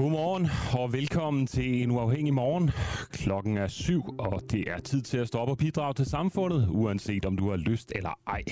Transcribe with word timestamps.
Godmorgen 0.00 0.48
og 0.78 0.92
velkommen 0.92 1.46
til 1.46 1.82
en 1.82 1.90
uafhængig 1.90 2.34
morgen. 2.34 2.70
Klokken 3.12 3.56
er 3.56 3.66
syv, 3.66 4.02
og 4.18 4.42
det 4.50 4.70
er 4.70 4.78
tid 4.78 5.02
til 5.02 5.18
at 5.18 5.28
stoppe 5.28 5.52
og 5.52 5.58
bidrage 5.58 5.94
til 5.94 6.06
samfundet, 6.06 6.68
uanset 6.70 7.24
om 7.24 7.36
du 7.36 7.50
har 7.50 7.56
lyst 7.56 7.92
eller 7.94 8.18
ej. 8.26 8.42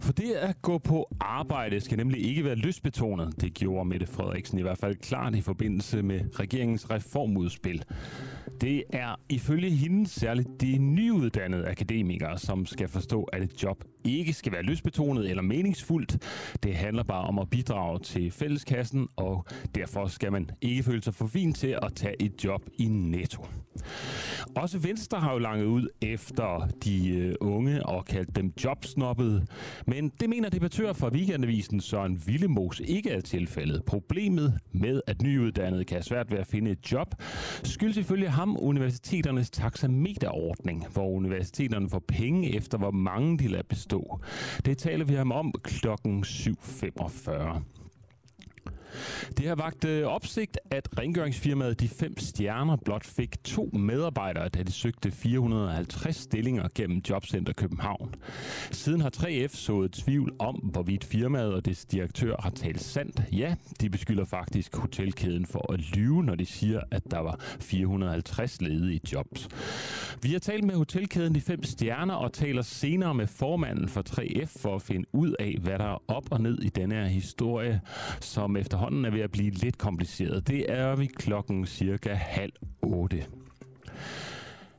For 0.00 0.12
det 0.12 0.32
at 0.32 0.62
gå 0.62 0.78
på 0.78 1.08
arbejde 1.20 1.80
skal 1.80 1.96
nemlig 1.96 2.26
ikke 2.26 2.44
være 2.44 2.54
lystbetonet. 2.54 3.40
Det 3.40 3.54
gjorde 3.54 3.88
Mette 3.88 4.06
Frederiksen 4.06 4.58
i 4.58 4.62
hvert 4.62 4.78
fald 4.78 4.96
klart 4.96 5.34
i 5.34 5.40
forbindelse 5.40 6.02
med 6.02 6.40
regeringens 6.40 6.90
reformudspil. 6.90 7.84
Det 8.60 8.84
er 8.92 9.14
ifølge 9.28 9.70
hende 9.70 10.08
særligt 10.08 10.60
de 10.60 10.78
nyuddannede 10.78 11.68
akademikere, 11.68 12.38
som 12.38 12.66
skal 12.66 12.88
forstå, 12.88 13.22
at 13.22 13.42
et 13.42 13.62
job 13.62 13.84
ikke 14.04 14.32
skal 14.32 14.52
være 14.52 14.62
lystbetonet 14.62 15.30
eller 15.30 15.42
meningsfuldt. 15.42 16.18
Det 16.62 16.74
handler 16.74 17.02
bare 17.02 17.24
om 17.24 17.38
at 17.38 17.50
bidrage 17.50 17.98
til 17.98 18.30
fælleskassen, 18.30 19.08
og 19.16 19.46
derfor 19.74 20.06
skal 20.06 20.32
man 20.32 20.50
ikke 20.60 20.82
føle 20.82 21.02
sig 21.02 21.14
for 21.14 21.26
fin 21.26 21.52
til 21.52 21.78
at 21.82 21.94
tage 21.94 22.22
et 22.22 22.44
job 22.44 22.62
i 22.78 22.88
netto. 22.88 23.46
Også 24.56 24.78
Venstre 24.78 25.20
har 25.20 25.32
jo 25.32 25.38
langet 25.38 25.66
ud 25.66 25.88
efter 26.00 26.68
de 26.84 27.08
øh, 27.10 27.34
unge 27.40 27.86
og 27.86 28.04
kaldt 28.04 28.36
dem 28.36 28.52
jobsnoppede. 28.64 29.46
Men 29.86 30.12
det 30.20 30.28
mener 30.28 30.48
debattør 30.48 30.92
fra 30.92 31.08
Weekendavisen 31.08 31.80
Søren 31.80 32.22
Villemos 32.26 32.80
ikke 32.84 33.10
er 33.10 33.20
tilfældet. 33.20 33.84
Problemet 33.84 34.58
med, 34.72 35.00
at 35.06 35.22
nyuddannede 35.22 35.84
kan 35.84 35.94
have 35.94 36.02
svært 36.02 36.30
ved 36.30 36.38
at 36.38 36.46
finde 36.46 36.70
et 36.70 36.92
job, 36.92 37.14
skyldes 37.64 37.96
ifølge 37.96 38.28
ham 38.28 38.56
universiteternes 38.60 39.50
taxameterordning, 39.50 40.86
hvor 40.92 41.08
universiteterne 41.10 41.90
får 41.90 42.02
penge 42.08 42.56
efter, 42.56 42.78
hvor 42.78 42.90
mange 42.90 43.38
de 43.38 43.48
lader 43.48 43.62
bestå. 43.68 43.91
Det 44.64 44.78
taler 44.78 45.04
vi 45.04 45.14
ham 45.14 45.32
om 45.32 45.52
klokken 45.64 46.22
7.45. 46.24 47.81
Det 49.38 49.48
har 49.48 49.54
vagt 49.54 49.84
øh, 49.84 50.06
opsigt, 50.06 50.58
at 50.70 50.88
rengøringsfirmaet 50.98 51.80
De 51.80 51.88
Fem 51.88 52.18
Stjerner 52.18 52.76
blot 52.76 53.04
fik 53.06 53.44
to 53.44 53.70
medarbejdere, 53.72 54.48
da 54.48 54.62
de 54.62 54.72
søgte 54.72 55.10
450 55.10 56.16
stillinger 56.16 56.68
gennem 56.74 57.02
Jobcenter 57.10 57.52
København. 57.52 58.14
Siden 58.70 59.00
har 59.00 59.10
3F 59.16 59.56
sået 59.56 59.92
tvivl 59.92 60.32
om, 60.38 60.54
hvorvidt 60.54 61.04
firmaet 61.04 61.54
og 61.54 61.64
dets 61.64 61.84
direktør 61.84 62.36
har 62.38 62.50
talt 62.50 62.80
sandt. 62.80 63.22
Ja, 63.32 63.54
de 63.80 63.90
beskylder 63.90 64.24
faktisk 64.24 64.76
hotelkæden 64.76 65.46
for 65.46 65.72
at 65.72 65.80
lyve, 65.80 66.24
når 66.24 66.34
de 66.34 66.46
siger, 66.46 66.80
at 66.90 67.02
der 67.10 67.18
var 67.18 67.40
450 67.60 68.60
ledige 68.60 69.00
jobs. 69.12 69.48
Vi 70.22 70.32
har 70.32 70.38
talt 70.38 70.64
med 70.64 70.74
hotelkæden 70.74 71.34
De 71.34 71.40
Fem 71.40 71.62
Stjerner 71.62 72.14
og 72.14 72.32
taler 72.32 72.62
senere 72.62 73.14
med 73.14 73.26
formanden 73.26 73.88
for 73.88 74.02
3F 74.10 74.62
for 74.62 74.74
at 74.74 74.82
finde 74.82 75.06
ud 75.12 75.34
af, 75.38 75.58
hvad 75.60 75.78
der 75.78 75.84
er 75.84 76.02
op 76.08 76.24
og 76.30 76.40
ned 76.40 76.58
i 76.62 76.68
denne 76.68 76.94
her 76.94 77.06
historie, 77.06 77.80
som 78.20 78.56
efter 78.56 78.78
efterhånden 78.82 79.04
er 79.04 79.10
ved 79.10 79.20
at 79.20 79.30
blive 79.30 79.50
lidt 79.50 79.78
kompliceret. 79.78 80.48
Det 80.48 80.64
er 80.68 80.96
vi 80.96 81.06
klokken 81.06 81.66
cirka 81.66 82.14
halv 82.14 82.52
otte. 82.82 83.26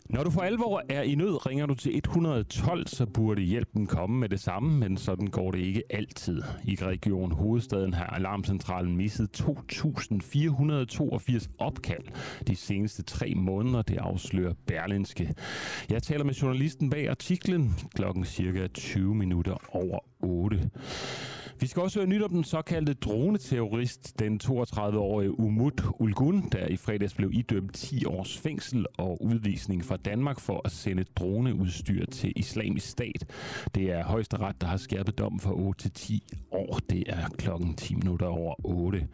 Når 0.10 0.24
du 0.24 0.32
for 0.32 0.42
alvor 0.42 0.84
er 0.90 1.02
i 1.02 1.16
nød, 1.16 1.46
ringer 1.46 1.66
du 1.66 1.76
til 1.76 1.98
112, 1.98 2.88
så 2.88 3.06
burde 3.06 3.42
hjælpen 3.42 3.88
komme 3.88 4.20
med 4.20 4.30
det 4.30 4.40
samme, 4.40 4.80
men 4.80 4.98
sådan 4.98 5.28
går 5.28 5.52
det 5.52 5.60
ikke 5.60 5.84
altid. 5.90 6.42
I 6.64 6.78
Region 6.82 7.32
Hovedstaden 7.32 7.94
har 7.94 8.06
Alarmcentralen 8.06 8.98
misset 8.98 9.42
2.482 9.42 11.48
opkald 11.60 12.04
de 12.48 12.56
seneste 12.56 13.04
tre 13.04 13.34
måneder, 13.36 13.82
det 13.82 13.98
afslører 13.98 14.54
Berlinske. 14.68 15.34
Jeg 15.90 16.04
taler 16.04 16.24
med 16.24 16.34
journalisten 16.34 16.90
bag 16.90 17.10
artiklen 17.10 17.76
klokken 17.96 18.26
cirka 18.26 18.68
20 18.68 19.16
minutter 19.16 19.76
over 19.76 20.00
8. 20.20 20.70
Vi 21.64 21.68
skal 21.68 21.82
også 21.82 22.00
høre 22.00 22.10
nyt 22.10 22.22
om 22.22 22.30
den 22.30 22.44
såkaldte 22.44 22.94
droneterrorist, 22.94 24.20
den 24.20 24.40
32-årige 24.44 25.40
Umut 25.40 25.84
Ulgun, 26.00 26.50
der 26.52 26.68
i 26.68 26.78
fredags 26.78 27.14
blev 27.14 27.30
idømt 27.34 27.74
10 27.74 28.06
års 28.06 28.38
fængsel 28.38 28.86
og 28.98 29.24
udvisning 29.24 29.86
fra 29.86 29.98
Danmark 29.98 30.40
for 30.40 30.62
at 30.66 30.72
sende 30.72 31.04
droneudstyr 31.04 32.06
til 32.06 32.34
islamisk 32.36 32.90
stat. 32.90 33.26
Det 33.76 33.92
er 33.92 34.04
højesteret, 34.04 34.62
der 34.62 34.68
har 34.68 34.78
skærpet 34.78 35.18
dommen 35.18 35.40
fra 35.40 35.54
8 35.54 35.82
til 35.82 35.92
10 35.92 36.24
år. 36.52 36.80
Det 36.90 37.04
er 37.08 37.30
klokken 37.38 37.76
10 37.76 37.96
minutter 37.96 38.26
over 38.26 38.56
8. 38.66 39.08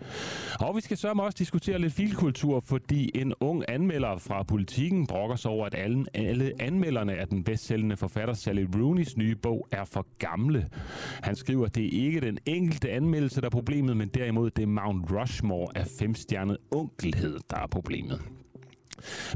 Og 0.60 0.76
vi 0.76 0.82
skal 0.82 0.98
sørge 0.98 1.24
også 1.24 1.36
diskutere 1.40 1.80
lidt 1.80 1.94
filkultur, 1.94 2.60
fordi 2.60 3.12
en 3.16 3.34
ung 3.40 3.64
anmelder 3.68 4.18
fra 4.18 4.44
politikken 4.44 5.08
brokker 5.08 5.36
sig 5.36 5.52
over, 5.52 5.66
at 5.66 5.76
alle, 5.76 6.06
alle 6.14 6.54
anmelderne 6.60 7.14
af 7.14 7.28
den 7.28 7.44
bedstsælgende 7.44 7.98
forfatter 7.98 8.34
Sally 8.34 8.66
Rooney's 8.66 9.14
nye 9.18 9.36
bog 9.36 9.68
er 9.72 9.86
for 9.86 10.08
gamle. 10.20 10.70
Han 11.24 11.36
skriver, 11.36 11.66
at 11.66 11.76
det 11.76 11.86
er 11.86 12.06
ikke 12.06 12.22
den 12.22 12.39
enkelte 12.46 12.90
anmeldelse, 12.90 13.42
der 13.42 13.46
er 13.48 13.52
problemet, 13.52 13.98
men 13.98 14.08
derimod 14.08 14.50
det 14.50 14.68
Mount 14.68 15.12
Rushmore 15.12 15.68
af 15.76 15.88
femstjernet 16.00 16.58
onkelhed, 16.72 17.40
der 17.50 17.58
er 17.58 17.68
problemet. 17.68 18.22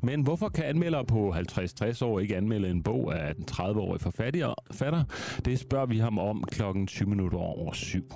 Men 0.04 0.22
hvorfor 0.22 0.50
kan 0.50 0.66
anmeldere 0.66 1.06
på 1.06 1.34
50-60 1.34 2.06
år 2.06 2.20
ikke 2.20 2.38
anmelde 2.38 2.70
en 2.70 2.84
bog 2.84 3.20
af 3.20 3.36
den 3.36 3.46
30-årige 3.52 4.00
forfatter? 4.00 5.04
Det 5.46 5.60
spørger 5.60 5.86
vi 5.86 5.98
ham 5.98 6.20
om 6.20 6.44
klokken 6.44 6.88
20 6.88 7.10
minutter 7.10 7.38
over 7.38 7.74
syv. 7.74 8.14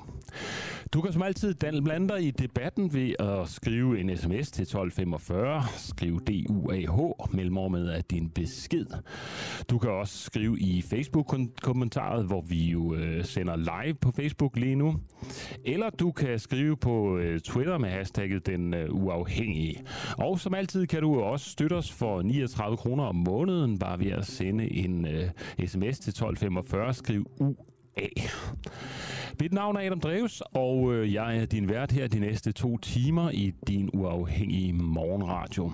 Du 0.93 1.01
kan 1.01 1.13
som 1.13 1.21
altid 1.21 1.55
blande 1.83 2.07
dig 2.07 2.23
i 2.23 2.31
debatten 2.31 2.93
ved 2.93 3.13
at 3.19 3.49
skrive 3.49 3.99
en 3.99 4.17
sms 4.17 4.51
til 4.51 4.61
1245. 4.61 5.63
Skriv 5.77 6.19
DUAH, 6.19 7.35
mellemrum 7.35 7.71
med 7.71 7.89
af 7.89 8.03
din 8.03 8.29
besked. 8.29 8.85
Du 9.69 9.77
kan 9.77 9.89
også 9.89 10.17
skrive 10.17 10.59
i 10.59 10.81
Facebook-kommentaret, 10.81 12.25
hvor 12.25 12.41
vi 12.41 12.65
jo 12.65 12.95
øh, 12.95 13.25
sender 13.25 13.55
live 13.55 13.93
på 13.93 14.11
Facebook 14.11 14.57
lige 14.57 14.75
nu. 14.75 14.99
Eller 15.65 15.89
du 15.89 16.11
kan 16.11 16.39
skrive 16.39 16.77
på 16.77 17.17
øh, 17.17 17.39
Twitter 17.39 17.77
med 17.77 17.89
hashtagget 17.89 18.45
den 18.45 18.73
øh, 18.73 18.93
uafhængige. 18.93 19.83
Og 20.17 20.39
som 20.39 20.53
altid 20.53 20.87
kan 20.87 21.01
du 21.01 21.21
også 21.21 21.49
støtte 21.49 21.73
os 21.73 21.91
for 21.91 22.21
39 22.21 22.77
kroner 22.77 23.03
om 23.03 23.15
måneden, 23.15 23.79
bare 23.79 23.99
ved 23.99 24.11
at 24.11 24.25
sende 24.25 24.71
en 24.73 25.07
øh, 25.07 25.29
sms 25.65 25.99
til 25.99 26.09
1245. 26.09 26.93
Skriv 26.93 27.25
U 27.39 27.55
af. 27.97 28.29
Mit 29.39 29.53
navn 29.53 29.75
er 29.75 29.81
Adam 29.81 29.99
Dreves, 29.99 30.41
og 30.41 30.93
øh, 30.93 31.13
jeg 31.13 31.37
er 31.37 31.45
din 31.45 31.69
vært 31.69 31.91
her 31.91 32.07
de 32.07 32.19
næste 32.19 32.51
to 32.51 32.77
timer 32.77 33.29
i 33.29 33.53
din 33.67 33.89
uafhængige 33.93 34.73
morgenradio. 34.73 35.71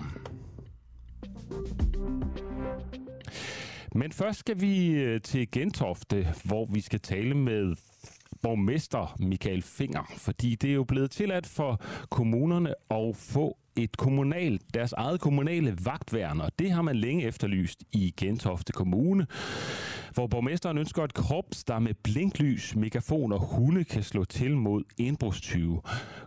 Men 3.94 4.12
først 4.12 4.38
skal 4.38 4.60
vi 4.60 4.90
øh, 4.90 5.20
til 5.20 5.50
Gentofte, 5.50 6.28
hvor 6.44 6.66
vi 6.72 6.80
skal 6.80 7.00
tale 7.00 7.34
med 7.34 7.76
borgmester 8.42 9.16
Michael 9.18 9.62
Finger, 9.62 10.12
fordi 10.16 10.54
det 10.54 10.70
er 10.70 10.74
jo 10.74 10.84
blevet 10.84 11.10
tilladt 11.10 11.46
for 11.46 11.80
kommunerne 12.10 12.74
at 12.90 13.16
få 13.16 13.56
et 13.76 13.96
kommunalt, 13.96 14.62
deres 14.74 14.92
eget 14.92 15.20
kommunale 15.20 15.76
vagtværn, 15.84 16.40
og 16.40 16.50
det 16.58 16.70
har 16.70 16.82
man 16.82 16.96
længe 16.96 17.24
efterlyst 17.24 17.84
i 17.92 18.14
Gentofte 18.16 18.72
Kommune, 18.72 19.26
hvor 20.14 20.26
borgmesteren 20.26 20.78
ønsker 20.78 21.04
et 21.04 21.14
korps, 21.14 21.64
der 21.64 21.78
med 21.78 21.94
blinklys, 21.94 22.76
megafon 22.76 23.32
og 23.32 23.40
hunde 23.40 23.84
kan 23.84 24.02
slå 24.02 24.24
til 24.24 24.56
mod 24.56 24.82
indbrudstyve. 24.98 25.82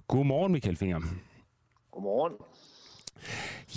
Godmorgen, 0.07 0.51
Michael 0.51 0.75
Finger. 0.75 0.99
Godmorgen. 1.91 2.33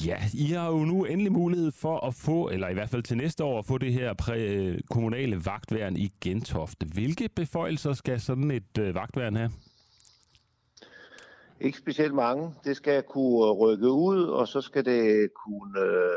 Ja, 0.07 0.17
I 0.35 0.45
har 0.45 0.69
jo 0.69 0.77
nu 0.85 1.05
endelig 1.05 1.33
mulighed 1.33 1.73
for 1.73 2.07
at 2.07 2.15
få, 2.15 2.49
eller 2.49 2.69
i 2.69 2.75
hvert 2.75 2.89
fald 2.89 3.03
til 3.03 3.17
næste 3.17 3.45
år, 3.45 3.59
at 3.59 3.67
få 3.67 3.79
det 3.79 3.93
her 3.93 4.15
præ- 4.23 4.81
kommunale 4.91 5.45
vagtværn 5.45 5.97
i 5.97 6.13
Gentofte. 6.21 6.87
Hvilke 6.95 7.29
beføjelser 7.37 7.93
skal 7.93 8.21
sådan 8.21 8.51
et 8.51 8.79
øh, 8.79 8.95
vagtværn 8.95 9.37
have? 9.37 9.51
Ikke 11.61 11.79
specielt 11.79 12.15
mange. 12.15 12.55
Det 12.65 12.77
skal 12.77 13.03
kunne 13.03 13.53
rykke 13.53 13.91
ud, 13.91 14.25
og 14.25 14.49
så 14.49 14.61
skal 14.61 14.85
det 14.85 15.29
kunne, 15.35 15.81
øh, 15.81 16.13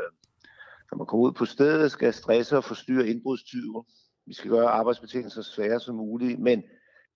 når 0.94 0.98
man 0.98 1.06
kommer 1.06 1.26
ud 1.26 1.32
på 1.32 1.44
stedet, 1.44 1.90
skal 1.90 2.14
stresse 2.14 2.56
og 2.56 2.64
forstyrre 2.64 3.08
indbrudstyver. 3.08 3.82
Vi 4.26 4.34
skal 4.34 4.50
gøre 4.50 4.68
arbejdsbetingelser 4.68 5.42
så 5.42 5.52
svære 5.52 5.80
som 5.80 5.94
muligt, 5.94 6.40
men 6.40 6.62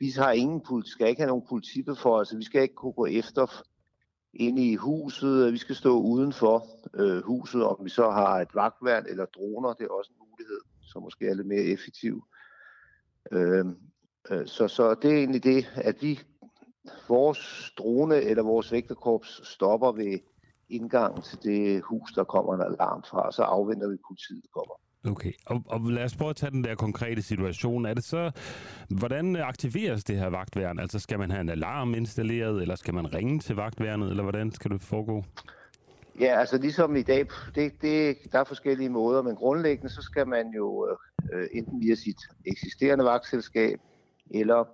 vi 0.00 0.10
har 0.16 0.32
ingen, 0.32 0.84
skal 0.84 1.08
ikke 1.08 1.20
have 1.20 1.28
nogen 1.28 1.46
politibeføjelser. 1.48 2.36
Vi 2.36 2.44
skal 2.44 2.62
ikke 2.62 2.74
kunne 2.74 2.92
gå 2.92 3.06
efter 3.06 3.64
ind 4.34 4.58
i 4.58 4.74
huset. 4.74 5.52
Vi 5.52 5.58
skal 5.58 5.74
stå 5.74 6.00
uden 6.00 6.32
for 6.32 6.66
øh, 6.94 7.22
huset, 7.22 7.64
om 7.64 7.76
vi 7.84 7.90
så 7.90 8.10
har 8.10 8.40
et 8.40 8.54
vagtværn 8.54 9.06
eller 9.08 9.24
droner. 9.24 9.72
Det 9.72 9.84
er 9.84 9.90
også 9.90 10.10
en 10.12 10.28
mulighed, 10.30 10.60
som 10.82 11.02
måske 11.02 11.28
er 11.28 11.34
lidt 11.34 11.46
mere 11.46 11.62
effektiv. 11.62 12.24
Øh, 13.32 13.66
øh, 14.30 14.46
så, 14.46 14.68
så 14.68 14.94
det 14.94 15.10
er 15.12 15.16
egentlig 15.16 15.44
det, 15.44 15.66
at 15.74 16.02
vi, 16.02 16.20
vores 17.08 17.72
drone 17.78 18.16
eller 18.16 18.42
vores 18.42 18.72
vægterkorps 18.72 19.48
stopper 19.48 19.92
ved 19.92 20.18
indgangen 20.70 21.22
til 21.22 21.38
det 21.42 21.82
hus, 21.84 22.12
der 22.12 22.24
kommer 22.24 22.54
en 22.54 22.60
alarm 22.60 23.02
fra, 23.10 23.26
og 23.26 23.32
så 23.32 23.42
afventer 23.42 23.88
vi, 23.88 23.94
at 23.94 24.00
politiet 24.08 24.44
kommer. 24.54 24.74
Okay, 25.06 25.32
og, 25.46 25.62
og 25.66 25.80
lad 25.80 26.04
os 26.04 26.16
prøve 26.16 26.30
at 26.30 26.36
tage 26.36 26.50
den 26.50 26.64
der 26.64 26.74
konkrete 26.74 27.22
situation. 27.22 27.86
Er 27.86 27.94
det 27.94 28.04
så, 28.04 28.30
hvordan 28.88 29.36
aktiveres 29.36 30.04
det 30.04 30.18
her 30.18 30.30
vagtværn? 30.30 30.78
Altså 30.78 30.98
skal 30.98 31.18
man 31.18 31.30
have 31.30 31.40
en 31.40 31.48
alarm 31.48 31.94
installeret, 31.94 32.62
eller 32.62 32.74
skal 32.74 32.94
man 32.94 33.14
ringe 33.14 33.38
til 33.38 33.56
vagtværnet, 33.56 34.10
eller 34.10 34.22
hvordan 34.22 34.52
skal 34.52 34.70
det 34.70 34.82
foregå? 34.82 35.24
Ja, 36.20 36.40
altså 36.40 36.58
ligesom 36.58 36.96
i 36.96 37.02
dag, 37.02 37.26
det, 37.54 37.82
det, 37.82 38.16
der 38.32 38.38
er 38.38 38.44
forskellige 38.44 38.88
måder, 38.88 39.22
men 39.22 39.36
grundlæggende 39.36 39.90
så 39.90 40.02
skal 40.02 40.28
man 40.28 40.50
jo 40.56 40.96
øh, 41.32 41.46
enten 41.52 41.80
via 41.80 41.94
sit 41.94 42.18
eksisterende 42.46 43.04
vagtselskab, 43.04 43.80
eller 44.30 44.64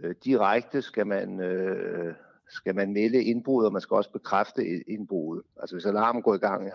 øh, 0.00 0.14
direkte 0.24 0.82
skal 0.82 1.06
man 1.06 1.40
øh, 1.40 2.14
skal 2.48 2.74
man 2.74 2.92
melde 2.92 3.24
indbrud, 3.24 3.64
og 3.64 3.72
man 3.72 3.82
skal 3.82 3.94
også 3.94 4.10
bekræfte 4.10 4.90
indbruddet. 4.90 5.44
Altså 5.60 5.76
hvis 5.76 5.86
alarmen 5.86 6.22
går 6.22 6.34
i 6.34 6.38
gang, 6.38 6.70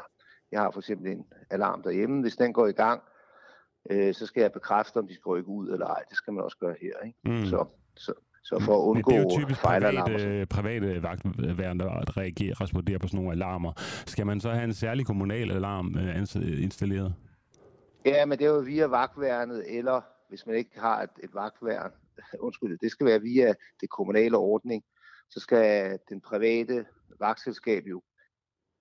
jeg 0.52 0.62
har 0.62 0.72
for 0.72 0.80
eksempel 0.80 1.12
en 1.12 1.26
alarm 1.50 1.84
derhjemme, 1.84 2.22
hvis 2.22 2.36
den 2.36 2.54
går 2.54 2.68
i 2.68 2.72
gang, 2.72 3.02
øh, 3.90 4.14
så 4.14 4.26
skal 4.26 4.42
jeg 4.42 4.52
bekræfte, 4.52 4.98
om 4.98 5.08
de 5.08 5.14
skal 5.14 5.30
rykke 5.30 5.50
ud 5.50 5.70
eller 5.70 5.88
ej. 5.88 6.04
Det 6.10 6.18
skal 6.18 6.34
man 6.34 6.44
også 6.44 6.58
gøre 6.58 6.76
her. 6.82 6.94
Ikke? 7.06 7.20
Mm. 7.26 7.46
Så, 7.46 7.66
så, 7.96 8.14
så 8.44 8.60
for 8.60 8.78
at 8.78 8.84
undgå 8.84 9.12
Men 9.12 9.20
det 9.20 9.30
er 9.30 9.34
jo 9.34 9.40
typisk 9.42 9.62
private, 9.62 10.46
private 10.46 11.04
vagtværende 11.04 11.86
at 11.86 12.18
reagere 12.18 12.52
og 12.52 12.62
respondere 12.62 13.00
på 13.00 13.08
sådan 13.08 13.18
nogle 13.18 13.32
alarmer. 13.32 13.74
Skal 14.06 14.26
man 14.26 14.40
så 14.42 14.52
have 14.52 14.64
en 14.64 14.74
særlig 14.74 15.06
kommunal 15.06 15.52
alarm 15.52 15.98
øh, 15.98 16.64
installeret? 16.64 17.14
Ja, 18.06 18.26
men 18.26 18.38
det 18.38 18.46
er 18.46 18.50
jo 18.50 18.60
via 18.60 18.86
vagtværnet, 18.86 19.78
eller 19.78 20.02
hvis 20.30 20.46
man 20.46 20.56
ikke 20.56 20.80
har 20.80 21.02
et, 21.02 21.10
et 21.24 21.30
vagtværn, 21.34 21.92
undskyld, 22.46 22.78
det 22.78 22.92
skal 22.92 23.06
være 23.06 23.22
via 23.22 23.54
det 23.82 23.90
kommunale 23.90 24.38
ordning, 24.38 24.84
så 25.30 25.40
skal 25.40 26.00
den 26.10 26.22
private 26.22 26.86
vagtselskab 27.20 27.84
jo 27.86 28.02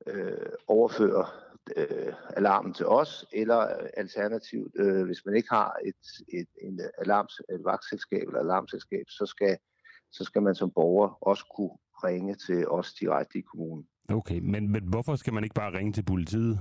øh, 0.06 0.52
overføre 0.66 1.26
øh, 1.76 2.12
alarmen 2.36 2.74
til 2.74 2.86
os, 2.86 3.26
eller 3.32 3.56
alternativt, 3.96 4.72
øh, 4.76 5.06
hvis 5.06 5.24
man 5.26 5.36
ikke 5.36 5.48
har 5.50 5.76
et, 5.84 6.24
et, 6.28 6.48
en 6.62 6.80
alarms, 6.98 7.40
et 7.50 7.64
vagtselskab 7.64 8.22
eller 8.26 8.40
alarmselskab, 8.40 9.04
så 9.08 9.26
skal, 9.26 9.56
så 10.12 10.24
skal 10.24 10.42
man 10.42 10.54
som 10.54 10.70
borger 10.70 11.08
også 11.20 11.44
kunne 11.56 11.76
ringe 12.04 12.34
til 12.34 12.68
os 12.68 12.94
direkte 12.94 13.38
i 13.38 13.42
kommunen. 13.42 13.86
Okay, 14.10 14.38
men, 14.38 14.72
men 14.72 14.84
hvorfor 14.84 15.16
skal 15.16 15.32
man 15.32 15.44
ikke 15.44 15.54
bare 15.54 15.78
ringe 15.78 15.92
til 15.92 16.02
politiet? 16.02 16.60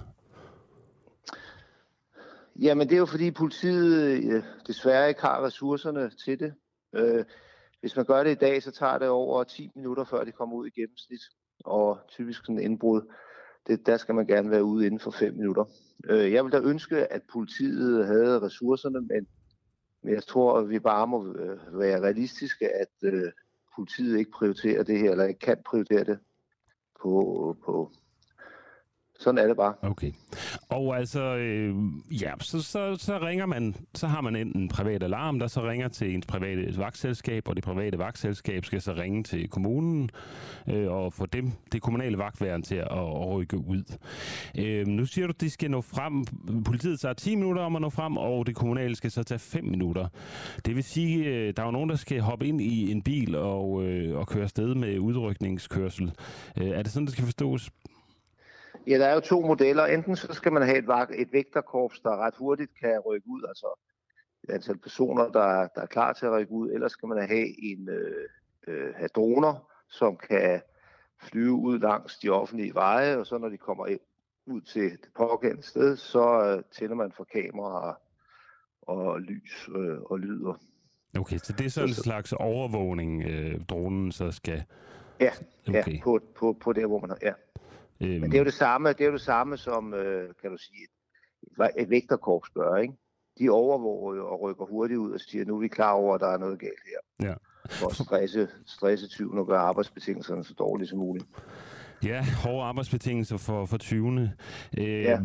Jamen 2.60 2.88
det 2.88 2.96
er 2.96 3.00
jo 3.00 3.06
fordi 3.06 3.32
politiet 3.32 4.24
øh, 4.24 4.44
desværre 4.68 5.10
ikke 5.10 5.22
har 5.22 5.46
ressourcerne 5.46 6.10
til 6.10 6.40
det. 6.40 6.54
Øh, 6.96 7.26
hvis 7.80 7.96
man 7.96 8.06
gør 8.06 8.24
det 8.24 8.32
i 8.32 8.36
dag, 8.36 8.64
så 8.64 8.72
tager 8.72 8.98
det 8.98 9.10
over 9.10 9.44
10 9.44 9.72
minutter, 9.76 10.04
før 10.04 10.24
det 10.24 10.36
kommer 10.36 10.56
ud 10.56 10.68
i 10.68 10.82
gennemsnit. 10.82 11.22
Og 11.66 12.00
typisk 12.08 12.42
sådan 12.42 12.58
en 12.58 12.64
indbrud, 12.64 13.02
det, 13.68 13.86
der 13.86 13.98
skal 13.98 14.16
man 14.16 14.28
gerne 14.28 14.52
være 14.52 14.64
ude 14.64 14.86
inden 14.86 15.00
for 15.00 15.12
5 15.12 15.34
minutter. 15.34 15.66
Øh, 16.06 16.34
jeg 16.34 16.44
vil 16.44 16.52
da 16.52 16.60
ønske, 16.60 17.14
at 17.14 17.22
politiet 17.32 18.08
havde 18.08 18.42
ressourcerne, 18.42 19.02
men, 19.02 19.28
men 20.04 20.14
jeg 20.14 20.24
tror, 20.24 20.60
at 20.60 20.70
vi 20.70 20.80
bare 20.80 21.08
må 21.08 21.34
øh, 21.34 21.80
være 21.80 22.02
realistiske, 22.02 22.70
at 22.70 22.94
øh, 23.04 23.32
politiet 23.76 24.20
ikke 24.20 24.32
prioriterer 24.32 24.84
det 24.84 25.00
her, 25.00 25.12
eller 25.12 25.26
ikke 25.26 25.40
kan 25.40 25.58
prioritere 25.66 26.04
det 26.04 26.20
på, 27.02 27.56
på, 27.66 27.92
sådan 29.20 29.38
er 29.38 29.48
det 29.48 29.58
bare. 29.58 29.74
Okay. 29.82 30.12
Og 30.70 30.98
altså, 30.98 31.22
øh, 31.36 31.76
ja, 32.22 32.32
så, 32.40 32.62
så, 32.62 32.96
så 33.00 33.20
ringer 33.20 33.46
man, 33.46 33.76
så 33.94 34.08
har 34.08 34.22
man 34.22 34.36
enten 34.36 34.62
en 34.62 34.70
privat 34.70 35.04
alarm, 35.04 35.40
der 35.40 35.48
så 35.48 35.70
ringer 35.70 35.88
til 35.88 36.14
ens 36.14 36.26
private 36.26 36.78
vagtselskab, 36.78 37.48
og 37.48 37.56
det 37.56 37.64
private 37.64 37.98
vagtselskab 37.98 38.66
skal 38.66 38.82
så 38.82 38.94
ringe 38.94 39.24
til 39.24 39.50
kommunen 39.50 40.10
øh, 40.68 40.92
og 40.92 41.14
få 41.14 41.26
dem, 41.26 41.52
det 41.72 41.82
kommunale 41.82 42.18
vagtværn 42.18 42.62
til 42.62 42.76
at, 42.76 42.92
at 42.92 43.28
rykke 43.28 43.58
ud. 43.58 43.84
Øh, 44.58 44.88
nu 44.88 45.06
siger 45.06 45.28
du, 45.28 45.32
at 45.32 45.42
de 45.42 45.50
skal 45.50 45.72
nå 45.72 45.82
frem, 45.82 46.26
politiet 46.66 47.00
tager 47.00 47.14
10 47.14 47.36
minutter 47.36 47.62
om 47.62 47.76
at 47.76 47.82
nå 47.82 47.90
frem, 47.90 48.18
og 48.18 48.48
det 48.48 48.56
kommunale 48.56 48.96
skal 48.96 49.12
så 49.12 49.24
tage 49.24 49.40
5 49.40 49.64
minutter. 49.64 50.08
Det 50.66 50.76
vil 50.76 50.84
sige, 50.84 51.26
øh, 51.26 51.54
der 51.58 51.62
er 51.62 51.68
jo 51.68 51.72
nogen, 51.72 51.90
der 51.90 51.96
skal 51.96 52.22
hoppe 52.22 52.48
ind 52.48 52.62
i 52.62 52.92
en 52.92 53.02
bil 53.02 53.36
og, 53.36 53.84
øh, 53.84 54.18
og 54.18 54.28
køre 54.28 54.44
afsted 54.44 54.76
med 54.76 55.00
udrykningskørsel. 55.00 56.12
Øh, 56.58 56.68
er 56.68 56.82
det 56.84 56.92
sådan, 56.92 57.06
det 57.06 57.14
skal 57.14 57.26
forstås? 57.26 57.70
Ja, 58.88 58.98
der 58.98 59.06
er 59.06 59.14
jo 59.14 59.20
to 59.20 59.42
modeller. 59.42 59.86
Enten 59.86 60.16
så 60.16 60.34
skal 60.34 60.54
man 60.54 60.64
have 60.64 60.78
et, 60.78 61.22
et 61.22 61.34
vægterkorps, 61.34 62.00
der 62.00 62.18
ret 62.18 62.36
hurtigt 62.38 62.72
kan 62.80 63.00
rykke 63.00 63.28
ud, 63.30 63.44
altså 63.48 63.80
et 64.44 64.50
antal 64.50 64.78
personer, 64.78 65.24
der, 65.24 65.68
der 65.76 65.82
er 65.82 65.86
klar 65.86 66.14
til 66.14 66.26
at 66.26 66.32
rykke 66.32 66.52
ud, 66.52 66.72
eller 66.72 66.88
skal 66.88 67.08
man 67.08 67.28
have 67.28 67.64
en 67.64 67.90
øh, 67.90 68.30
øh, 68.68 68.94
have 68.96 69.08
droner, 69.08 69.70
som 69.90 70.18
kan 70.18 70.62
flyve 71.22 71.54
ud 71.54 71.80
langs 71.80 72.18
de 72.18 72.30
offentlige 72.30 72.74
veje, 72.74 73.18
og 73.18 73.26
så 73.26 73.38
når 73.38 73.50
de 73.50 73.58
kommer 73.58 73.88
ind, 73.88 74.00
ud 74.46 74.62
til 74.62 74.92
det 74.92 75.10
pågældende 75.18 75.64
sted, 75.64 75.98
så 75.98 76.44
øh, 76.46 76.64
tænder 76.72 76.96
man 76.96 77.12
for 77.12 77.24
kameraer 77.24 77.94
og 78.82 79.22
lys 79.22 79.70
øh, 79.76 80.02
og 80.02 80.20
lyder. 80.20 80.54
Okay, 81.20 81.38
så 81.38 81.54
det 81.54 81.66
er 81.66 81.70
sådan 81.70 81.90
en 81.90 81.96
slags 81.96 82.34
overvågning, 82.34 83.24
øh, 83.24 83.66
dronen 83.70 84.12
så 84.12 84.32
skal... 84.32 84.64
Ja, 85.20 85.32
okay. 85.68 85.94
ja 85.94 86.00
på, 86.04 86.20
på, 86.36 86.58
på 86.62 86.74
det, 86.74 86.86
hvor 86.86 87.00
man 87.00 87.10
har... 87.10 87.18
Ja. 87.22 87.34
Øhm. 88.02 88.22
Men 88.22 88.32
det 88.32 88.34
er 88.34 88.40
jo 88.40 88.46
det 88.46 88.54
samme, 88.54 88.90
det 88.90 89.02
er 89.02 89.06
jo 89.06 89.14
det 89.14 89.22
samme 89.22 89.58
som, 89.58 89.94
øh, 89.94 90.30
kan 90.42 90.52
du 90.52 90.58
sige, 90.58 90.84
et, 91.44 91.72
et 91.78 91.90
vægterkorps 91.90 92.50
gør, 92.50 92.76
ikke? 92.76 92.94
De 93.40 93.50
overvåger 93.50 94.16
jo 94.16 94.30
og 94.30 94.42
rykker 94.42 94.66
hurtigt 94.66 94.98
ud 94.98 95.12
og 95.12 95.20
siger, 95.20 95.46
nu 95.46 95.56
er 95.56 95.60
vi 95.60 95.68
klar 95.68 95.92
over, 95.92 96.16
at 96.16 96.22
der 96.22 96.28
er 96.28 96.38
noget 96.38 96.60
galt 96.60 96.84
her. 96.86 97.28
Ja. 97.28 97.34
For 97.70 97.88
at 97.88 97.96
stresse, 97.96 98.48
stresse 98.66 99.08
tyven 99.08 99.40
og 99.40 99.48
gøre 99.48 99.60
arbejdsbetingelserne 99.60 100.44
så 100.44 100.54
dårlige 100.54 100.88
som 100.88 101.00
muligt. 101.00 101.26
Ja, 102.04 102.26
hårde 102.44 102.64
arbejdsbetingelser 102.64 103.38
for, 103.38 103.66
for 103.66 103.78
20. 103.78 104.32
Øh, 104.78 105.04
ja. 105.04 105.20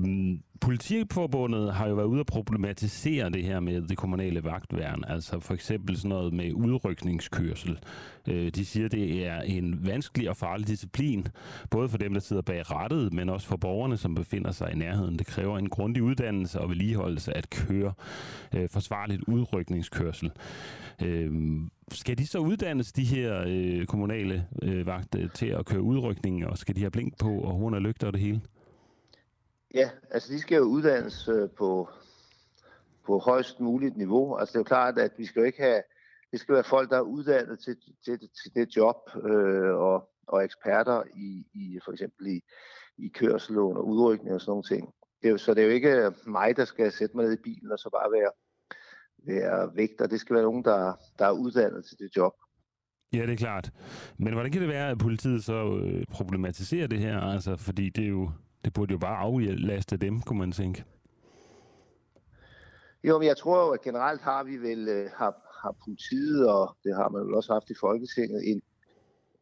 Politiforbundet 0.63 1.75
har 1.75 1.89
jo 1.89 1.95
været 1.95 2.07
ude 2.07 2.21
at 2.21 2.27
problematisere 2.27 3.31
det 3.31 3.45
her 3.45 3.61
med 3.61 3.83
det 3.83 3.97
kommunale 3.97 4.45
vagtværn, 4.45 5.05
altså 5.09 5.41
for 5.41 5.55
eksempel 5.55 5.97
sådan 5.97 6.09
noget 6.09 6.33
med 6.33 6.53
udrykningskørsel. 6.53 7.79
Øh, 8.29 8.51
de 8.51 8.65
siger, 8.65 8.89
det 8.89 9.27
er 9.27 9.41
en 9.41 9.87
vanskelig 9.87 10.31
og 10.31 10.37
farlig 10.37 10.69
disciplin, 10.69 11.27
både 11.71 11.89
for 11.89 11.99
dem, 11.99 12.13
der 12.13 12.21
sidder 12.21 12.43
bag 12.43 12.71
rettet, 12.71 13.13
men 13.13 13.29
også 13.29 13.47
for 13.47 13.57
borgerne, 13.57 13.97
som 13.97 14.15
befinder 14.15 14.51
sig 14.51 14.73
i 14.73 14.77
nærheden. 14.77 15.19
Det 15.19 15.27
kræver 15.27 15.59
en 15.59 15.69
grundig 15.69 16.03
uddannelse 16.03 16.61
og 16.61 16.69
vedligeholdelse 16.69 17.37
at 17.37 17.51
køre 17.51 17.93
øh, 18.55 18.69
forsvarligt 18.69 19.23
udrykningskørsel. 19.29 20.31
Øh, 21.03 21.61
skal 21.93 22.19
de 22.19 22.27
så 22.27 22.39
uddannes, 22.39 22.93
de 22.93 23.05
her 23.05 23.45
øh, 23.47 23.87
kommunale 23.87 24.47
øh, 24.63 24.87
vagter, 24.87 25.29
til 25.29 25.47
at 25.47 25.67
køre 25.67 25.83
udrykning, 25.83 26.47
og 26.47 26.59
skal 26.59 26.77
de 26.77 26.81
have 26.81 26.91
blink 26.91 27.19
på 27.19 27.41
og 27.41 27.53
horn 27.53 27.75
og 27.75 27.83
lygter 27.83 28.07
og 28.07 28.13
det 28.13 28.21
hele? 28.21 28.41
Ja, 29.75 29.91
altså 30.11 30.33
de 30.33 30.41
skal 30.41 30.57
jo 30.57 30.63
uddannes 30.63 31.29
øh, 31.29 31.51
på, 31.51 31.89
på 33.07 33.19
højst 33.19 33.61
muligt 33.61 33.97
niveau. 33.97 34.37
Altså 34.37 34.53
det 34.53 34.57
er 34.57 34.61
jo 34.61 34.65
klart, 34.65 34.99
at 34.99 35.13
vi 35.19 35.27
skal 35.27 35.41
jo 35.41 35.47
ikke 35.47 35.63
have, 35.63 35.83
det 36.33 36.41
skal 36.41 36.55
være 36.55 36.65
folk, 36.65 36.91
der 36.91 36.97
er 36.97 37.01
uddannet 37.01 37.59
til, 37.61 37.77
til, 38.05 38.19
til 38.19 38.55
det 38.55 38.77
job, 38.77 38.97
øh, 39.25 39.75
og, 39.75 40.11
og 40.27 40.45
eksperter 40.45 41.03
i, 41.17 41.47
i 41.55 41.79
for 41.85 41.93
eksempel 41.93 42.27
i, 42.27 42.41
i 42.99 43.09
kørsel 43.09 43.59
og 43.59 43.89
udrykning 43.89 44.35
og 44.35 44.41
sådan 44.41 44.51
nogle 44.51 44.63
ting. 44.63 44.95
Det 45.23 45.29
er 45.29 45.33
jo, 45.33 45.39
så 45.39 45.55
det 45.55 45.63
er 45.63 45.67
jo 45.67 45.73
ikke 45.73 46.13
mig, 46.27 46.57
der 46.57 46.65
skal 46.65 46.93
sætte 46.93 47.17
mig 47.17 47.25
ned 47.25 47.33
i 47.33 47.43
bilen 47.45 47.73
og 47.73 47.79
så 47.79 47.91
bare 47.91 48.13
være, 48.13 48.33
være 49.27 49.77
vægter. 49.77 50.07
Det 50.07 50.21
skal 50.21 50.35
være 50.35 50.45
nogen, 50.45 50.65
der, 50.65 50.95
der 51.19 51.27
er 51.27 51.33
uddannet 51.33 51.85
til 51.85 51.99
det 51.99 52.17
job. 52.17 52.33
Ja, 53.13 53.23
det 53.23 53.31
er 53.31 53.37
klart. 53.37 53.71
Men 54.19 54.33
hvordan 54.33 54.53
kan 54.53 54.61
det 54.61 54.69
være, 54.69 54.91
at 54.91 54.99
politiet 54.99 55.45
så 55.45 55.81
øh, 55.85 56.05
problematiserer 56.11 56.87
det 56.87 56.99
her? 56.99 57.21
Altså, 57.21 57.57
fordi 57.57 57.89
det 57.89 58.05
er 58.05 58.09
jo 58.09 58.31
det 58.65 58.73
burde 58.73 58.93
jo 58.93 58.99
bare 58.99 59.17
aflaste 59.17 59.97
dem, 59.97 60.21
kunne 60.21 60.39
man 60.39 60.53
tænke. 60.53 60.85
Jo, 63.05 63.19
men 63.19 63.29
jeg 63.29 63.37
tror 63.37 63.67
jo, 63.67 63.71
at 63.71 63.81
generelt 63.81 64.21
har 64.21 64.45
vi 64.45 64.57
vel, 64.57 64.89
øh, 64.89 65.11
har, 65.15 65.35
har 65.63 65.77
politiet, 65.85 66.49
og 66.49 66.77
det 66.85 66.97
har 66.97 67.09
man 67.09 67.23
jo 67.23 67.37
også 67.37 67.53
haft 67.53 67.71
i 67.71 67.75
Folketinget, 67.81 68.51
en, 68.51 68.63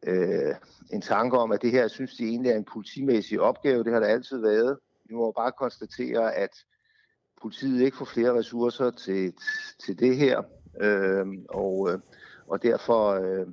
øh, 0.07 0.55
en 0.93 1.01
tanke 1.01 1.37
om, 1.37 1.51
at 1.51 1.61
det 1.61 1.71
her, 1.71 1.87
synes 1.87 2.15
de 2.15 2.23
egentlig 2.23 2.51
er 2.51 2.55
en 2.55 2.65
politimæssig 2.73 3.41
opgave. 3.41 3.83
Det 3.83 3.93
har 3.93 3.99
det 3.99 4.07
altid 4.07 4.37
været. 4.37 4.77
Vi 5.05 5.15
må 5.15 5.31
bare 5.31 5.51
konstatere, 5.51 6.35
at 6.35 6.49
politiet 7.41 7.81
ikke 7.81 7.97
får 7.97 8.05
flere 8.05 8.37
ressourcer 8.37 8.91
til, 8.91 9.33
til 9.85 9.99
det 9.99 10.17
her, 10.17 10.43
øh, 10.81 11.25
og, 11.49 11.89
øh, 11.91 11.99
og 12.47 12.63
derfor 12.63 13.09
øh, 13.09 13.47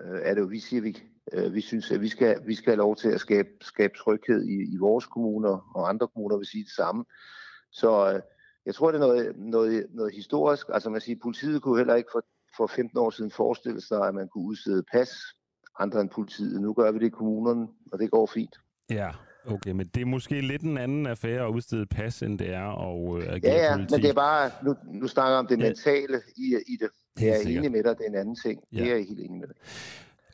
øh, 0.00 0.20
er 0.22 0.34
det 0.34 0.40
jo, 0.40 0.46
vi 0.46 0.60
siger, 0.60 0.80
at 0.80 0.84
vi, 0.84 0.96
vi 1.52 1.60
synes, 1.60 1.90
at 1.90 2.00
vi 2.00 2.08
skal, 2.08 2.36
vi 2.46 2.54
skal 2.54 2.70
have 2.70 2.78
lov 2.78 2.96
til 2.96 3.08
at 3.08 3.20
skabe, 3.20 3.48
skabe 3.60 3.92
tryghed 3.98 4.44
i, 4.44 4.74
i 4.74 4.76
vores 4.76 5.06
kommuner, 5.06 5.72
og 5.74 5.88
andre 5.88 6.08
kommuner 6.08 6.36
vil 6.36 6.46
sige 6.46 6.64
det 6.64 6.72
samme. 6.72 7.04
Så 7.72 8.12
øh, 8.14 8.20
jeg 8.66 8.74
tror, 8.74 8.90
det 8.90 9.00
er 9.00 9.06
noget, 9.06 9.32
noget, 9.36 9.86
noget 9.90 10.14
historisk. 10.14 10.66
Altså 10.72 10.90
man 10.90 11.00
siger, 11.00 11.18
politiet 11.22 11.62
kunne 11.62 11.78
heller 11.78 11.94
ikke 11.94 12.08
for, 12.12 12.24
for 12.56 12.66
15 12.66 12.98
år 12.98 13.10
siden 13.10 13.30
forestille 13.30 13.80
sig, 13.80 14.08
at 14.08 14.14
man 14.14 14.28
kunne 14.28 14.44
udstede 14.44 14.82
pas 14.92 15.10
andre 15.78 16.00
end 16.00 16.10
politiet. 16.10 16.60
Nu 16.60 16.72
gør 16.72 16.90
vi 16.92 16.98
det 16.98 17.06
i 17.06 17.08
kommunerne, 17.08 17.68
og 17.92 17.98
det 17.98 18.10
går 18.10 18.26
fint. 18.26 18.56
Ja, 18.90 19.10
okay, 19.46 19.70
men 19.70 19.86
det 19.94 20.00
er 20.00 20.06
måske 20.06 20.40
lidt 20.40 20.62
en 20.62 20.78
anden 20.78 21.06
affære 21.06 21.46
at 21.46 21.50
udstede 21.54 21.86
pas, 21.86 22.22
end 22.22 22.38
det 22.38 22.50
er 22.54 22.68
at 22.88 23.22
øh, 23.22 23.34
agere 23.34 23.52
Ja, 23.52 23.64
ja, 23.64 23.76
politi. 23.76 23.94
men 23.94 24.02
det 24.02 24.10
er 24.10 24.14
bare, 24.14 24.50
nu, 24.64 24.76
nu 25.00 25.08
snakker 25.08 25.38
om 25.38 25.46
det 25.46 25.58
ja. 25.58 25.62
mentale 25.64 26.20
i, 26.36 26.56
i 26.66 26.76
det. 26.80 26.88
Det 27.18 27.28
er 27.28 27.32
jeg 27.34 27.56
enig 27.56 27.72
med 27.72 27.82
dig, 27.84 27.98
det 27.98 28.04
er 28.06 28.10
en 28.10 28.14
anden 28.14 28.36
ting. 28.36 28.60
Ja. 28.72 28.78
Det 28.78 28.90
er 28.90 28.94
jeg 28.96 29.06
helt 29.08 29.20
enig 29.20 29.40
med 29.40 29.48
dig. 29.48 29.56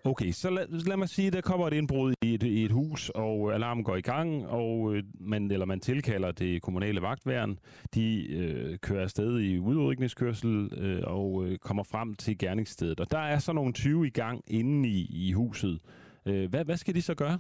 Okay, 0.04 0.32
så 0.32 0.50
lad, 0.50 0.66
lad 0.68 0.96
mig 0.96 1.08
sige, 1.08 1.30
der 1.30 1.40
kommer 1.40 1.66
et 1.66 1.72
indbrud 1.72 2.14
i 2.22 2.34
et, 2.34 2.42
i 2.42 2.64
et 2.64 2.70
hus, 2.70 3.10
og 3.14 3.54
alarmen 3.54 3.84
går 3.84 3.96
i 3.96 4.00
gang, 4.00 4.46
og 4.46 4.94
øh, 4.94 5.02
man, 5.20 5.50
eller 5.50 5.66
man 5.66 5.80
tilkalder 5.80 6.32
det 6.32 6.62
kommunale 6.62 7.02
vagtværn. 7.02 7.58
De 7.94 8.32
øh, 8.32 8.78
kører 8.78 9.02
afsted 9.02 9.38
i 9.38 9.58
udrykningskørsel 9.58 10.72
øh, 10.76 11.02
og 11.06 11.44
øh, 11.44 11.58
kommer 11.58 11.82
frem 11.82 12.14
til 12.14 12.38
gerningsstedet. 12.38 13.00
Og 13.00 13.10
der 13.10 13.18
er 13.18 13.38
så 13.38 13.52
nogle 13.52 13.72
20 13.72 14.06
i 14.06 14.10
gang 14.10 14.42
inde 14.46 14.88
i, 14.88 15.28
i 15.28 15.32
huset. 15.32 15.80
Øh, 16.26 16.50
hvad, 16.50 16.64
hvad 16.64 16.76
skal 16.76 16.94
de 16.94 17.02
så 17.02 17.14
gøre? 17.14 17.38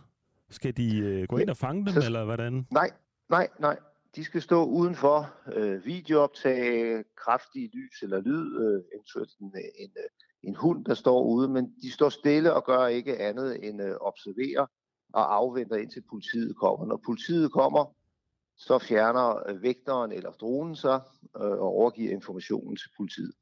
Skal 0.50 0.76
de 0.76 0.98
øh, 0.98 1.28
gå 1.28 1.38
ind 1.38 1.50
og 1.50 1.56
fange 1.56 1.86
dem, 1.86 1.94
så, 1.94 2.06
eller 2.06 2.24
hvordan? 2.24 2.66
Nej, 2.70 2.90
nej, 3.30 3.48
nej. 3.58 3.76
De 4.16 4.24
skal 4.24 4.42
stå 4.42 4.64
udenfor, 4.64 5.34
øh, 5.52 5.86
videooptage, 5.86 7.04
kraftig 7.16 7.70
lys 7.74 8.02
eller 8.02 8.20
lyd, 8.20 8.60
øh, 8.60 8.82
eventuelt 8.94 9.38
en, 9.40 9.52
en, 9.78 9.90
en 10.42 10.56
hund, 10.56 10.84
der 10.84 10.94
står 10.94 11.22
ude, 11.24 11.48
men 11.48 11.74
de 11.82 11.92
står 11.92 12.08
stille 12.08 12.52
og 12.54 12.64
gør 12.64 12.86
ikke 12.86 13.18
andet 13.18 13.68
end 13.68 13.82
øh, 13.82 13.96
observere 14.00 14.66
og 15.12 15.34
afventer 15.34 15.76
indtil 15.76 16.02
politiet 16.10 16.56
kommer. 16.56 16.86
Når 16.86 17.00
politiet 17.06 17.52
kommer, 17.52 17.94
så 18.56 18.78
fjerner 18.78 19.48
øh, 19.48 19.62
vægteren 19.62 20.12
eller 20.12 20.30
dronen 20.30 20.76
sig 20.76 21.00
øh, 21.36 21.42
og 21.42 21.62
overgiver 21.62 22.12
informationen 22.12 22.76
til 22.76 22.88
politiet. 22.96 23.32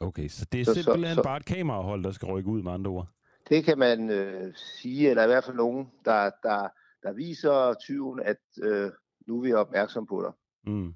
Okay, 0.00 0.28
så 0.28 0.46
det 0.52 0.60
er 0.60 0.64
så, 0.64 0.74
simpelthen 0.74 1.14
så, 1.14 1.14
så, 1.14 1.22
bare 1.22 1.36
et 1.36 1.44
kamerahold, 1.44 2.04
der 2.04 2.10
skal 2.10 2.28
rykke 2.28 2.50
ud 2.50 2.62
med 2.62 2.72
andre 2.72 2.90
ord? 2.90 3.08
Det 3.48 3.64
kan 3.64 3.78
man 3.78 4.10
øh, 4.10 4.54
sige, 4.54 5.10
eller 5.10 5.24
i 5.24 5.26
hvert 5.26 5.44
fald 5.44 5.56
nogen, 5.56 5.90
der, 6.04 6.30
der, 6.42 6.68
der 7.02 7.12
viser 7.12 7.74
tyven, 7.74 8.20
at 8.20 8.36
øh, 8.62 8.90
nu 9.26 9.38
er 9.38 9.42
vi 9.42 9.52
opmærksom 9.52 10.06
på 10.06 10.22
dig. 10.22 10.32
Mm. 10.72 10.94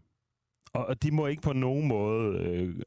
Og 0.73 1.03
de 1.03 1.11
må 1.11 1.27
ikke 1.27 1.43
på 1.43 1.53
nogen 1.53 1.89
måde 1.89 2.39
øh, 2.39 2.81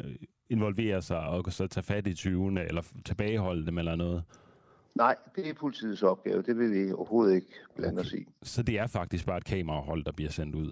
involvere 0.50 1.02
sig 1.02 1.20
og 1.20 1.54
så 1.54 1.68
tage 1.68 1.84
fat 1.84 2.08
i 2.08 2.14
tyvene, 2.14 2.66
eller 2.66 2.82
tilbageholde 3.06 3.66
dem 3.66 3.78
eller 3.78 3.96
noget? 3.96 4.24
Nej, 4.96 5.16
det 5.36 5.50
er 5.50 5.54
politiets 5.54 6.04
opgave. 6.04 6.42
Det 6.42 6.58
vil 6.58 6.72
vi 6.72 6.92
overhovedet 6.92 7.36
ikke 7.36 7.48
blande 7.76 8.00
okay. 8.00 8.08
os 8.08 8.14
i. 8.14 8.26
Så 8.44 8.64
det 8.64 8.80
er 8.80 8.88
faktisk 8.88 9.26
bare 9.26 9.38
et 9.38 9.46
kamerahold, 9.46 10.04
der 10.04 10.12
bliver 10.12 10.32
sendt 10.32 10.56
ud? 10.56 10.72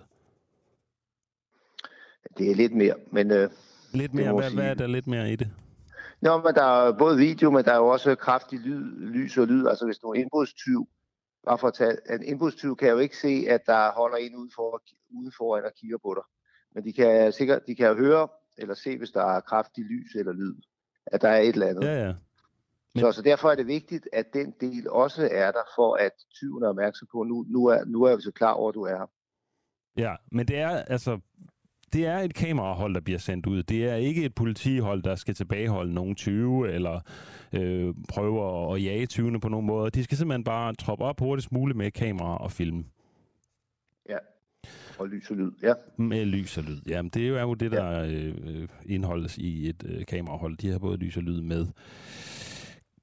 Det 2.37 2.51
er 2.51 2.55
lidt 2.55 2.75
mere, 2.75 2.95
men... 3.11 3.31
Øh, 3.31 3.49
lidt 3.93 4.13
mere? 4.13 4.33
Hvad, 4.33 4.51
hvad 4.51 4.69
er 4.69 4.73
der 4.73 4.87
lidt 4.87 5.07
mere 5.07 5.31
i 5.31 5.35
det? 5.35 5.51
Nå, 6.21 6.37
men 6.37 6.55
der 6.55 6.63
er 6.63 6.97
både 6.97 7.17
video, 7.17 7.51
men 7.51 7.65
der 7.65 7.71
er 7.71 7.77
jo 7.77 7.87
også 7.87 8.15
kraftig 8.15 8.59
lyd, 8.59 8.99
lys 8.99 9.37
og 9.37 9.47
lyd. 9.47 9.67
Altså 9.67 9.85
hvis 9.85 9.97
du 9.97 10.07
er 10.07 10.13
indbrudstyv, 10.13 10.87
bare 11.45 11.57
for 11.57 11.67
at 11.67 11.73
tage, 11.73 11.97
en 12.09 12.23
indbrudstyv 12.23 12.75
kan 12.75 12.89
jo 12.89 12.97
ikke 12.97 13.17
se, 13.17 13.45
at 13.49 13.65
der 13.65 13.91
holder 13.91 14.17
en 14.17 14.35
ude, 14.35 14.49
for, 14.55 14.83
ude 15.09 15.31
foran 15.37 15.65
og 15.65 15.71
kigger 15.79 15.97
på 15.97 16.13
dig. 16.13 16.23
Men 16.75 16.83
de 16.83 16.93
kan 16.93 17.31
sikkert 17.31 17.61
de 17.67 17.75
kan 17.75 17.95
høre 17.95 18.27
eller 18.57 18.73
se, 18.73 18.97
hvis 18.97 19.11
der 19.11 19.23
er 19.23 19.39
kraftig 19.39 19.83
lys 19.83 20.15
eller 20.15 20.33
lyd, 20.33 20.55
at 21.05 21.21
der 21.21 21.29
er 21.29 21.39
et 21.39 21.53
eller 21.53 21.67
andet. 21.67 21.83
Ja, 21.83 22.05
ja. 22.05 22.13
Men... 22.95 23.01
Så, 23.01 23.11
så 23.11 23.21
derfor 23.21 23.51
er 23.51 23.55
det 23.55 23.67
vigtigt, 23.67 24.09
at 24.13 24.33
den 24.33 24.53
del 24.61 24.89
også 24.89 25.29
er 25.31 25.51
der, 25.51 25.63
for 25.75 25.95
at 25.95 26.11
tyven 26.33 26.63
er 26.63 26.67
opmærksom 26.67 27.07
på, 27.11 27.23
nu, 27.23 27.45
nu, 27.49 27.65
er, 27.65 27.85
nu 27.85 28.03
er 28.03 28.15
vi 28.15 28.21
så 28.21 28.31
klar 28.31 28.51
over, 28.51 28.69
at 28.69 28.75
du 28.75 28.83
er 28.83 28.97
her. 28.97 29.09
Ja, 29.97 30.15
men 30.31 30.47
det 30.47 30.57
er 30.57 30.69
altså 30.69 31.19
det 31.93 32.05
er 32.05 32.17
et 32.17 32.33
kamerahold, 32.33 32.93
der 32.93 32.99
bliver 32.99 33.19
sendt 33.19 33.45
ud. 33.45 33.63
Det 33.63 33.89
er 33.89 33.95
ikke 33.95 34.25
et 34.25 34.35
politihold, 34.35 35.03
der 35.03 35.15
skal 35.15 35.35
tilbageholde 35.35 35.93
nogen 35.93 36.15
20 36.15 36.71
eller 36.71 36.99
øh, 37.53 37.93
prøve 38.09 38.73
at 38.75 38.83
jage 38.83 39.07
20'erne 39.13 39.39
på 39.39 39.49
nogen 39.49 39.65
måde. 39.65 39.91
De 39.91 40.03
skal 40.03 40.17
simpelthen 40.17 40.43
bare 40.43 40.73
troppe 40.73 41.05
op 41.05 41.19
hurtigst 41.19 41.51
muligt 41.51 41.77
med 41.77 41.91
kamera 41.91 42.37
og 42.37 42.51
film. 42.51 42.85
Og 45.01 45.07
lys 45.07 45.31
og 45.31 45.37
lyd, 45.37 45.51
ja. 45.63 45.73
Med 45.97 46.25
lys 46.25 46.57
og 46.57 46.63
lyd, 46.63 46.81
ja. 46.87 47.01
det 47.13 47.27
er 47.27 47.41
jo 47.41 47.53
det, 47.53 47.71
der 47.71 47.91
ja. 47.91 48.11
øh, 48.11 48.67
indholdes 48.85 49.37
i 49.37 49.69
et 49.69 49.83
øh, 49.85 50.05
kamerahold. 50.05 50.57
De 50.57 50.69
har 50.69 50.79
både 50.79 50.97
lys 50.97 51.17
og 51.17 51.23
lyd 51.23 51.41
med. 51.41 51.67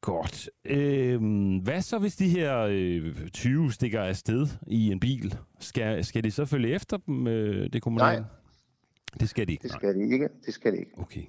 Godt. 0.01 0.51
Øh, 0.65 1.23
hvad 1.63 1.83
så, 1.83 1.99
hvis 1.99 2.17
de 2.17 2.29
her 2.29 2.59
øh, 2.71 3.29
20 3.33 3.73
stikker 3.73 4.01
afsted 4.01 4.47
i 4.67 4.93
en 4.93 5.01
bil? 5.01 5.39
Skal, 5.59 6.05
skal 6.05 6.25
de 6.25 6.31
så 6.31 6.45
følge 6.45 6.75
efter 6.75 6.97
dem, 6.97 7.27
øh, 7.27 7.73
det 7.73 7.83
kommunale? 7.83 8.21
Nej, 8.21 8.29
det 9.21 9.29
skal 9.29 9.47
de 9.47 9.53
ikke? 9.53 9.63
Det 9.63 9.71
skal 9.71 9.95
de 9.95 10.13
ikke. 10.13 10.29
Det 10.47 10.55
skal 10.55 10.73
de 10.73 10.79
ikke. 10.79 10.93
Okay. 10.99 11.23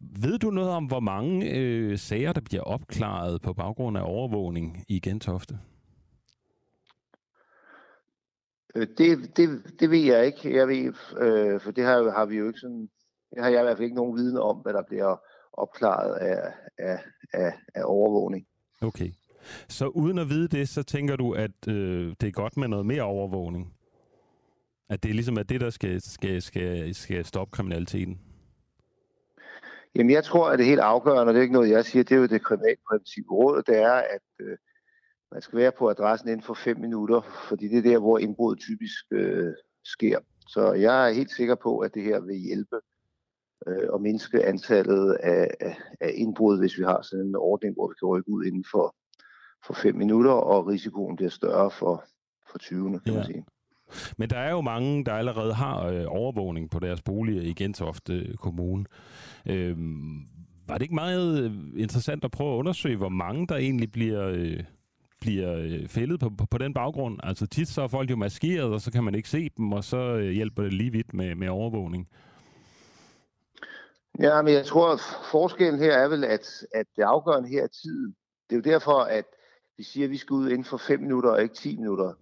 Ved 0.00 0.38
du 0.38 0.50
noget 0.50 0.70
om, 0.70 0.84
hvor 0.84 1.00
mange 1.00 1.50
øh, 1.50 1.98
sager, 1.98 2.32
der 2.32 2.40
bliver 2.40 2.62
opklaret 2.62 3.42
på 3.42 3.52
baggrund 3.52 3.98
af 3.98 4.02
overvågning 4.04 4.84
i 4.88 5.00
Gentofte? 5.00 5.54
Øh, 5.54 5.60
det, 8.74 9.36
det, 9.36 9.62
det 9.80 9.90
ved 9.90 9.98
jeg 9.98 10.26
ikke. 10.26 10.56
Jeg 10.56 10.68
ved, 10.68 10.92
øh, 11.20 11.60
for 11.60 11.70
det 11.70 11.84
har, 11.84 12.10
har 12.10 12.26
vi 12.26 12.36
jo 12.36 12.46
ikke 12.46 12.60
sådan... 12.60 12.88
Det 13.34 13.42
har 13.42 13.50
jeg 13.50 13.60
i 13.60 13.62
hvert 13.62 13.76
fald 13.76 13.84
ikke 13.84 13.96
nogen 13.96 14.16
viden 14.16 14.38
om, 14.38 14.56
hvad 14.56 14.72
der 14.72 14.82
bliver 14.82 15.16
opklaret 15.52 16.14
af, 16.14 16.52
af, 16.78 16.98
af, 17.32 17.52
af 17.74 17.82
overvågning. 17.84 18.46
Okay. 18.82 19.10
Så 19.68 19.86
uden 19.86 20.18
at 20.18 20.28
vide 20.28 20.48
det, 20.48 20.68
så 20.68 20.82
tænker 20.82 21.16
du, 21.16 21.32
at 21.32 21.68
øh, 21.68 22.14
det 22.20 22.28
er 22.28 22.32
godt 22.32 22.56
med 22.56 22.68
noget 22.68 22.86
mere 22.86 23.02
overvågning? 23.02 23.74
At 24.88 25.02
det 25.02 25.14
ligesom 25.14 25.36
er 25.36 25.42
det, 25.42 25.60
der 25.60 25.70
skal, 25.70 26.00
skal, 26.00 26.42
skal, 26.42 26.94
skal 26.94 27.24
stoppe 27.24 27.50
kriminaliteten? 27.50 28.20
Jamen, 29.94 30.10
jeg 30.10 30.24
tror, 30.24 30.50
at 30.50 30.58
det 30.58 30.64
er 30.64 30.68
helt 30.68 30.80
afgørende, 30.80 31.30
og 31.30 31.34
det 31.34 31.38
er 31.38 31.42
ikke 31.42 31.52
noget, 31.52 31.70
jeg 31.70 31.84
siger, 31.84 32.02
det 32.02 32.12
er 32.14 32.20
jo 32.20 32.26
det 32.26 32.44
kriminalpræventive 32.44 33.30
råd, 33.30 33.62
det 33.62 33.78
er, 33.78 33.92
at 33.92 34.26
øh, 34.40 34.56
man 35.32 35.42
skal 35.42 35.58
være 35.58 35.72
på 35.78 35.90
adressen 35.90 36.28
inden 36.28 36.42
for 36.42 36.54
fem 36.54 36.80
minutter, 36.80 37.20
fordi 37.48 37.68
det 37.68 37.78
er 37.78 37.82
der, 37.82 37.98
hvor 37.98 38.18
indbrud 38.18 38.56
typisk 38.56 39.04
øh, 39.10 39.52
sker. 39.84 40.18
Så 40.48 40.72
jeg 40.72 41.08
er 41.08 41.12
helt 41.12 41.30
sikker 41.30 41.54
på, 41.54 41.78
at 41.78 41.94
det 41.94 42.02
her 42.02 42.20
vil 42.20 42.36
hjælpe 42.36 42.76
øh, 43.66 43.88
og 43.90 44.00
mindske 44.00 44.46
antallet 44.46 45.12
af, 45.12 45.50
af, 45.60 45.76
af 46.00 46.12
indbrud, 46.14 46.58
hvis 46.58 46.78
vi 46.78 46.84
har 46.84 47.02
sådan 47.02 47.26
en 47.26 47.36
ordning, 47.36 47.74
hvor 47.74 47.88
vi 47.88 47.94
kan 47.98 48.08
rykke 48.08 48.30
ud 48.30 48.44
inden 48.44 48.64
for, 48.70 48.94
for 49.66 49.74
fem 49.74 49.94
minutter, 49.94 50.30
og 50.30 50.66
risikoen 50.66 51.16
bliver 51.16 51.30
større 51.30 51.70
for, 51.70 52.04
for 52.50 52.58
20'erne, 52.58 52.98
kan 52.98 53.12
ja. 53.12 53.14
man 53.14 53.24
sige. 53.24 53.44
Men 54.18 54.30
der 54.30 54.38
er 54.38 54.50
jo 54.50 54.60
mange, 54.60 55.04
der 55.04 55.12
allerede 55.12 55.54
har 55.54 55.86
øh, 55.86 56.04
overvågning 56.08 56.70
på 56.70 56.78
deres 56.78 57.02
boliger 57.02 57.42
i 57.42 57.52
Gentofte 57.52 58.36
Kommune. 58.38 58.84
Øh, 59.46 59.76
var 60.68 60.74
det 60.74 60.82
ikke 60.82 60.94
meget 60.94 61.44
øh, 61.44 61.52
interessant 61.76 62.24
at 62.24 62.30
prøve 62.30 62.54
at 62.54 62.58
undersøge, 62.58 62.96
hvor 62.96 63.08
mange 63.08 63.46
der 63.46 63.56
egentlig 63.56 63.92
bliver, 63.92 64.28
øh, 64.28 64.64
bliver 65.22 65.54
øh, 65.54 65.88
fældet 65.88 66.20
på, 66.20 66.30
på, 66.38 66.46
på 66.46 66.58
den 66.58 66.74
baggrund? 66.74 67.18
Altså 67.22 67.46
tit 67.46 67.68
så 67.68 67.82
er 67.82 67.88
folk 67.88 68.10
jo 68.10 68.16
maskeret, 68.16 68.72
og 68.72 68.80
så 68.80 68.92
kan 68.92 69.04
man 69.04 69.14
ikke 69.14 69.28
se 69.28 69.50
dem, 69.56 69.72
og 69.72 69.84
så 69.84 69.96
øh, 69.96 70.30
hjælper 70.30 70.62
det 70.62 70.72
lige 70.72 70.92
vidt 70.92 71.14
med, 71.14 71.34
med 71.34 71.48
overvågning. 71.48 72.08
Ja, 74.20 74.42
men 74.42 74.54
jeg 74.54 74.66
tror, 74.66 74.92
at 74.92 75.00
forskellen 75.30 75.80
her 75.80 75.92
er 75.92 76.08
vel, 76.08 76.24
at, 76.24 76.46
at 76.74 76.86
det 76.96 77.02
afgørende 77.02 77.48
her 77.48 77.62
er 77.62 77.72
tiden. 77.82 78.14
Det 78.50 78.56
er 78.56 78.60
jo 78.64 78.72
derfor, 78.72 78.98
at 78.98 79.24
vi 79.76 79.82
siger, 79.82 80.04
at 80.04 80.10
vi 80.10 80.16
skal 80.16 80.34
ud 80.34 80.48
inden 80.48 80.64
for 80.64 80.76
5 80.76 81.00
minutter 81.00 81.30
og 81.30 81.42
ikke 81.42 81.54
10 81.54 81.76
minutter 81.76 82.12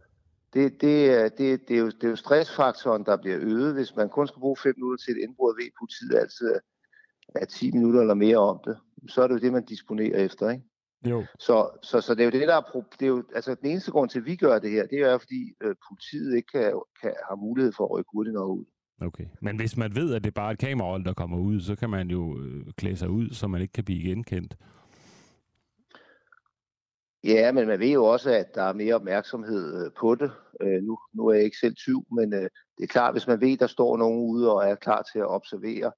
det, 0.54 0.80
det, 0.80 1.32
det, 1.38 1.68
det, 1.68 1.76
er 1.76 1.80
jo, 1.80 1.86
det 1.90 2.04
er 2.04 2.08
jo 2.08 2.16
stressfaktoren, 2.16 3.04
der 3.04 3.16
bliver 3.16 3.38
øget. 3.40 3.74
Hvis 3.74 3.96
man 3.96 4.08
kun 4.08 4.28
skal 4.28 4.40
bruge 4.40 4.56
5 4.56 4.74
minutter 4.76 5.04
til 5.04 5.12
et 5.12 5.22
indbrud, 5.22 5.54
ved 5.56 5.70
politiet 5.78 6.14
altid 6.20 6.54
er 7.34 7.44
10 7.44 7.70
minutter 7.70 8.00
eller 8.00 8.14
mere 8.14 8.36
om 8.36 8.60
det. 8.64 8.78
Så 9.08 9.22
er 9.22 9.26
det 9.26 9.34
jo 9.34 9.40
det, 9.40 9.52
man 9.52 9.64
disponerer 9.64 10.24
efter, 10.24 10.50
ikke? 10.50 10.64
Jo. 11.06 11.24
Så, 11.38 11.78
så, 11.82 12.00
så 12.00 12.14
det 12.14 12.20
er 12.20 12.24
jo 12.24 12.30
det, 12.30 12.48
der 12.48 12.56
er, 12.56 12.82
det 12.98 13.02
er 13.02 13.06
jo, 13.06 13.24
altså 13.34 13.54
den 13.54 13.70
eneste 13.70 13.90
grund 13.90 14.10
til, 14.10 14.18
at 14.18 14.26
vi 14.26 14.36
gør 14.36 14.58
det 14.58 14.70
her, 14.70 14.86
det 14.86 14.98
er 15.00 15.12
jo, 15.12 15.18
fordi 15.18 15.52
øh, 15.60 15.74
politiet 15.88 16.36
ikke 16.36 16.48
kan, 16.52 16.80
kan, 17.02 17.12
have 17.28 17.36
mulighed 17.36 17.72
for 17.72 17.84
at 17.84 17.90
rykke 17.90 18.10
hurtigt 18.12 18.34
nok 18.34 18.50
ud. 18.50 18.64
Okay. 19.02 19.24
Men 19.40 19.56
hvis 19.56 19.76
man 19.76 19.94
ved, 19.94 20.14
at 20.14 20.24
det 20.24 20.30
er 20.30 20.40
bare 20.40 20.52
et 20.52 20.58
kamerahold, 20.58 21.04
der 21.04 21.12
kommer 21.12 21.38
ud, 21.38 21.60
så 21.60 21.76
kan 21.76 21.90
man 21.90 22.10
jo 22.10 22.40
øh, 22.40 22.64
klæde 22.76 22.96
sig 22.96 23.10
ud, 23.10 23.30
så 23.30 23.46
man 23.46 23.60
ikke 23.60 23.72
kan 23.72 23.84
blive 23.84 24.08
genkendt. 24.08 24.56
Ja, 27.24 27.52
men 27.52 27.66
man 27.66 27.80
ved 27.80 27.92
jo 27.92 28.04
også, 28.04 28.30
at 28.30 28.54
der 28.54 28.62
er 28.62 28.72
mere 28.72 28.94
opmærksomhed 28.94 29.84
øh, 29.84 29.92
på 29.92 30.14
det. 30.14 30.30
Øh, 30.60 30.82
nu, 30.82 30.98
nu 31.12 31.26
er 31.26 31.34
jeg 31.34 31.44
ikke 31.44 31.56
selv 31.56 31.74
tyv, 31.74 32.04
men 32.12 32.34
øh, 32.34 32.48
det 32.78 32.82
er 32.82 32.86
klart, 32.86 33.14
hvis 33.14 33.26
man 33.26 33.40
ved, 33.40 33.52
at 33.52 33.60
der 33.60 33.66
står 33.66 33.96
nogen 33.96 34.30
ude 34.30 34.54
og 34.54 34.68
er 34.68 34.74
klar 34.74 35.02
til 35.12 35.18
at 35.18 35.30
observere. 35.30 35.92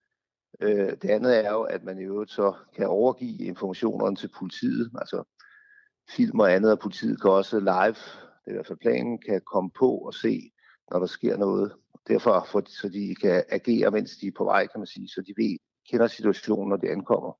Det 1.03 1.11
andet 1.11 1.47
er 1.47 1.51
jo, 1.51 1.63
at 1.63 1.85
man 1.85 1.99
i 1.99 2.03
øvrigt 2.03 2.31
så 2.31 2.55
kan 2.77 2.87
overgive 2.87 3.39
informationerne 3.39 4.17
til 4.17 4.31
politiet. 4.39 4.91
Altså 4.99 5.25
film 6.11 6.41
og 6.41 6.53
andet, 6.53 6.73
og 6.73 6.79
politiet 6.79 7.21
kan 7.21 7.31
også 7.31 7.61
live, 7.61 7.97
det 8.45 8.47
er 8.47 8.51
i 8.51 8.53
hvert 8.53 8.67
fald 8.67 8.79
planen, 8.79 9.19
kan 9.19 9.41
komme 9.53 9.71
på 9.79 9.91
og 9.91 10.15
se, 10.15 10.51
når 10.91 10.99
der 10.99 11.07
sker 11.07 11.37
noget. 11.37 11.73
Derfor, 12.09 12.47
for, 12.53 12.63
så 12.67 12.89
de 12.89 13.15
kan 13.15 13.45
agere, 13.49 13.91
mens 13.91 14.17
de 14.17 14.27
er 14.27 14.33
på 14.37 14.45
vej, 14.45 14.67
kan 14.67 14.81
man 14.81 14.87
sige, 14.87 15.09
så 15.09 15.23
de 15.27 15.35
ved, 15.37 15.59
kender 15.91 16.07
situationen, 16.07 16.69
når 16.69 16.77
det 16.77 16.89
ankommer. 16.89 17.33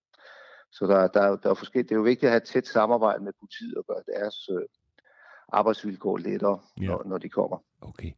Så 0.73 0.87
der, 0.87 1.09
der, 1.09 1.37
der 1.37 1.51
er 1.51 1.55
forskelligt. 1.55 1.89
Det 1.89 1.95
er 1.95 1.99
jo 1.99 2.03
vigtigt 2.03 2.25
at 2.25 2.31
have 2.31 2.43
et 2.43 2.49
tæt 2.49 2.67
samarbejde 2.67 3.25
med 3.25 3.33
politiet 3.41 3.75
og 3.75 3.85
gøre 3.87 4.03
deres 4.15 4.49
øh, 4.49 4.63
arbejdsvilkår 5.53 6.17
lettere, 6.17 6.59
ja. 6.81 6.87
når, 6.87 7.03
når 7.07 7.19
de 7.19 7.29
kommer. 7.29 7.59
Okay. 7.81 8.13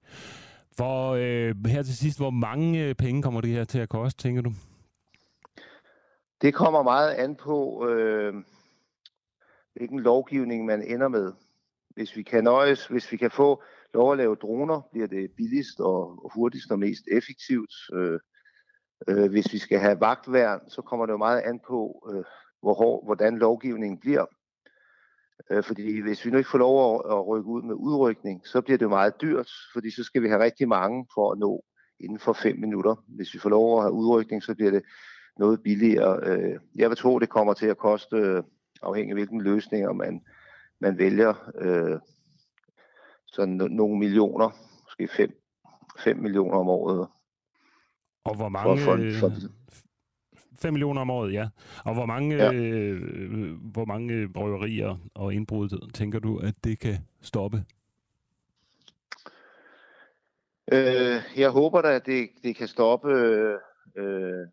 For 0.78 1.10
øh, 1.10 1.66
her 1.66 1.82
til 1.82 1.96
sidst, 1.96 2.18
hvor 2.18 2.30
mange 2.30 2.84
øh, 2.84 2.94
penge 2.94 3.22
kommer 3.22 3.40
det 3.40 3.50
her 3.50 3.64
til 3.64 3.78
at 3.78 3.88
koste, 3.88 4.22
tænker 4.22 4.42
du? 4.42 4.52
Det 6.42 6.54
kommer 6.54 6.82
meget 6.82 7.14
an 7.14 7.36
på, 7.36 7.88
øh, 7.88 8.34
hvilken 9.74 10.00
lovgivning 10.00 10.64
man 10.64 10.82
ender 10.82 11.08
med. 11.08 11.32
Hvis 11.88 12.16
vi 12.16 12.22
kan 12.22 12.44
nøjes, 12.44 12.86
hvis 12.86 13.12
vi 13.12 13.16
kan 13.16 13.30
få 13.30 13.62
lov 13.94 14.12
at 14.12 14.18
lave 14.18 14.34
droner, 14.34 14.80
bliver 14.92 15.06
det 15.06 15.30
billigst 15.36 15.80
og, 15.80 16.30
hurtigst 16.34 16.70
og 16.70 16.78
mest 16.78 17.04
effektivt. 17.12 17.72
Øh, 17.92 18.20
øh, 19.08 19.30
hvis 19.30 19.52
vi 19.52 19.58
skal 19.58 19.78
have 19.78 20.00
vagtværn, 20.00 20.60
så 20.68 20.82
kommer 20.82 21.06
det 21.06 21.12
jo 21.12 21.16
meget 21.16 21.40
an 21.40 21.60
på, 21.66 22.10
øh, 22.12 22.24
hvor 22.60 22.74
hård, 22.74 23.04
hvordan 23.04 23.38
lovgivningen 23.38 24.00
bliver. 24.00 24.26
Øh, 25.50 25.64
fordi 25.64 26.00
hvis 26.00 26.24
vi 26.24 26.30
nu 26.30 26.38
ikke 26.38 26.50
får 26.50 26.58
lov 26.58 26.94
at, 26.94 27.12
at 27.12 27.26
rykke 27.26 27.48
ud 27.48 27.62
med 27.62 27.74
udrykning, 27.74 28.46
så 28.46 28.60
bliver 28.60 28.78
det 28.78 28.88
meget 28.88 29.20
dyrt, 29.20 29.50
fordi 29.72 29.90
så 29.90 30.04
skal 30.04 30.22
vi 30.22 30.28
have 30.28 30.44
rigtig 30.44 30.68
mange 30.68 31.06
for 31.14 31.32
at 31.32 31.38
nå 31.38 31.64
inden 32.00 32.18
for 32.18 32.32
fem 32.32 32.56
minutter. 32.58 32.94
Hvis 33.08 33.34
vi 33.34 33.38
får 33.38 33.50
lov 33.50 33.76
at 33.76 33.82
have 33.82 33.92
udrykning, 33.92 34.42
så 34.42 34.54
bliver 34.54 34.70
det 34.70 34.82
noget 35.38 35.62
billigere. 35.62 36.20
Øh, 36.22 36.60
jeg 36.76 36.88
vil 36.88 36.96
tro, 36.96 37.18
det 37.18 37.28
kommer 37.28 37.54
til 37.54 37.66
at 37.66 37.78
koste, 37.78 38.16
øh, 38.16 38.42
afhængig 38.82 39.10
af 39.10 39.16
hvilken 39.16 39.42
løsninger 39.42 39.92
man, 39.92 40.22
man 40.80 40.98
vælger, 40.98 41.50
øh, 41.58 41.98
sådan 43.26 43.52
nogle 43.52 43.98
millioner, 43.98 44.50
måske 44.84 45.08
5, 45.16 45.30
5 45.98 46.16
millioner 46.16 46.58
om 46.58 46.68
året. 46.68 47.08
Og 48.24 48.36
hvor 48.36 48.48
mange, 48.48 48.78
for, 48.78 48.96
for, 49.20 49.30
for, 49.30 49.48
5 50.58 50.72
millioner 50.72 51.00
om 51.00 51.10
året, 51.10 51.32
ja. 51.32 51.48
Og 51.84 51.94
hvor 51.94 52.06
mange, 52.06 52.36
ja. 52.36 52.52
øh, 52.52 53.56
hvor 53.72 53.84
mange 53.84 54.28
røverier 54.36 54.96
og 55.14 55.34
indbrud 55.34 55.90
tænker 55.94 56.18
du, 56.18 56.38
at 56.38 56.54
det 56.64 56.78
kan 56.78 56.96
stoppe? 57.22 57.64
Øh, 60.72 61.22
jeg 61.36 61.50
håber 61.50 61.82
da, 61.82 61.94
at 61.94 62.06
det, 62.06 62.28
det 62.42 62.56
kan 62.56 62.68
stoppe 62.68 63.12
øh, 63.96 64.46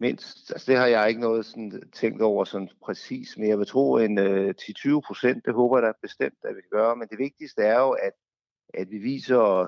mindst. 0.00 0.50
Altså 0.50 0.72
det 0.72 0.78
har 0.78 0.86
jeg 0.86 1.08
ikke 1.08 1.20
noget 1.20 1.46
sådan, 1.46 1.82
tænkt 1.92 2.22
over 2.22 2.44
sådan 2.44 2.68
præcis, 2.84 3.36
men 3.38 3.48
jeg 3.48 3.58
vil 3.58 3.66
tro 3.66 3.96
en 3.96 4.18
øh, 4.18 4.54
10-20 4.60 5.00
procent, 5.06 5.44
det 5.44 5.54
håber 5.54 5.78
jeg 5.78 5.86
da 5.86 5.92
bestemt, 6.02 6.38
at 6.44 6.56
vi 6.56 6.60
kan 6.60 6.78
gøre. 6.78 6.96
Men 6.96 7.08
det 7.08 7.18
vigtigste 7.18 7.62
er 7.62 7.78
jo, 7.80 7.90
at, 7.90 8.12
at 8.74 8.90
vi 8.90 8.98
viser 8.98 9.66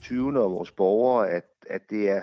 20 0.00 0.42
og 0.42 0.52
vores 0.52 0.70
borgere, 0.70 1.30
at, 1.30 1.44
at 1.70 1.82
det 1.90 2.10
er, 2.10 2.22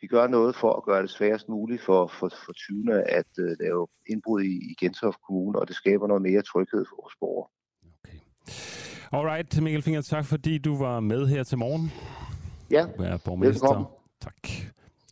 vi 0.00 0.06
gør 0.06 0.26
noget 0.26 0.56
for 0.56 0.72
at 0.72 0.84
gøre 0.84 1.02
det 1.02 1.10
sværest 1.10 1.48
muligt 1.48 1.82
for, 1.82 2.06
for, 2.06 2.28
for 2.44 2.52
20 2.52 3.02
at 3.02 3.26
uh, 3.38 3.44
lave 3.60 3.86
indbrud 4.06 4.42
i, 4.42 4.70
i 4.70 4.74
Gentofte 4.80 5.20
Kommune, 5.26 5.58
og 5.58 5.68
det 5.68 5.76
skaber 5.76 6.06
noget 6.06 6.22
mere 6.22 6.42
tryghed 6.42 6.84
for 6.88 6.96
vores 7.02 7.14
borgere. 7.20 7.48
Okay. 8.04 8.18
Alright, 9.12 9.62
Mikkel 9.62 9.82
Finger, 9.82 10.02
tak 10.02 10.24
fordi 10.24 10.58
du 10.58 10.78
var 10.78 11.00
med 11.00 11.26
her 11.26 11.42
til 11.42 11.58
morgen. 11.58 11.92
Ja, 12.70 12.86
velkommen. 12.98 13.86
Tak. 14.20 14.48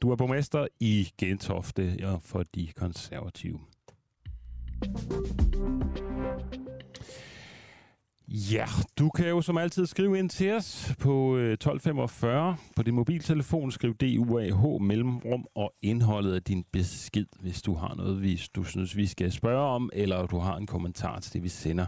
Du 0.02 0.10
er 0.10 0.16
borgmester 0.16 0.66
i 0.80 1.08
Gentofte 1.18 1.96
ja, 1.98 2.14
for 2.14 2.42
de 2.54 2.68
konservative. 2.76 3.58
Ja, 8.28 8.66
du 8.98 9.10
kan 9.10 9.28
jo 9.28 9.40
som 9.40 9.58
altid 9.58 9.86
skrive 9.86 10.18
ind 10.18 10.30
til 10.30 10.52
os 10.52 10.92
på 10.98 11.36
øh, 11.36 11.52
1245 11.52 12.56
på 12.76 12.82
din 12.82 12.94
mobiltelefon. 12.94 13.70
Skriv 13.70 13.94
DUAH 13.94 14.80
mellemrum 14.80 15.46
og 15.54 15.74
indholdet 15.82 16.34
af 16.34 16.42
din 16.42 16.64
besked, 16.72 17.26
hvis 17.40 17.62
du 17.62 17.74
har 17.74 17.94
noget, 17.94 18.16
hvis 18.16 18.48
du 18.48 18.64
synes, 18.64 18.96
vi 18.96 19.06
skal 19.06 19.32
spørge 19.32 19.66
om, 19.66 19.90
eller 19.92 20.26
du 20.26 20.38
har 20.38 20.56
en 20.56 20.66
kommentar 20.66 21.20
til 21.20 21.32
det, 21.32 21.42
vi 21.42 21.48
sender. 21.48 21.86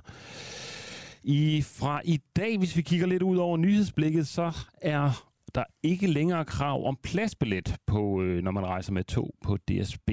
I, 1.23 1.63
fra 1.63 2.01
i 2.05 2.21
dag, 2.37 2.59
hvis 2.59 2.77
vi 2.77 2.83
kigger 2.83 3.07
lidt 3.07 3.23
ud 3.23 3.37
over 3.37 3.57
nyhedsblikket, 3.57 4.29
så 4.29 4.53
er 4.83 5.30
der 5.55 5.65
ikke 5.83 6.07
længere 6.07 6.45
krav 6.45 6.87
om 6.87 6.99
pladsbillet, 7.03 7.77
på, 7.87 8.23
øh, 8.23 8.43
når 8.43 8.51
man 8.51 8.67
rejser 8.67 8.93
med 8.93 9.05
tog 9.05 9.35
på 9.45 9.57
DSB. 9.57 10.11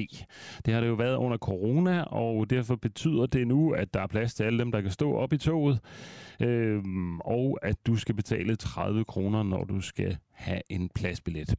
Det 0.65 0.74
har 0.74 0.82
det 0.82 0.88
jo 0.88 0.94
været 0.94 1.15
under 1.15 1.38
corona, 1.38 2.01
og 2.01 2.50
derfor 2.50 2.75
betyder 2.75 3.25
det 3.25 3.48
nu, 3.48 3.72
at 3.72 3.94
der 3.94 4.01
er 4.01 4.08
plads 4.08 4.34
til 4.34 4.44
alle 4.44 4.60
dem, 4.60 4.72
der 4.72 4.82
kan 4.82 4.91
stå 4.91 5.13
op 5.13 5.34
i 5.34 5.38
toget, 5.38 5.79
øh, 6.41 6.84
og 7.20 7.60
at 7.62 7.75
du 7.88 7.96
skal 7.96 8.15
betale 8.15 8.56
30 8.56 9.06
kroner, 9.06 9.44
når 9.44 9.63
du 9.63 9.82
skal 9.82 10.17
have 10.32 10.62
en 10.70 10.89
pladsbillet. 10.96 11.56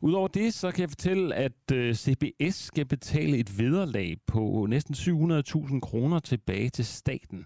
Udover 0.00 0.28
det, 0.28 0.54
så 0.54 0.70
kan 0.70 0.80
jeg 0.80 0.90
fortælle, 0.90 1.34
at 1.34 1.72
øh, 1.72 1.94
CBS 1.94 2.54
skal 2.54 2.86
betale 2.86 3.38
et 3.38 3.58
vederlag 3.58 4.16
på 4.26 4.66
næsten 4.70 4.94
700.000 4.94 5.80
kroner 5.80 6.18
tilbage 6.18 6.68
til 6.68 6.84
staten. 6.84 7.44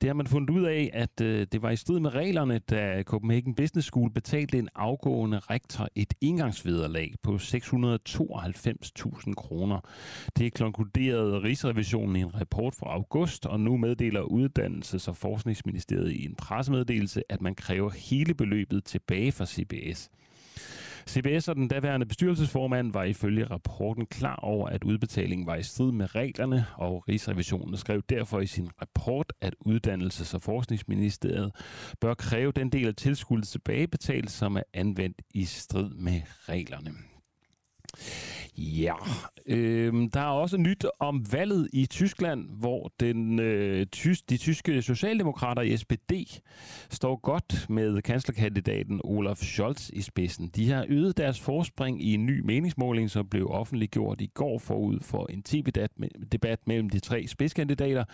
Det 0.00 0.08
har 0.08 0.14
man 0.14 0.26
fundet 0.26 0.50
ud 0.50 0.64
af, 0.64 0.90
at 0.92 1.20
øh, 1.20 1.46
det 1.52 1.62
var 1.62 1.70
i 1.70 1.76
strid 1.76 2.00
med 2.00 2.14
reglerne, 2.14 2.58
da 2.58 3.02
Copenhagen 3.02 3.54
Business 3.54 3.88
School 3.88 4.12
betalte 4.12 4.58
en 4.58 4.68
afgående 4.74 5.38
rektor 5.38 5.88
et 5.94 6.14
indgangsvederlag 6.20 7.14
på 7.22 7.34
692.000 7.34 9.34
kroner. 9.34 9.80
Det 10.38 10.54
konkluderede 10.54 11.42
Rigsrevisionen 11.42 12.16
i 12.16 12.20
en 12.20 12.40
rapport 12.40 12.74
fra 12.74 12.86
august, 12.86 13.46
og 13.46 13.60
nu 13.60 13.76
meddeler 13.76 14.22
Uddannelses- 14.22 15.08
og 15.08 15.16
Forskningsministeriet 15.16 16.12
i 16.12 16.24
en 16.24 16.34
pressemeddelelse, 16.34 17.22
at 17.28 17.42
man 17.42 17.54
kræver 17.54 17.90
hele 17.90 18.34
beløbet 18.34 18.84
tilbage 18.84 19.32
fra 19.32 19.46
CBS. 19.46 20.10
CBS 21.08 21.48
og 21.48 21.56
den 21.56 21.68
daværende 21.68 22.06
bestyrelsesformand 22.06 22.92
var 22.92 23.04
ifølge 23.04 23.44
rapporten 23.44 24.06
klar 24.06 24.36
over, 24.36 24.68
at 24.68 24.84
udbetalingen 24.84 25.46
var 25.46 25.56
i 25.56 25.62
strid 25.62 25.92
med 25.92 26.14
reglerne, 26.14 26.66
og 26.76 27.08
Rigsrevisionen 27.08 27.76
skrev 27.76 28.02
derfor 28.08 28.40
i 28.40 28.46
sin 28.46 28.68
rapport, 28.82 29.32
at 29.40 29.54
Uddannelses- 29.66 30.34
og 30.34 30.42
Forskningsministeriet 30.42 31.52
bør 32.00 32.14
kræve 32.14 32.52
den 32.52 32.68
del 32.68 32.86
af 32.86 32.94
tilskuddet 32.94 33.48
tilbagebetalt, 33.48 34.30
som 34.30 34.56
er 34.56 34.62
anvendt 34.74 35.22
i 35.34 35.44
strid 35.44 35.90
med 35.90 36.20
reglerne. 36.48 37.11
Ja, 38.58 38.94
øh, 39.46 39.94
der 40.12 40.20
er 40.20 40.24
også 40.24 40.56
nyt 40.56 40.86
om 41.00 41.32
valget 41.32 41.68
i 41.72 41.86
Tyskland, 41.86 42.48
hvor 42.50 42.92
den, 43.00 43.38
øh, 43.38 43.86
tys, 43.86 44.22
de 44.22 44.36
tyske 44.36 44.82
socialdemokrater 44.82 45.62
i 45.62 45.76
SPD 45.76 46.12
står 46.90 47.16
godt 47.16 47.70
med 47.70 48.02
kanslerkandidaten 48.02 49.00
Olaf 49.04 49.36
Scholz 49.36 49.90
i 49.90 50.02
spidsen. 50.02 50.48
De 50.48 50.70
har 50.70 50.86
øget 50.88 51.16
deres 51.16 51.40
forspring 51.40 52.02
i 52.02 52.14
en 52.14 52.26
ny 52.26 52.40
meningsmåling, 52.40 53.10
som 53.10 53.28
blev 53.28 53.46
offentliggjort 53.50 54.20
i 54.20 54.30
går 54.34 54.58
forud 54.58 54.98
for 55.02 55.26
en 55.26 55.42
tv-debat 55.42 56.66
mellem 56.66 56.90
de 56.90 57.00
tre 57.00 57.26
spidskandidater. 57.26 58.04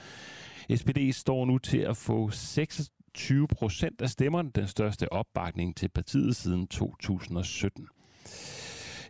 SPD 0.76 1.12
står 1.12 1.44
nu 1.44 1.58
til 1.58 1.78
at 1.78 1.96
få 1.96 2.30
26 2.30 3.48
procent 3.48 4.02
af 4.02 4.08
stemmerne, 4.08 4.50
den 4.54 4.66
største 4.66 5.12
opbakning 5.12 5.76
til 5.76 5.88
partiet 5.88 6.36
siden 6.36 6.66
2017. 6.66 7.88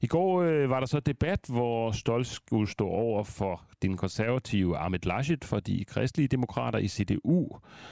I 0.03 0.07
går 0.07 0.43
øh, 0.43 0.71
var 0.71 0.81
der 0.81 0.87
så 0.87 1.01
debat, 1.01 1.41
hvor 1.49 1.93
Stolz 1.93 2.29
skulle 2.29 2.71
stå 2.71 2.89
over 2.89 3.25
for 3.25 3.63
den 3.83 3.97
konservative 3.97 4.79
Ahmed 4.79 4.99
Laschet 5.07 5.45
for 5.45 5.61
de 5.61 5.85
kristelige 5.85 6.29
demokrater 6.29 6.79
i 6.79 6.89
CDU, 6.89 7.49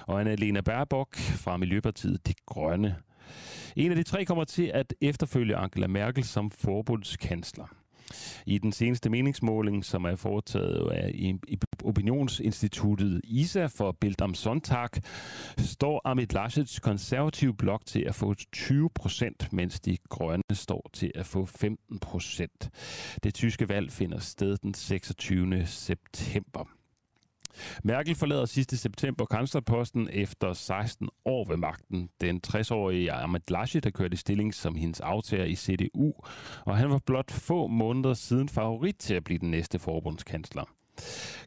og 0.06 0.20
Anna-Lena 0.20 0.60
Baerbock 0.60 1.16
fra 1.16 1.56
Miljøpartiet 1.56 2.26
De 2.26 2.34
Grønne. 2.46 2.96
En 3.76 3.90
af 3.90 3.96
de 3.96 4.02
tre 4.02 4.24
kommer 4.24 4.44
til 4.44 4.70
at 4.74 4.94
efterfølge 5.00 5.56
Angela 5.56 5.86
Merkel 5.86 6.24
som 6.24 6.50
forbundskansler. 6.50 7.66
I 8.46 8.58
den 8.58 8.72
seneste 8.72 9.10
meningsmåling, 9.10 9.84
som 9.84 10.04
er 10.04 10.16
foretaget 10.16 10.90
af 10.90 11.12
opinionsinstituttet 11.84 13.20
ISA 13.24 13.66
for 13.66 13.92
Bild 14.00 14.22
am 14.22 14.34
Sonntag, 14.34 14.88
står 15.58 16.00
Amit 16.04 16.32
Laschets 16.32 16.80
konservative 16.80 17.54
blok 17.54 17.86
til 17.86 18.00
at 18.00 18.14
få 18.14 18.34
20 18.52 18.90
procent, 18.94 19.52
mens 19.52 19.80
de 19.80 19.96
grønne 20.08 20.42
står 20.52 20.90
til 20.92 21.12
at 21.14 21.26
få 21.26 21.46
15 21.46 21.98
procent. 21.98 22.70
Det 23.22 23.34
tyske 23.34 23.68
valg 23.68 23.92
finder 23.92 24.18
sted 24.18 24.56
den 24.56 24.74
26. 24.74 25.66
september. 25.66 26.64
Merkel 27.84 28.14
forlader 28.14 28.44
sidste 28.44 28.76
september 28.76 29.24
kanslerposten 29.24 30.08
efter 30.12 30.52
16 30.52 31.08
år 31.24 31.44
ved 31.48 31.56
magten. 31.56 32.08
Den 32.20 32.40
60-årige 32.46 33.12
Ahmed 33.12 33.40
Laschet 33.48 33.84
har 33.84 33.90
kørt 33.90 34.12
i 34.14 34.16
stilling 34.16 34.54
som 34.54 34.74
hendes 34.74 35.00
aftager 35.00 35.44
i 35.44 35.54
CDU, 35.54 36.12
og 36.66 36.76
han 36.76 36.90
var 36.90 37.00
blot 37.06 37.30
få 37.30 37.66
måneder 37.66 38.14
siden 38.14 38.48
favorit 38.48 38.96
til 38.96 39.14
at 39.14 39.24
blive 39.24 39.38
den 39.38 39.50
næste 39.50 39.78
forbundskansler. 39.78 40.64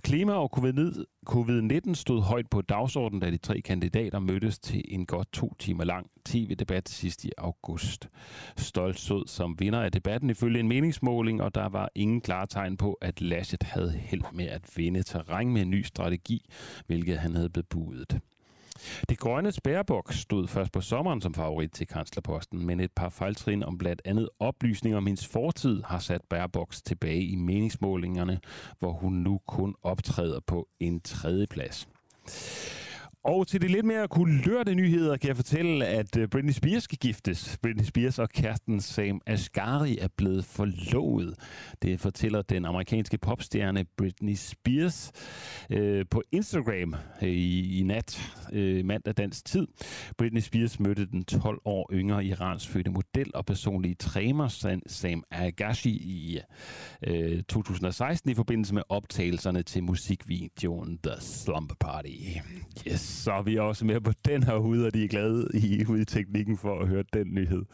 Klima 0.04 0.34
og 0.34 0.58
covid-19 1.30 1.94
stod 1.94 2.22
højt 2.22 2.50
på 2.50 2.62
dagsordenen, 2.62 3.22
da 3.22 3.32
de 3.32 3.38
tre 3.38 3.62
kandidater 3.62 4.20
mødtes 4.20 4.60
til 4.60 4.84
en 4.88 5.06
godt 5.06 5.34
to 5.34 5.56
timer 5.60 5.84
lang 5.84 6.08
tv-debat 6.26 6.90
sidst 6.90 7.26
i 7.26 7.32
august. 7.38 8.10
Stolt 8.58 9.00
stod 9.00 9.28
som 9.28 9.56
vinder 9.60 9.82
af 9.82 9.92
debatten 9.92 10.30
ifølge 10.30 10.60
en 10.60 10.68
meningsmåling, 10.68 11.42
og 11.42 11.56
der 11.56 11.70
var 11.70 11.90
ingen 11.96 12.22
klare 12.22 12.48
tegn 12.48 12.78
på, 12.78 12.94
at 12.94 13.22
Laschet 13.22 13.64
havde 13.64 13.92
held 13.92 14.24
med 14.34 14.46
at 14.46 14.62
vinde 14.76 15.04
terræn 15.04 15.54
med 15.54 15.62
en 15.62 15.70
ny 15.70 15.84
strategi, 15.84 16.46
hvilket 16.88 17.18
han 17.18 17.36
havde 17.36 17.50
bebudet. 17.50 18.20
Det 19.10 19.20
grønne 19.20 19.52
spærbok 19.52 20.14
stod 20.14 20.48
først 20.48 20.72
på 20.72 20.82
sommeren 20.82 21.22
som 21.22 21.34
favorit 21.34 21.72
til 21.72 21.88
kanslerposten, 21.88 22.66
men 22.66 22.80
et 22.80 22.92
par 22.92 23.10
fejltrin 23.10 23.64
om 23.64 23.78
blandt 23.78 24.02
andet 24.06 24.30
oplysninger 24.40 24.98
om 24.98 25.08
hendes 25.08 25.28
fortid 25.28 25.84
har 25.84 26.00
sat 26.00 26.22
Baerbox 26.30 26.82
tilbage 26.82 27.24
i 27.24 27.36
meningsmålingerne, 27.36 28.40
hvor 28.80 28.92
hun 28.92 29.14
nu 29.14 29.40
kun 29.48 29.76
optræder 29.84 30.40
på 30.48 30.68
en 30.80 31.02
tredje 31.02 31.48
plads. 31.48 31.88
Og 33.24 33.48
til 33.48 33.62
de 33.62 33.68
lidt 33.68 33.86
mere 33.86 34.08
kulørte 34.08 34.76
nyheder 34.76 35.18
kan 35.18 35.28
jeg 35.28 35.36
fortælle, 35.36 35.86
at 35.86 36.18
øh, 36.18 36.28
Britney 36.28 36.52
Spears 36.52 36.84
skal 36.84 36.98
giftes. 36.98 37.58
Britney 37.62 37.84
Spears 37.84 38.20
og 38.20 38.30
kæresten 38.30 38.82
Sam 38.82 39.22
Asghari 39.26 39.98
er 39.98 40.08
blevet 40.18 40.46
forlovet. 40.46 41.36
Det 41.82 42.00
fortæller 42.00 42.42
den 42.42 42.66
amerikanske 42.66 43.18
popstjerne 43.18 43.86
Britney 43.98 44.36
Spears 44.36 45.12
øh, 45.70 46.06
på 46.12 46.24
Instagram 46.32 46.96
øh, 47.22 47.30
i, 47.30 47.80
i 47.80 47.84
nat, 47.84 48.34
øh, 48.54 48.86
mandag 48.86 49.14
dansk 49.18 49.46
tid. 49.46 49.68
Britney 50.18 50.42
Spears 50.42 50.80
mødte 50.80 51.06
den 51.06 51.26
12 51.26 51.60
år 51.66 51.90
yngre 51.94 52.26
Irans 52.26 52.68
fødte 52.68 52.92
model 52.92 53.32
og 53.34 53.46
personlige 53.46 53.96
træner 53.96 54.78
Sam 54.88 55.24
Agashi 55.32 55.90
i 55.90 56.40
øh, 57.08 57.44
2016 57.44 58.32
i 58.32 58.36
forbindelse 58.36 58.74
med 58.74 58.84
optagelserne 58.90 59.64
til 59.64 59.84
musikvideoen 59.84 61.00
The 61.04 61.22
Slumber 61.22 61.76
Party. 61.80 62.10
Yes 62.88 63.09
så 63.10 63.32
er 63.32 63.42
vi 63.42 63.58
også 63.58 63.86
med 63.86 64.02
på 64.02 64.12
den 64.26 64.44
her 64.44 64.58
hud, 64.58 64.82
og 64.84 64.94
de 64.94 65.04
er 65.04 65.08
glade 65.08 65.48
i 65.54 65.84
hudteknikken 65.84 66.58
for 66.58 66.80
at 66.80 66.88
høre 66.88 67.04
den 67.14 67.28
nyhed. 67.34 67.66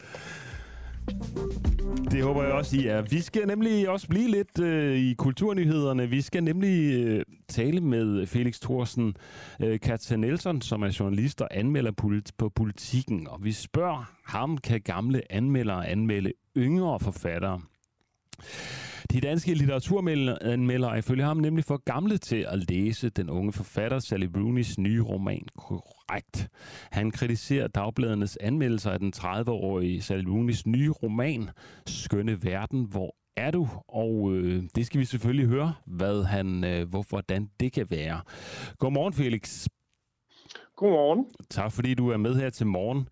Det 2.10 2.22
håber 2.22 2.42
jeg 2.42 2.52
også, 2.52 2.76
I 2.76 2.86
er. 2.86 3.02
Vi 3.02 3.20
skal 3.20 3.46
nemlig 3.46 3.88
også 3.88 4.08
blive 4.08 4.30
lidt 4.30 4.58
øh, 4.60 4.96
i 4.96 5.14
kulturnyhederne. 5.14 6.10
Vi 6.10 6.20
skal 6.20 6.44
nemlig 6.44 6.94
øh, 6.94 7.24
tale 7.48 7.80
med 7.80 8.26
Felix 8.26 8.60
Thorsen 8.60 9.16
øh, 9.62 9.80
Katja 9.80 10.16
Nelson, 10.16 10.62
som 10.62 10.82
er 10.82 10.96
journalist 11.00 11.40
og 11.40 11.48
anmelder 11.50 11.92
polit- 12.02 12.30
på 12.38 12.48
politikken. 12.48 13.28
Og 13.28 13.44
vi 13.44 13.52
spørger 13.52 14.12
ham, 14.24 14.58
kan 14.58 14.80
gamle 14.80 15.32
anmeldere 15.32 15.88
anmelde 15.88 16.32
yngre 16.56 17.00
forfattere? 17.00 17.60
De 19.12 19.20
danske 19.20 19.54
litteraturanmeldere 19.54 20.92
er 20.92 20.94
ifølge 20.94 21.24
ham 21.24 21.36
nemlig 21.36 21.64
for 21.64 21.76
gamle 21.76 22.18
til 22.18 22.46
at 22.48 22.70
læse 22.70 23.10
den 23.10 23.30
unge 23.30 23.52
forfatter 23.52 23.98
Sally 23.98 24.26
Rooney's 24.26 24.74
nye 24.78 25.02
roman 25.02 25.46
korrekt. 25.58 26.48
Han 26.90 27.10
kritiserer 27.10 27.66
dagbladernes 27.66 28.38
anmeldelser 28.40 28.90
af 28.90 28.98
den 28.98 29.12
30-årige 29.16 30.02
Sally 30.02 30.24
Rooney's 30.24 30.62
nye 30.66 30.90
roman 30.90 31.50
Skønne 31.86 32.44
Verden, 32.44 32.84
hvor 32.84 33.16
er 33.36 33.50
du, 33.50 33.68
og 33.88 34.32
øh, 34.32 34.62
det 34.74 34.86
skal 34.86 35.00
vi 35.00 35.04
selvfølgelig 35.04 35.46
høre, 35.46 35.74
hvad 35.86 36.24
han, 36.24 36.64
øh, 36.64 36.88
hvor, 36.88 37.04
hvordan 37.08 37.50
det 37.60 37.72
kan 37.72 37.86
være. 37.90 38.20
Godmorgen, 38.78 39.12
Felix. 39.12 39.66
Godmorgen. 40.76 41.26
Tak 41.50 41.72
fordi 41.72 41.94
du 41.94 42.08
er 42.08 42.16
med 42.16 42.34
her 42.34 42.50
til 42.50 42.66
morgen. 42.66 43.08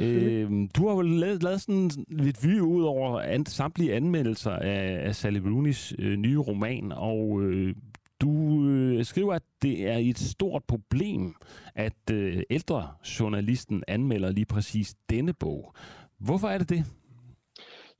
Øh, 0.00 0.50
du 0.76 0.88
har 0.88 0.94
jo 0.94 1.00
lavet, 1.00 1.42
lavet 1.42 1.60
sådan 1.60 1.90
lidt 2.08 2.44
vy 2.44 2.60
ud 2.60 2.84
over 2.84 3.20
an, 3.20 3.46
samtlige 3.46 3.94
anmeldelser 3.94 4.50
af, 4.50 5.06
af 5.06 5.14
Sally 5.14 5.38
Rooney's 5.38 5.94
øh, 5.98 6.16
nye 6.16 6.38
roman, 6.38 6.92
og 6.92 7.42
øh, 7.42 7.74
du 8.20 8.64
øh, 8.68 9.04
skriver, 9.04 9.34
at 9.34 9.42
det 9.62 9.88
er 9.88 9.96
et 9.96 10.18
stort 10.18 10.64
problem, 10.64 11.34
at 11.74 12.10
øh, 12.12 12.42
ældre 12.50 12.88
journalisten 13.20 13.84
anmelder 13.88 14.32
lige 14.32 14.46
præcis 14.46 14.94
denne 15.10 15.32
bog. 15.32 15.74
Hvorfor 16.18 16.48
er 16.48 16.58
det 16.58 16.68
det? 16.68 16.84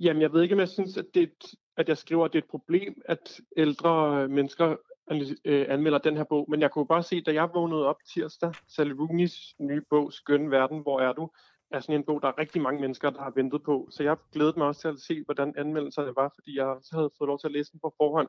Jamen, 0.00 0.22
jeg 0.22 0.32
ved 0.32 0.42
ikke, 0.42 0.54
om 0.54 0.58
jeg 0.60 0.68
synes, 0.68 0.96
at, 0.96 1.04
det, 1.14 1.30
at 1.76 1.88
jeg 1.88 1.98
skriver, 1.98 2.24
at 2.24 2.32
det 2.32 2.38
er 2.38 2.42
et 2.42 2.50
problem, 2.50 3.02
at 3.04 3.40
ældre 3.56 4.28
mennesker 4.28 4.76
øh, 5.44 5.66
anmelder 5.68 5.98
den 5.98 6.16
her 6.16 6.24
bog. 6.24 6.46
Men 6.48 6.60
jeg 6.60 6.70
kunne 6.70 6.86
bare 6.86 7.02
se, 7.02 7.20
da 7.20 7.32
jeg 7.32 7.48
vågnede 7.54 7.86
op 7.86 7.96
tirsdag, 8.14 8.52
Sally 8.68 8.92
Rooney's 8.92 9.56
nye 9.60 9.82
bog, 9.90 10.12
Skøn 10.12 10.50
Verden, 10.50 10.78
hvor 10.78 11.00
er 11.00 11.12
du? 11.12 11.30
Er 11.72 11.80
sådan 11.80 11.94
en 11.94 12.04
bog, 12.04 12.22
der 12.22 12.28
er 12.28 12.38
rigtig 12.38 12.62
mange 12.62 12.80
mennesker, 12.80 13.10
der 13.10 13.22
har 13.22 13.32
ventet 13.36 13.62
på. 13.62 13.88
Så 13.90 14.02
jeg 14.02 14.16
glædede 14.32 14.58
mig 14.58 14.66
også 14.66 14.80
til 14.80 14.88
at 14.88 15.00
se, 15.00 15.24
hvordan 15.24 15.54
anmeldelserne 15.56 16.16
var, 16.16 16.32
fordi 16.34 16.58
jeg 16.58 16.76
så 16.82 16.96
havde 16.96 17.10
fået 17.18 17.28
lov 17.28 17.38
til 17.38 17.46
at 17.46 17.52
læse 17.52 17.72
den 17.72 17.80
på 17.80 17.94
forhånd. 17.96 18.28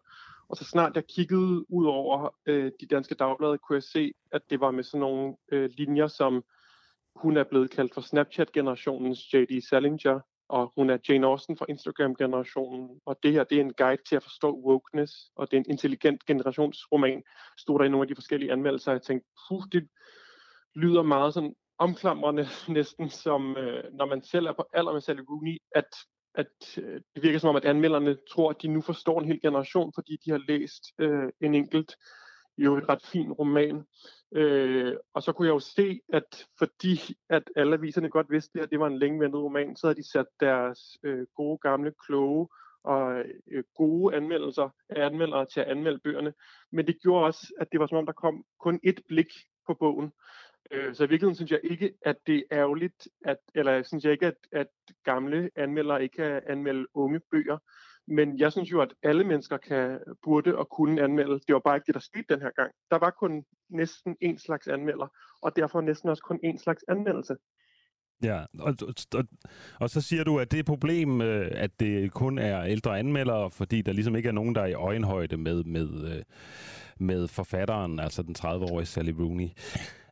Og 0.50 0.58
så 0.58 0.66
snart 0.66 0.96
jeg 0.96 1.06
kiggede 1.06 1.72
ud 1.72 1.86
over 1.86 2.36
øh, 2.46 2.72
de 2.80 2.86
danske 2.86 3.16
dagblade, 3.16 3.58
kunne 3.58 3.76
jeg 3.76 3.84
se, 3.84 4.14
at 4.32 4.42
det 4.50 4.60
var 4.60 4.72
med 4.72 4.84
sådan 4.84 5.00
nogle 5.00 5.36
øh, 5.52 5.70
linjer, 5.78 6.08
som 6.08 6.44
hun 7.16 7.38
er 7.38 7.44
blevet 7.44 7.72
kaldt 7.72 7.94
for 7.94 8.02
Snapchat-generationens 8.02 9.34
J.D. 9.34 9.62
Salinger, 9.70 10.20
og 10.50 10.74
hun 10.78 10.90
er 10.90 10.98
Jane 11.10 11.28
Austen 11.28 11.58
fra 11.58 11.66
Instagram-generationen, 11.70 12.90
og 13.06 13.18
det 13.24 13.32
her 13.32 13.44
det 13.44 13.58
er 13.58 13.62
en 13.62 13.74
guide 13.74 14.02
til 14.10 14.16
at 14.16 14.24
forstå 14.24 14.62
wokeness, 14.66 15.14
og 15.36 15.52
det 15.52 15.58
er 15.58 15.62
en 15.62 15.70
intelligent 15.70 16.26
generationsroman, 16.26 17.24
stod 17.58 17.80
der 17.80 17.86
i 17.86 17.90
nogle 17.90 18.04
af 18.04 18.08
de 18.08 18.16
forskellige 18.16 18.52
anmeldelser, 18.52 18.92
jeg 18.92 19.02
tænkte, 19.02 19.30
puh, 19.48 19.64
det 19.72 19.88
lyder 20.76 21.02
meget 21.02 21.34
sådan 21.34 21.56
omklamrende 21.78 22.48
næsten, 22.78 23.10
som 23.10 23.58
øh, 23.58 23.84
når 23.94 24.06
man 24.06 24.24
selv 24.24 24.46
er 24.46 24.54
på 24.54 24.66
alder 24.74 24.94
med 24.94 25.02
Sally 25.02 25.22
Rooney, 25.30 25.58
at, 25.76 25.96
at 26.36 26.78
øh, 26.78 27.02
det 27.16 27.24
virker 27.24 27.40
som 27.40 27.50
om, 27.50 27.56
at 27.56 27.66
anmelderne 27.66 28.18
tror, 28.32 28.50
at 28.50 28.62
de 28.62 28.68
nu 28.68 28.82
forstår 28.82 29.20
en 29.20 29.28
hel 29.28 29.42
generation, 29.42 29.92
fordi 29.96 30.18
de 30.26 30.32
har 30.32 30.42
læst 30.48 30.84
øh, 31.00 31.30
en 31.42 31.56
enkelt 31.56 31.96
jo 32.58 32.78
et 32.78 32.90
ret 32.90 33.06
fin 33.06 33.32
roman. 33.32 33.84
Øh, 34.36 34.96
og 35.14 35.24
så 35.24 35.32
kunne 35.32 35.48
jeg 35.48 35.54
jo 35.54 35.60
se, 35.60 36.00
at 36.14 36.48
fordi 36.58 37.00
at 37.30 37.44
alle 37.56 37.74
aviserne 37.74 38.10
godt 38.10 38.30
vidste, 38.30 38.62
at 38.62 38.70
det 38.72 38.80
var 38.80 38.88
en 38.88 39.00
længe 39.00 39.20
ventet 39.20 39.42
roman, 39.42 39.76
så 39.76 39.88
havde 39.88 39.98
de 39.98 40.12
sat 40.12 40.26
deres 40.40 40.80
øh, 41.04 41.28
gode, 41.36 41.58
gamle, 41.58 41.94
kloge 42.08 42.48
og 42.84 43.24
øh, 43.52 43.64
gode 43.76 44.16
anmeldelser 44.16 44.70
af 44.90 45.06
anmeldere 45.06 45.46
til 45.46 45.60
at 45.60 45.68
anmelde 45.68 46.00
bøgerne. 46.00 46.34
Men 46.72 46.88
det 46.88 47.02
gjorde 47.02 47.26
også, 47.26 47.54
at 47.60 47.68
det 47.72 47.80
var 47.80 47.88
som 47.88 47.98
om, 47.98 48.06
der 48.06 48.14
kom 48.14 48.46
kun 48.60 48.80
et 48.84 49.00
blik 49.08 49.32
på 49.68 49.74
bogen. 49.74 50.12
Øh, 50.72 50.96
så 50.96 51.04
i 51.04 51.08
virkeligheden 51.08 51.36
synes 51.36 51.52
jeg 51.52 51.60
ikke, 51.64 51.94
at 52.02 52.18
det 52.28 52.44
er 52.52 52.58
ærgerligt, 52.60 53.08
at, 53.26 53.38
eller 53.56 53.84
synes 53.84 54.04
jeg 54.04 54.12
ikke, 54.12 54.26
at, 54.26 54.38
at 54.52 54.68
gamle 55.04 55.50
anmeldere 55.56 56.04
ikke 56.04 56.16
kan 56.16 56.42
anmelde 56.48 56.88
unge 56.94 57.20
bøger. 57.32 57.58
Men 58.08 58.40
jeg 58.40 58.52
synes 58.52 58.72
jo, 58.72 58.82
at 58.82 58.94
alle 59.04 59.24
mennesker 59.24 59.58
kan, 59.58 60.00
burde 60.24 60.58
og 60.58 60.70
kunne 60.70 61.02
anmelde. 61.02 61.34
Det 61.34 61.54
var 61.54 61.60
bare 61.60 61.76
ikke 61.76 61.88
det, 61.88 61.96
der 61.96 62.02
skete 62.02 62.26
den 62.30 62.42
her 62.42 62.52
gang. 62.52 62.72
Der 62.92 62.98
var 62.98 63.10
kun 63.10 63.46
næsten 63.70 64.18
en 64.22 64.38
slags 64.38 64.68
anmelder, 64.68 65.08
og 65.42 65.56
derfor 65.56 65.82
næsten 65.82 66.10
også 66.10 66.24
kun 66.24 66.40
en 66.44 66.60
slags 66.60 66.86
anmeldelse. 66.88 67.36
Ja, 68.24 68.46
og, 68.60 68.76
og, 69.14 69.24
og 69.80 69.90
så 69.90 70.02
siger 70.02 70.24
du, 70.24 70.40
at 70.40 70.52
det 70.52 70.58
er 70.58 70.60
et 70.60 70.66
problem, 70.66 71.22
øh, 71.22 71.52
at 71.52 71.80
det 71.80 72.12
kun 72.12 72.38
er 72.38 72.64
ældre 72.64 73.00
anmeldere, 73.00 73.52
fordi 73.52 73.82
der 73.82 73.94
ligesom 73.94 74.16
ikke 74.16 74.30
er 74.30 74.34
nogen, 74.34 74.56
der 74.56 74.62
er 74.62 74.66
i 74.66 74.74
øjenhøjde 74.74 75.38
med, 75.38 75.64
med, 75.64 76.16
øh, 76.16 76.24
med 76.98 77.28
forfatteren, 77.28 78.00
altså 78.00 78.24
den 78.24 78.36
30-årige 78.40 78.86
Sally 78.86 79.12
Rooney. 79.12 79.50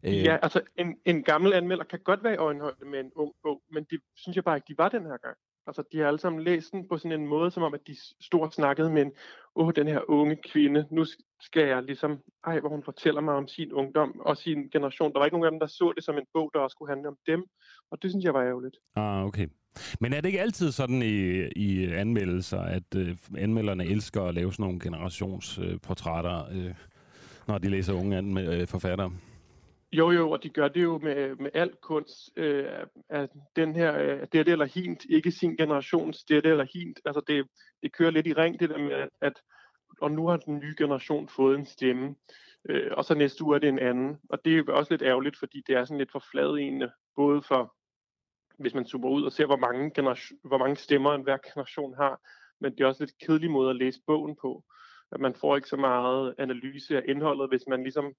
Øh, 0.04 0.24
ja, 0.24 0.38
altså 0.42 0.62
en, 0.78 0.96
en 1.06 1.24
gammel 1.24 1.54
anmelder 1.54 1.84
kan 1.84 2.00
godt 2.00 2.24
være 2.24 2.34
i 2.34 2.38
øjenhøjde 2.38 2.86
med 2.86 3.00
en 3.00 3.12
ung 3.16 3.34
bog, 3.44 3.62
men 3.72 3.84
det 3.84 4.00
synes 4.16 4.36
jeg 4.36 4.44
bare 4.44 4.58
ikke, 4.58 4.68
de 4.68 4.78
var 4.78 4.90
den 4.90 5.04
her 5.04 5.18
gang. 5.18 5.38
Altså, 5.68 5.84
de 5.92 5.98
har 6.00 6.08
alle 6.08 6.20
sammen 6.20 6.44
læst 6.44 6.72
den 6.72 6.88
på 6.88 6.98
sådan 6.98 7.22
en 7.22 7.28
måde, 7.28 7.52
som 7.52 7.64
om, 7.64 7.74
at 7.74 7.88
de 7.88 7.96
stort 8.22 8.54
snakkede 8.54 8.92
med 8.92 9.02
en, 9.02 9.12
åh, 9.56 9.72
den 9.76 9.88
her 9.88 10.10
unge 10.10 10.38
kvinde, 10.52 10.86
nu 10.92 11.06
skal 11.42 11.68
jeg 11.68 11.84
ligesom, 11.84 12.20
ej, 12.46 12.60
hvor 12.60 12.70
hun 12.70 12.84
fortæller 12.84 13.22
mig 13.22 13.34
om 13.34 13.48
sin 13.48 13.74
ungdom 13.74 14.20
og 14.20 14.38
sin 14.38 14.70
generation. 14.70 15.14
Der 15.14 15.20
var 15.20 15.26
ikke 15.26 15.36
nogen 15.38 15.46
af 15.46 15.52
dem, 15.52 15.60
der 15.60 15.68
så 15.68 15.94
det 15.96 16.04
som 16.04 16.18
en 16.18 16.26
bog, 16.34 16.52
der 16.54 16.60
også 16.60 16.74
skulle 16.74 16.92
handle 16.92 17.08
om 17.08 17.18
dem, 17.28 17.46
og 17.92 18.02
det 18.02 18.12
synes 18.12 18.26
jeg 18.26 18.34
var 18.34 18.44
ærgerligt. 18.44 18.76
Ah, 18.96 19.26
okay. 19.26 19.48
Men 20.00 20.14
er 20.14 20.22
det 20.22 20.30
ikke 20.30 20.42
altid 20.42 20.72
sådan 20.72 21.02
i, 21.02 21.48
i 21.56 21.92
anmeldelser, 21.94 22.60
at 22.60 22.96
øh, 22.96 23.18
anmelderne 23.38 23.86
elsker 23.86 24.22
at 24.22 24.34
lave 24.34 24.54
sådan 24.54 24.64
nogle 24.64 24.80
generationsportrætter, 24.80 26.46
øh, 26.52 26.74
når 27.48 27.58
de 27.58 27.70
læser 27.70 27.94
unge 27.94 28.18
anme- 28.20 28.50
øh, 28.50 28.68
forfattere? 28.68 29.12
Jo, 29.94 30.12
jo, 30.12 30.32
og 30.32 30.44
de 30.44 30.50
gør 30.50 30.68
det 30.68 30.84
jo 30.84 30.98
med, 30.98 31.36
med 31.36 31.52
al 31.54 31.76
kunst. 31.82 32.30
Øh, 32.36 32.66
at 33.10 33.30
den 33.56 33.76
her, 33.76 33.98
øh, 33.98 34.28
det 34.32 34.48
eller 34.48 34.66
hint, 34.66 35.06
ikke 35.10 35.32
sin 35.32 35.56
generations 35.56 36.24
det 36.24 36.46
eller 36.46 36.66
hint. 36.74 37.00
Altså 37.06 37.22
det, 37.28 37.48
det 37.84 37.94
kører 37.94 38.12
lidt 38.12 38.28
i 38.28 38.34
ring, 38.34 38.60
det 38.60 38.70
der 38.70 38.78
med, 38.78 39.08
at 39.22 39.34
og 40.02 40.12
nu 40.12 40.28
har 40.28 40.38
den 40.38 40.60
nye 40.60 40.76
generation 40.78 41.30
fået 41.30 41.60
en 41.60 41.66
stemme, 41.66 42.16
øh, 42.70 42.92
og 42.92 43.06
så 43.06 43.16
næste 43.16 43.44
uge 43.44 43.56
er 43.56 43.60
det 43.60 43.70
en 43.70 43.80
anden. 43.80 44.20
Og 44.30 44.46
det 44.46 44.58
er 44.58 44.74
også 44.74 44.94
lidt 44.94 45.02
ærgerligt, 45.02 45.38
fordi 45.40 45.64
det 45.68 45.76
er 45.76 45.86
sådan 45.86 45.98
lidt 45.98 46.12
for 46.12 46.24
fladende, 46.32 46.92
både 47.16 47.42
for, 47.42 47.76
hvis 48.60 48.74
man 48.74 48.86
zoomer 48.86 49.10
ud 49.10 49.24
og 49.24 49.32
ser, 49.32 49.46
hvor 49.46 49.58
mange, 49.58 49.92
generation, 49.92 50.40
hvor 50.44 50.58
mange 50.58 50.76
stemmer 50.76 51.14
en 51.14 51.24
hver 51.24 51.38
generation 51.54 51.94
har, 51.96 52.22
men 52.60 52.72
det 52.72 52.82
er 52.82 52.88
også 52.88 53.04
lidt 53.04 53.18
kedelig 53.26 53.52
måde 53.52 53.70
at 53.70 53.76
læse 53.76 54.00
bogen 54.08 54.36
på. 54.42 54.64
At 55.12 55.20
man 55.20 55.36
får 55.36 55.56
ikke 55.56 55.68
så 55.68 55.78
meget 55.78 56.36
analyse 56.38 56.98
af 56.98 57.04
indholdet, 57.08 57.50
hvis 57.50 57.68
man 57.68 57.84
ligesom 57.84 58.14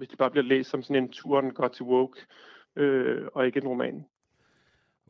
hvis 0.00 0.08
det 0.08 0.18
bare 0.18 0.30
bliver 0.30 0.44
læst 0.44 0.70
som 0.70 0.82
sådan 0.82 1.02
en 1.02 1.08
turen 1.08 1.50
går 1.50 1.68
til 1.68 1.84
woke, 1.84 2.20
øh, 2.76 3.26
og 3.34 3.46
ikke 3.46 3.60
en 3.60 3.68
roman. 3.68 4.04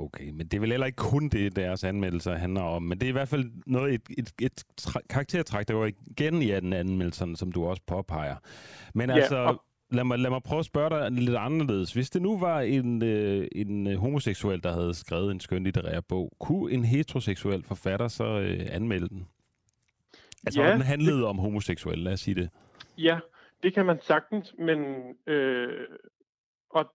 Okay, 0.00 0.31
men 0.31 0.46
det 0.46 0.55
er 0.55 0.61
vel 0.61 0.70
heller 0.70 0.87
ikke 0.87 0.96
kun 0.96 1.29
det, 1.29 1.57
deres 1.57 1.85
anmeldelser 1.85 2.35
handler 2.35 2.62
om, 2.62 2.83
men 2.83 2.98
det 2.98 3.07
er 3.07 3.09
i 3.09 3.12
hvert 3.12 3.29
fald 3.29 3.50
noget, 3.66 3.94
et, 3.94 4.03
et, 4.18 4.33
et 4.40 4.64
karaktertræk, 5.11 5.68
der 5.68 5.74
går 5.74 5.87
igen 5.87 6.42
i 6.42 6.46
den 6.46 6.72
anmeldelserne, 6.72 7.37
som 7.37 7.53
du 7.53 7.64
også 7.64 7.83
påpeger. 7.87 8.37
Men 8.94 9.11
ja, 9.11 9.16
altså, 9.16 9.37
og... 9.37 9.62
lad, 9.90 10.05
mig, 10.05 10.18
lad 10.18 10.31
mig 10.31 10.42
prøve 10.42 10.59
at 10.59 10.64
spørge 10.64 10.90
dig 10.90 11.12
lidt 11.12 11.37
anderledes. 11.37 11.92
Hvis 11.92 12.11
det 12.11 12.22
nu 12.22 12.38
var 12.38 12.61
en, 12.61 13.03
øh, 13.03 13.48
en 13.53 13.87
øh, 13.87 13.98
homoseksuel, 13.98 14.62
der 14.62 14.72
havde 14.72 14.94
skrevet 14.94 15.31
en 15.31 15.40
skøn 15.40 15.64
litterær 15.64 16.00
bog, 16.00 16.33
kunne 16.40 16.72
en 16.72 16.85
heteroseksuel 16.85 17.62
forfatter 17.62 18.09
så 18.09 18.24
øh, 18.24 18.66
anmelde 18.70 19.09
den? 19.09 19.26
Altså, 20.46 20.62
ja, 20.62 20.72
den 20.72 20.81
handlede 20.81 21.18
det... 21.18 21.26
om 21.26 21.38
homoseksuel, 21.38 21.98
lad 21.98 22.12
os 22.12 22.20
sige 22.20 22.35
det. 22.35 22.50
Ja, 22.98 23.18
det 23.62 23.74
kan 23.74 23.86
man 23.86 24.00
sagtens, 24.00 24.54
men 24.58 24.78
øh, 25.26 25.88
og 26.70 26.94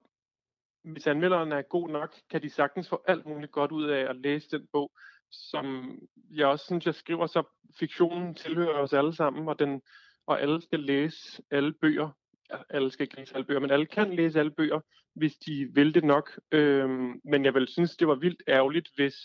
hvis 0.83 1.07
anmelderen 1.07 1.51
er 1.51 1.61
god 1.61 1.89
nok, 1.89 2.15
kan 2.29 2.41
de 2.41 2.49
sagtens 2.49 2.89
få 2.89 3.03
alt 3.07 3.25
muligt 3.25 3.51
godt 3.51 3.71
ud 3.71 3.89
af 3.89 4.09
at 4.09 4.15
læse 4.15 4.57
den 4.57 4.67
bog, 4.71 4.91
som 5.31 5.97
jeg 6.31 6.47
også 6.47 6.65
synes, 6.65 6.85
jeg 6.85 6.95
skriver, 6.95 7.27
så 7.27 7.43
fiktionen 7.79 8.35
tilhører 8.35 8.79
os 8.79 8.93
alle 8.93 9.15
sammen, 9.15 9.47
og, 9.47 9.59
den, 9.59 9.81
og 10.27 10.41
alle 10.41 10.61
skal 10.61 10.79
læse 10.79 11.43
alle 11.51 11.73
bøger. 11.73 12.09
Alle 12.69 12.91
skal 12.91 13.03
ikke 13.03 13.17
læse 13.17 13.35
alle 13.35 13.45
bøger, 13.45 13.59
men 13.59 13.71
alle 13.71 13.85
kan 13.85 14.15
læse 14.15 14.39
alle 14.39 14.51
bøger, 14.51 14.79
hvis 15.15 15.35
de 15.35 15.69
vil 15.73 15.93
det 15.93 16.03
nok. 16.03 16.39
Øhm, 16.51 17.21
men 17.23 17.45
jeg 17.45 17.53
vil 17.53 17.67
synes, 17.67 17.97
det 17.97 18.07
var 18.07 18.15
vildt 18.15 18.43
ærgerligt, 18.47 18.89
hvis 18.95 19.15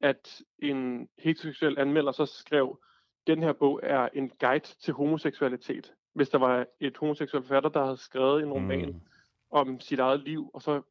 at 0.00 0.42
en 0.58 1.08
heteroseksuel 1.18 1.78
anmelder 1.78 2.12
så 2.12 2.26
skrev, 2.26 2.80
den 3.26 3.42
her 3.42 3.52
bog 3.52 3.80
er 3.82 4.08
en 4.14 4.30
guide 4.40 4.68
til 4.82 4.94
homoseksualitet 4.94 5.92
hvis 6.14 6.28
der 6.28 6.38
var 6.38 6.66
et 6.80 6.96
homoseksuel 6.96 7.42
forfatter, 7.42 7.70
der 7.70 7.84
havde 7.84 7.96
skrevet 7.96 8.42
en 8.42 8.52
roman 8.52 8.88
mm. 8.88 9.00
om 9.50 9.80
sit 9.80 9.98
eget 9.98 10.20
liv, 10.20 10.50
og 10.54 10.62
så 10.62 10.82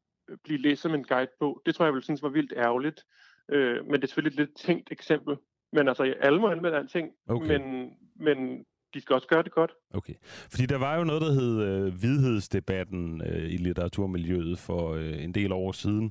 blive 0.44 0.58
læst 0.58 0.82
som 0.82 0.94
en 0.94 1.04
guide 1.04 1.30
på. 1.40 1.62
Det 1.66 1.74
tror 1.74 1.84
jeg 1.84 1.94
ville 1.94 2.04
synes 2.04 2.22
var 2.22 2.28
vildt 2.28 2.52
ærgerligt. 2.56 3.04
Øh, 3.48 3.84
men 3.84 3.94
det 3.94 4.02
er 4.02 4.06
selvfølgelig 4.06 4.40
et 4.40 4.46
lidt 4.46 4.58
tænkt 4.58 4.92
eksempel. 4.92 5.36
Men 5.72 5.88
altså, 5.88 6.14
alle 6.20 6.40
må 6.40 6.48
anmelde 6.48 6.76
alting, 6.76 7.10
okay. 7.28 7.46
men, 7.46 7.92
men 8.16 8.66
de 8.94 9.00
skal 9.00 9.14
også 9.14 9.28
gøre 9.28 9.42
det 9.42 9.52
godt. 9.52 9.70
Okay. 9.94 10.14
Fordi 10.50 10.66
der 10.66 10.76
var 10.76 10.96
jo 10.96 11.04
noget, 11.04 11.22
der 11.22 11.32
hed 11.32 11.62
øh, 11.62 12.02
vidhedsdebatten 12.02 13.22
øh, 13.26 13.52
i 13.52 13.56
litteraturmiljøet 13.56 14.58
for 14.58 14.94
øh, 14.94 15.24
en 15.24 15.34
del 15.34 15.52
år 15.52 15.72
siden, 15.72 16.10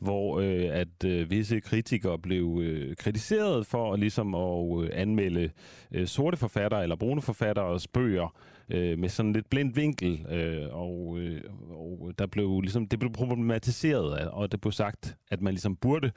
hvor 0.00 0.40
øh, 0.40 0.68
at 0.70 1.04
øh, 1.04 1.30
visse 1.30 1.60
kritikere 1.60 2.18
blev 2.18 2.60
øh, 2.62 2.96
kritiseret 2.96 3.66
for 3.66 3.96
ligesom 3.96 4.34
at 4.34 4.84
øh, 4.84 4.90
anmelde 4.92 5.50
øh, 5.92 6.06
sorte 6.06 6.36
forfattere 6.36 6.82
eller 6.82 6.96
brune 6.96 7.22
forfatteres 7.22 7.88
bøger 7.88 8.34
øh, 8.70 8.98
med 8.98 9.08
sådan 9.08 9.32
lidt 9.32 9.50
blind 9.50 9.74
vinkel, 9.74 10.26
øh, 10.30 10.66
og, 10.70 11.18
øh, 11.18 11.40
og 11.70 12.12
der 12.18 12.26
blev 12.26 12.60
ligesom, 12.60 12.86
det 12.86 12.98
blev 12.98 13.12
problematiseret, 13.12 14.28
og 14.28 14.52
det 14.52 14.60
blev 14.60 14.72
sagt, 14.72 15.16
at 15.30 15.40
man 15.40 15.52
ligesom 15.52 15.76
burde 15.76 16.10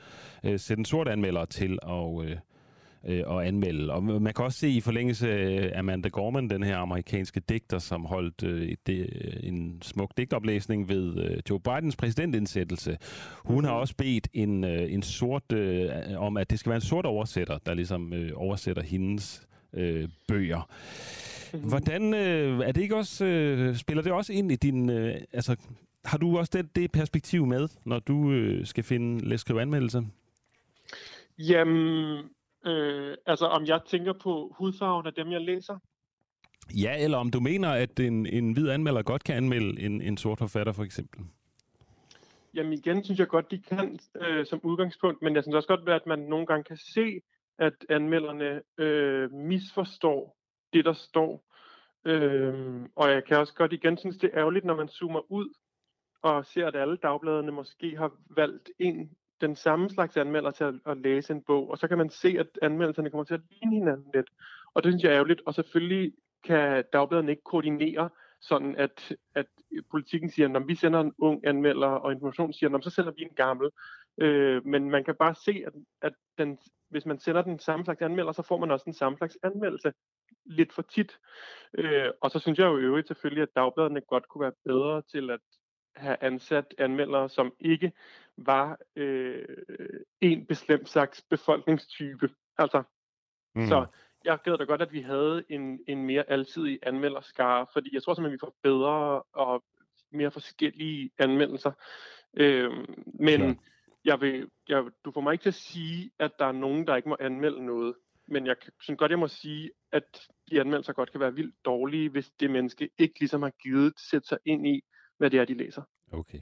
øh, 0.44 0.60
sætte 0.60 0.82
en 0.82 0.86
sort 0.86 1.08
anmelder 1.08 1.46
til 1.46 1.80
at... 1.84 2.26
Øh, 2.26 2.38
øh, 3.08 3.24
at 3.30 3.48
anmelde. 3.48 3.94
Og 3.94 4.04
man 4.04 4.34
kan 4.34 4.46
også 4.46 4.60
se 4.60 4.70
i 4.70 4.82
forlængelse 4.82 5.32
af 5.32 5.80
Amanda 5.80 6.10
Gorman, 6.10 6.50
den 6.50 6.64
her 6.64 6.78
amerikanske 6.78 7.40
digter, 7.40 7.80
som 7.80 8.06
holdt 8.06 8.44
øh, 8.44 8.62
et, 8.62 8.90
øh, 8.90 9.08
en 9.44 9.82
smuk 9.82 10.12
digtoplæsning 10.18 10.90
ved 10.90 11.18
øh, 11.18 11.38
Joe 11.50 11.60
Bidens 11.60 11.96
præsidentindsættelse. 11.96 12.98
Hun 13.46 13.64
har 13.64 13.72
også 13.72 13.96
bedt 13.98 14.28
en, 14.34 14.64
øh, 14.64 14.94
en 14.94 15.02
sort, 15.02 15.52
øh, 15.54 15.90
om, 16.18 16.38
at 16.38 16.50
det 16.50 16.60
skal 16.60 16.70
være 16.70 16.78
en 16.78 16.82
sort 16.82 17.06
oversætter, 17.06 17.58
der 17.66 17.74
ligesom 17.74 18.14
øh, 18.14 18.32
oversætter 18.36 18.84
hendes 18.84 19.48
øh, 19.74 20.10
bøger. 20.28 20.70
Mm-hmm. 21.54 21.70
Hvordan 21.70 22.14
øh, 22.14 22.60
er 22.60 22.72
det 22.72 22.82
ikke 22.82 22.96
også 22.96 23.26
øh, 23.26 23.76
spiller 23.76 24.04
det 24.04 24.12
også 24.12 24.34
ind 24.34 24.52
i 24.52 24.56
din 24.56 24.90
øh, 24.90 25.16
altså 25.34 25.56
har 26.06 26.18
du 26.18 26.38
også 26.38 26.52
det, 26.54 26.76
det 26.76 26.92
perspektiv 26.92 27.46
med, 27.46 27.68
når 27.86 28.00
du 28.00 28.32
øh, 28.32 28.66
skal 28.66 28.84
finde 28.84 29.30
læs 29.30 29.42
skrive 29.42 29.62
anmeldelse? 29.62 30.04
Jamen, 31.40 32.18
øh, 32.66 33.18
altså 33.26 33.46
om 33.46 33.66
jeg 33.66 33.82
tænker 33.86 34.14
på 34.14 34.56
hudfarven 34.58 35.08
af 35.08 35.14
dem, 35.14 35.32
jeg 35.32 35.42
læser? 35.42 35.80
Ja, 36.76 37.04
eller 37.04 37.18
om 37.18 37.32
du 37.32 37.40
mener, 37.40 37.70
at 37.70 38.00
en, 38.00 38.26
en 38.26 38.54
hvid 38.54 38.70
anmelder 38.70 39.04
godt 39.04 39.24
kan 39.24 39.36
anmelde 39.36 39.82
en, 39.82 40.02
en 40.02 40.18
sort 40.18 40.40
forfatter, 40.40 40.74
for 40.74 40.84
eksempel? 40.84 41.26
Jamen 42.54 42.74
igen 42.74 43.04
synes 43.04 43.20
jeg 43.20 43.28
godt, 43.28 43.52
de 43.52 43.62
kan 43.62 44.00
øh, 44.22 44.46
som 44.46 44.60
udgangspunkt, 44.64 45.22
men 45.22 45.36
jeg 45.36 45.44
synes 45.44 45.56
også 45.56 45.68
godt, 45.68 45.90
at 45.90 46.06
man 46.06 46.20
nogle 46.20 46.46
gange 46.46 46.64
kan 46.64 46.78
se, 46.78 47.22
at 47.60 47.74
anmelderne 47.90 48.62
øh, 48.78 49.32
misforstår 49.32 50.38
det, 50.74 50.86
der 50.86 50.94
står. 50.94 51.44
Øh, 52.06 52.82
og 52.96 53.10
jeg 53.12 53.24
kan 53.26 53.38
også 53.38 53.54
godt 53.54 53.74
igen 53.74 53.98
synes, 53.98 54.18
det 54.18 54.30
er 54.34 54.40
ærgerligt, 54.40 54.66
når 54.66 54.76
man 54.76 54.88
zoomer 54.88 55.32
ud 55.32 55.54
og 56.22 56.46
ser, 56.46 56.68
at 56.68 56.76
alle 56.76 56.98
dagbladene 56.98 57.52
måske 57.52 57.98
har 57.98 58.12
valgt 58.30 58.70
en 58.80 59.12
den 59.42 59.56
samme 59.56 59.90
slags 59.90 60.18
anmelder 60.18 60.52
til 60.52 60.64
at, 60.64 60.74
at 60.86 60.98
læse 60.98 61.34
en 61.34 61.42
bog, 61.42 61.70
og 61.70 61.78
så 61.78 61.88
kan 61.88 61.98
man 61.98 62.10
se, 62.10 62.36
at 62.40 62.48
anmeldelserne 62.62 63.10
kommer 63.10 63.24
til 63.24 63.34
at 63.34 63.42
ligne 63.50 63.76
hinanden 63.76 64.12
lidt. 64.14 64.30
Og 64.74 64.84
det 64.84 64.92
synes 64.92 65.04
jeg 65.04 65.10
er 65.10 65.16
ærgerligt, 65.16 65.42
og 65.46 65.54
selvfølgelig 65.54 66.14
kan 66.44 66.84
dagbladene 66.94 67.32
ikke 67.32 67.44
koordinere, 67.44 68.10
sådan 68.42 68.76
at, 68.76 69.16
at 69.36 69.46
politikken 69.92 70.30
siger, 70.30 70.56
at 70.56 70.68
vi 70.68 70.76
sender 70.76 71.00
en 71.00 71.14
ung 71.18 71.48
anmelder, 71.48 71.88
og 71.88 72.12
information 72.12 72.54
siger, 72.54 72.80
så 72.82 72.90
sender 72.90 73.12
vi 73.12 73.22
en 73.22 73.36
gammel. 73.36 73.70
Øh, 74.18 74.66
men 74.66 74.90
man 74.90 75.04
kan 75.04 75.16
bare 75.16 75.36
se, 75.46 75.64
at, 75.68 75.74
at 76.02 76.14
den, 76.38 76.58
hvis 76.90 77.06
man 77.06 77.20
sender 77.20 77.42
den 77.42 77.60
samme 77.60 77.86
slags 77.86 78.02
anmelder, 78.02 78.32
så 78.32 78.42
får 78.42 78.58
man 78.58 78.72
også 78.72 78.84
den 78.86 78.94
samme 78.94 79.18
slags 79.18 79.38
anmeldelse 79.44 79.94
lidt 80.46 80.74
for 80.74 80.82
tit. 80.82 81.18
Øh, 81.78 82.10
og 82.22 82.32
så 82.32 82.40
synes 82.40 82.60
jeg 82.60 82.66
jo 82.66 82.78
i 82.78 82.82
øvrigt 82.82 83.08
selvfølgelig, 83.08 83.42
at 83.42 83.56
dagbladene 83.56 84.02
godt 84.02 84.28
kunne 84.28 84.42
være 84.42 84.60
bedre 84.66 85.02
til 85.02 85.30
at 85.30 85.40
have 85.96 86.18
ansat 86.22 86.76
anmeldere, 86.78 87.30
som 87.30 87.54
ikke 87.60 87.92
var 88.38 88.78
øh, 88.96 89.46
en 90.22 90.46
bestemt 90.46 90.90
slags 90.90 91.22
befolkningstype. 91.30 92.30
Altså, 92.58 92.84
mm. 93.56 93.68
så 93.68 93.86
jeg 94.26 94.40
gad 94.44 94.58
da 94.58 94.64
godt, 94.64 94.82
at 94.82 94.94
vi 94.94 95.02
havde 95.02 95.44
en, 95.50 95.80
en 95.88 96.04
mere 96.04 96.30
alsidig 96.30 96.80
anmelderskare, 96.84 97.68
fordi 97.74 97.90
jeg 97.94 98.04
tror 98.04 98.14
simpelthen, 98.14 98.34
vi 98.34 98.40
får 98.40 98.56
bedre 98.64 99.22
og 99.22 99.64
mere 100.12 100.32
forskellige 100.32 101.12
anmeldelser. 101.18 101.72
Øh, 102.38 102.72
men 103.06 103.42
ja. 103.42 103.56
jeg 104.06 104.22
vil, 104.22 104.50
jeg, 104.70 104.84
du 105.06 105.12
får 105.12 105.22
mig 105.22 105.32
ikke 105.34 105.44
til 105.44 105.50
at 105.50 105.54
sige, 105.54 106.12
at 106.20 106.32
der 106.40 106.46
er 106.46 106.52
nogen, 106.52 106.88
der 106.88 106.96
ikke 106.96 107.10
må 107.10 107.18
anmelde 107.20 107.66
noget. 107.66 107.96
Men 108.28 108.48
jeg 108.48 108.56
synes 108.80 108.98
godt, 108.98 109.12
jeg 109.12 109.20
må 109.20 109.28
sige, 109.28 109.72
at 109.92 110.28
de 110.50 110.60
anmeldelser 110.60 110.94
godt 110.94 111.12
kan 111.12 111.20
være 111.20 111.34
vildt 111.34 111.66
dårlige, 111.66 112.10
hvis 112.10 112.30
det 112.40 112.52
menneske 112.52 112.90
ikke 112.98 113.20
ligesom 113.20 113.42
har 113.42 113.50
givet 113.50 113.94
sætte 113.98 114.28
sig 114.28 114.38
ind 114.46 114.68
i, 114.68 114.84
hvad 115.24 115.30
det 115.30 115.40
er, 115.40 115.46
de 115.46 115.54
læser. 115.54 115.82
Okay. 116.12 116.40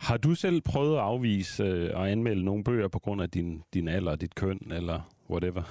Har 0.00 0.16
du 0.16 0.34
selv 0.34 0.60
prøvet 0.60 0.96
at 0.96 1.02
afvise 1.02 1.62
øh, 1.62 2.00
at 2.00 2.08
anmelde 2.12 2.44
nogle 2.44 2.64
bøger 2.64 2.88
på 2.88 2.98
grund 2.98 3.22
af 3.22 3.30
din, 3.30 3.62
din 3.74 3.88
alder, 3.88 4.16
dit 4.16 4.34
køn 4.34 4.72
eller 4.72 5.00
whatever? 5.30 5.62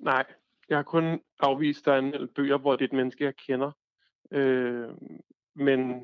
Nej, 0.00 0.24
jeg 0.68 0.78
har 0.78 0.82
kun 0.82 1.20
afvist 1.40 1.88
at 1.88 1.94
anmelde 1.94 2.26
bøger, 2.26 2.58
hvor 2.58 2.72
det 2.72 2.80
er 2.80 2.88
et 2.88 2.92
menneske, 2.92 3.24
jeg 3.24 3.36
kender. 3.36 3.70
Øh, 4.30 4.88
men 5.54 6.02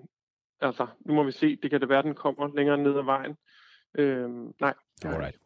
altså, 0.60 0.86
nu 1.00 1.14
må 1.14 1.22
vi 1.22 1.32
se. 1.32 1.56
Det 1.56 1.70
kan 1.70 1.80
det 1.80 1.88
være, 1.88 2.02
den 2.02 2.14
kommer 2.14 2.56
længere 2.56 2.78
ned 2.78 2.98
ad 2.98 3.04
vejen. 3.04 3.36
Øh, 3.98 4.30
nej. 4.60 4.74
Alright. 5.04 5.38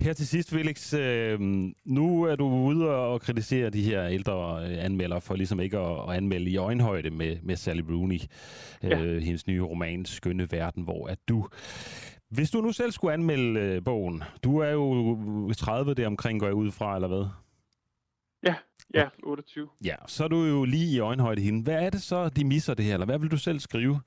Her 0.00 0.12
til 0.12 0.26
sidst, 0.26 0.50
Felix, 0.50 0.94
øh, 0.94 1.40
nu 1.84 2.22
er 2.22 2.36
du 2.36 2.48
ude 2.48 2.90
og 2.90 3.20
kritisere 3.20 3.70
de 3.70 3.82
her 3.82 4.06
ældre 4.06 4.64
øh, 4.64 4.84
anmeldere 4.84 5.20
for 5.20 5.34
ligesom 5.34 5.60
ikke 5.60 5.78
at, 5.78 6.08
at 6.08 6.16
anmelde 6.16 6.50
i 6.50 6.56
øjenhøjde 6.56 7.10
med, 7.10 7.36
med 7.42 7.56
Sally 7.56 7.80
Rooney, 7.80 8.20
øh, 8.84 8.90
ja. 8.90 9.18
hendes 9.18 9.46
nye 9.46 9.62
roman 9.62 10.04
Skønne 10.04 10.52
Verden, 10.52 10.82
hvor 10.82 11.06
at 11.06 11.18
du... 11.28 11.48
Hvis 12.30 12.50
du 12.50 12.60
nu 12.60 12.72
selv 12.72 12.92
skulle 12.92 13.12
anmelde 13.12 13.60
øh, 13.60 13.84
bogen, 13.84 14.22
du 14.42 14.58
er 14.58 14.70
jo 14.70 15.52
30 15.52 15.94
der 15.94 16.06
omkring, 16.06 16.40
går 16.40 16.46
jeg 16.46 16.54
ud 16.54 16.70
fra, 16.70 16.94
eller 16.94 17.08
hvad? 17.08 17.26
Ja, 18.42 18.54
ja, 18.94 19.08
28. 19.22 19.68
Ja, 19.84 19.94
så 20.06 20.24
er 20.24 20.28
du 20.28 20.44
jo 20.44 20.64
lige 20.64 20.96
i 20.96 20.98
øjenhøjde 20.98 21.42
hende. 21.42 21.62
Hvad 21.62 21.84
er 21.84 21.90
det 21.90 22.02
så, 22.02 22.28
de 22.28 22.44
misser 22.44 22.74
det 22.74 22.84
her, 22.84 22.94
eller 22.94 23.06
hvad 23.06 23.18
vil 23.18 23.30
du 23.30 23.36
selv 23.36 23.60
skrive? 23.60 24.00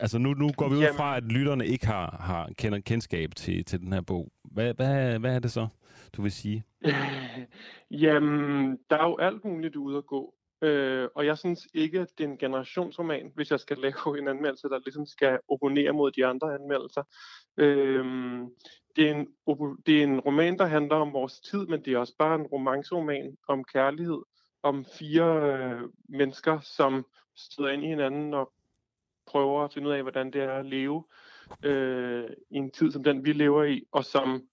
Altså 0.00 0.18
nu, 0.18 0.34
nu 0.34 0.50
går 0.56 0.68
vi 0.68 0.74
ud 0.74 0.94
fra, 0.96 1.16
at 1.16 1.24
lytterne 1.24 1.66
ikke 1.66 1.86
har, 1.86 2.16
har 2.20 2.50
kender 2.58 2.80
kendskab 2.80 3.34
til, 3.34 3.64
til 3.64 3.80
den 3.80 3.92
her 3.92 4.00
bog. 4.00 4.32
Hvad, 4.44 4.74
hvad, 4.74 5.18
hvad 5.18 5.34
er 5.34 5.38
det 5.38 5.50
så, 5.50 5.68
du 6.12 6.22
vil 6.22 6.32
sige? 6.32 6.64
Jamen, 7.90 8.78
der 8.90 8.98
er 8.98 9.04
jo 9.04 9.16
alt 9.16 9.44
muligt 9.44 9.76
ude 9.76 9.98
at 9.98 10.06
gå. 10.06 10.34
Øh, 10.62 11.08
og 11.14 11.26
jeg 11.26 11.38
synes 11.38 11.68
ikke, 11.74 12.00
at 12.00 12.08
det 12.18 12.24
er 12.24 12.28
en 12.28 12.38
generationsroman, 12.38 13.32
hvis 13.34 13.50
jeg 13.50 13.60
skal 13.60 13.78
lave 13.78 14.18
en 14.18 14.28
anmeldelse, 14.28 14.68
der 14.68 14.78
ligesom 14.84 15.06
skal 15.06 15.38
opponere 15.48 15.92
mod 15.92 16.10
de 16.10 16.26
andre 16.26 16.54
anmeldelser. 16.54 17.02
Øh, 17.56 18.04
det, 18.96 19.08
er 19.08 19.14
en, 19.14 19.28
det 19.86 19.98
er 19.98 20.02
en 20.02 20.20
roman, 20.20 20.58
der 20.58 20.66
handler 20.66 20.96
om 20.96 21.12
vores 21.12 21.40
tid, 21.40 21.66
men 21.66 21.84
det 21.84 21.92
er 21.92 21.98
også 21.98 22.14
bare 22.18 22.34
en 22.34 22.46
romanceroman 22.46 23.36
om 23.48 23.64
kærlighed, 23.64 24.22
om 24.62 24.84
fire 24.98 25.52
øh, 25.52 25.80
mennesker, 26.08 26.60
som 26.60 27.06
støder 27.36 27.70
ind 27.70 27.84
i 27.84 27.88
hinanden 27.88 28.34
og 28.34 28.52
prøver 29.26 29.64
at 29.64 29.72
finde 29.72 29.88
ud 29.88 29.92
af, 29.92 30.02
hvordan 30.02 30.30
det 30.30 30.42
er 30.42 30.52
at 30.52 30.66
leve 30.66 31.04
øh, 31.62 32.30
i 32.50 32.56
en 32.56 32.70
tid 32.70 32.92
som 32.92 33.04
den, 33.04 33.24
vi 33.24 33.32
lever 33.32 33.64
i, 33.64 33.84
og 33.92 34.04
som 34.04 34.48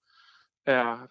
er 0.66 1.06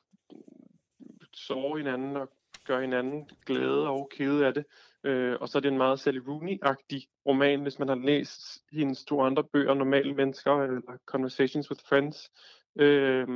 sover 1.34 1.78
hinanden 1.78 2.18
og 2.18 2.30
gør 2.66 2.82
hinanden 2.82 3.30
glade 3.46 3.88
og 3.88 4.10
kede 4.12 4.48
af 4.48 4.54
det. 4.54 4.66
Øh, 5.04 5.38
og 5.42 5.50
så 5.50 5.58
er 5.58 5.60
det 5.60 5.72
en 5.72 5.78
meget 5.78 6.00
Sally 6.00 6.20
Rooney-agtig 6.20 7.08
roman, 7.26 7.62
hvis 7.62 7.80
man 7.80 7.88
har 7.88 7.96
læst 7.96 8.42
hendes 8.72 9.06
to 9.06 9.22
andre 9.22 9.44
bøger, 9.44 9.74
Normale 9.74 10.14
Mennesker 10.14 10.64
eller 10.64 10.98
Conversations 11.06 11.72
with 11.72 11.84
Friends. 11.90 12.32
Øh, 12.80 13.28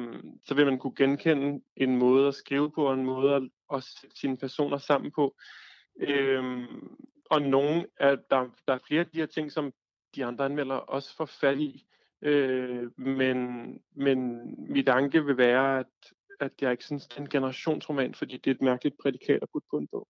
så 0.45 0.55
vil 0.55 0.65
man 0.65 0.79
kunne 0.79 0.95
genkende 0.95 1.61
en 1.75 1.97
måde 1.97 2.27
at 2.27 2.35
skrive 2.35 2.71
på, 2.71 2.87
og 2.87 2.93
en 2.93 3.05
måde 3.05 3.35
at, 3.35 3.43
at 3.73 3.83
sætte 3.83 4.19
sine 4.19 4.37
personer 4.37 4.77
sammen 4.77 5.11
på. 5.11 5.35
Øh, 5.99 6.67
og 7.29 7.41
nogle 7.41 7.85
af, 7.99 8.17
der, 8.29 8.49
der 8.67 8.73
er 8.73 8.79
flere 8.87 8.99
af 8.99 9.07
de 9.07 9.19
her 9.19 9.25
ting, 9.25 9.51
som 9.51 9.73
de 10.17 10.25
andre 10.25 10.45
anmelder 10.45 10.75
også 10.75 11.15
får 11.15 11.25
fat 11.25 11.57
i. 11.57 11.83
Øh, 12.21 12.99
men, 12.99 13.37
men 13.95 14.39
mit 14.69 14.89
anke 14.89 15.25
vil 15.25 15.37
være, 15.37 15.79
at, 15.79 15.85
at 16.39 16.51
jeg 16.61 16.71
ikke 16.71 16.83
synes, 16.83 17.07
det 17.07 17.17
er 17.17 17.21
en 17.21 17.29
generationsroman, 17.29 18.13
fordi 18.13 18.37
det 18.37 18.47
er 18.47 18.55
et 18.55 18.61
mærkeligt 18.61 18.95
prædikat 19.01 19.39
at 19.41 19.49
putte 19.53 19.67
på 19.71 19.77
en 19.77 19.87
bog. 19.91 20.07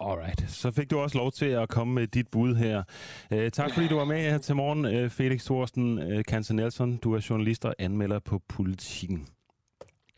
Alright, 0.00 0.50
så 0.50 0.70
fik 0.70 0.90
du 0.90 0.98
også 0.98 1.18
lov 1.18 1.32
til 1.32 1.46
at 1.46 1.68
komme 1.68 1.94
med 1.94 2.06
dit 2.06 2.28
bud 2.28 2.54
her. 2.54 2.82
Uh, 3.30 3.48
tak 3.48 3.70
fordi 3.74 3.88
du 3.88 3.96
var 3.96 4.04
med 4.04 4.30
her 4.30 4.38
til 4.38 4.56
morgen, 4.56 5.04
uh, 5.04 5.10
Felix 5.10 5.44
Thorsten 5.44 5.98
uh, 5.98 6.22
Kansen 6.28 6.56
Nelson. 6.56 6.96
Du 6.96 7.12
er 7.12 7.26
journalist 7.30 7.64
og 7.64 7.74
anmelder 7.78 8.18
på 8.18 8.40
Politiken. 8.48 9.28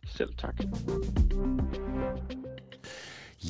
Selv 0.06 0.34
tak. 0.38 0.54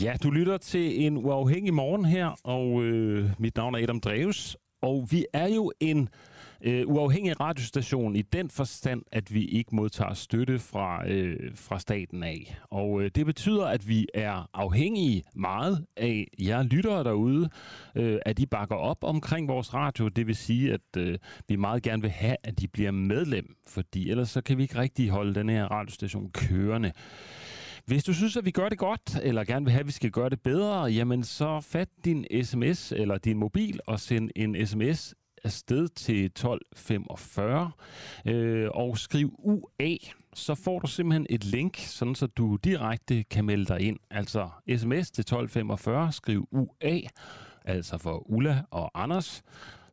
Ja, 0.03 0.15
du 0.23 0.31
lytter 0.31 0.59
til 0.59 1.05
en 1.07 1.17
uafhængig 1.17 1.75
morgen 1.75 2.05
her, 2.05 2.41
og 2.45 2.83
øh, 2.83 3.31
mit 3.39 3.57
navn 3.57 3.75
er 3.75 3.79
Adam 3.79 4.01
Dreves, 4.01 4.57
og 4.87 5.09
vi 5.11 5.27
er 5.33 5.49
jo 5.55 5.73
en 5.81 6.09
øh, 6.61 6.87
uafhængig 6.87 7.41
radiostation 7.41 8.17
i 8.17 8.23
den 8.23 8.51
forstand, 8.51 9.03
at 9.13 9.35
vi 9.35 9.45
ikke 9.45 9.77
modtager 9.77 10.15
støtte 10.15 10.59
fra, 10.59 11.09
øh, 11.09 11.51
fra 11.55 11.79
staten 11.79 12.23
af. 12.23 12.59
Og 12.71 13.03
øh, 13.03 13.11
det 13.15 13.27
betyder, 13.27 13.67
at 13.67 13.89
vi 13.89 14.07
er 14.15 14.51
afhængige 14.55 15.23
meget 15.35 15.87
af 15.97 16.29
jer 16.41 16.63
lyttere 16.63 17.05
derude, 17.05 17.49
øh, 17.95 18.19
at 18.27 18.39
de 18.39 18.47
bakker 18.47 18.77
op 18.77 19.05
omkring 19.05 19.49
vores 19.49 19.75
radio. 19.75 20.09
Det 20.09 20.27
vil 20.27 20.37
sige, 20.37 20.73
at 20.73 20.97
øh, 20.99 21.19
vi 21.49 21.57
meget 21.57 21.83
gerne 21.83 22.03
vil 22.03 22.11
have, 22.11 22.37
at 22.45 22.61
de 22.61 22.69
bliver 22.69 22.91
medlem, 22.91 23.57
fordi 23.67 24.11
ellers 24.11 24.31
så 24.31 24.41
kan 24.41 24.59
vi 24.59 24.63
ikke 24.63 24.79
rigtig 24.79 25.11
holde 25.11 25.35
den 25.35 25.49
her 25.49 25.65
radiostation 25.65 26.31
kørende. 26.31 26.93
Hvis 27.87 28.05
du 28.05 28.15
synes, 28.15 28.37
at 28.37 28.45
vi 28.45 28.51
gør 28.51 28.69
det 28.69 28.79
godt, 28.79 29.19
eller 29.23 29.45
gerne 29.45 29.65
vil 29.65 29.73
have, 29.73 29.81
at 29.81 29.87
vi 29.87 29.93
skal 29.93 30.11
gøre 30.11 30.31
det 30.31 30.41
bedre, 30.41 30.85
jamen 30.85 31.25
så 31.25 31.61
fat 31.61 31.89
din 32.05 32.27
sms 32.43 32.93
eller 32.93 33.19
din 33.19 33.39
mobil 33.39 33.81
og 33.87 34.01
send 34.01 34.31
en 34.37 34.67
sms 34.67 35.15
afsted 35.45 35.89
til 35.89 36.25
1245 36.25 37.71
øh, 38.27 38.71
og 38.75 38.99
skriv 38.99 39.35
UA, 39.39 39.97
så 40.35 40.55
får 40.55 40.79
du 40.79 40.87
simpelthen 40.87 41.27
et 41.31 41.45
link, 41.45 41.77
sådan 41.77 42.15
så 42.15 42.27
du 42.27 42.57
direkte 42.65 43.23
kan 43.25 43.45
melde 43.45 43.65
dig 43.65 43.81
ind. 43.81 43.99
Altså 44.11 44.49
sms 44.77 45.11
til 45.11 45.23
1245, 45.23 46.13
skriv 46.13 46.49
UA, 46.53 47.01
altså 47.65 47.99
for 47.99 48.31
Ulla 48.31 48.63
og 48.71 49.03
Anders, 49.03 49.43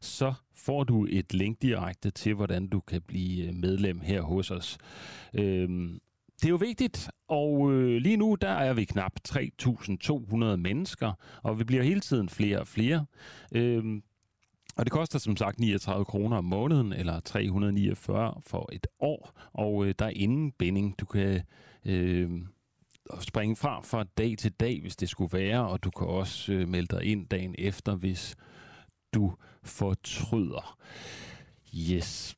så 0.02 0.34
får 0.56 0.84
du 0.84 1.08
et 1.10 1.34
link 1.34 1.62
direkte 1.62 2.12
til, 2.12 2.34
hvordan 2.34 2.68
du 2.68 2.80
kan 2.80 3.02
blive 3.02 3.48
øh, 3.48 3.56
medlem 3.56 4.00
her 4.00 4.22
hos 4.22 4.52
os. 4.52 4.78
Øhm, 5.34 6.00
det 6.42 6.46
er 6.46 6.50
jo 6.50 6.56
vigtigt, 6.56 7.10
og 7.28 7.72
øh, 7.72 7.98
lige 8.02 8.18
nu 8.18 8.38
der 8.42 8.50
er 8.50 8.74
vi 8.74 8.86
knap 8.86 9.12
3.200 9.30 10.36
mennesker, 10.56 11.14
og 11.44 11.60
vi 11.60 11.64
bliver 11.64 11.84
hele 11.84 12.00
tiden 12.00 12.30
flere 12.30 12.60
og 12.60 12.68
flere. 12.68 13.06
Øh, 13.52 14.02
og 14.76 14.86
det 14.86 14.92
koster 14.92 15.20
som 15.20 15.38
sagt 15.38 15.60
39 15.60 16.06
kroner 16.06 16.38
om 16.38 16.46
måneden, 16.46 16.94
eller 16.94 17.20
349 17.20 18.42
for 18.46 18.70
et 18.74 18.88
år, 19.00 19.32
og 19.54 19.86
øh, 19.86 19.94
der 20.00 20.06
er 20.06 20.10
ingen 20.10 20.52
binding. 20.52 21.00
Du 21.00 21.06
kan 21.06 21.42
øh, 21.86 22.30
springe 23.20 23.56
fra 23.56 23.82
fra 23.82 24.04
dag 24.18 24.36
til 24.38 24.52
dag, 24.52 24.82
hvis 24.82 24.96
det 24.96 25.10
skulle 25.10 25.38
være, 25.38 25.68
og 25.68 25.84
du 25.84 25.90
kan 25.90 26.08
også 26.08 26.54
øh, 26.54 26.68
melde 26.68 26.96
dig 26.96 27.04
ind 27.04 27.28
dagen 27.28 27.56
efter, 27.58 27.96
hvis 27.96 28.36
du 29.14 29.34
fortryder. 29.64 30.78
Yes. 31.76 32.36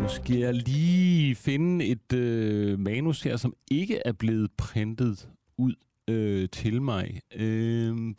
Nu 0.00 0.08
skal 0.08 0.36
jeg 0.36 0.54
lige 0.54 1.34
finde 1.34 1.84
et 1.84 2.12
øh, 2.12 2.78
manus 2.78 3.22
her, 3.22 3.36
som 3.36 3.54
ikke 3.70 4.02
er 4.04 4.12
blevet 4.12 4.50
printet 4.56 5.28
ud 5.56 5.74
øh, 6.08 6.48
til 6.48 6.82
mig. 6.82 7.20
Øh. 7.34 8.14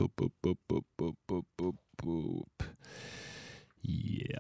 Ja, 3.84 4.36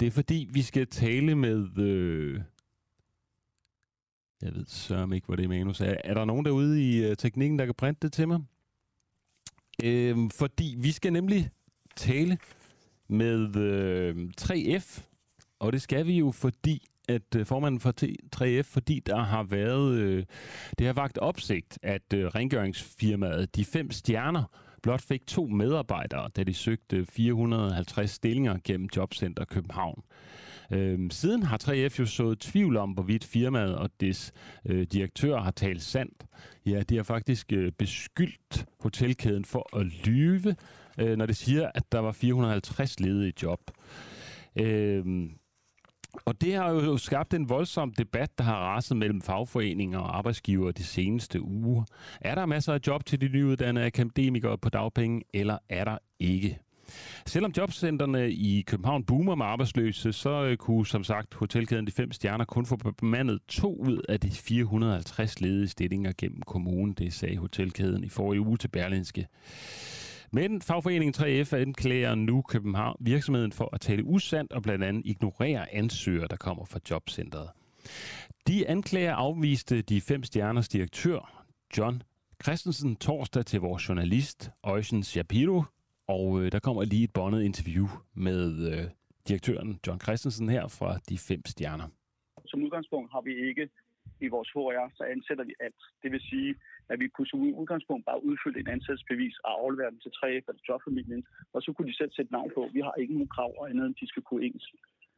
det 0.00 0.06
er 0.06 0.10
fordi, 0.10 0.48
vi 0.52 0.62
skal 0.62 0.86
tale 0.86 1.34
med... 1.34 1.78
Øh, 1.78 2.40
jeg 4.42 4.54
ved 4.54 4.64
sørme 4.66 5.14
ikke, 5.14 5.26
hvor 5.26 5.36
det 5.36 5.48
manus 5.48 5.80
er. 5.80 5.96
Er 6.04 6.14
der 6.14 6.24
nogen 6.24 6.44
derude 6.44 6.90
i 6.90 7.04
øh, 7.04 7.16
teknikken, 7.16 7.58
der 7.58 7.64
kan 7.64 7.74
printe 7.74 8.06
det 8.06 8.12
til 8.12 8.28
mig? 8.28 8.40
Øh, 9.84 10.16
fordi 10.34 10.76
vi 10.78 10.92
skal 10.92 11.12
nemlig 11.12 11.50
tale 11.96 12.38
med 13.10 13.56
øh, 13.56 14.16
3F, 14.40 15.02
og 15.60 15.72
det 15.72 15.82
skal 15.82 16.06
vi 16.06 16.18
jo, 16.18 16.30
fordi 16.30 16.86
at 17.08 17.36
øh, 17.36 17.46
formanden 17.46 17.80
for 17.80 17.94
3F, 18.36 18.62
fordi 18.62 19.00
der 19.06 19.18
har 19.18 19.42
været, 19.42 19.94
øh, 19.94 20.24
det 20.78 20.86
har 20.86 20.94
vagt 20.94 21.18
opsigt, 21.18 21.78
at 21.82 22.12
øh, 22.14 22.26
rengøringsfirmaet 22.26 23.56
De 23.56 23.64
Fem 23.64 23.90
Stjerner 23.90 24.44
blot 24.82 25.00
fik 25.00 25.26
to 25.26 25.46
medarbejdere, 25.46 26.30
da 26.36 26.42
de 26.42 26.54
søgte 26.54 27.06
450 27.06 28.10
stillinger 28.10 28.58
gennem 28.64 28.88
Jobcenter 28.96 29.44
København. 29.44 30.02
Øhm, 30.72 31.10
siden 31.10 31.42
har 31.42 31.58
3F 31.64 31.98
jo 31.98 32.06
sået 32.06 32.38
tvivl 32.38 32.76
om, 32.76 32.90
hvorvidt 32.90 33.24
firmaet 33.24 33.76
og 33.76 33.90
dets 34.00 34.32
øh, 34.66 34.86
direktør 34.92 35.40
har 35.40 35.50
talt 35.50 35.82
sandt. 35.82 36.26
Ja, 36.66 36.82
de 36.82 36.96
har 36.96 37.02
faktisk 37.02 37.52
øh, 37.52 37.72
beskyldt 37.72 38.66
hotelkæden 38.80 39.44
for 39.44 39.76
at 39.76 39.86
lyve, 40.06 40.56
øh, 40.98 41.16
når 41.16 41.26
det 41.26 41.36
siger, 41.36 41.70
at 41.74 41.92
der 41.92 41.98
var 41.98 42.12
450 42.12 43.00
ledige 43.00 43.32
job. 43.42 43.60
Øh, 44.56 45.04
og 46.24 46.40
det 46.40 46.54
har 46.54 46.70
jo 46.70 46.96
skabt 46.96 47.34
en 47.34 47.48
voldsom 47.48 47.92
debat, 47.92 48.38
der 48.38 48.44
har 48.44 48.56
raset 48.56 48.96
mellem 48.96 49.20
fagforeninger 49.20 49.98
og 49.98 50.16
arbejdsgivere 50.16 50.72
de 50.72 50.84
seneste 50.84 51.42
uger. 51.42 51.84
Er 52.20 52.34
der 52.34 52.46
masser 52.46 52.74
af 52.74 52.80
job 52.86 53.04
til 53.04 53.20
de 53.20 53.28
nyuddannede 53.28 53.86
akademikere 53.86 54.58
på 54.58 54.68
dagpenge, 54.68 55.22
eller 55.34 55.58
er 55.68 55.84
der 55.84 55.98
ikke? 56.18 56.58
Selvom 57.26 57.52
jobcenterne 57.56 58.32
i 58.32 58.62
København 58.66 59.04
boomer 59.04 59.34
med 59.34 59.46
arbejdsløse, 59.46 60.12
så 60.12 60.44
øh, 60.44 60.56
kunne 60.56 60.86
som 60.86 61.04
sagt 61.04 61.34
hotelkæden 61.34 61.86
De 61.86 61.92
Fem 61.92 62.12
Stjerner 62.12 62.44
kun 62.44 62.66
få 62.66 62.76
bemandet 62.76 63.38
to 63.48 63.76
ud 63.76 64.02
af 64.08 64.20
de 64.20 64.30
450 64.30 65.40
ledige 65.40 65.68
stillinger 65.68 66.12
gennem 66.18 66.42
kommunen. 66.42 66.92
Det 66.92 67.12
sagde 67.12 67.36
hotelkæden 67.36 68.04
i 68.04 68.08
forrige 68.08 68.40
uge 68.40 68.56
til 68.56 68.68
Berlinske. 68.68 69.26
Men 70.32 70.62
fagforeningen 70.62 71.14
3F 71.14 71.56
anklager 71.56 72.14
nu 72.14 72.42
København 72.42 72.96
virksomheden 73.00 73.52
for 73.52 73.74
at 73.74 73.80
tale 73.80 74.04
usandt 74.04 74.52
og 74.52 74.62
blandt 74.62 74.84
andet 74.84 75.06
ignorere 75.06 75.74
ansøgere, 75.74 76.28
der 76.28 76.36
kommer 76.36 76.64
fra 76.64 76.80
jobcentret. 76.90 77.50
De 78.46 78.68
anklager 78.68 79.14
afviste 79.14 79.82
de 79.82 80.00
fem 80.00 80.22
stjerners 80.22 80.68
direktør, 80.68 81.44
John 81.78 82.02
Christensen, 82.42 82.96
torsdag 82.96 83.46
til 83.46 83.60
vores 83.60 83.88
journalist, 83.88 84.50
Øjsen 84.64 85.02
Shapiro, 85.02 85.62
og 86.06 86.42
øh, 86.42 86.52
der 86.52 86.58
kommer 86.58 86.84
lige 86.84 87.04
et 87.04 87.12
bondet 87.12 87.42
interview 87.42 87.86
med 88.14 88.72
øh, 88.72 88.84
direktøren 89.28 89.80
John 89.86 90.00
Christensen 90.00 90.48
her 90.48 90.68
fra 90.68 90.98
De 91.08 91.18
Fem 91.18 91.42
Stjerner. 91.46 91.88
Som 92.46 92.62
udgangspunkt 92.62 93.12
har 93.12 93.20
vi 93.20 93.48
ikke 93.48 93.68
i 94.20 94.28
vores 94.28 94.50
HR, 94.54 94.90
så 94.94 95.04
ansætter 95.04 95.44
vi 95.44 95.54
alt. 95.60 95.82
Det 96.02 96.12
vil 96.12 96.20
sige, 96.20 96.54
at 96.92 96.96
vi 97.02 97.06
kunne 97.08 97.30
som 97.30 97.40
udgangspunkt 97.62 98.04
bare 98.10 98.24
udfylde 98.28 98.60
en 98.60 98.72
ansættelsesbevis 98.74 99.36
og 99.44 99.50
aflevere 99.62 99.90
den 99.92 100.00
til 100.04 100.12
3F 100.18 100.44
eller 100.48 100.62
jobfamilien, 100.68 101.22
og 101.54 101.58
så 101.62 101.68
kunne 101.72 101.88
de 101.90 101.96
selv 102.00 102.12
sætte 102.16 102.32
navn 102.36 102.50
på. 102.56 102.60
Vi 102.76 102.80
har 102.86 102.94
ikke 103.02 103.14
nogen 103.16 103.34
krav 103.36 103.50
og 103.60 103.64
andet, 103.70 103.84
end 103.86 103.94
de 104.00 104.06
skal 104.12 104.22
kunne 104.22 104.44
engelsk. 104.46 104.72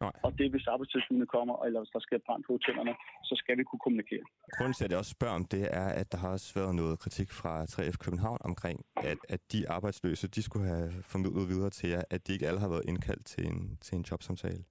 Nej. 0.04 0.12
Og 0.26 0.30
det, 0.38 0.46
hvis 0.50 0.66
arbejdstilsynet 0.74 1.28
kommer, 1.36 1.54
eller 1.66 1.80
hvis 1.80 1.92
der 1.96 2.02
skal 2.06 2.18
brænde 2.26 2.44
på 2.46 2.52
hotellerne, 2.56 2.94
så 3.28 3.34
skal 3.42 3.54
vi 3.58 3.64
kunne 3.68 3.82
kommunikere. 3.86 4.24
Grunden 4.58 4.74
til, 4.74 4.84
at 4.84 4.90
jeg 4.90 4.98
også 5.02 5.14
spørger 5.18 5.36
om 5.40 5.46
det, 5.54 5.64
er, 5.82 5.88
at 6.00 6.06
der 6.12 6.18
har 6.22 6.30
også 6.36 6.50
været 6.60 6.74
noget 6.80 6.94
kritik 7.04 7.28
fra 7.40 7.52
3F 7.72 7.96
København 8.04 8.40
omkring, 8.50 8.78
at, 9.10 9.18
at 9.34 9.40
de 9.52 9.60
arbejdsløse, 9.76 10.28
de 10.36 10.42
skulle 10.42 10.66
have 10.74 10.88
formidlet 11.12 11.48
videre 11.52 11.70
til 11.78 11.88
jer, 11.94 12.02
at 12.14 12.20
de 12.26 12.32
ikke 12.32 12.46
alle 12.48 12.60
har 12.64 12.70
været 12.74 12.84
indkaldt 12.90 13.24
til 13.32 13.44
en, 13.50 13.60
til 13.84 13.94
en 13.98 14.04
jobsamtale. 14.10 14.62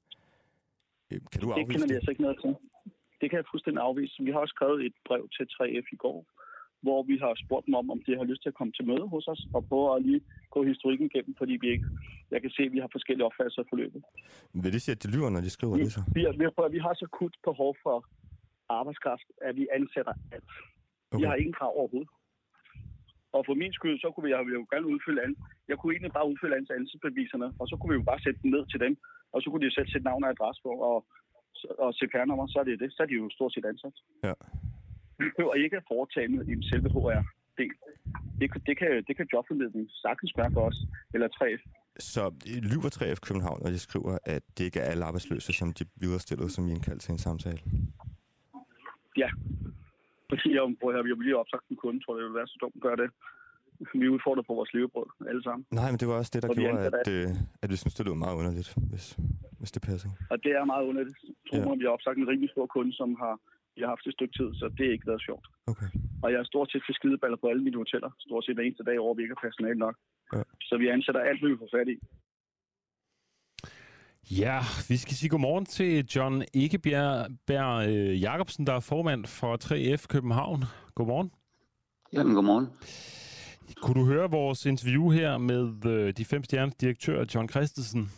Kan 1.31 1.41
du 1.41 1.47
afvise 1.51 1.67
det? 1.67 1.71
kender 1.73 1.87
vi 1.91 1.97
altså 1.99 2.11
ikke 2.13 2.25
noget 2.27 2.37
til. 2.43 2.51
Det 3.21 3.27
kan 3.29 3.37
jeg 3.37 3.45
fuldstændig 3.51 3.81
afvise. 3.89 4.23
Vi 4.27 4.31
har 4.31 4.39
også 4.43 4.55
skrevet 4.57 4.79
et 4.87 4.95
brev 5.07 5.23
til 5.35 5.45
3F 5.55 5.87
i 5.95 5.99
går, 6.03 6.17
hvor 6.86 7.00
vi 7.04 7.15
har 7.24 7.34
spurgt 7.44 7.65
dem 7.65 7.76
om, 7.82 7.86
om 7.94 8.00
de 8.06 8.17
har 8.20 8.24
lyst 8.32 8.41
til 8.41 8.50
at 8.54 8.58
komme 8.60 8.74
til 8.74 8.86
møde 8.91 9.08
hos 9.13 9.28
os, 9.34 9.41
og 9.56 9.62
prøve 9.70 9.96
at 9.96 10.02
lige 10.08 10.22
gå 10.56 10.60
historikken 10.72 11.06
igennem, 11.10 11.34
fordi 11.41 11.54
vi 11.62 11.67
ikke, 11.76 11.88
jeg 12.32 12.41
kan 12.41 12.52
se, 12.56 12.62
at 12.63 12.74
vi 12.76 12.80
har 12.84 12.89
forskellige 12.91 13.26
opfattelser 13.26 13.62
af 13.62 13.67
forløbet. 13.70 14.02
Vil 14.63 14.74
det 14.74 14.82
sige, 14.82 14.96
at 14.96 15.04
de 15.04 15.12
lyver, 15.15 15.30
når 15.30 15.41
de 15.41 15.50
skriver 15.58 15.76
vi, 15.78 15.84
det 15.84 15.94
så? 15.98 16.02
Vi, 16.15 16.22
vi, 16.41 16.46
vi 16.76 16.80
har 16.86 16.94
så 17.02 17.08
kut 17.17 17.36
behov 17.50 17.72
for 17.84 17.98
arbejdskraft, 18.80 19.28
at 19.48 19.54
vi 19.60 19.67
ansætter 19.78 20.13
alt. 20.36 20.52
Okay. 21.12 21.20
Vi 21.20 21.24
har 21.30 21.36
ingen 21.36 21.56
krav 21.60 21.72
overhovedet. 21.82 22.10
Og 23.36 23.41
for 23.48 23.56
min 23.62 23.74
skyld, 23.78 23.98
så 24.04 24.08
kunne 24.12 24.26
vi, 24.26 24.32
jeg 24.34 24.39
jo 24.60 24.65
gerne 24.74 24.88
udfylde 24.94 25.22
an. 25.26 25.36
Jeg 25.70 25.78
kunne 25.78 25.94
egentlig 25.94 26.13
bare 26.17 26.30
udfylde 26.32 26.56
ansættelsesbeviserne, 26.62 27.48
og 27.60 27.65
så 27.70 27.76
kunne 27.78 27.91
vi 27.94 28.00
jo 28.02 28.10
bare 28.12 28.24
sætte 28.26 28.39
dem 28.44 28.52
ned 28.56 28.63
til 28.72 28.80
dem, 28.86 28.94
og 29.34 29.38
så 29.41 29.48
kunne 29.50 29.65
de 29.65 29.76
selv 29.78 29.89
sætte 29.89 30.08
navn 30.10 30.24
og 30.24 30.30
adresse 30.30 30.62
på, 30.67 30.72
og, 30.89 30.98
og 31.84 31.89
CPR-nummer, 31.98 32.48
så 32.48 32.58
er 32.60 32.63
det 32.63 32.80
det. 32.84 32.89
Så 32.94 33.00
er 33.04 33.08
de 33.08 33.20
jo 33.22 33.30
stort 33.38 33.54
set 33.54 33.65
ansat. 33.72 33.96
Ja. 34.28 34.34
Vi 35.21 35.27
behøver 35.36 35.53
ikke 35.63 35.77
at 35.77 35.86
foretage 35.93 36.27
med 36.27 36.41
i 36.47 36.69
selve 36.69 36.89
HR-del. 36.95 37.73
Det, 38.39 38.47
det, 38.67 38.75
kan, 38.77 38.89
det 39.07 39.13
kan 39.17 39.27
jobformidling 39.34 39.89
sagtens 40.05 40.31
gøre 40.34 40.51
for 40.53 40.62
os, 40.69 40.77
eller 41.13 41.27
3F. 41.38 41.62
Så 41.99 42.23
lyver 42.71 42.89
3F 42.97 43.19
København, 43.27 43.60
når 43.63 43.69
de 43.75 43.79
skriver, 43.79 44.17
at 44.36 44.43
det 44.57 44.63
ikke 44.63 44.79
er 44.79 44.89
alle 44.91 45.05
arbejdsløse, 45.05 45.53
som 45.53 45.73
de 45.73 45.86
viderestillet 45.95 46.51
som 46.51 46.67
I 46.67 46.71
indkaldt 46.71 47.01
til 47.01 47.12
en 47.12 47.17
samtale? 47.27 47.60
Ja. 49.17 49.29
Fordi 50.29 50.47
jeg, 50.57 50.63
jeg, 50.84 51.03
jeg 51.10 51.15
vil 51.17 51.25
lige 51.27 51.38
opsagt 51.38 51.65
en 51.69 51.75
kunde, 51.84 51.99
tror 52.03 52.13
jeg, 52.15 52.21
det 52.21 52.29
vil 52.29 52.39
være 52.41 52.47
så 52.47 52.57
dumt 52.62 52.75
at 52.75 52.81
gøre 52.81 52.99
det. 53.03 53.10
Vi 53.99 54.05
er 54.05 54.10
udfordret 54.17 54.45
på 54.47 54.53
vores 54.53 54.73
levebrød, 54.73 55.10
alle 55.29 55.43
sammen. 55.43 55.65
Nej, 55.79 55.89
men 55.91 55.97
det 55.99 56.07
var 56.07 56.15
også 56.21 56.31
det, 56.34 56.41
der 56.43 56.49
og 56.49 56.55
gjorde, 56.55 56.79
at, 56.88 56.93
at, 57.01 57.07
øh, 57.17 57.29
at 57.63 57.69
vi 57.71 57.75
synes, 57.75 57.93
det 57.93 58.05
lød 58.05 58.15
meget 58.25 58.36
underligt, 58.41 58.69
hvis, 58.91 59.05
hvis 59.60 59.71
det 59.75 59.81
passer. 59.89 60.10
Og 60.34 60.38
det 60.43 60.51
er 60.60 60.65
meget 60.73 60.86
underligt. 60.89 61.17
Tror 61.47 61.57
ja. 61.57 61.75
vi 61.81 61.86
har 61.88 61.93
opsagt 61.97 62.17
en 62.17 62.27
rigtig 62.27 62.49
stor 62.49 62.65
kunde, 62.75 62.93
som 62.93 63.10
har 63.23 63.34
vi 63.75 63.81
har 63.81 63.89
haft 63.95 64.07
et 64.07 64.13
stykke 64.17 64.36
tid, 64.39 64.49
så 64.60 64.65
det 64.77 64.86
er 64.88 64.91
ikke 64.95 65.07
været 65.12 65.25
sjovt. 65.27 65.45
Okay. 65.71 65.89
Og 66.23 66.27
jeg 66.31 66.39
er 66.39 66.47
stort 66.53 66.71
set 66.71 66.84
til 66.86 66.95
skideballer 66.95 67.38
på 67.41 67.47
alle 67.51 67.63
mine 67.63 67.77
hoteller, 67.84 68.12
stort 68.19 68.43
set 68.45 68.55
hver 68.55 68.63
eneste 68.63 68.84
dag 68.89 68.97
over, 68.99 69.13
vi 69.15 69.21
ikke 69.21 69.36
har 69.38 69.47
personale 69.47 69.79
nok. 69.86 69.95
Ja. 70.36 70.43
Så 70.67 70.73
vi 70.81 70.88
ansætter 70.96 71.21
alt, 71.21 71.39
hvad 71.39 71.50
vi 71.50 71.58
får 71.62 71.71
fat 71.77 71.89
i. 71.96 71.98
Ja, 74.43 74.60
vi 74.89 74.98
skal 74.98 75.15
sige 75.15 75.29
godmorgen 75.29 75.65
til 75.65 76.06
John 76.15 76.43
Ikebjerg 76.54 77.89
øh, 77.89 78.21
Jacobsen, 78.21 78.67
der 78.67 78.73
er 78.73 78.79
formand 78.79 79.25
for 79.25 79.58
3F 79.63 80.08
København. 80.08 80.63
Godmorgen. 80.96 81.31
Jamen, 82.13 82.33
godmorgen. 82.35 82.67
Kunne 83.81 84.02
du 84.02 84.06
høre 84.06 84.31
vores 84.31 84.65
interview 84.65 85.10
her 85.10 85.37
med 85.37 85.85
øh, 85.85 86.13
de 86.17 86.25
fem 86.25 86.43
stjernes 86.43 86.75
direktør, 86.75 87.25
John 87.35 87.50
Christensen? 87.50 88.10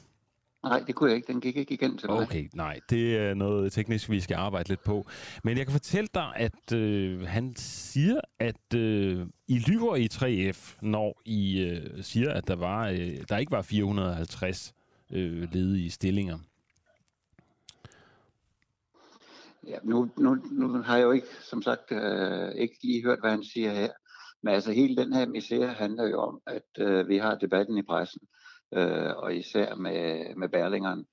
Nej, 0.64 0.84
det 0.88 0.96
kunne 0.96 1.10
jeg 1.10 1.16
ikke. 1.16 1.34
Den 1.34 1.42
gik 1.42 1.58
ikke 1.58 1.74
igen 1.74 1.98
til 1.98 2.10
mig. 2.10 2.20
Okay, 2.20 2.50
nej. 2.54 2.80
Det 2.90 3.18
er 3.18 3.34
noget 3.34 3.72
teknisk, 3.74 4.10
vi 4.10 4.20
skal 4.20 4.36
arbejde 4.36 4.70
lidt 4.70 4.84
på. 4.84 5.06
Men 5.44 5.58
jeg 5.58 5.66
kan 5.66 5.72
fortælle 5.72 6.10
dig, 6.14 6.32
at 6.36 6.74
øh, 6.74 7.22
han 7.22 7.56
siger, 7.56 8.22
at 8.40 8.74
øh, 8.76 9.28
I 9.48 9.60
lyver 9.60 9.96
i 9.96 10.08
3F, 10.14 10.78
når 10.82 11.22
I 11.26 11.60
øh, 11.62 12.04
siger, 12.04 12.34
at 12.34 12.48
der, 12.48 12.56
var, 12.56 12.88
øh, 12.88 13.18
der 13.30 13.38
ikke 13.38 13.52
var 13.52 13.62
450 13.62 14.74
øh, 15.12 15.54
ledige 15.54 15.92
stillinger. 15.92 16.38
Ja, 19.68 19.78
nu, 19.84 20.10
nu, 20.18 20.38
nu 20.52 20.82
har 20.82 20.98
jeg 20.98 21.04
jo 21.04 21.12
ikke, 21.12 21.28
som 21.42 21.62
sagt, 21.62 21.92
øh, 21.92 22.52
ikke 22.56 22.78
lige 22.84 23.04
hørt, 23.04 23.20
hvad 23.20 23.32
han 23.32 23.44
siger 23.44 23.72
her. 23.72 23.90
Men 24.44 24.54
altså 24.54 24.72
hele 24.72 24.96
den 24.96 25.14
her 25.14 25.28
misære 25.28 25.74
handler 25.74 26.08
jo 26.08 26.20
om, 26.20 26.42
at 26.48 26.70
øh, 26.80 27.08
vi 27.08 27.18
har 27.18 27.36
debatten 27.36 27.78
i 27.78 27.82
pressen 27.82 28.22
øh, 28.24 28.43
øh, 28.76 29.12
og 29.18 29.36
især 29.36 29.76
med, 29.76 30.36
med 30.36 30.50
Berlingeren. 30.50 31.06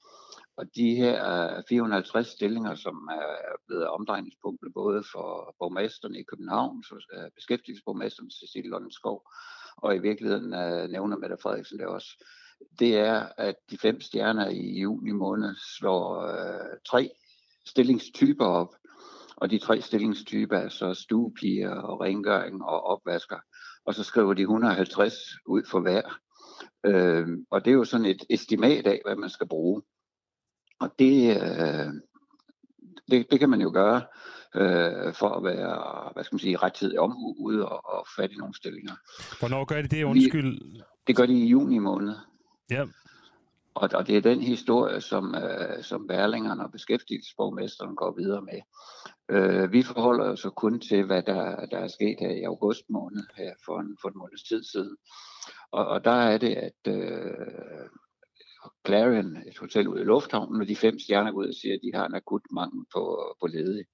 Og 0.56 0.66
de 0.76 0.94
her 0.94 1.16
øh, 1.56 1.62
450 1.68 2.28
stillinger, 2.28 2.74
som 2.74 3.08
er 3.12 3.56
blevet 3.66 3.88
omdrejningspunktet 3.88 4.74
både 4.74 5.04
for 5.12 5.54
borgmesteren 5.58 6.14
i 6.14 6.22
København, 6.22 6.84
øh, 7.14 7.30
beskæftigelsesborgmesteren 7.34 8.30
Cecilie 8.30 8.70
Lundskov, 8.70 9.28
og 9.76 9.96
i 9.96 9.98
virkeligheden 9.98 10.54
øh, 10.54 10.88
nævner 10.88 11.16
Mette 11.16 11.36
Frederiksen 11.42 11.78
det 11.78 11.86
også, 11.86 12.24
det 12.78 12.98
er, 12.98 13.28
at 13.36 13.54
de 13.70 13.78
fem 13.78 14.00
stjerner 14.00 14.48
i 14.48 14.80
juni 14.80 15.10
måned 15.10 15.54
slår 15.78 16.20
øh, 16.20 16.76
tre 16.90 17.10
stillingstyper 17.66 18.46
op. 18.46 18.74
Og 19.36 19.50
de 19.50 19.58
tre 19.58 19.80
stillingstyper 19.80 20.56
er 20.56 20.68
så 20.68 20.94
stuepiger 20.94 21.74
og 21.74 22.00
rengøring 22.00 22.64
og 22.64 22.82
opvasker. 22.84 23.38
Og 23.86 23.94
så 23.94 24.04
skriver 24.04 24.34
de 24.34 24.42
150 24.42 25.14
ud 25.46 25.62
for 25.70 25.80
hver. 25.80 26.02
Øh, 26.86 27.28
og 27.50 27.64
det 27.64 27.70
er 27.70 27.74
jo 27.74 27.84
sådan 27.84 28.06
et 28.06 28.24
estimat 28.30 28.86
af, 28.86 29.00
hvad 29.04 29.16
man 29.16 29.30
skal 29.30 29.48
bruge. 29.48 29.82
Og 30.80 30.94
det, 30.98 31.36
øh, 31.36 31.92
det, 33.10 33.26
det 33.30 33.40
kan 33.40 33.50
man 33.50 33.60
jo 33.60 33.70
gøre 33.74 34.02
øh, 34.54 35.14
for 35.14 35.28
at 35.28 35.44
være, 35.44 36.10
hvad 36.12 36.24
skal 36.24 36.34
man 36.34 36.40
sige, 36.40 36.56
rettidig 36.56 37.00
omhu 37.00 37.34
ude 37.38 37.68
og, 37.68 37.94
og 37.94 38.06
fat 38.16 38.32
i 38.32 38.36
nogle 38.36 38.54
stillinger. 38.54 38.94
Hvornår 39.38 39.64
gør 39.64 39.82
de 39.82 39.88
det? 39.88 40.04
Undskyld. 40.04 40.72
Vi, 40.72 40.80
det 41.06 41.16
gør 41.16 41.26
de 41.26 41.32
i 41.32 41.46
juni 41.46 41.78
måned. 41.78 42.14
Ja. 42.70 42.84
Og, 43.74 43.90
og 43.94 44.06
det 44.06 44.16
er 44.16 44.20
den 44.20 44.40
historie, 44.40 45.00
som, 45.00 45.34
øh, 45.34 45.82
som 45.82 46.08
værlingerne 46.08 46.64
og 46.64 46.72
beskæftigelsesborgmesteren 46.72 47.96
går 47.96 48.14
videre 48.18 48.42
med. 48.42 48.60
Øh, 49.30 49.72
vi 49.72 49.82
forholder 49.82 50.24
os 50.24 50.40
så 50.40 50.50
kun 50.50 50.80
til, 50.80 51.04
hvad 51.04 51.22
der, 51.22 51.66
der 51.66 51.78
er 51.78 51.88
sket 51.88 52.16
her 52.20 52.30
i 52.30 52.42
august 52.42 52.82
måned, 52.88 53.24
her 53.36 53.52
for 53.64 53.80
en, 53.80 53.96
for 54.02 54.08
en 54.08 54.18
måneds 54.18 54.42
tid 54.42 54.64
siden. 54.64 54.96
Og, 55.72 55.86
og 55.86 56.04
der 56.04 56.10
er 56.30 56.38
det, 56.38 56.54
at 56.54 56.92
øh, 56.94 57.88
Clarion, 58.86 59.36
et 59.36 59.58
hotel 59.58 59.88
ude 59.88 60.00
i 60.00 60.04
lufthavnen, 60.04 60.60
og 60.60 60.68
de 60.68 60.76
fem 60.76 60.98
stjerner 60.98 61.32
ud 61.32 61.46
og 61.46 61.54
siger, 61.54 61.74
at 61.74 61.80
de 61.82 61.98
har 61.98 62.06
en 62.06 62.14
akut 62.14 62.42
mangel 62.50 62.84
på, 62.94 63.34
på 63.40 63.46
ledige. 63.46 63.84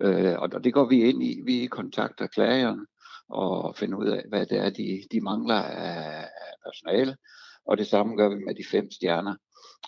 Øh, 0.00 0.38
og 0.38 0.64
det 0.64 0.74
går 0.74 0.84
vi 0.88 1.02
ind 1.02 1.22
i. 1.22 1.40
Vi 1.46 1.66
kontakter 1.66 2.26
Clarion 2.34 2.86
og 3.28 3.76
finder 3.76 3.98
ud 3.98 4.08
af, 4.08 4.24
hvad 4.28 4.46
det 4.46 4.58
er, 4.58 4.70
de, 4.70 5.02
de 5.12 5.20
mangler 5.20 5.62
af 5.62 6.28
personale. 6.64 7.16
Og 7.66 7.78
det 7.78 7.86
samme 7.86 8.16
gør 8.16 8.28
vi 8.28 8.34
med 8.34 8.54
de 8.54 8.64
fem 8.70 8.90
stjerner. 8.90 9.36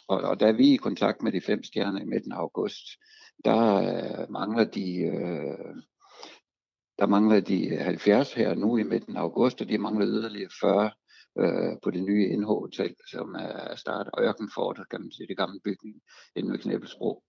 Og, 0.08 0.20
og 0.20 0.40
da 0.40 0.50
vi 0.50 0.70
er 0.70 0.74
i 0.74 0.76
kontakt 0.76 1.22
med 1.22 1.32
de 1.32 1.40
fem 1.40 1.62
stjerner 1.62 2.00
i 2.00 2.04
midten 2.04 2.32
af 2.32 2.36
august, 2.36 2.84
der 3.44 3.74
øh, 3.74 4.30
mangler 4.30 4.64
de 4.64 4.98
øh, 4.98 5.76
der 6.98 7.06
mangler 7.06 7.40
de 7.40 7.76
70 7.76 8.32
her 8.32 8.54
nu 8.54 8.76
i 8.76 8.82
midten 8.82 9.16
af 9.16 9.20
august, 9.20 9.60
og 9.60 9.68
de 9.68 9.78
mangler 9.78 10.06
yderligere 10.06 10.50
40 10.60 10.90
øh, 11.38 11.76
på 11.82 11.90
det 11.90 12.02
nye 12.02 12.36
NH 12.36 12.46
Hotel, 12.46 12.94
som 13.10 13.34
er 13.34 13.76
startet 13.76 14.12
Ørkenfort, 14.20 14.80
kan 14.90 15.00
man 15.00 15.12
sige, 15.12 15.26
det 15.26 15.36
gamle 15.36 15.60
bygning 15.64 15.94
inde 16.36 16.52
ved 16.52 16.58
Knæbelsbro. 16.58 17.22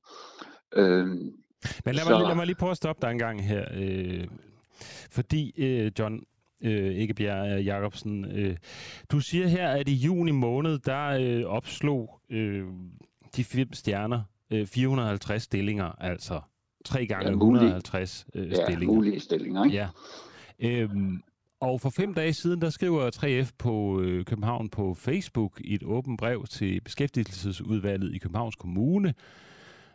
Øh, 0.74 1.08
Men 1.08 1.32
lad 1.86 1.94
mig, 1.94 2.04
så... 2.04 2.24
lad 2.28 2.36
mig 2.36 2.46
lige 2.46 2.56
prøve 2.56 2.72
at 2.72 2.78
stoppe 2.78 3.02
dig 3.02 3.12
en 3.12 3.20
gang 3.20 3.48
her. 3.48 3.66
Øh, 3.74 4.28
fordi, 5.12 5.54
øh, 5.58 5.92
John, 6.00 6.24
øh, 6.64 6.96
ikke 6.96 7.14
Bjerg 7.14 7.64
Jacobsen, 7.64 8.26
øh, 8.26 8.58
du 9.12 9.20
siger 9.20 9.48
her, 9.48 9.70
at 9.70 9.90
i 9.90 9.94
juni 9.94 10.32
måned, 10.32 10.80
der 10.80 11.06
øh, 11.08 11.44
opslog 11.44 12.20
øh, 12.30 12.64
de 13.36 13.44
fem 13.44 13.74
stjerner 13.74 14.22
øh, 14.52 14.68
450 14.68 15.44
stillinger, 15.44 15.86
altså 15.86 16.42
tre 16.86 17.06
gange 17.06 17.28
ja, 17.28 17.34
150 17.34 18.26
øh, 18.36 18.50
ja, 18.50 18.66
stillinger. 18.66 18.96
mulige 18.96 19.20
stillinger, 19.20 19.64
ikke? 19.64 19.78
Ja. 19.78 19.88
Øhm, 20.60 21.24
og 21.60 21.82
for 21.82 21.90
fem 21.90 22.14
dage 22.14 22.34
siden, 22.34 22.62
der 22.62 22.70
skriver 22.70 23.12
3F 23.16 23.52
på 23.58 24.02
øh, 24.02 24.26
København 24.26 24.70
på 24.70 24.94
Facebook 24.94 25.62
i 25.64 25.74
et 25.74 25.84
åbent 25.84 26.20
brev 26.20 26.46
til 26.50 26.82
beskæftigelsesudvalget 26.82 28.16
i 28.16 28.18
Københavns 28.18 28.56
Kommune. 28.56 29.14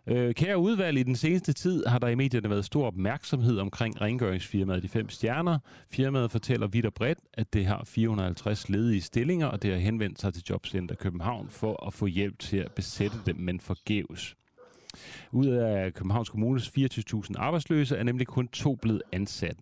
Øh, 0.07 0.35
kære 0.35 0.59
udvalg, 0.59 0.99
i 0.99 1.03
den 1.03 1.17
seneste 1.17 1.53
tid 1.53 1.87
har 1.87 1.99
der 1.99 2.09
i 2.09 2.15
medierne 2.15 2.51
været 2.51 2.65
stor 2.65 2.87
opmærksomhed 2.87 3.59
omkring 3.59 4.01
rengøringsfirmaet 4.01 4.83
De 4.83 4.89
Fem 4.89 5.09
Stjerner. 5.09 5.59
Firmaet 5.91 6.31
fortæller 6.31 6.67
vidt 6.67 6.87
og 6.87 6.95
bredt, 6.95 7.19
at 7.35 7.53
det 7.53 7.67
har 7.67 7.85
450 7.85 8.69
ledige 8.69 9.01
stillinger, 9.01 9.47
og 9.47 9.63
det 9.63 9.71
har 9.71 9.79
henvendt 9.79 10.21
sig 10.21 10.35
til 10.35 10.43
Jobcenter 10.51 10.95
København 10.95 11.49
for 11.51 11.87
at 11.87 11.95
få 11.95 12.07
hjælp 12.07 12.39
til 12.39 12.57
at 12.57 12.73
besætte 12.73 13.17
dem, 13.27 13.37
men 13.37 13.61
forgæves. 13.61 14.37
Ud 15.33 15.47
af 15.47 15.95
Københavns 15.95 16.29
Kommunes 16.29 16.69
24.000 16.79 17.33
arbejdsløse 17.37 17.97
er 17.97 18.03
nemlig 18.03 18.27
kun 18.27 18.49
to 18.49 18.75
blevet 18.75 19.03
ansat. 19.13 19.57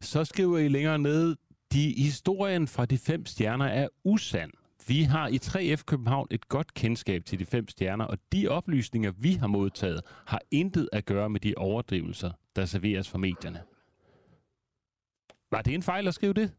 Så 0.00 0.24
skriver 0.24 0.58
I 0.58 0.68
længere 0.68 0.98
ned, 0.98 1.36
de 1.72 1.94
historien 1.96 2.68
fra 2.68 2.86
de 2.86 2.98
fem 2.98 3.26
stjerner 3.26 3.66
er 3.66 3.88
usand. 4.04 4.50
Vi 4.88 5.02
har 5.02 5.28
i 5.28 5.36
3F 5.36 5.84
København 5.84 6.26
et 6.30 6.48
godt 6.48 6.74
kendskab 6.74 7.24
til 7.24 7.38
de 7.38 7.46
fem 7.46 7.68
stjerner, 7.68 8.04
og 8.04 8.18
de 8.32 8.48
oplysninger, 8.48 9.12
vi 9.18 9.32
har 9.32 9.46
modtaget, 9.46 10.00
har 10.26 10.40
intet 10.50 10.88
at 10.92 11.04
gøre 11.04 11.30
med 11.30 11.40
de 11.40 11.54
overdrivelser, 11.56 12.30
der 12.56 12.64
serveres 12.64 13.08
fra 13.10 13.18
medierne. 13.18 13.62
Var 15.50 15.62
det 15.62 15.74
en 15.74 15.82
fejl 15.82 16.08
at 16.08 16.14
skrive 16.14 16.32
det? 16.32 16.52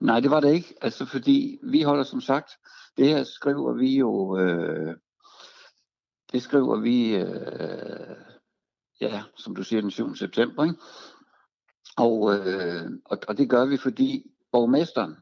Nej, 0.00 0.20
det 0.20 0.30
var 0.30 0.40
det 0.40 0.54
ikke. 0.54 0.74
Altså, 0.80 1.06
fordi 1.06 1.58
vi 1.62 1.82
holder 1.82 2.04
som 2.04 2.20
sagt, 2.20 2.50
det 2.96 3.08
her 3.08 3.24
skriver 3.24 3.72
vi 3.72 3.98
jo, 3.98 4.38
øh, 4.38 4.96
det 6.32 6.42
skriver 6.42 6.80
vi, 6.80 7.16
øh, 7.16 8.16
ja, 9.00 9.22
som 9.36 9.54
du 9.54 9.62
siger, 9.62 9.80
den 9.80 9.90
7. 9.90 10.14
september, 10.14 10.64
ikke? 10.64 10.76
Og, 11.96 12.34
øh, 12.36 12.90
og, 13.04 13.18
og 13.28 13.38
det 13.38 13.50
gør 13.50 13.64
vi, 13.64 13.76
fordi 13.76 14.24
borgmesteren, 14.52 15.16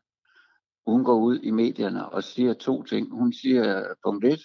hun 0.90 1.04
går 1.04 1.18
ud 1.18 1.38
i 1.38 1.50
medierne 1.50 2.08
og 2.08 2.24
siger 2.24 2.54
to 2.54 2.82
ting. 2.82 3.10
Hun 3.10 3.32
siger, 3.32 3.84
punkt 4.04 4.24
et, 4.24 4.40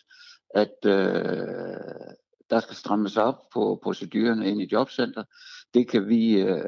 at 0.55 0.75
øh, 0.85 2.13
der 2.49 2.59
skal 2.59 2.75
strammes 2.75 3.17
op 3.17 3.39
på 3.53 3.79
procedurerne 3.83 4.49
ind 4.49 4.61
i 4.61 4.69
jobcenter. 4.71 5.23
Det 5.73 5.87
kan, 5.87 6.07
vi, 6.07 6.41
øh, 6.41 6.63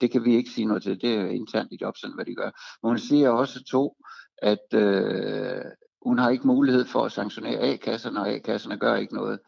det 0.00 0.10
kan 0.10 0.24
vi 0.24 0.36
ikke 0.36 0.50
sige 0.50 0.66
noget 0.66 0.82
til. 0.82 1.00
Det 1.00 1.14
er 1.14 1.26
internt 1.26 1.72
i 1.72 1.78
jobcenter, 1.80 2.14
hvad 2.14 2.24
de 2.24 2.34
gør. 2.34 2.50
Men 2.82 2.90
hun 2.90 2.98
siger 2.98 3.30
også 3.30 3.64
to, 3.64 3.96
at 4.38 4.74
øh, 4.74 5.64
hun 6.02 6.18
har 6.18 6.30
ikke 6.30 6.46
mulighed 6.46 6.84
for 6.84 7.04
at 7.04 7.12
sanktionere 7.12 7.60
A-kasserne, 7.60 8.20
og 8.20 8.28
A-kasserne 8.28 8.78
gør 8.78 8.96
ikke 8.96 9.14
noget. 9.14 9.38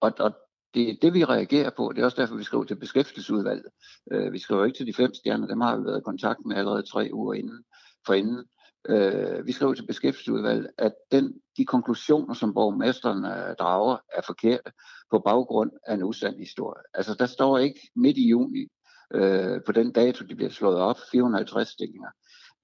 Og, 0.00 0.12
og 0.18 0.32
det 0.74 0.90
er 0.90 0.94
det, 1.02 1.14
vi 1.14 1.24
reagerer 1.24 1.70
på. 1.76 1.92
Det 1.94 2.00
er 2.00 2.04
også 2.04 2.20
derfor, 2.20 2.36
vi 2.36 2.44
skriver 2.44 2.64
til 2.64 2.76
beskæftigelsesudvalget. 2.76 3.66
Øh, 4.12 4.32
vi 4.32 4.38
skriver 4.38 4.64
ikke 4.64 4.76
til 4.76 4.86
de 4.86 4.94
fem 4.94 5.14
stjerner, 5.14 5.46
dem 5.46 5.60
har 5.60 5.76
vi 5.76 5.84
været 5.84 5.98
i 5.98 6.04
kontakt 6.04 6.40
med 6.46 6.56
allerede 6.56 6.82
tre 6.82 7.10
uger 7.12 7.34
inden, 7.34 7.64
for 8.06 8.14
inden. 8.14 8.44
Øh, 8.88 9.46
vi 9.46 9.52
skriver 9.52 9.74
til 9.74 9.86
beskæftigelsesudvalget, 9.86 10.70
at 10.78 10.92
den, 11.12 11.34
de 11.56 11.64
konklusioner, 11.64 12.34
som 12.34 12.54
borgmesteren 12.54 13.24
øh, 13.24 13.56
drager, 13.58 13.96
er 14.16 14.22
forkerte 14.26 14.72
på 15.10 15.18
baggrund 15.18 15.70
af 15.86 15.94
en 15.94 16.02
usand 16.02 16.38
historie. 16.38 16.82
Altså, 16.94 17.14
der 17.14 17.26
står 17.26 17.58
ikke 17.58 17.80
midt 17.96 18.18
i 18.18 18.28
juni, 18.28 18.66
øh, 19.14 19.60
på 19.66 19.72
den 19.72 19.92
dato, 19.92 20.24
de 20.24 20.34
bliver 20.34 20.50
slået 20.50 20.76
op, 20.78 20.96
450 21.12 21.68
stillinger. 21.68 22.08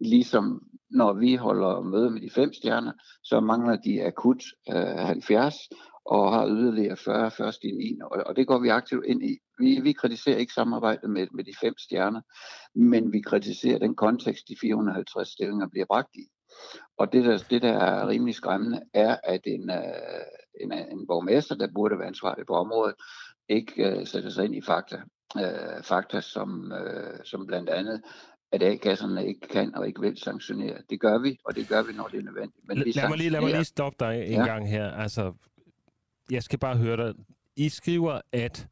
Ligesom 0.00 0.62
når 0.90 1.12
vi 1.12 1.34
holder 1.34 1.80
møde 1.80 2.10
med 2.10 2.20
de 2.20 2.30
fem 2.30 2.52
stjerner, 2.52 2.92
så 3.22 3.40
mangler 3.40 3.76
de 3.76 4.04
akut 4.06 4.42
øh, 4.68 4.98
70, 5.06 5.54
og 6.08 6.32
har 6.32 6.48
yderligere 6.48 6.96
40 6.96 7.30
først 7.30 7.64
i 7.64 7.70
9. 7.70 7.98
Og, 8.02 8.22
og 8.26 8.36
det 8.36 8.46
går 8.46 8.58
vi 8.58 8.68
aktivt 8.68 9.04
ind 9.06 9.22
i. 9.22 9.38
Vi, 9.58 9.80
vi 9.82 9.92
kritiserer 9.92 10.36
ikke 10.36 10.52
samarbejdet 10.52 11.10
med, 11.10 11.26
med 11.34 11.44
de 11.44 11.52
fem 11.60 11.74
stjerner, 11.78 12.20
men 12.74 13.12
vi 13.12 13.20
kritiserer 13.20 13.78
den 13.78 13.94
kontekst, 13.96 14.48
de 14.48 14.56
450 14.60 15.28
stillinger 15.28 15.68
bliver 15.68 15.86
bragt 15.86 16.14
i. 16.14 16.24
Og 16.98 17.12
det 17.12 17.24
der, 17.24 17.38
det, 17.50 17.62
der 17.62 17.72
er 17.72 18.08
rimelig 18.08 18.34
skræmmende, 18.34 18.80
er, 18.94 19.16
at 19.24 19.40
en, 19.46 19.70
øh, 19.70 20.24
en, 20.60 20.72
en 20.72 21.06
borgmester, 21.06 21.54
der 21.54 21.68
burde 21.74 21.98
være 21.98 22.08
ansvarlig 22.08 22.46
på 22.46 22.54
området, 22.54 22.94
ikke 23.48 23.98
uh, 23.98 24.06
sætter 24.06 24.30
sig 24.30 24.44
ind 24.44 24.54
i 24.54 24.60
fakta. 24.60 24.96
Uh, 25.34 25.84
fakta, 25.84 26.20
som, 26.20 26.72
uh, 26.72 27.18
som 27.24 27.46
blandt 27.46 27.70
andet 27.70 28.02
at 28.52 28.62
A-kasserne 28.62 29.26
ikke 29.26 29.48
kan 29.48 29.74
og 29.74 29.86
ikke 29.86 30.00
vil 30.00 30.16
sanktionere. 30.18 30.76
Det 30.90 31.00
gør 31.00 31.18
vi, 31.18 31.38
og 31.44 31.56
det 31.56 31.68
gør 31.68 31.82
vi, 31.82 31.92
når 31.92 32.08
det 32.08 32.18
er 32.18 32.22
nødvendigt. 32.22 32.68
Men 32.68 32.84
vi 32.84 32.92
lad, 32.92 33.08
mig 33.08 33.18
lige, 33.18 33.30
lad 33.30 33.40
mig 33.40 33.50
lige 33.50 33.64
stoppe 33.64 34.04
dig 34.04 34.26
en 34.26 34.32
ja. 34.32 34.46
gang 34.46 34.70
her. 34.70 34.90
Altså, 34.90 35.32
jeg 36.30 36.42
skal 36.42 36.58
bare 36.58 36.76
høre 36.76 36.96
dig. 36.96 37.14
I 37.56 37.68
skriver, 37.68 38.20
at 38.32 38.68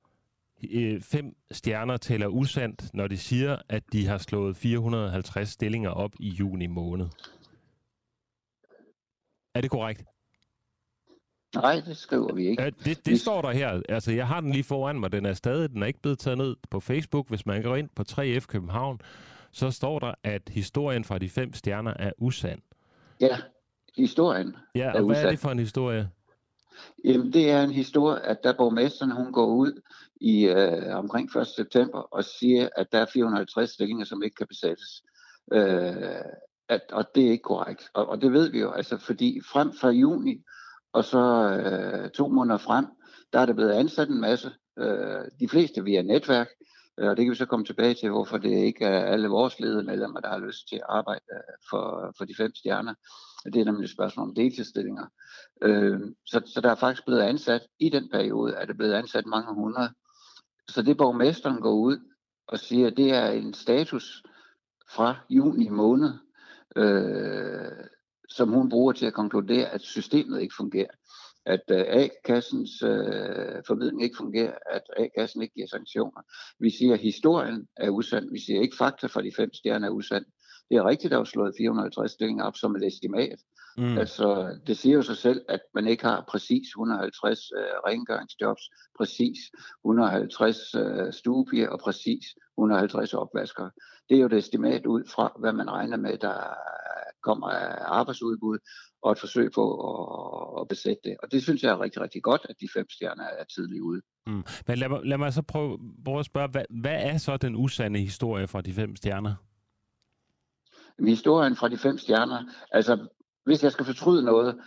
øh, 0.70 1.00
fem 1.02 1.36
stjerner 1.50 1.96
taler 1.96 2.26
usandt, 2.26 2.94
når 2.94 3.06
de 3.08 3.18
siger, 3.18 3.58
at 3.68 3.82
de 3.92 4.06
har 4.06 4.18
slået 4.18 4.56
450 4.56 5.48
stillinger 5.48 5.90
op 5.90 6.12
i 6.20 6.28
juni 6.28 6.66
måned. 6.66 7.06
Er 9.54 9.60
det 9.60 9.70
korrekt? 9.70 10.04
Nej, 11.54 11.80
det 11.86 11.96
skriver 11.96 12.34
vi 12.34 12.46
ikke. 12.46 12.62
Ja, 12.62 12.70
det 12.70 13.06
det 13.06 13.20
står 13.20 13.42
der 13.42 13.50
her. 13.50 13.82
Altså, 13.88 14.12
jeg 14.12 14.26
har 14.28 14.40
den 14.40 14.50
lige 14.52 14.64
foran 14.64 15.00
mig. 15.00 15.12
Den 15.12 15.26
er 15.26 15.32
stadig, 15.32 15.70
den 15.70 15.82
er 15.82 15.86
ikke 15.86 16.00
blevet 16.02 16.18
taget 16.18 16.38
ned 16.38 16.56
på 16.70 16.80
Facebook. 16.80 17.28
Hvis 17.28 17.46
man 17.46 17.62
går 17.62 17.76
ind 17.76 17.88
på 17.96 18.04
3F 18.10 18.46
København, 18.46 19.00
så 19.52 19.70
står 19.70 19.98
der, 19.98 20.14
at 20.24 20.42
historien 20.48 21.04
fra 21.04 21.18
de 21.18 21.28
fem 21.28 21.52
stjerner 21.52 21.94
er 21.98 22.12
usand. 22.18 22.60
Ja, 23.20 23.36
historien 23.96 24.56
Ja, 24.74 24.80
og 24.90 24.98
er 24.98 25.02
hvad 25.02 25.10
usand. 25.10 25.26
er 25.26 25.30
det 25.30 25.38
for 25.38 25.50
en 25.50 25.58
historie? 25.58 26.10
Jamen, 27.04 27.32
det 27.32 27.50
er 27.50 27.62
en 27.62 27.70
historie, 27.70 28.20
at 28.20 28.44
der 28.44 28.52
borgmesteren 28.52 29.10
hun 29.10 29.32
går 29.32 29.46
ud 29.46 29.80
i 30.20 30.44
øh, 30.44 30.96
omkring 30.96 31.36
1. 31.36 31.46
september 31.46 31.98
og 31.98 32.24
siger, 32.24 32.68
at 32.76 32.92
der 32.92 32.98
er 32.98 33.06
450 33.12 33.70
stillinger, 33.70 34.04
som 34.04 34.22
ikke 34.22 34.34
kan 34.34 34.46
besættes. 34.46 35.02
Øh, 35.52 36.22
at, 36.68 36.80
og 36.92 37.04
det 37.14 37.26
er 37.26 37.30
ikke 37.30 37.42
korrekt. 37.42 37.90
Og, 37.94 38.08
og 38.08 38.20
det 38.20 38.32
ved 38.32 38.50
vi 38.50 38.60
jo, 38.60 38.70
altså, 38.70 38.98
fordi 38.98 39.40
frem 39.52 39.72
fra 39.72 39.90
juni 39.90 40.42
og 40.92 41.04
så 41.04 41.50
øh, 41.50 42.10
to 42.10 42.28
måneder 42.28 42.58
frem, 42.58 42.86
der 43.32 43.38
er 43.40 43.46
der 43.46 43.52
blevet 43.52 43.72
ansat 43.72 44.08
en 44.08 44.20
masse. 44.20 44.50
Øh, 44.78 45.24
de 45.40 45.48
fleste 45.48 45.84
via 45.84 46.02
netværk, 46.02 46.48
øh, 46.98 47.08
og 47.08 47.16
det 47.16 47.24
kan 47.24 47.30
vi 47.30 47.36
så 47.36 47.46
komme 47.46 47.64
tilbage 47.64 47.94
til, 47.94 48.10
hvorfor 48.10 48.38
det 48.38 48.50
ikke 48.50 48.84
er 48.84 49.04
alle 49.04 49.28
vores 49.28 49.60
ledemedlemmer, 49.60 50.20
der 50.20 50.28
har 50.28 50.38
lyst 50.38 50.68
til 50.68 50.76
at 50.76 50.86
arbejde 50.88 51.24
øh, 51.32 51.54
for, 51.70 52.14
for 52.18 52.24
de 52.24 52.34
fem 52.36 52.54
stjerner. 52.54 52.94
Det 53.52 53.60
er 53.60 53.64
nemlig 53.64 53.84
et 53.84 53.90
spørgsmål 53.90 54.28
om 54.28 54.34
deltidsstillinger. 54.34 55.06
Øh, 55.62 56.00
så, 56.26 56.42
så 56.46 56.60
der 56.60 56.70
er 56.70 56.74
faktisk 56.74 57.04
blevet 57.06 57.22
ansat, 57.22 57.62
i 57.80 57.88
den 57.88 58.08
periode 58.08 58.54
er 58.54 58.64
der 58.64 58.74
blevet 58.74 58.94
ansat 58.94 59.26
mange 59.26 59.54
hundrede. 59.54 59.90
Så 60.68 60.82
det 60.82 60.96
borgmesteren 60.96 61.60
går 61.60 61.74
ud 61.74 61.98
og 62.48 62.58
siger, 62.58 62.90
det 62.90 63.12
er 63.12 63.28
en 63.28 63.54
status 63.54 64.22
fra 64.90 65.16
juni 65.30 65.68
måned, 65.68 66.12
øh, 66.76 67.86
som 68.28 68.48
hun 68.48 68.68
bruger 68.68 68.92
til 68.92 69.06
at 69.06 69.14
konkludere, 69.14 69.68
at 69.68 69.82
systemet 69.82 70.40
ikke 70.40 70.54
fungerer 70.56 70.94
at 71.46 71.62
øh, 71.70 71.84
A-kassens 71.88 72.82
øh, 72.82 73.62
formidling 73.66 74.02
ikke 74.02 74.16
fungerer, 74.16 74.54
at 74.70 74.82
A-kassen 74.96 75.42
ikke 75.42 75.54
giver 75.54 75.66
sanktioner. 75.66 76.22
Vi 76.60 76.70
siger, 76.70 76.94
at 76.94 77.00
historien 77.00 77.68
er 77.76 77.90
usand. 77.90 78.30
Vi 78.32 78.40
siger 78.40 78.60
ikke, 78.60 78.76
fakta 78.76 79.06
for 79.06 79.20
de 79.20 79.32
fem 79.36 79.54
stjerner 79.54 79.88
er 79.88 79.92
usand. 79.92 80.24
Det 80.70 80.76
er 80.76 80.88
rigtigt, 80.88 81.10
der 81.10 81.18
er 81.18 81.24
slået 81.24 81.54
450 81.58 82.12
stillinger 82.12 82.44
op 82.44 82.56
som 82.56 82.76
et 82.76 82.86
estimat. 82.86 83.38
Mm. 83.78 83.98
Altså, 83.98 84.58
det 84.66 84.76
siger 84.76 84.94
jo 84.94 85.02
sig 85.02 85.16
selv, 85.16 85.40
at 85.48 85.60
man 85.74 85.86
ikke 85.86 86.04
har 86.04 86.24
præcis 86.28 86.66
150 86.68 87.38
øh, 87.58 87.64
rengøringsjobs, 87.86 88.62
præcis 88.98 89.38
150 89.84 90.74
øh, 90.74 91.12
stuepiger 91.12 91.68
og 91.68 91.78
præcis 91.80 92.24
150 92.58 93.14
opvaskere. 93.14 93.70
Det 94.08 94.16
er 94.16 94.20
jo 94.20 94.26
et 94.26 94.32
estimat 94.32 94.86
ud 94.86 95.02
fra, 95.14 95.36
hvad 95.40 95.52
man 95.52 95.70
regner 95.70 95.96
med, 95.96 96.18
der 96.18 96.38
kommer 97.22 97.48
af 97.48 97.98
arbejdsudbud, 97.98 98.58
og 99.02 99.12
et 99.12 99.18
forsøg 99.18 99.50
på 99.54 99.64
at, 99.90 100.60
at 100.60 100.68
besætte 100.68 101.00
det. 101.04 101.16
Og 101.22 101.32
det 101.32 101.42
synes 101.42 101.62
jeg 101.62 101.70
er 101.70 101.80
rigtig, 101.80 102.02
rigtig 102.02 102.22
godt, 102.22 102.46
at 102.50 102.56
de 102.60 102.68
fem 102.76 102.86
stjerner 102.90 103.24
er 103.24 103.44
tidligt 103.44 103.82
ude. 103.82 104.00
Mm. 104.26 104.44
Men 104.66 104.78
lad, 104.78 105.04
lad 105.04 105.18
mig 105.18 105.32
så 105.32 105.42
prøve, 105.42 105.78
prøve 106.04 106.18
at 106.18 106.26
spørge, 106.26 106.48
hvad, 106.48 106.64
hvad 106.82 106.98
er 107.10 107.16
så 107.18 107.36
den 107.36 107.56
usande 107.56 108.00
historie 108.00 108.46
fra 108.46 108.60
de 108.60 108.72
fem 108.72 108.96
stjerner? 108.96 109.34
Historien 110.98 111.56
fra 111.56 111.68
de 111.68 111.78
fem 111.78 111.98
stjerner, 111.98 112.44
altså 112.72 113.06
hvis 113.44 113.62
jeg 113.62 113.72
skal 113.72 113.84
fortryde 113.84 114.22
noget, 114.22 114.60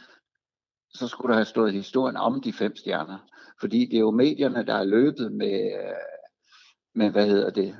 så 0.93 1.07
skulle 1.07 1.29
der 1.29 1.37
have 1.37 1.45
stået 1.45 1.73
historien 1.73 2.17
om 2.17 2.41
de 2.41 2.53
fem 2.53 2.75
stjerner. 2.75 3.17
Fordi 3.59 3.85
det 3.85 3.95
er 3.95 3.99
jo 3.99 4.11
medierne, 4.11 4.65
der 4.65 4.73
er 4.75 4.83
løbet 4.83 5.31
med, 5.31 5.73
øh, 5.79 5.95
med 6.95 7.09
hvad 7.11 7.27
hedder 7.27 7.49
det, 7.49 7.75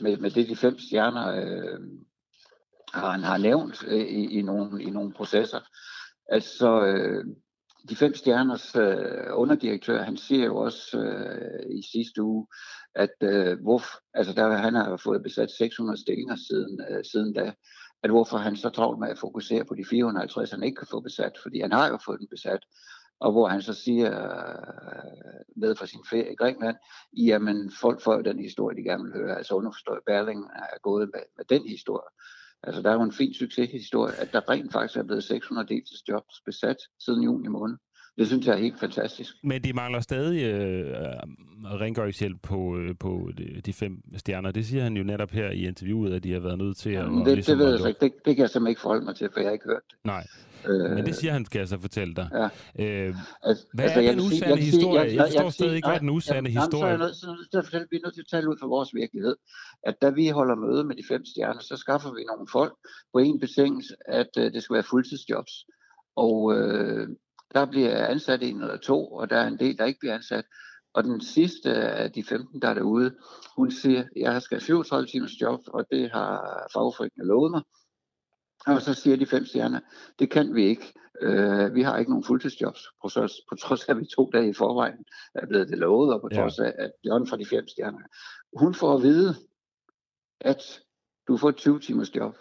med, 0.00 0.16
med 0.16 0.30
det 0.30 0.48
de 0.48 0.56
fem 0.56 0.78
stjerner 0.78 1.28
øh, 1.28 1.80
har, 2.94 3.10
han 3.10 3.22
har 3.22 3.38
nævnt 3.38 3.84
øh, 3.86 4.00
i, 4.00 4.38
i, 4.38 4.42
nogle, 4.42 4.82
i 4.82 4.90
nogle 4.90 5.12
processer. 5.12 5.60
Altså, 6.28 6.84
øh, 6.86 7.24
de 7.88 7.96
fem 7.96 8.14
stjerners 8.14 8.76
øh, 8.76 9.26
underdirektør, 9.32 10.02
han 10.02 10.16
siger 10.16 10.44
jo 10.44 10.56
også 10.56 10.98
øh, 10.98 11.76
i 11.78 11.82
sidste 11.92 12.22
uge, 12.22 12.46
at 12.94 13.14
øh, 13.22 13.60
hvor, 13.62 13.82
altså 14.14 14.32
der, 14.32 14.56
han 14.56 14.74
har 14.74 14.96
fået 14.96 15.22
besat 15.22 15.50
600 15.50 16.00
stillinger 16.00 16.36
siden, 16.36 16.80
øh, 16.90 17.04
siden 17.04 17.32
da, 17.32 17.52
at 18.02 18.10
hvorfor 18.10 18.36
han 18.36 18.56
så 18.56 18.68
travlt 18.70 18.98
med 18.98 19.08
at 19.08 19.18
fokusere 19.18 19.64
på 19.64 19.74
de 19.74 19.84
450, 19.84 20.50
han 20.50 20.62
ikke 20.62 20.76
kan 20.76 20.86
få 20.90 21.00
besat, 21.00 21.32
fordi 21.42 21.60
han 21.60 21.72
har 21.72 21.88
jo 21.88 21.98
fået 22.06 22.20
den 22.20 22.28
besat. 22.30 22.64
Og 23.20 23.32
hvor 23.32 23.48
han 23.48 23.62
så 23.62 23.74
siger 23.74 24.06
øh, 24.06 25.40
med 25.56 25.76
fra 25.76 25.86
sin 25.86 26.00
ferie 26.10 26.32
i 26.32 26.36
Grækenland, 26.36 26.76
jamen 27.16 27.72
folk 27.80 28.00
får 28.00 28.14
jo 28.14 28.20
den 28.20 28.38
historie, 28.38 28.76
de 28.76 28.82
gerne 28.82 29.04
vil 29.04 29.12
høre. 29.12 29.36
Altså 29.36 29.54
underforstået, 29.54 29.98
Berling 30.06 30.44
er 30.44 30.78
gået 30.82 31.10
med, 31.14 31.22
med 31.36 31.44
den 31.44 31.68
historie. 31.68 32.08
Altså, 32.62 32.82
der 32.82 32.90
er 32.90 32.94
jo 32.94 33.02
en 33.02 33.12
fin 33.12 33.34
succeshistorie, 33.34 34.14
at 34.14 34.32
der 34.32 34.48
rent 34.50 34.72
faktisk 34.72 34.98
er 34.98 35.02
blevet 35.02 35.24
600 35.24 35.68
deltidsjobs 35.68 36.42
besat 36.44 36.76
siden 36.98 37.22
juni 37.22 37.48
måned. 37.48 37.76
Det 38.18 38.26
synes 38.26 38.46
jeg 38.46 38.54
er 38.54 38.58
helt 38.58 38.80
fantastisk. 38.80 39.34
Men 39.44 39.64
de 39.64 39.72
mangler 39.72 40.00
stadig 40.00 40.42
øh, 40.42 40.94
rengøringshjælp 41.64 42.42
på, 42.42 42.76
øh, 42.78 42.94
på 43.00 43.30
de, 43.66 43.72
fem 43.72 44.02
stjerner. 44.16 44.50
Det 44.50 44.66
siger 44.66 44.82
han 44.82 44.96
jo 44.96 45.02
netop 45.02 45.30
her 45.30 45.50
i 45.50 45.66
interviewet, 45.66 46.14
at 46.14 46.24
de 46.24 46.32
har 46.32 46.40
været 46.40 46.58
nødt 46.58 46.76
til 46.76 46.90
at... 46.90 47.04
det, 47.04 47.34
ligesom 47.34 47.58
det 47.58 47.66
ved 47.66 47.78
jeg 47.78 47.88
ikke. 47.88 48.00
Det, 48.00 48.12
det 48.24 48.36
kan 48.36 48.42
jeg 48.42 48.50
simpelthen 48.50 48.70
ikke 48.70 48.80
forholde 48.80 49.04
mig 49.04 49.16
til, 49.16 49.28
for 49.32 49.40
jeg 49.40 49.48
har 49.48 49.52
ikke 49.52 49.68
hørt 49.68 49.82
det. 49.90 49.98
Nej. 50.04 50.26
Øh, 50.68 50.90
Men 50.96 51.06
det 51.06 51.14
siger 51.14 51.32
han, 51.32 51.44
skal 51.44 51.58
jeg 51.58 51.68
så 51.68 51.78
fortælle 51.80 52.14
dig. 52.14 52.28
Ja. 52.32 52.44
Øh, 52.84 53.14
altså, 53.42 53.66
hvad 53.74 53.84
altså, 53.84 54.00
er 54.00 54.10
den 54.10 54.20
usande 54.20 54.62
sige, 54.62 54.70
historie? 54.70 55.00
Jeg, 55.00 55.06
jeg, 55.06 55.16
jeg, 55.16 55.34
jeg 55.34 55.42
forstår 55.42 55.50
stadig 55.50 55.76
ikke, 55.76 55.88
hvad 55.88 55.96
er 55.96 56.04
den 56.06 56.10
usande 56.10 56.50
historie? 56.50 56.92
Jamen, 56.92 57.14
så 57.14 57.26
er 57.26 57.30
jeg 57.30 57.36
nødt 57.38 57.50
til 57.50 57.58
at 57.58 57.64
fortælle, 57.64 57.86
vi 57.90 57.96
er 57.96 58.04
nødt 58.04 58.14
til 58.14 58.24
at 58.26 58.30
tale 58.34 58.48
ud 58.50 58.56
fra 58.60 58.66
vores 58.66 58.90
virkelighed. 58.94 59.36
At 59.88 59.94
da 60.02 60.08
vi 60.10 60.28
holder 60.28 60.54
møde 60.66 60.84
med 60.84 60.96
de 60.96 61.04
fem 61.12 61.22
stjerner, 61.24 61.60
så 61.60 61.76
skaffer 61.76 62.10
vi 62.16 62.22
nogle 62.30 62.46
folk 62.52 62.74
på 63.12 63.18
en 63.18 63.40
betingelse, 63.40 63.94
at 64.20 64.30
uh, 64.38 64.44
det 64.54 64.62
skal 64.62 64.74
være 64.74 64.90
fuldtidsjobs. 64.92 65.54
Og 66.26 66.36
øh, 66.56 67.08
der 67.54 67.64
bliver 67.66 68.06
ansat 68.06 68.42
en 68.42 68.60
eller 68.60 68.76
to, 68.76 69.12
og 69.12 69.30
der 69.30 69.36
er 69.36 69.46
en 69.46 69.58
del, 69.58 69.78
der 69.78 69.84
ikke 69.84 70.00
bliver 70.00 70.14
ansat. 70.14 70.44
Og 70.94 71.04
den 71.04 71.20
sidste 71.20 71.74
af 71.74 72.12
de 72.12 72.24
15, 72.24 72.62
der 72.62 72.68
er 72.68 72.74
derude, 72.74 73.16
hun 73.56 73.70
siger, 73.70 74.04
jeg 74.16 74.42
skal 74.42 74.56
have 74.56 74.64
37 74.64 75.06
timers 75.06 75.40
job, 75.40 75.60
og 75.66 75.86
det 75.90 76.10
har 76.10 76.68
fagforeningen 76.72 77.28
lovet 77.28 77.50
mig. 77.50 77.62
Og 78.66 78.82
så 78.82 78.94
siger 78.94 79.16
de 79.16 79.26
fem 79.26 79.44
stjerner, 79.44 79.80
det 80.18 80.30
kan 80.30 80.54
vi 80.54 80.64
ikke. 80.64 80.92
Øh, 81.22 81.74
vi 81.74 81.82
har 81.82 81.98
ikke 81.98 82.10
nogen 82.10 82.24
fuldtidsjobs, 82.24 82.86
på, 83.02 83.08
så, 83.08 83.42
på 83.48 83.56
trods 83.56 83.84
af, 83.84 83.92
at 83.92 84.00
vi 84.00 84.06
to 84.06 84.30
dage 84.32 84.48
i 84.48 84.52
forvejen 84.52 85.04
er 85.34 85.46
blevet 85.46 85.68
det 85.68 85.78
lovet, 85.78 86.14
og 86.14 86.20
på 86.20 86.28
trods 86.28 86.58
af, 86.58 86.74
at 86.78 86.92
Jørgen 87.06 87.26
fra 87.26 87.36
de 87.36 87.46
fem 87.46 87.68
stjerner. 87.68 87.98
Hun 88.58 88.74
får 88.74 88.94
at 88.94 89.02
vide, 89.02 89.34
at 90.40 90.62
du 91.28 91.36
får 91.36 91.48
et 91.48 91.56
20 91.56 91.80
timers 91.80 92.16
job, 92.16 92.36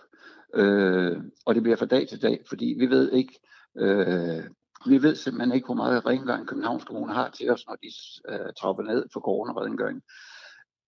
øh, 0.55 1.17
og 1.45 1.55
det 1.55 1.63
bliver 1.63 1.77
fra 1.77 1.85
dag 1.85 2.07
til 2.07 2.21
dag, 2.21 2.43
fordi 2.49 2.75
vi 2.79 2.89
ved 2.89 3.11
ikke, 3.11 3.39
øh, 3.77 4.43
vi 4.85 5.03
ved 5.03 5.15
simpelthen 5.15 5.55
ikke, 5.55 5.65
hvor 5.65 5.75
meget 5.75 6.05
rengøring 6.05 6.47
Københavns 6.47 6.83
Kommune 6.83 7.13
har 7.13 7.29
til 7.29 7.51
os, 7.51 7.67
når 7.67 7.75
de 7.75 7.87
øh, 8.29 8.53
trapper 8.59 8.83
ned 8.83 9.05
for 9.13 9.19
corona-rengøring. 9.19 10.01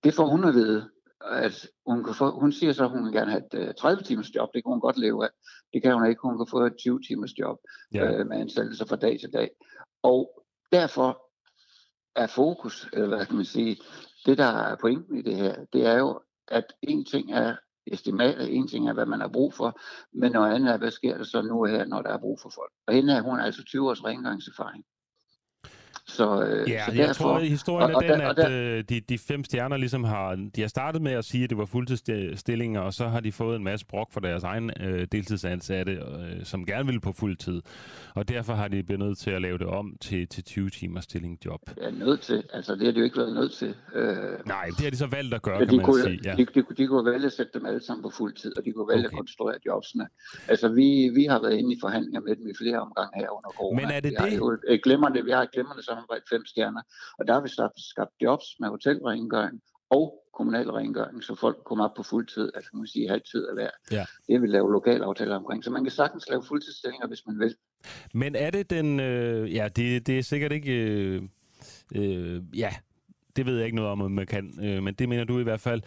Det 0.03 0.13
får 0.13 0.25
hun 0.25 0.43
at 0.43 0.53
vide, 0.53 0.89
at 1.21 1.67
hun, 1.85 2.03
kan 2.03 2.13
få, 2.13 2.39
hun 2.39 2.51
siger 2.51 2.73
så, 2.73 2.83
at 2.83 2.89
hun 2.89 3.05
vil 3.05 3.13
gerne 3.13 3.31
have 3.31 3.43
et 3.53 3.59
uh, 3.59 3.67
øh, 3.67 3.73
30 3.73 4.03
timers 4.03 4.35
job. 4.35 4.49
Det 4.53 4.63
kan 4.63 4.71
hun 4.71 4.81
godt 4.81 4.97
leve 4.97 5.23
af. 5.23 5.29
Det 5.73 5.81
kan 5.81 5.93
hun 5.93 6.05
ikke. 6.05 6.21
Hun 6.21 6.37
kan 6.37 6.47
få 6.49 6.65
et 6.65 6.75
20 6.77 7.01
timers 7.07 7.39
job 7.39 7.57
ja. 7.93 8.21
uh, 8.21 8.27
med 8.27 8.37
ansættelser 8.37 8.85
fra 8.85 8.95
dag 8.95 9.19
til 9.19 9.33
dag. 9.33 9.49
Og 10.03 10.45
derfor 10.71 11.31
er 12.15 12.27
fokus, 12.27 12.89
eller 12.93 13.07
hvad 13.07 13.25
kan 13.25 13.35
man 13.35 13.45
sige, 13.45 13.77
det 14.25 14.37
der 14.37 14.45
er 14.45 14.75
pointen 14.75 15.17
i 15.17 15.21
det 15.21 15.35
her, 15.35 15.65
det 15.73 15.85
er 15.85 15.97
jo, 15.97 16.21
at 16.47 16.73
en 16.81 17.05
ting 17.05 17.31
er 17.31 17.55
estimater, 17.87 18.45
en 18.45 18.67
ting 18.67 18.89
er, 18.89 18.93
hvad 18.93 19.05
man 19.05 19.21
har 19.21 19.27
brug 19.27 19.53
for, 19.53 19.79
men 20.13 20.31
noget 20.31 20.53
andet 20.53 20.73
er, 20.73 20.77
hvad 20.77 20.91
sker 20.91 21.17
der 21.17 21.23
så 21.23 21.41
nu 21.41 21.63
her, 21.63 21.85
når 21.85 22.01
der 22.01 22.09
er 22.09 22.17
brug 22.17 22.39
for 22.41 22.49
folk. 22.49 22.71
Og 22.87 22.93
hende 22.93 23.13
er 23.13 23.21
hun 23.21 23.39
har 23.39 23.45
altså 23.45 23.63
20 23.63 23.89
års 23.89 24.03
rengøringserfaring. 24.03 24.85
Så, 26.11 26.43
øh, 26.43 26.69
ja, 26.69 26.85
så 26.85 26.91
jeg 26.91 27.07
derfor, 27.07 27.23
tror, 27.23 27.35
at 27.35 27.47
historien 27.47 27.95
og, 27.95 28.03
er 28.03 28.13
den, 28.13 28.21
og 28.21 28.35
der, 28.35 28.45
at 28.45 28.51
øh, 28.51 28.83
de, 28.89 28.99
de 28.99 29.17
fem 29.17 29.43
stjerner 29.43 29.77
ligesom 29.77 30.03
har, 30.03 30.49
de 30.55 30.61
har 30.61 30.67
startet 30.67 31.01
med 31.01 31.11
at 31.11 31.25
sige, 31.25 31.43
at 31.43 31.49
det 31.49 31.57
var 31.57 31.65
fuldtidsstillinger, 31.65 32.81
og 32.81 32.93
så 32.93 33.07
har 33.07 33.19
de 33.19 33.31
fået 33.31 33.55
en 33.55 33.63
masse 33.63 33.85
brok 33.85 34.11
for 34.11 34.19
deres 34.19 34.43
egen 34.43 34.71
øh, 34.79 35.07
deltidsansatte, 35.11 35.91
øh, 35.91 36.43
som 36.43 36.65
gerne 36.65 36.85
vil 36.85 36.99
på 36.99 37.11
fuld 37.11 37.37
tid. 37.37 37.61
Og 38.15 38.29
derfor 38.29 38.53
har 38.53 38.67
de 38.67 38.83
blevet 38.83 38.99
nødt 38.99 39.17
til 39.17 39.31
at 39.31 39.41
lave 39.41 39.57
det 39.57 39.67
om 39.67 39.95
til, 40.01 40.27
til 40.27 40.43
20 40.43 40.69
timers 40.69 41.03
stillingjob. 41.03 41.61
Ja, 41.81 41.91
nødt 41.91 42.21
til. 42.21 42.43
Altså, 42.53 42.75
det 42.75 42.85
har 42.85 42.91
de 42.91 42.97
jo 42.97 43.03
ikke 43.03 43.17
været 43.17 43.33
nødt 43.33 43.51
til. 43.51 43.75
Øh, 43.95 44.05
Nej, 44.45 44.65
det 44.65 44.79
har 44.79 44.89
de 44.89 44.97
så 44.97 45.07
valgt 45.07 45.33
at 45.33 45.41
gøre, 45.41 45.59
kan 45.59 45.69
de 45.69 45.75
man 45.77 45.85
kunne, 45.85 46.03
sige. 46.03 46.19
Ja. 46.25 46.35
De, 46.35 46.45
de, 46.45 46.63
de 46.77 46.87
kunne 46.87 47.11
vælge 47.11 47.25
at 47.25 47.33
sætte 47.33 47.51
dem 47.53 47.65
alle 47.65 47.85
sammen 47.85 48.03
på 48.03 48.09
fuld 48.09 48.33
tid, 48.33 48.57
og 48.57 48.65
de 48.65 48.71
kunne 48.71 48.87
vælge 48.87 49.07
okay. 49.07 49.13
at 49.13 49.17
konstruere 49.17 49.57
jobsene. 49.65 50.07
Altså, 50.47 50.67
vi, 50.69 51.09
vi 51.15 51.23
har 51.25 51.41
været 51.41 51.53
inde 51.53 51.73
i 51.75 51.77
forhandlinger 51.81 52.21
med 52.21 52.35
dem 52.35 52.47
i 52.47 52.53
flere 52.61 52.79
omgange 52.79 53.13
her 53.21 53.29
under 53.37 53.49
corona. 53.49 53.81
Men 53.81 53.91
er 53.91 53.99
det 53.99 54.11
vi 54.11 54.15
det? 54.15 54.19
Har 54.19 54.37
jo 54.37 54.57
et 54.67 54.83
glimrende, 54.83 55.23
vi 55.25 55.31
har 55.31 55.41
et 55.41 55.51
glimrende 55.51 55.83
samarbejde 56.01 56.25
fem 56.29 56.45
stjerner, 56.45 56.81
og 57.19 57.27
der 57.27 57.33
har 57.33 57.41
vi 57.41 57.49
skabt 57.91 58.15
jobs 58.21 58.45
med 58.59 58.69
hotelrengøring 58.69 59.61
og 59.89 60.21
kommunal 60.33 60.71
rengøring, 60.71 61.23
så 61.23 61.35
folk 61.35 61.57
kommer 61.65 61.85
op 61.85 61.93
på 61.97 62.03
fuld 62.03 62.27
tid, 62.27 62.51
altså 62.55 62.69
man 62.73 62.87
sige 62.87 63.09
halvtid 63.09 63.47
af 63.47 63.55
hver. 63.55 63.69
Ja. 63.91 64.05
Det 64.27 64.41
vil 64.41 64.49
lave 64.49 64.71
lokalaftaler 64.71 65.35
omkring, 65.35 65.63
så 65.63 65.71
man 65.71 65.83
kan 65.83 65.91
sagtens 65.91 66.29
lave 66.29 66.43
fuldtidsstillinger, 66.43 67.07
hvis 67.07 67.25
man 67.27 67.39
vil. 67.39 67.55
Men 68.13 68.35
er 68.35 68.49
det 68.49 68.69
den, 68.69 68.99
øh, 68.99 69.55
ja, 69.55 69.67
det, 69.75 70.07
det 70.07 70.17
er 70.17 70.23
sikkert 70.23 70.51
ikke, 70.51 70.73
øh, 70.73 71.21
øh, 71.95 72.41
ja, 72.57 72.69
det 73.35 73.45
ved 73.45 73.55
jeg 73.55 73.65
ikke 73.65 73.75
noget 73.75 73.91
om, 73.91 74.01
om 74.01 74.11
man 74.11 74.27
kan, 74.27 74.65
øh, 74.65 74.83
men 74.83 74.93
det 74.93 75.09
mener 75.09 75.23
du 75.23 75.39
i 75.39 75.43
hvert 75.43 75.61
fald. 75.61 75.81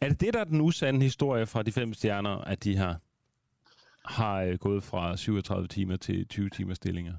Er 0.00 0.08
det 0.08 0.20
det, 0.20 0.34
der 0.34 0.40
er 0.40 0.44
den 0.44 0.60
usande 0.60 1.00
historie 1.02 1.46
fra 1.46 1.62
de 1.62 1.72
fem 1.72 1.94
stjerner, 1.94 2.38
at 2.38 2.64
de 2.64 2.76
har, 2.76 3.00
har 4.04 4.42
øh, 4.42 4.58
gået 4.58 4.82
fra 4.82 5.16
37 5.16 5.68
timer 5.68 5.96
til 5.96 6.28
20 6.28 6.50
timer 6.50 6.74
stillinger? 6.74 7.14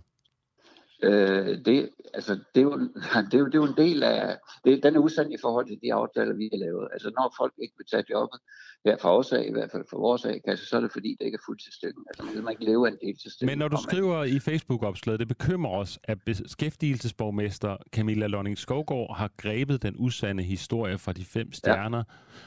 Øh, 1.04 1.66
det, 1.66 1.90
altså, 2.14 2.34
det, 2.56 2.62
er 2.62 2.66
jo, 2.72 2.78
det, 3.32 3.34
er 3.34 3.40
jo, 3.40 3.46
det 3.46 3.56
er 3.56 3.64
jo 3.64 3.66
en 3.66 3.78
del 3.78 4.04
af, 4.04 4.38
det, 4.66 4.84
den 4.84 4.96
er 4.96 5.00
usand 5.00 5.34
i 5.34 5.42
forhold 5.42 5.68
til 5.68 5.80
de 5.84 5.94
aftaler, 5.94 6.34
vi 6.34 6.50
har 6.52 6.60
lavet. 6.60 6.90
Altså 6.94 7.12
når 7.18 7.34
folk 7.38 7.54
ikke 7.58 7.74
vil 7.78 7.88
tage 7.92 8.04
jobbet, 8.10 8.40
her 8.86 8.98
fra 8.98 9.18
os 9.18 9.32
af, 9.32 9.46
i 9.48 9.52
hvert 9.52 9.72
fald 9.72 9.84
fra 9.90 9.98
vores 9.98 10.26
af, 10.26 10.42
kasse, 10.48 10.66
så 10.66 10.78
er 10.78 10.82
det 10.82 10.92
fordi, 10.92 11.16
det 11.20 11.26
ikke 11.26 11.36
er 11.36 11.46
fuldtidsstilling. 11.46 12.06
Altså 12.08 12.24
man 12.24 12.44
kan 12.44 12.52
ikke 12.52 12.66
leve 12.66 12.88
af 12.88 12.92
en 12.92 12.98
deltidsstilling. 13.08 13.52
Men 13.52 13.58
når 13.58 13.68
du 13.68 13.78
skriver 13.90 14.24
i 14.24 14.40
Facebook-opslaget, 14.40 15.20
det 15.20 15.28
bekymrer 15.28 15.72
os, 15.72 16.00
at 16.04 16.18
beskæftigelsesborgmester 16.26 17.78
Camilla 17.92 18.28
Lonning 18.28 18.58
Skovgaard 18.58 19.16
har 19.18 19.30
grebet 19.38 19.84
den 19.84 19.96
usande 19.98 20.44
historie 20.44 20.98
fra 20.98 21.14
de 21.14 21.26
fem 21.26 21.54
stjerner, 21.54 22.04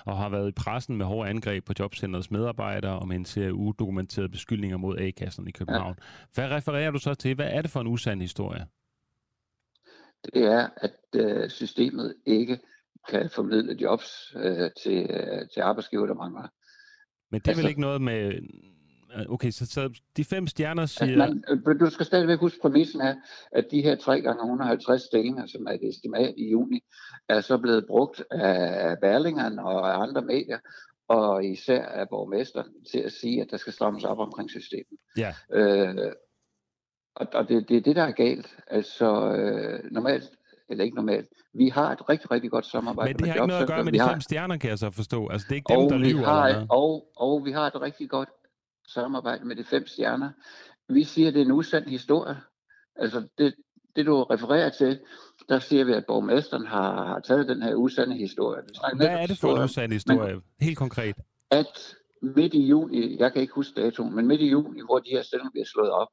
ja. 0.07 0.11
og 0.11 0.19
har 0.19 0.29
været 0.29 0.49
i 0.49 0.53
pressen 0.53 0.97
med 0.97 1.07
hårde 1.07 1.31
angreb 1.31 1.65
på 1.65 1.73
jobcentrets 1.79 2.31
medarbejdere 2.31 2.99
og 2.99 3.09
med 3.09 3.17
en 3.17 3.25
serie 3.25 3.55
udokumenterede 3.55 4.29
beskyldninger 4.29 4.77
mod 4.77 4.99
A-kasserne 4.99 5.49
i 5.49 5.53
København. 5.53 5.95
Ja. 5.99 6.05
Hvad 6.35 6.51
refererer 6.57 6.91
du 6.91 6.99
så 6.99 7.15
til? 7.15 7.35
Hvad 7.35 7.49
er 7.51 7.63
det 7.63 7.71
for 7.71 7.81
en 7.81 7.87
usand 7.87 8.21
historie? 8.21 8.67
Det 10.35 10.43
er, 10.45 10.69
at 10.77 10.97
øh, 11.15 11.51
systemet 11.51 12.15
ikke 12.27 12.59
kan 13.09 13.31
formidle 13.31 13.77
jobs 13.81 14.35
øh, 14.37 14.71
til, 14.83 15.11
øh, 15.11 15.49
til 15.55 15.61
arbejdsgiver, 15.61 16.07
der 16.07 16.15
mangler. 16.15 16.49
Men 17.31 17.41
det 17.41 17.47
er 17.47 17.51
altså, 17.51 17.63
vel 17.63 17.69
ikke 17.69 17.81
noget 17.81 18.03
med... 18.03 18.33
Okay, 19.29 19.51
så, 19.51 19.67
så 19.67 20.01
de 20.17 20.25
fem 20.25 20.47
stjerner 20.47 20.87
siger... 20.87 21.17
Man, 21.17 21.45
øh, 21.49 21.81
du 21.81 21.91
skal 21.91 22.07
stadigvæk 22.07 22.39
huske 22.39 22.59
præmissen 22.63 23.01
af, 23.01 23.15
at 23.53 23.67
de 23.71 23.83
her 23.83 23.97
3 23.97 24.21
gange 24.21 24.43
150 24.43 25.03
stillinger, 25.03 25.47
som 25.47 25.67
er 25.67 25.73
et 25.73 25.89
estimat 25.89 26.35
i 26.37 26.51
juni, 26.51 26.81
er 27.29 27.41
så 27.41 27.59
blevet 27.59 27.87
brugt 27.87 28.23
af 28.31 28.97
Berlingeren 29.01 29.59
og 29.59 29.95
af 29.95 30.03
andre 30.03 30.23
medier, 30.23 30.59
og 31.09 31.45
især 31.45 31.87
af 31.87 32.09
borgmesteren 32.09 32.85
til 32.93 32.99
at 32.99 33.13
sige, 33.13 33.41
at 33.41 33.51
der 33.51 33.57
skal 33.57 33.73
strammes 33.73 34.05
op 34.05 34.19
omkring 34.19 34.51
systemet. 34.51 34.99
Ja. 35.19 35.35
Øh, 35.53 36.13
og, 37.15 37.27
og 37.35 37.49
det, 37.49 37.69
det 37.69 37.77
er 37.77 37.81
det, 37.81 37.97
der 37.97 38.03
er 38.03 38.13
galt. 38.13 38.57
Altså, 38.67 39.35
øh, 39.37 39.93
normalt, 39.93 40.31
eller 40.75 40.85
ikke 40.85 40.97
normalt, 40.97 41.29
vi 41.55 41.69
har 41.69 41.93
et 41.93 42.09
rigtig, 42.09 42.31
rigtig 42.31 42.51
godt 42.51 42.67
samarbejde 42.67 43.09
Men 43.09 43.19
det 43.19 43.29
har 43.29 43.35
ikke 43.35 43.47
noget 43.47 43.63
at 43.63 43.69
gøre 43.69 43.85
med 43.85 43.93
de 43.93 44.01
fem 44.11 44.21
stjerner, 44.21 44.57
kan 44.57 44.71
jeg 44.71 44.79
så 44.79 44.91
forstå. 44.91 45.29
Altså, 45.29 45.47
det 45.49 45.53
er 45.53 45.57
ikke 45.57 45.73
dem, 45.73 45.79
og 45.79 45.91
der 45.91 45.99
lyver. 45.99 46.25
Har, 46.25 46.47
eller 46.47 46.67
og, 46.69 47.09
og 47.17 47.45
vi 47.45 47.53
har 47.53 47.67
et 47.67 47.81
rigtig 47.81 48.11
godt 48.11 48.29
samarbejde 48.89 49.45
med 49.45 49.57
de 49.57 49.65
fem 49.65 49.87
stjerner. 49.87 50.31
Vi 50.89 51.05
siger, 51.05 51.29
at 51.29 51.35
det 51.35 51.41
er 51.41 51.45
en 51.45 51.53
usand 51.53 51.87
historie. 51.89 52.37
Altså, 52.97 53.29
det, 53.39 53.55
det 53.97 54.07
du 54.07 54.23
refererer 54.23 54.71
til, 54.71 55.01
der 55.49 55.59
siger 55.59 55.85
vi, 55.85 55.93
at 55.93 56.05
borgmesteren 56.07 56.67
har, 56.67 57.07
har 57.07 57.21
taget 57.21 57.49
den 57.49 57.63
her 57.63 57.75
usande 57.75 58.17
historie. 58.17 58.63
Vi 58.69 58.97
Hvad 58.97 59.07
er 59.07 59.27
det 59.27 59.39
for 59.39 59.57
en 59.57 59.63
usand 59.63 59.93
historie? 59.93 60.35
Men, 60.35 60.43
Helt 60.61 60.79
konkret. 60.79 61.17
At 61.51 61.97
midt 62.23 62.55
i 62.55 62.67
juni, 62.67 63.17
jeg 63.19 63.33
kan 63.33 63.43
ikke 63.43 63.55
huske 63.55 63.81
datoen, 63.83 64.15
men 64.17 64.27
midt 64.27 64.41
i 64.41 64.51
juni, 64.51 64.81
hvor 64.85 64.99
de 64.99 65.11
her 65.11 65.23
stillinger 65.23 65.51
bliver 65.51 65.67
slået 65.67 65.91
op, 65.91 66.09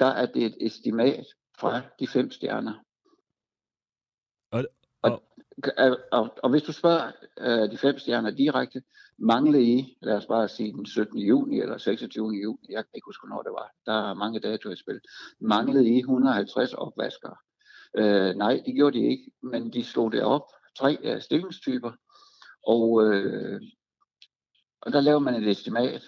der 0.00 0.06
er 0.06 0.26
det 0.26 0.42
et 0.42 0.56
estimat 0.60 1.24
fra 1.58 1.80
de 2.00 2.06
fem 2.06 2.30
stjerner. 2.30 2.74
Øh, 5.64 5.96
og, 6.12 6.34
og, 6.42 6.50
hvis 6.50 6.62
du 6.62 6.72
spørger 6.72 7.12
øh, 7.38 7.70
de 7.70 7.78
fem 7.78 7.98
stjerner 7.98 8.30
direkte, 8.30 8.82
manglede 9.18 9.62
I, 9.62 9.98
lad 10.02 10.16
os 10.16 10.26
bare 10.26 10.48
sige 10.48 10.72
den 10.72 10.86
17. 10.86 11.18
juni 11.18 11.60
eller 11.60 11.78
26. 11.78 12.26
juni, 12.26 12.66
jeg 12.68 12.84
kan 12.84 12.90
ikke 12.94 13.06
huske, 13.06 13.26
hvornår 13.26 13.42
det 13.42 13.52
var, 13.52 13.72
der 13.86 14.10
er 14.10 14.14
mange 14.14 14.40
datoer 14.40 14.72
i 14.72 14.76
spil, 14.76 15.00
manglede 15.40 15.88
I 15.88 15.98
150 15.98 16.74
opvaskere? 16.74 17.36
Øh, 17.94 18.34
nej, 18.34 18.62
det 18.66 18.74
gjorde 18.74 18.98
de 18.98 19.04
ikke, 19.04 19.30
men 19.42 19.72
de 19.72 19.84
slog 19.84 20.12
det 20.12 20.22
op, 20.22 20.42
tre 20.78 20.98
øh, 21.02 21.20
stillingstyper, 21.20 21.92
og, 22.66 23.04
øh, 23.04 23.60
og 24.80 24.92
der 24.92 25.00
laver 25.00 25.18
man 25.18 25.34
et 25.34 25.48
estimat. 25.48 26.02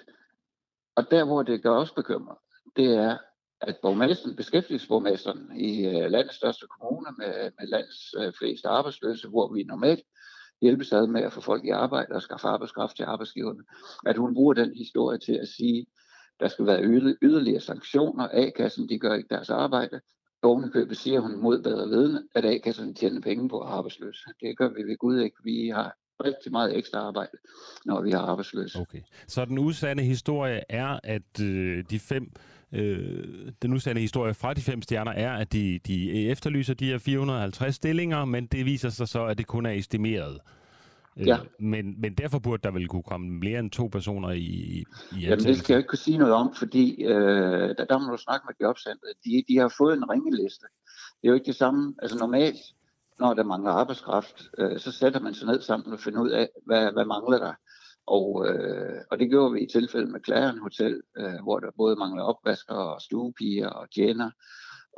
Og 0.97 1.11
der, 1.11 1.25
hvor 1.25 1.43
det 1.43 1.63
gør 1.63 1.77
os 1.77 1.93
bekymret, 1.93 2.37
det 2.77 2.97
er, 2.97 3.19
at 3.61 3.77
borgmesteren, 3.83 4.37
beskæftigelsesborgmesteren 4.37 5.61
i 5.61 5.87
øh, 5.87 6.11
landets 6.11 6.37
største 6.37 6.67
kommune 6.67 7.11
med, 7.19 7.51
med 7.59 7.69
landets 7.69 8.15
uh, 8.19 8.33
fleste 8.39 8.69
arbejdsløse, 8.69 9.29
hvor 9.29 9.53
vi 9.53 9.63
normalt 9.63 10.05
hjælpes 10.63 10.93
ad 10.93 11.07
med 11.07 11.23
at 11.23 11.33
få 11.33 11.41
folk 11.41 11.65
i 11.65 11.71
arbejde 11.71 12.15
og 12.15 12.23
skaffe 12.23 12.49
arbejdskraft 12.49 12.97
til 12.97 13.03
arbejdsgiverne, 13.03 13.63
at 14.07 14.17
hun 14.17 14.35
bruger 14.35 14.55
den 14.55 14.75
historie 14.75 15.19
til 15.19 15.33
at 15.33 15.49
sige, 15.49 15.87
der 16.41 16.49
skal 16.49 16.67
være 16.67 16.83
yderligere 17.23 17.61
sanktioner, 17.61 18.29
A-kassen 18.33 18.89
de 18.89 18.99
gør 18.99 19.15
ikke 19.15 19.35
deres 19.35 19.51
arbejde, 19.51 20.01
Ovenikøbet 20.43 20.97
siger 20.97 21.21
hun 21.21 21.43
mod 21.43 21.63
bedre 21.63 21.89
viden, 21.89 22.29
at 22.35 22.45
A-kasserne 22.45 22.95
tjener 22.95 23.21
penge 23.21 23.49
på 23.49 23.61
arbejdsløse. 23.63 24.25
Det 24.41 24.59
gør 24.59 24.69
vi 24.69 24.83
ved 24.83 24.97
Gud 24.97 25.21
ikke. 25.21 25.37
Vi 25.45 25.69
har 25.69 25.97
rigtig 26.25 26.53
meget 26.53 26.77
ekstra 26.77 26.99
arbejde, 26.99 27.39
når 27.85 28.03
vi 28.03 28.11
har 28.11 28.19
arbejdsløse. 28.19 28.79
Okay. 28.81 29.01
Så 29.27 29.45
den 29.45 29.59
usande 29.59 30.03
historie 30.03 30.61
er, 30.69 31.01
at 31.05 31.41
øh, 31.43 31.85
de 31.91 31.99
fem 31.99 32.33
øh, 32.73 33.53
den 33.63 33.73
usande 33.73 34.01
historie 34.01 34.35
fra 34.35 34.55
de 34.55 34.61
fem 34.61 34.83
stjerner 34.83 35.13
er, 35.13 35.33
at 35.33 35.53
de, 35.53 35.81
de 35.87 36.29
efterlyser 36.29 36.75
de 36.75 36.87
her 36.87 36.99
450 36.99 37.75
stillinger, 37.75 38.25
men 38.25 38.47
det 38.47 38.65
viser 38.65 38.89
sig 38.89 39.09
så, 39.09 39.25
at 39.25 39.39
det 39.39 39.47
kun 39.47 39.67
er 39.67 39.71
estimeret. 39.71 40.39
Ja. 41.27 41.35
Øh, 41.35 41.47
men, 41.59 42.01
men 42.01 42.15
derfor 42.15 42.39
burde 42.39 42.63
der 42.63 42.71
vel 42.71 42.89
kunne 42.89 43.03
komme 43.03 43.29
mere 43.29 43.59
end 43.59 43.71
to 43.71 43.87
personer 43.87 44.31
i, 44.31 44.85
i 45.13 45.21
Jamen 45.21 45.39
det 45.39 45.59
skal 45.59 45.75
jeg 45.75 45.79
ikke 45.79 45.89
kunne 45.89 45.99
sige 45.99 46.19
noget 46.19 46.35
om, 46.35 46.55
fordi 46.55 47.05
øh, 47.05 47.75
der, 47.79 47.85
der 47.85 47.99
må 47.99 48.13
du 48.13 48.17
snakke 48.17 48.45
med 48.49 48.55
jobcentret. 48.67 49.13
De, 49.25 49.45
de 49.49 49.57
har 49.59 49.75
fået 49.79 49.97
en 49.97 50.11
ringeliste. 50.11 50.67
Det 50.93 51.25
er 51.25 51.29
jo 51.29 51.35
ikke 51.35 51.47
det 51.47 51.57
samme. 51.57 51.95
Altså 52.03 52.19
normalt, 52.19 52.57
når 53.21 53.35
der 53.35 53.45
mangler 53.45 53.71
arbejdskraft, 53.71 54.43
øh, 54.59 54.79
så 54.79 54.93
sætter 54.93 55.21
man 55.21 55.35
sig 55.35 55.47
ned 55.47 55.61
sammen 55.61 55.93
og 55.93 56.01
finder 56.01 56.21
ud 56.21 56.31
af, 56.31 56.49
hvad, 56.67 56.93
hvad 56.93 57.05
mangler 57.05 57.39
der. 57.39 57.53
Og, 58.09 58.47
øh, 58.49 59.01
og 59.11 59.19
det 59.19 59.31
gjorde 59.31 59.53
vi 59.53 59.61
i 59.61 59.73
tilfælde 59.73 60.11
med 60.13 60.21
Klæren 60.21 60.59
Hotel, 60.59 61.01
øh, 61.19 61.39
hvor 61.43 61.59
der 61.59 61.71
både 61.77 61.97
mangler 61.97 62.23
opvasker 62.23 62.75
og 62.75 63.01
stuepiger 63.01 63.69
og 63.69 63.91
tjener. 63.91 64.31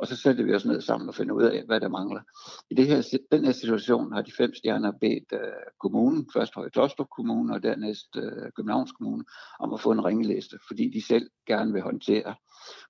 Og 0.01 0.07
så 0.07 0.15
satte 0.15 0.43
vi 0.43 0.53
os 0.53 0.65
ned 0.65 0.81
sammen 0.81 1.09
og 1.09 1.15
finder 1.15 1.35
ud 1.35 1.43
af, 1.43 1.63
hvad 1.65 1.79
der 1.79 1.87
mangler. 1.89 2.21
I 2.69 2.75
det 2.75 2.87
her, 2.87 3.17
den 3.31 3.45
her 3.45 3.51
situation 3.51 4.13
har 4.13 4.21
de 4.21 4.31
fem 4.37 4.53
stjerner 4.53 4.91
bedt 4.91 5.33
øh, 5.33 5.63
kommunen, 5.79 6.29
først 6.33 6.55
Høje 6.55 6.69
Klostrup 6.69 7.07
Kommune 7.17 7.53
og 7.53 7.63
dernæst 7.63 8.15
øh, 8.15 8.51
Københavns 8.55 8.91
Kommune, 8.91 9.23
om 9.59 9.73
at 9.73 9.81
få 9.81 9.91
en 9.91 10.05
ringeliste, 10.05 10.59
fordi 10.67 10.89
de 10.89 11.05
selv 11.05 11.29
gerne 11.47 11.73
vil 11.73 11.81
håndtere. 11.81 12.35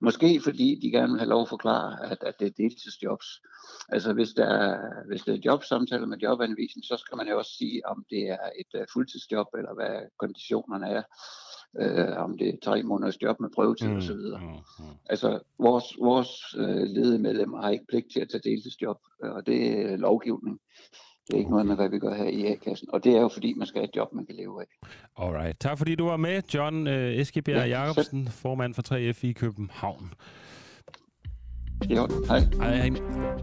Måske 0.00 0.40
fordi 0.44 0.78
de 0.82 0.90
gerne 0.90 1.12
vil 1.12 1.20
have 1.20 1.28
lov 1.28 1.42
at 1.42 1.48
forklare, 1.48 2.10
at, 2.10 2.18
at 2.20 2.34
det 2.40 2.46
er 2.46 2.62
deltidsjobs. 2.62 3.26
Altså 3.88 4.12
hvis 4.12 4.28
der, 4.28 4.46
er, 4.46 5.06
hvis 5.08 5.22
der 5.22 5.32
er 5.32 5.38
jobsamtaler 5.44 6.06
med 6.06 6.18
jobanvisning, 6.18 6.84
så 6.84 6.96
skal 6.96 7.16
man 7.16 7.28
jo 7.28 7.38
også 7.38 7.52
sige, 7.58 7.86
om 7.86 8.04
det 8.10 8.28
er 8.28 8.48
et 8.58 8.80
uh, 8.80 8.86
fuldtidsjob, 8.92 9.46
eller 9.58 9.74
hvad 9.74 10.00
konditionerne 10.18 10.88
er. 10.88 11.02
Uh, 11.82 12.24
om 12.24 12.38
det 12.38 12.48
er 12.48 12.56
tre 12.62 12.82
måneders 12.82 13.22
job 13.22 13.40
med 13.40 13.50
prøvetid 13.54 13.88
mm, 13.88 13.96
osv. 13.96 14.12
Mm, 14.12 14.46
mm. 14.78 14.94
Altså 15.06 15.40
vores, 15.58 15.84
vores 16.00 16.30
uh, 16.58 16.82
ledede 16.94 17.18
medlemmer 17.18 17.62
har 17.62 17.70
ikke 17.70 17.86
pligt 17.88 18.12
til 18.12 18.20
at 18.20 18.28
tage 18.28 18.50
deltidsjob, 18.50 18.98
og 19.22 19.46
det 19.46 19.80
er 19.80 19.96
lovgivning. 19.96 20.60
Det 21.32 21.38
er 21.38 21.40
ikke 21.40 21.50
noget 21.50 21.66
med, 21.66 21.76
hvad 21.76 21.88
vi 21.88 21.98
gør 21.98 22.14
her 22.14 22.24
i 22.24 22.46
A-kassen. 22.46 22.88
Og 22.92 23.04
det 23.04 23.16
er 23.16 23.20
jo 23.20 23.28
fordi, 23.28 23.54
man 23.56 23.66
skal 23.66 23.80
have 23.80 23.88
et 23.88 23.96
job, 23.96 24.12
man 24.12 24.26
kan 24.26 24.34
leve 24.34 24.60
af. 24.60 24.66
Alright. 25.16 25.60
Tak 25.60 25.78
fordi 25.78 25.94
du 25.94 26.04
var 26.04 26.16
med, 26.16 26.42
John 26.54 26.86
uh, 26.86 26.92
Eskebjerg 26.92 27.68
ja, 27.68 27.80
Jacobsen, 27.80 28.28
formand 28.28 28.74
for 28.74 28.82
3F 28.82 29.26
i 29.26 29.32
København. 29.32 30.12
Jo, 31.90 32.08
hej. 32.28 32.40
Hej, 32.40 32.76
hej. 32.76 32.90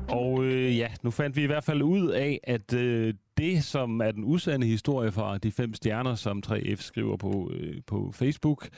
Og 0.10 0.44
øh, 0.44 0.78
ja, 0.78 0.88
nu 1.02 1.12
fandt 1.12 1.36
vi 1.36 1.44
i 1.44 1.46
hvert 1.46 1.64
fald 1.64 1.82
ud 1.82 2.10
af, 2.10 2.40
at 2.44 2.74
øh, 2.74 3.14
det, 3.38 3.64
som 3.64 4.02
er 4.02 4.12
den 4.12 4.24
usande 4.24 4.68
historie 4.68 5.12
fra 5.12 5.38
de 5.38 5.52
fem 5.52 5.74
stjerner, 5.74 6.16
som 6.16 6.44
3F 6.48 6.82
skriver 6.82 7.18
på, 7.18 7.52
øh, 7.54 7.76
på 7.88 8.12
Facebook, 8.14 8.70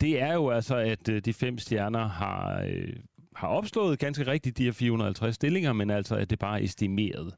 det 0.00 0.20
er 0.20 0.34
jo 0.34 0.50
altså, 0.50 0.76
at 0.76 1.08
øh, 1.08 1.22
de 1.24 1.32
fem 1.32 1.58
stjerner 1.58 2.08
har... 2.08 2.62
Øh, 2.68 2.96
har 3.36 3.48
opslået 3.48 3.98
ganske 3.98 4.26
rigtigt 4.26 4.58
de 4.58 4.64
her 4.64 4.72
450 4.72 5.34
stillinger, 5.34 5.72
men 5.72 5.90
altså, 5.90 6.16
at 6.16 6.30
det 6.30 6.38
bare 6.38 6.60
er 6.60 6.64
estimeret. 6.64 7.34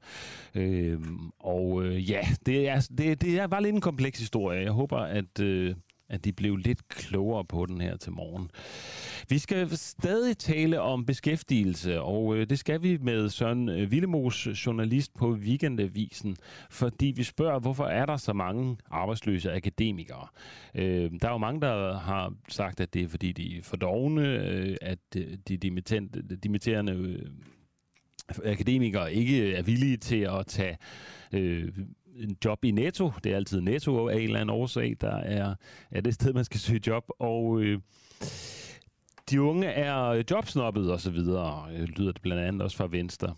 Øhm, 0.55 1.31
og 1.39 1.85
øh, 1.85 2.11
ja, 2.11 2.21
det 2.47 2.69
er, 2.69 2.89
det, 2.99 3.21
det 3.21 3.39
er 3.39 3.47
bare 3.47 3.63
lidt 3.63 3.75
en 3.75 3.81
kompleks 3.81 4.19
historie. 4.19 4.61
Jeg 4.61 4.73
håber, 4.73 4.99
at, 4.99 5.41
øh, 5.41 5.75
at 6.15 6.25
de 6.25 6.33
blev 6.33 6.57
lidt 6.57 6.89
klogere 6.89 7.45
på 7.45 7.67
den 7.67 7.81
her 7.81 7.97
til 7.97 8.13
morgen. 8.13 8.51
Vi 9.29 9.39
skal 9.39 9.77
stadig 9.77 10.39
tale 10.39 10.81
om 10.81 11.05
beskæftigelse, 11.07 12.01
og 12.01 12.37
øh, 12.37 12.51
det 12.51 12.59
skal 12.59 12.83
vi 12.83 12.99
med 13.01 13.29
Søren 13.29 13.69
øh, 13.69 13.91
Villemos, 13.91 14.67
journalist 14.67 15.15
på 15.15 15.31
Weekendavisen, 15.31 16.37
fordi 16.71 17.13
vi 17.17 17.23
spørger, 17.23 17.59
hvorfor 17.59 17.85
er 17.85 18.07
der 18.07 18.17
så 18.17 18.33
mange 18.33 18.77
arbejdsløse 18.91 19.53
akademikere? 19.53 20.27
Øh, 20.75 21.11
der 21.23 21.29
er 21.29 21.33
jo 21.33 21.39
mange, 21.39 21.61
der 21.61 21.99
har 21.99 22.33
sagt, 22.49 22.81
at 22.81 22.95
det 22.95 23.03
er 23.03 23.09
fordi, 23.09 23.33
de 23.33 23.59
er 23.59 23.63
for 23.63 23.77
dogne, 23.77 24.23
øh, 24.23 24.77
at 24.81 24.99
de 25.49 25.57
dimitterende 26.43 27.21
akademikere 28.45 29.15
ikke 29.15 29.55
er 29.55 29.63
villige 29.63 29.97
til 29.97 30.21
at 30.21 30.47
tage 30.47 30.77
en 32.17 32.37
job 32.45 32.65
i 32.65 32.71
Netto. 32.71 33.13
Det 33.25 33.33
er 33.33 33.37
altid 33.37 33.61
Netto 33.61 34.09
af 34.09 34.17
en 34.17 34.23
eller 34.23 34.41
anden 34.41 34.57
årsag, 34.57 34.97
der 35.01 35.17
er, 35.17 35.55
er 35.91 36.01
det 36.01 36.15
sted, 36.15 36.33
man 36.33 36.45
skal 36.45 36.61
søge 36.61 36.81
job. 36.87 37.05
Og 37.19 37.61
øh, 37.61 37.81
de 39.31 39.43
unge 39.43 39.67
er 39.67 40.23
jobsnoppet 40.31 40.93
og 40.93 41.01
så 41.01 41.11
videre, 41.11 41.69
øh, 41.73 41.89
lyder 41.89 42.13
det 42.13 42.23
blandt 42.23 42.43
andet 42.43 42.63
også 42.63 42.77
fra 42.77 42.89
Venstre. 42.91 43.35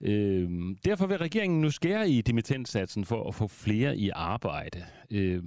Øh, 0.00 0.50
derfor 0.84 1.06
vil 1.06 1.18
regeringen 1.18 1.60
nu 1.60 1.70
skære 1.70 2.10
i 2.10 2.20
dimittentsatsen 2.20 3.04
for 3.04 3.28
at 3.28 3.34
få 3.34 3.48
flere 3.48 3.96
i 3.96 4.10
arbejde. 4.14 4.84
Øh, 5.10 5.42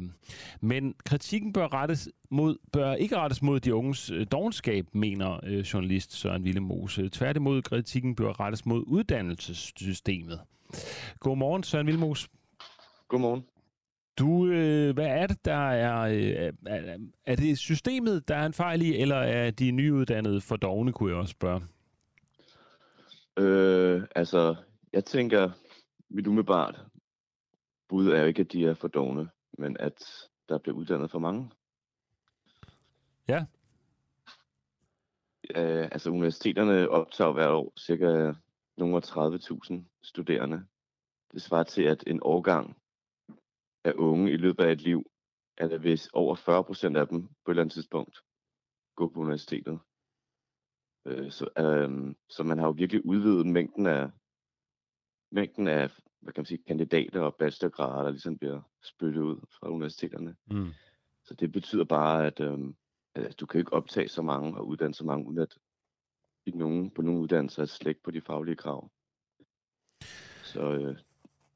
men 0.61 0.93
kritikken 1.05 1.53
bør, 1.53 1.73
rettes 1.73 2.09
mod, 2.29 2.57
bør 2.73 2.93
ikke 2.93 3.17
rettes 3.17 3.41
mod 3.41 3.59
de 3.59 3.75
unges 3.75 4.11
øh, 4.11 4.27
dogenskab, 4.31 4.87
mener 4.93 5.39
øh, 5.43 5.59
journalist 5.59 6.13
Søren 6.13 6.43
Villemose. 6.43 7.09
Tværtimod 7.09 7.61
kritikken 7.61 8.15
bør 8.15 8.39
rettes 8.39 8.65
mod 8.65 8.83
uddannelsessystemet. 8.87 10.39
Godmorgen, 11.19 11.63
Søren 11.63 11.87
Villemose. 11.87 12.27
Godmorgen. 13.07 13.45
Du, 14.19 14.47
øh, 14.47 14.93
hvad 14.93 15.05
er 15.05 15.27
det, 15.27 15.45
der 15.45 15.69
er... 15.69 16.01
Øh, 16.01 16.53
er, 16.65 16.97
er 17.25 17.35
det 17.35 17.57
systemet, 17.57 18.27
der 18.27 18.35
er 18.35 18.45
en 18.45 18.53
fejl 18.53 18.81
i, 18.81 18.97
eller 18.97 19.15
er 19.15 19.51
de 19.51 19.71
nyuddannede 19.71 20.41
for 20.41 20.55
dogne, 20.55 20.93
kunne 20.93 21.11
jeg 21.11 21.19
også 21.19 21.31
spørge? 21.31 21.61
Øh, 23.37 24.03
altså, 24.15 24.55
jeg 24.93 25.05
tænker, 25.05 25.51
mit 26.09 26.27
umiddelbart 26.27 26.85
bud 27.89 28.07
er 28.07 28.19
jo 28.19 28.25
ikke, 28.25 28.41
at 28.41 28.51
de 28.51 28.65
er 28.65 28.73
for 28.73 28.87
dogne, 28.87 29.29
men 29.57 29.77
at 29.79 30.03
der 30.49 30.57
bliver 30.57 30.75
uddannet 30.75 31.11
for 31.11 31.19
mange. 31.19 31.51
Ja. 33.27 33.45
Øh, 35.55 35.89
altså, 35.91 36.09
universiteterne 36.09 36.89
optager 36.89 37.31
hvert 37.31 37.51
år 37.51 37.73
cirka 37.79 38.33
nogle 38.77 39.01
30.000 39.05 39.99
studerende. 40.03 40.65
Det 41.31 41.41
svarer 41.41 41.63
til, 41.63 41.83
at 41.83 42.03
en 42.07 42.19
årgang 42.21 42.77
af 43.85 43.93
unge 43.95 44.31
i 44.31 44.37
løbet 44.37 44.63
af 44.63 44.71
et 44.71 44.81
liv, 44.81 45.11
er 45.57 45.67
der 45.67 45.77
vist 45.77 46.09
over 46.13 46.35
40 46.35 46.63
procent 46.63 46.97
af 46.97 47.07
dem 47.07 47.21
på 47.21 47.51
et 47.51 47.53
eller 47.53 47.61
andet 47.61 47.73
tidspunkt 47.73 48.21
gå 48.95 49.09
på 49.09 49.19
universitetet. 49.19 49.79
Øh, 51.05 51.31
så, 51.31 51.49
øh, 51.57 52.15
så 52.29 52.43
man 52.43 52.57
har 52.59 52.65
jo 52.65 52.71
virkelig 52.71 53.05
udvidet 53.05 53.45
mængden 53.45 53.85
af, 53.85 54.09
mængden 55.31 55.67
af 55.67 55.91
hvad 56.19 56.33
kan 56.33 56.41
man 56.41 56.45
sige, 56.45 56.63
kandidater 56.67 57.21
og 57.21 57.35
bachelorgrader, 57.35 58.03
der 58.03 58.11
ligesom 58.11 58.37
bliver 58.37 58.61
spyttet 58.83 59.21
ud 59.21 59.37
fra 59.59 59.69
universiteterne. 59.69 60.35
Mm. 60.45 60.71
Så 61.23 61.33
det 61.33 61.51
betyder 61.51 61.83
bare, 61.83 62.25
at, 62.25 62.39
øh, 62.39 62.59
at 63.15 63.39
du 63.39 63.45
kan 63.45 63.59
ikke 63.59 63.73
optage 63.73 64.07
så 64.07 64.21
mange 64.21 64.57
og 64.57 64.67
uddanne 64.67 64.93
så 64.93 65.05
mange, 65.05 65.27
uden 65.27 65.39
at 65.39 65.57
i 66.45 66.51
nogen, 66.51 66.91
på 66.91 67.01
nogle 67.01 67.21
uddannelser 67.21 67.61
er 67.61 67.65
slægt 67.65 68.03
på 68.03 68.11
de 68.11 68.21
faglige 68.21 68.55
krav. 68.55 68.91
Så 70.43 70.61
øh, 70.61 70.97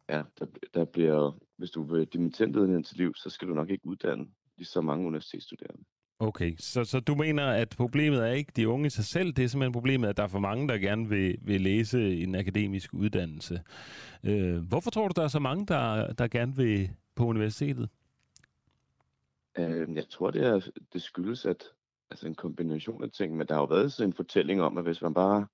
ja, 0.10 0.24
der, 0.40 0.46
der 0.74 0.86
bliver, 0.86 1.40
hvis 1.60 1.72
du 1.72 1.84
vil 1.84 2.06
dimittentledigheden 2.06 2.84
til 2.84 2.98
liv, 2.98 3.14
så 3.16 3.30
skal 3.30 3.48
du 3.48 3.54
nok 3.54 3.70
ikke 3.70 3.88
uddanne 3.88 4.26
lige 4.58 4.68
så 4.68 4.82
mange 4.82 5.08
universitetsstuderende. 5.08 5.84
Okay, 6.20 6.56
så, 6.58 6.84
så 6.84 7.00
du 7.00 7.16
mener, 7.16 7.48
at 7.48 7.70
problemet 7.78 8.20
er 8.20 8.32
ikke 8.32 8.52
de 8.56 8.68
unge 8.68 8.88
i 8.88 8.90
sig 8.90 9.06
selv, 9.06 9.34
det 9.34 9.44
er 9.44 9.48
simpelthen 9.48 9.74
problemet, 9.74 10.08
at 10.08 10.18
der 10.18 10.24
er 10.24 10.28
for 10.28 10.40
mange, 10.40 10.68
der 10.68 10.78
gerne 10.78 11.10
vil, 11.10 11.38
vil 11.42 11.62
læse 11.62 12.18
en 12.18 12.36
akademisk 12.36 12.94
uddannelse. 12.94 13.62
Øh, 14.24 14.58
hvorfor 14.58 14.90
tror 14.90 15.08
du, 15.08 15.14
der 15.16 15.24
er 15.24 15.28
så 15.28 15.40
mange, 15.40 15.66
der, 15.66 16.14
der 16.14 16.28
gerne 16.28 16.56
vil 16.56 16.90
på 17.16 17.26
universitetet? 17.26 17.90
Øh, 19.58 19.96
jeg 19.96 20.10
tror, 20.10 20.32
det, 20.32 20.46
er, 20.46 20.70
det 20.94 21.02
skyldes, 21.02 21.46
at 21.46 21.64
altså 22.12 22.28
en 22.28 22.36
kombination 22.36 23.04
af 23.04 23.12
ting, 23.12 23.38
men 23.38 23.48
der 23.48 23.54
har 23.54 23.62
jo 23.62 23.66
været 23.66 23.94
sådan 23.94 24.10
en 24.10 24.14
fortælling 24.14 24.62
om, 24.62 24.78
at 24.78 24.84
hvis 24.84 25.02
man 25.02 25.14
bare 25.14 25.48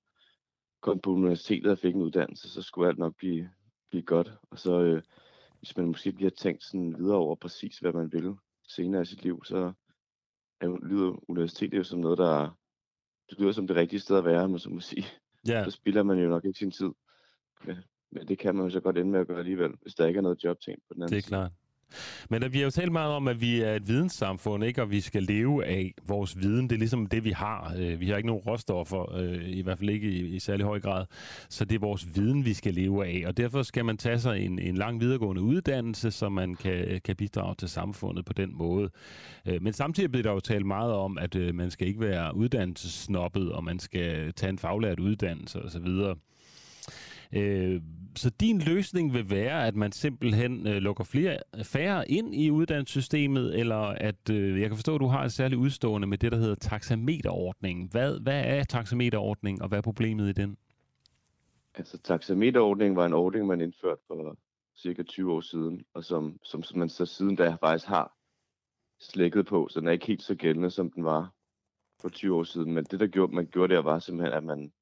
kom 0.80 1.00
på 1.00 1.10
universitetet 1.10 1.72
og 1.72 1.78
fik 1.78 1.94
en 1.94 2.02
uddannelse, 2.02 2.50
så 2.50 2.62
skulle 2.62 2.88
alt 2.88 2.98
nok 2.98 3.16
blive, 3.16 3.50
blive 3.90 4.02
godt. 4.02 4.32
Og 4.50 4.58
så 4.58 4.80
øh, 4.80 5.02
hvis 5.66 5.76
man 5.76 5.86
måske 5.86 6.10
lige 6.10 6.22
har 6.22 6.30
tænkt 6.30 6.64
sådan 6.64 6.98
videre 6.98 7.16
over 7.16 7.34
præcis, 7.36 7.78
hvad 7.78 7.92
man 7.92 8.12
vil 8.12 8.34
senere 8.68 9.02
i 9.02 9.04
sit 9.04 9.22
liv, 9.22 9.44
så 9.44 9.72
er, 10.60 10.86
lyder 10.86 11.30
universitetet 11.30 11.78
jo 11.78 11.84
som 11.84 11.98
noget, 12.00 12.18
der 12.18 12.58
det 13.30 13.38
lyder 13.38 13.52
som 13.52 13.66
det 13.66 13.76
rigtige 13.76 14.00
sted 14.00 14.18
at 14.18 14.24
være, 14.24 14.48
men 14.48 14.58
så 14.58 14.70
må 14.70 14.80
sige. 14.80 15.06
Ja. 15.48 15.64
Så 15.64 15.70
spilder 15.70 16.02
man 16.02 16.18
jo 16.18 16.28
nok 16.28 16.44
ikke 16.44 16.58
sin 16.58 16.70
tid. 16.70 16.90
Men 18.10 18.28
det 18.28 18.38
kan 18.38 18.54
man 18.54 18.64
jo 18.64 18.70
så 18.70 18.80
godt 18.80 18.98
ende 18.98 19.10
med 19.10 19.20
at 19.20 19.26
gøre 19.26 19.38
alligevel, 19.38 19.72
hvis 19.82 19.94
der 19.94 20.06
ikke 20.06 20.18
er 20.18 20.22
noget 20.22 20.44
jobting 20.44 20.78
på 20.88 20.94
den 20.94 21.02
anden 21.02 21.12
Det 21.12 21.18
er 21.18 21.22
side. 21.22 21.28
klart. 21.28 21.52
Men 22.30 22.52
vi 22.52 22.58
har 22.58 22.64
jo 22.64 22.70
talt 22.70 22.92
meget 22.92 23.12
om, 23.12 23.28
at 23.28 23.40
vi 23.40 23.60
er 23.60 23.74
et 23.74 23.88
videnssamfund, 23.88 24.64
ikke? 24.64 24.82
og 24.82 24.90
vi 24.90 25.00
skal 25.00 25.22
leve 25.22 25.64
af 25.64 25.94
vores 26.06 26.38
viden. 26.38 26.70
Det 26.70 26.76
er 26.76 26.78
ligesom 26.78 27.06
det, 27.06 27.24
vi 27.24 27.30
har. 27.30 27.74
Øh, 27.78 28.00
vi 28.00 28.08
har 28.08 28.16
ikke 28.16 28.26
nogen 28.26 28.42
råstoffer, 28.42 29.16
øh, 29.16 29.48
i 29.48 29.60
hvert 29.60 29.78
fald 29.78 29.90
ikke 29.90 30.08
i, 30.08 30.34
i 30.34 30.38
særlig 30.38 30.66
høj 30.66 30.80
grad. 30.80 31.06
Så 31.48 31.64
det 31.64 31.74
er 31.74 31.80
vores 31.80 32.06
viden, 32.14 32.44
vi 32.44 32.54
skal 32.54 32.74
leve 32.74 33.06
af. 33.06 33.22
Og 33.26 33.36
derfor 33.36 33.62
skal 33.62 33.84
man 33.84 33.96
tage 33.96 34.18
sig 34.18 34.40
en, 34.40 34.58
en 34.58 34.76
lang 34.76 35.00
videregående 35.00 35.42
uddannelse, 35.42 36.10
så 36.10 36.28
man 36.28 36.54
kan, 36.54 37.00
kan 37.04 37.16
bidrage 37.16 37.54
til 37.54 37.68
samfundet 37.68 38.24
på 38.24 38.32
den 38.32 38.56
måde. 38.56 38.90
Øh, 39.46 39.62
men 39.62 39.72
samtidig 39.72 40.10
bliver 40.10 40.22
der 40.22 40.32
jo 40.32 40.40
talt 40.40 40.66
meget 40.66 40.92
om, 40.92 41.18
at 41.18 41.36
man 41.54 41.70
skal 41.70 41.88
ikke 41.88 42.00
være 42.00 42.36
uddannelsesnoppet, 42.36 43.52
og 43.52 43.64
man 43.64 43.78
skal 43.78 44.32
tage 44.32 44.50
en 44.50 44.58
faglært 44.58 45.00
uddannelse 45.00 45.62
osv., 45.62 45.88
Øh, 47.32 47.80
så 48.16 48.30
din 48.30 48.58
løsning 48.58 49.14
vil 49.14 49.30
være, 49.30 49.66
at 49.66 49.76
man 49.76 49.92
simpelthen 49.92 50.66
øh, 50.66 50.76
lukker 50.76 51.04
flere, 51.04 51.38
færre 51.62 52.10
ind 52.10 52.34
i 52.34 52.50
uddannelsessystemet, 52.50 53.58
eller 53.58 53.76
at, 53.76 54.30
øh, 54.30 54.60
jeg 54.60 54.68
kan 54.68 54.76
forstå, 54.76 54.94
at 54.94 55.00
du 55.00 55.06
har 55.06 55.24
et 55.24 55.32
særligt 55.32 55.58
udstående 55.58 56.08
med 56.08 56.18
det, 56.18 56.32
der 56.32 56.38
hedder 56.38 56.54
taxameterordningen. 56.54 57.88
Hvad, 57.90 58.20
hvad 58.20 58.42
er 58.44 58.64
taxameterordningen, 58.64 59.62
og 59.62 59.68
hvad 59.68 59.78
er 59.78 59.82
problemet 59.82 60.28
i 60.28 60.32
den? 60.32 60.56
Altså, 61.74 61.98
taxameterordningen 61.98 62.96
var 62.96 63.06
en 63.06 63.12
ordning, 63.12 63.46
man 63.46 63.60
indførte 63.60 64.00
for 64.06 64.36
cirka 64.76 65.02
20 65.02 65.32
år 65.32 65.40
siden, 65.40 65.84
og 65.94 66.04
som, 66.04 66.38
som, 66.42 66.62
som 66.62 66.78
man 66.78 66.88
så 66.88 67.06
siden 67.06 67.36
da 67.36 67.56
faktisk 67.60 67.86
har 67.86 68.12
slækket 69.00 69.46
på, 69.46 69.68
så 69.70 69.80
den 69.80 69.88
er 69.88 69.92
ikke 69.92 70.06
helt 70.06 70.22
så 70.22 70.34
gældende, 70.34 70.70
som 70.70 70.90
den 70.90 71.04
var 71.04 71.32
for 72.00 72.08
20 72.08 72.36
år 72.36 72.42
siden. 72.42 72.72
Men 72.72 72.84
det, 72.84 73.00
der 73.00 73.06
gjorde, 73.06 73.34
man 73.34 73.46
gjorde 73.46 73.74
der, 73.74 73.82
var 73.82 73.98
simpelthen, 73.98 74.36
at 74.36 74.44
man 74.44 74.72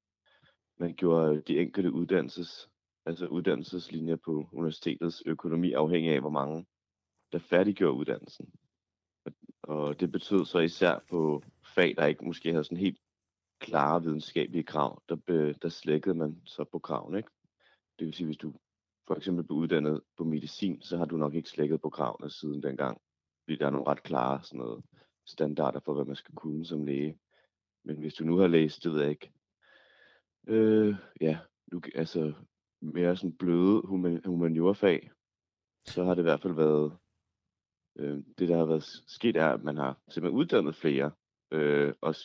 man 0.77 0.93
gjorde 0.93 1.41
de 1.41 1.59
enkelte 1.59 1.91
uddannelses, 1.91 2.69
altså 3.05 3.27
uddannelseslinjer 3.27 4.15
på 4.15 4.49
universitetets 4.51 5.23
økonomi 5.25 5.73
afhængig 5.73 6.11
af, 6.11 6.19
hvor 6.19 6.29
mange 6.29 6.65
der 7.31 7.39
færdiggjorde 7.39 7.97
uddannelsen. 7.97 8.53
Og 9.63 9.99
det 9.99 10.11
betød 10.11 10.45
så 10.45 10.59
især 10.59 10.99
på 11.09 11.43
fag, 11.75 11.95
der 11.97 12.05
ikke 12.05 12.25
måske 12.25 12.51
havde 12.51 12.63
sådan 12.63 12.77
helt 12.77 12.99
klare 13.59 14.03
videnskabelige 14.03 14.63
krav, 14.63 15.01
der, 15.09 15.15
be, 15.15 15.53
der 15.53 15.69
slækkede 15.69 16.15
man 16.15 16.41
så 16.45 16.63
på 16.63 16.79
kravene. 16.79 17.17
Ikke? 17.17 17.29
Det 17.99 18.05
vil 18.05 18.13
sige, 18.13 18.25
hvis 18.25 18.37
du 18.37 18.53
for 19.07 19.15
eksempel 19.15 19.43
blev 19.43 19.57
uddannet 19.57 20.01
på 20.17 20.23
medicin, 20.23 20.81
så 20.81 20.97
har 20.97 21.05
du 21.05 21.17
nok 21.17 21.33
ikke 21.33 21.49
slækket 21.49 21.81
på 21.81 21.89
kravene 21.89 22.29
siden 22.29 22.63
dengang. 22.63 23.01
Fordi 23.43 23.57
der 23.57 23.65
er 23.65 23.69
nogle 23.69 23.87
ret 23.87 24.03
klare 24.03 24.43
sådan 24.43 24.57
noget, 24.57 24.83
standarder 25.25 25.79
for, 25.79 25.93
hvad 25.93 26.05
man 26.05 26.15
skal 26.15 26.35
kunne 26.35 26.65
som 26.65 26.85
læge. 26.85 27.17
Men 27.83 27.97
hvis 27.97 28.13
du 28.13 28.23
nu 28.23 28.37
har 28.37 28.47
læst, 28.47 28.83
det 28.83 28.91
ved 28.91 29.01
jeg 29.01 29.09
ikke, 29.09 29.31
Øh, 30.47 30.95
ja, 31.21 31.37
nu, 31.71 31.81
altså 31.95 32.33
mere 32.81 33.15
sådan 33.15 33.37
bløde 33.37 33.81
human, 33.85 34.21
humaniorfag, 34.25 35.11
så 35.85 36.03
har 36.03 36.13
det 36.13 36.21
i 36.21 36.23
hvert 36.23 36.41
fald 36.41 36.53
været, 36.53 36.93
øh, 37.99 38.17
det 38.37 38.49
der 38.49 38.57
har 38.57 38.65
været 38.65 38.83
sket 39.07 39.35
er, 39.35 39.49
at 39.49 39.63
man 39.63 39.77
har 39.77 39.97
simpelthen 40.09 40.39
uddannet 40.39 40.75
flere, 40.75 41.11
øh, 41.51 41.93
og 42.01 42.15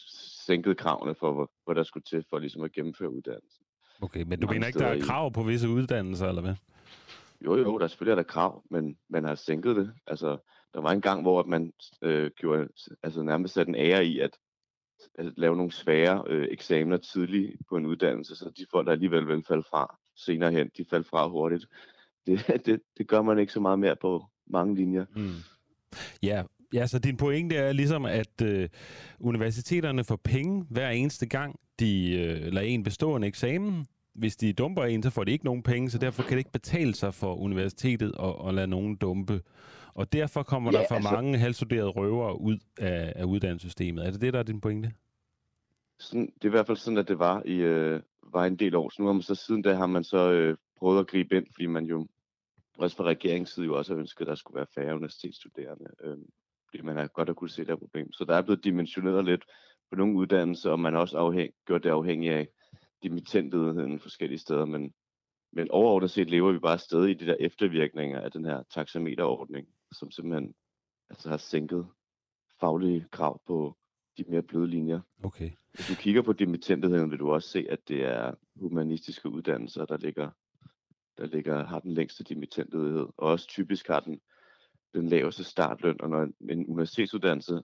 sænket 0.47 0.77
kravene 0.77 1.15
for, 1.15 1.33
hvor, 1.33 1.51
hvor 1.65 1.75
der 1.75 1.83
skulle 1.83 2.05
til 2.05 2.25
for 2.31 2.39
ligesom 2.39 2.63
at 2.63 2.73
gennemføre 2.73 3.11
uddannelsen. 3.11 3.65
Okay, 4.03 4.23
men 4.23 4.41
du 4.41 4.47
mener 4.47 4.67
ikke, 4.67 4.79
der 4.79 4.87
er 4.87 5.01
krav 5.01 5.33
på 5.33 5.43
visse 5.43 5.69
uddannelser, 5.69 6.27
eller 6.27 6.43
hvad? 6.43 6.55
Jo, 7.45 7.57
jo, 7.57 7.79
der 7.79 7.85
er 7.85 7.89
selvfølgelig 7.89 8.17
der 8.17 8.23
krav, 8.23 8.65
men 8.71 8.99
man 9.09 9.25
har 9.25 9.35
sænket 9.35 9.77
det. 9.77 9.93
Altså, 10.07 10.39
der 10.75 10.81
var 10.81 10.91
en 10.91 11.01
gang, 11.01 11.23
hvor 11.23 11.43
man 11.43 11.73
øh, 12.03 12.31
gjorde, 12.37 12.69
altså 13.03 13.23
nærmest 13.23 13.55
sat 13.55 13.69
en 13.69 13.75
ære 13.75 14.05
i, 14.05 14.19
at 14.19 14.39
lave 15.19 15.57
nogle 15.57 15.73
svære 15.73 16.25
øh, 16.27 16.49
eksamener 16.51 16.97
tidligt 16.97 17.57
på 17.69 17.77
en 17.77 17.87
uddannelse, 17.87 18.37
så 18.37 18.51
de 18.59 18.67
folk, 18.71 18.87
der 18.87 18.93
alligevel 18.93 19.29
vil 19.29 19.45
falde 19.49 19.63
fra 19.71 19.99
senere 20.17 20.53
hen, 20.53 20.71
de 20.77 20.85
falder 20.91 21.09
fra 21.11 21.29
hurtigt. 21.29 21.67
Det, 22.27 22.47
det, 22.67 22.81
det 22.99 23.09
gør 23.09 23.23
man 23.23 23.39
ikke 23.39 23.53
så 23.53 23.61
meget 23.61 23.79
mere 23.79 23.97
på 23.97 24.25
mange 24.47 24.75
linjer. 24.75 25.05
Mm. 25.17 25.31
Ja, 26.23 26.43
ja, 26.75 26.87
så 26.87 26.99
din 26.99 27.17
pointe 27.17 27.57
er 27.57 27.73
ligesom, 27.73 28.05
at 28.05 28.43
øh, 28.43 28.69
universiteterne 29.21 30.05
får 30.05 30.17
penge 30.25 30.67
hver 30.71 30.91
eneste 30.91 31.27
gang, 31.27 31.61
de 31.81 32.13
øh, 32.13 32.53
lader 32.53 32.67
en 32.67 32.83
bestå 32.83 33.17
en 33.17 33.25
eksamen. 33.25 33.87
Hvis 34.15 34.37
de 34.37 34.53
dumper 34.53 34.85
en, 34.85 35.03
så 35.03 35.11
får 35.11 35.25
de 35.25 35.33
ikke 35.33 35.45
nogen 35.45 35.63
penge, 35.63 35.91
så 35.91 35.99
derfor 35.99 36.23
kan 36.23 36.31
det 36.33 36.39
ikke 36.39 36.53
betale 36.53 36.95
sig 36.95 37.15
for 37.15 37.35
universitetet 37.35 38.13
at, 38.23 38.49
at 38.49 38.55
lade 38.55 38.67
nogen 38.67 38.97
dumpe. 38.97 39.41
Og 40.01 40.13
derfor 40.13 40.43
kommer 40.43 40.73
ja, 40.73 40.79
der 40.79 40.85
for 40.89 40.95
altså, 40.95 41.11
mange 41.11 41.39
halvstuderede 41.39 41.89
røvere 41.89 42.41
ud 42.41 42.59
af, 42.79 43.13
af 43.17 43.25
uddannelsessystemet. 43.25 44.07
Er 44.07 44.11
det 44.11 44.21
det, 44.21 44.33
der 44.33 44.39
er 44.39 44.43
din 44.43 44.61
pointe? 44.61 44.93
Sådan, 45.99 46.27
det 46.27 46.45
er 46.45 46.49
i 46.49 46.51
hvert 46.51 46.67
fald 46.67 46.77
sådan, 46.77 46.99
at 46.99 47.09
det 47.09 47.19
var 47.19 47.43
i 47.45 47.57
øh, 47.57 48.01
var 48.23 48.45
en 48.45 48.57
del 48.57 48.75
år. 48.75 48.89
Så 48.89 49.03
nu 49.03 49.07
har 49.07 49.13
man 49.13 49.23
så 49.23 49.35
siden 49.35 49.63
da 49.63 49.75
har 49.75 49.87
man 49.87 50.05
så 50.05 50.33
øh, 50.33 50.57
prøvet 50.79 51.01
at 51.01 51.07
gribe 51.07 51.37
ind, 51.37 51.47
fordi 51.55 51.67
man 51.67 51.85
jo 51.85 52.07
også 52.79 52.97
fra 52.97 53.05
regeringens 53.05 53.51
side 53.51 53.67
jo 53.67 53.77
også 53.77 53.93
har 53.95 54.01
ønsket, 54.01 54.21
at 54.21 54.27
der 54.27 54.35
skulle 54.35 54.57
være 54.57 54.67
færre 54.75 54.95
universitetsstuderende. 54.95 55.91
Øh, 56.05 56.19
fordi 56.71 56.83
man 56.83 56.97
har 56.97 57.07
godt 57.07 57.29
at 57.29 57.37
kunne 57.37 57.51
se 57.51 57.65
det 57.65 57.79
problem. 57.79 58.13
Så 58.13 58.25
der 58.25 58.35
er 58.35 58.43
blevet 58.43 58.65
dimensioneret 58.65 59.25
lidt 59.25 59.45
på 59.91 59.97
nogle 59.97 60.15
uddannelser, 60.15 60.71
og 60.71 60.81
man 60.81 60.93
har 60.93 61.01
også 61.01 61.19
afhæng, 61.19 61.53
gjort 61.67 61.83
det 61.83 61.91
afhængigt 61.91 62.35
af 62.35 62.49
dimittentledigheden 63.03 64.01
forskellige 64.01 64.39
steder. 64.39 64.65
Men, 64.65 64.93
men 65.53 65.71
overordnet 65.71 66.11
set 66.11 66.31
lever 66.31 66.53
vi 66.53 66.59
bare 66.59 66.79
stadig 66.79 67.11
i 67.11 67.15
de 67.15 67.27
der 67.27 67.37
eftervirkninger 67.41 68.21
af 68.21 68.31
den 68.31 68.45
her 68.45 68.63
taxameterordning 68.75 69.69
som 69.93 70.11
simpelthen 70.11 70.55
altså 71.11 71.29
har 71.29 71.37
sænket 71.37 71.87
faglige 72.61 73.07
krav 73.13 73.43
på 73.47 73.77
de 74.17 74.25
mere 74.29 74.43
bløde 74.43 74.67
linjer. 74.67 75.01
Okay. 75.23 75.51
Hvis 75.75 75.87
du 75.87 75.95
kigger 75.95 76.23
på 76.23 76.33
dimittentligheden, 76.33 77.11
vil 77.11 77.19
du 77.19 77.31
også 77.31 77.49
se, 77.49 77.67
at 77.71 77.79
det 77.89 78.05
er 78.05 78.35
humanistiske 78.57 79.29
uddannelser, 79.29 79.85
der 79.85 79.97
ligger, 79.97 80.31
der 81.19 81.27
ligger, 81.27 81.65
har 81.65 81.81
den 81.81 81.93
længste 81.93 82.25
dimittentlighed, 82.25 82.99
og 82.99 83.13
også 83.17 83.47
typisk 83.49 83.89
har 83.89 84.01
den 84.01 84.21
den 84.95 85.09
laveste 85.09 85.45
startløn. 85.45 86.01
Og 86.01 86.11
når 86.11 86.29
en 86.51 86.67
universitetsuddannelse, 86.67 87.63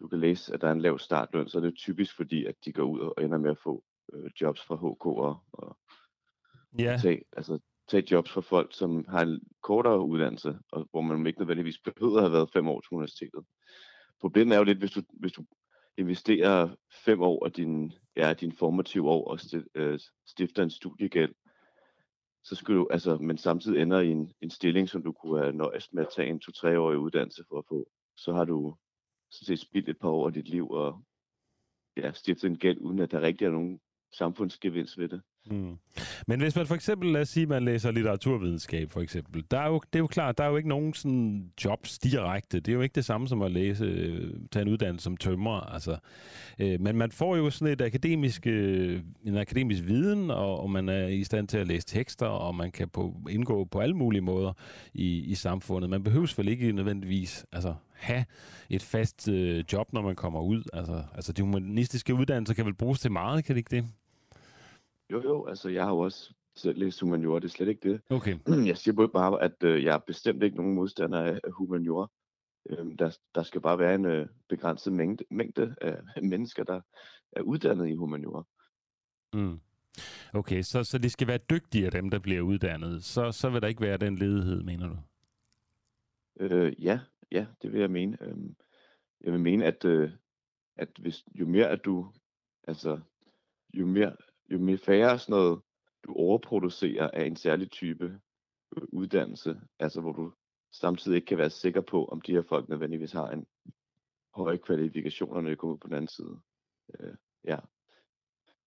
du 0.00 0.08
kan 0.08 0.20
læse, 0.20 0.54
at 0.54 0.60
der 0.60 0.68
er 0.68 0.72
en 0.72 0.80
lav 0.80 0.98
startløn, 0.98 1.48
så 1.48 1.58
er 1.58 1.62
det 1.62 1.76
typisk 1.76 2.16
fordi, 2.16 2.44
at 2.44 2.54
de 2.64 2.72
går 2.72 2.82
ud 2.82 3.00
og 3.00 3.24
ender 3.24 3.38
med 3.38 3.50
at 3.50 3.58
få 3.58 3.84
øh, 4.12 4.30
jobs 4.40 4.62
fra 4.62 4.74
HK'er 4.74 5.44
og 5.52 5.78
ja. 6.78 6.98
tage, 7.02 7.22
altså 7.32 7.58
tage 7.88 8.06
jobs 8.10 8.30
for 8.30 8.40
folk, 8.40 8.74
som 8.74 9.04
har 9.08 9.22
en 9.22 9.40
kortere 9.62 10.00
uddannelse, 10.00 10.58
og 10.72 10.88
hvor 10.90 11.00
man 11.00 11.26
ikke 11.26 11.40
nødvendigvis 11.40 11.78
behøver 11.78 12.16
at 12.16 12.22
have 12.22 12.32
været 12.32 12.52
fem 12.52 12.68
år 12.68 12.80
til 12.80 12.92
universitetet. 12.92 13.44
Problemet 14.20 14.54
er 14.54 14.58
jo 14.58 14.64
lidt, 14.64 14.78
hvis 14.78 14.90
du, 14.90 15.02
hvis 15.20 15.32
du 15.32 15.44
investerer 15.98 16.68
fem 17.04 17.22
år 17.22 17.44
af 17.44 17.52
din, 17.52 17.92
ja, 18.16 18.32
din 18.32 18.52
formative 18.52 19.10
år 19.10 19.28
og 19.30 19.38
øh, 19.74 20.00
stifter 20.26 20.62
en 20.62 20.70
studiegæld, 20.70 21.34
så 22.44 22.54
skulle 22.54 22.78
du, 22.78 22.88
altså, 22.90 23.16
men 23.16 23.38
samtidig 23.38 23.82
ender 23.82 24.00
i 24.00 24.10
en, 24.10 24.32
en 24.40 24.50
stilling, 24.50 24.88
som 24.88 25.02
du 25.02 25.12
kunne 25.12 25.40
have 25.40 25.52
nøjes 25.52 25.92
med 25.92 26.02
at 26.02 26.12
tage 26.16 26.28
en 26.28 26.40
to-tre 26.40 26.80
årig 26.80 26.98
uddannelse 26.98 27.44
for 27.48 27.58
at 27.58 27.64
få, 27.68 27.90
så 28.16 28.32
har 28.32 28.44
du 28.44 28.76
så 29.30 29.44
set 29.44 29.58
spildt 29.58 29.88
et 29.88 29.98
par 29.98 30.08
år 30.08 30.26
af 30.26 30.32
dit 30.32 30.48
liv 30.48 30.70
og 30.70 31.02
ja, 31.96 32.12
stiftet 32.12 32.50
en 32.50 32.58
gæld, 32.58 32.80
uden 32.80 32.98
at 32.98 33.10
der 33.10 33.20
rigtig 33.20 33.44
er 33.44 33.50
nogen 33.50 33.80
samfundsgevinst 34.12 34.98
ved 34.98 35.08
det. 35.08 35.22
Mm. 35.50 35.78
Men 36.26 36.40
hvis 36.40 36.56
man 36.56 36.66
for 36.66 36.74
eksempel, 36.74 37.12
lad 37.12 37.20
os 37.20 37.28
sige, 37.28 37.46
man 37.46 37.64
læser 37.64 37.90
litteraturvidenskab 37.90 38.90
for 38.90 39.00
eksempel, 39.00 39.44
der 39.50 39.58
er 39.58 39.66
jo, 39.66 39.80
det 39.92 39.98
er 39.98 39.98
jo 39.98 40.06
klart, 40.06 40.38
der 40.38 40.44
er 40.44 40.48
jo 40.48 40.56
ikke 40.56 40.68
nogen 40.68 40.94
sådan 40.94 41.50
jobs 41.64 41.98
direkte. 41.98 42.60
Det 42.60 42.68
er 42.68 42.72
jo 42.72 42.80
ikke 42.80 42.94
det 42.94 43.04
samme 43.04 43.28
som 43.28 43.42
at 43.42 43.52
læse, 43.52 43.84
øh, 43.84 44.32
tage 44.52 44.62
en 44.62 44.68
uddannelse 44.68 45.04
som 45.04 45.16
tømrer. 45.16 45.60
Altså, 45.60 45.96
øh, 46.58 46.80
men 46.80 46.96
man 46.96 47.10
får 47.10 47.36
jo 47.36 47.50
sådan 47.50 47.72
et 47.72 47.80
akademisk, 47.80 48.46
øh, 48.46 49.00
en 49.24 49.36
akademisk 49.36 49.82
viden, 49.84 50.30
og, 50.30 50.60
og 50.60 50.70
man 50.70 50.88
er 50.88 51.06
i 51.06 51.24
stand 51.24 51.48
til 51.48 51.58
at 51.58 51.66
læse 51.66 51.86
tekster, 51.86 52.26
og 52.26 52.54
man 52.54 52.70
kan 52.70 52.88
på, 52.88 53.16
indgå 53.30 53.64
på 53.64 53.80
alle 53.80 53.96
mulige 53.96 54.22
måder 54.22 54.52
i, 54.94 55.18
i 55.18 55.34
samfundet. 55.34 55.90
Man 55.90 56.02
behøver 56.02 56.34
vel 56.36 56.48
ikke 56.48 56.72
nødvendigvis 56.72 57.46
altså, 57.52 57.74
have 57.92 58.24
et 58.70 58.82
fast 58.82 59.28
øh, 59.28 59.64
job, 59.72 59.92
når 59.92 60.02
man 60.02 60.16
kommer 60.16 60.40
ud. 60.40 60.62
Altså, 60.72 61.02
altså 61.14 61.32
de 61.32 61.42
humanistiske 61.42 62.14
uddannelser 62.14 62.54
kan 62.54 62.66
vel 62.66 62.74
bruges 62.74 63.00
til 63.00 63.12
meget, 63.12 63.44
kan 63.44 63.54
det 63.54 63.58
ikke 63.58 63.76
det? 63.76 63.88
Jo, 65.10 65.22
jo, 65.22 65.46
altså 65.46 65.68
jeg 65.68 65.84
har 65.84 65.90
jo 65.90 65.98
også 65.98 66.34
selv 66.56 66.78
læst 66.78 67.00
humaniora, 67.00 67.38
det 67.38 67.44
er 67.44 67.48
slet 67.48 67.68
ikke 67.68 67.90
det. 67.90 68.00
Okay. 68.10 68.38
Jeg 68.70 68.76
siger 68.76 69.06
bare, 69.06 69.42
at 69.42 69.62
øh, 69.62 69.84
jeg 69.84 69.94
er 69.94 69.98
bestemt 69.98 70.42
ikke 70.42 70.56
nogen 70.56 70.74
modstander 70.74 71.20
af, 71.20 71.40
humaniora. 71.52 72.10
Øhm, 72.70 72.96
der, 72.96 73.18
der 73.34 73.42
skal 73.42 73.60
bare 73.60 73.78
være 73.78 73.94
en 73.94 74.04
øh, 74.04 74.26
begrænset 74.48 74.92
mængde, 74.92 75.24
mængde 75.30 75.74
af 75.80 76.00
mennesker, 76.22 76.64
der 76.64 76.80
er 77.32 77.42
uddannet 77.42 77.88
i 77.88 77.94
humaniora. 77.94 78.42
Mm. 79.34 79.60
Okay, 80.34 80.62
så, 80.62 80.84
så 80.84 80.98
de 80.98 81.10
skal 81.10 81.26
være 81.26 81.38
dygtige 81.38 81.86
af 81.86 81.92
dem, 81.92 82.10
der 82.10 82.18
bliver 82.18 82.40
uddannet. 82.40 83.04
Så, 83.04 83.32
så 83.32 83.50
vil 83.50 83.62
der 83.62 83.68
ikke 83.68 83.80
være 83.80 83.96
den 83.96 84.16
ledighed, 84.16 84.62
mener 84.62 84.88
du? 84.88 84.96
Øh, 86.40 86.84
ja, 86.84 87.00
ja, 87.32 87.46
det 87.62 87.72
vil 87.72 87.80
jeg 87.80 87.90
mene. 87.90 88.18
Øhm, 88.20 88.56
jeg 89.20 89.32
vil 89.32 89.40
mene, 89.40 89.64
at, 89.64 89.84
øh, 89.84 90.10
at 90.76 90.88
hvis, 90.98 91.24
jo 91.34 91.46
mere 91.46 91.68
at 91.68 91.84
du, 91.84 92.12
altså, 92.68 93.00
jo 93.74 93.86
mere 93.86 94.16
jo 94.50 94.58
mere 94.58 94.78
færre 94.78 95.18
sådan 95.18 95.32
noget, 95.32 95.60
du 96.06 96.14
overproducerer 96.14 97.10
af 97.12 97.26
en 97.26 97.36
særlig 97.36 97.70
type 97.70 98.20
øh, 98.76 98.82
uddannelse, 98.88 99.60
altså 99.78 100.00
hvor 100.00 100.12
du 100.12 100.32
samtidig 100.72 101.16
ikke 101.16 101.26
kan 101.26 101.38
være 101.38 101.50
sikker 101.50 101.80
på, 101.80 102.04
om 102.04 102.20
de 102.20 102.32
her 102.32 102.42
folk 102.42 102.68
nødvendigvis 102.68 103.12
har 103.12 103.30
en 103.30 103.46
høje 104.34 104.56
kvalifikationer, 104.56 105.40
når 105.40 105.50
de 105.50 105.56
kommer 105.56 105.74
ud 105.74 105.78
på 105.78 105.88
den 105.88 105.96
anden 105.96 106.08
side. 106.08 106.38
Øh, 107.00 107.14
ja, 107.44 107.56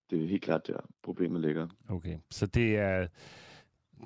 det 0.09 0.23
er 0.23 0.27
helt 0.27 0.43
klart 0.43 0.67
der, 0.67 0.80
problemet 1.03 1.41
ligger. 1.41 1.67
Okay, 1.89 2.17
så 2.30 2.45
det 2.45 2.77
er, 2.77 3.07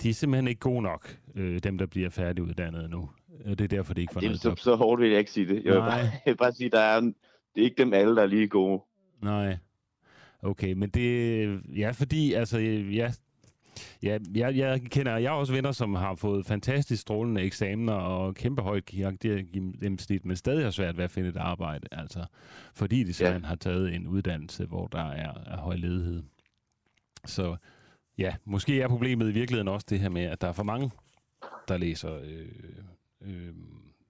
de 0.01 0.09
er 0.09 0.13
simpelthen 0.13 0.47
ikke 0.47 0.59
gode 0.59 0.82
nok, 0.82 1.17
øh, 1.36 1.59
dem 1.63 1.78
der 1.78 1.86
bliver 1.86 2.09
færdiguddannet 2.09 2.89
nu. 2.89 3.09
Det 3.45 3.61
er 3.61 3.67
derfor, 3.67 3.93
det 3.93 4.01
ikke 4.01 4.13
får 4.13 4.19
det, 4.19 4.30
noget 4.30 4.41
så, 4.41 4.55
så 4.63 4.76
hårdt 4.76 5.01
vil 5.01 5.09
jeg 5.09 5.19
ikke 5.19 5.32
sige 5.32 5.47
det. 5.47 5.63
Jeg 5.63 5.74
vil, 5.74 5.80
bare, 5.80 5.99
jeg 5.99 6.21
vil 6.26 6.38
bare 6.38 6.53
sige, 6.53 6.69
der 6.69 6.80
er, 6.80 7.01
det 7.01 7.61
er 7.61 7.63
ikke 7.63 7.78
dem 7.78 7.93
alle, 7.93 8.15
der 8.15 8.21
er 8.21 8.26
lige 8.26 8.47
gode. 8.47 8.82
Nej. 9.21 9.57
Okay, 10.44 10.74
men 10.74 10.89
det... 10.89 11.62
Ja, 11.76 11.91
fordi, 11.91 12.34
altså, 12.34 12.58
ja, 12.58 13.12
Ja, 14.04 14.18
jeg, 14.36 14.56
jeg 14.56 14.82
kender, 14.82 15.18
jeg 15.18 15.32
har 15.32 15.38
også 15.38 15.54
venner, 15.54 15.72
som 15.72 15.96
har 15.96 16.16
fået 16.16 16.46
fantastisk 16.46 17.02
strålende 17.02 17.41
eksamener 17.41 17.94
og 17.94 18.36
kæmpe 18.36 18.62
højt 18.62 18.86
gennemsnit, 18.86 20.26
men 20.26 20.36
stadig 20.36 20.64
har 20.64 20.72
svært 20.72 20.98
ved 20.98 21.04
at 21.04 21.12
finde 21.12 21.30
et 21.30 21.38
arbejde, 21.38 21.88
altså, 21.91 22.26
fordi 22.74 23.04
de 23.04 23.14
simpelthen 23.14 23.41
ja. 23.41 23.48
har 23.48 23.56
taget 23.56 23.96
en 23.96 24.08
uddannelse, 24.08 24.66
hvor 24.66 24.88
der 24.88 25.12
er, 25.12 25.34
er 25.46 25.58
høj 25.58 25.76
ledighed. 25.76 26.24
Så 27.26 27.56
ja, 28.18 28.36
måske 28.46 28.82
er 28.82 28.88
problemet 28.88 29.30
i 29.30 29.34
virkeligheden 29.34 29.68
også 29.68 29.88
det 29.89 30.00
her 30.00 30.10
med, 30.10 30.24
at 30.24 30.41
der 30.41 30.48
er 30.48 30.52
for 30.52 30.64
mange, 30.64 30.91
der 31.68 31.78
læser 31.78 32.20
øh, 32.24 32.48
øh, 33.22 33.54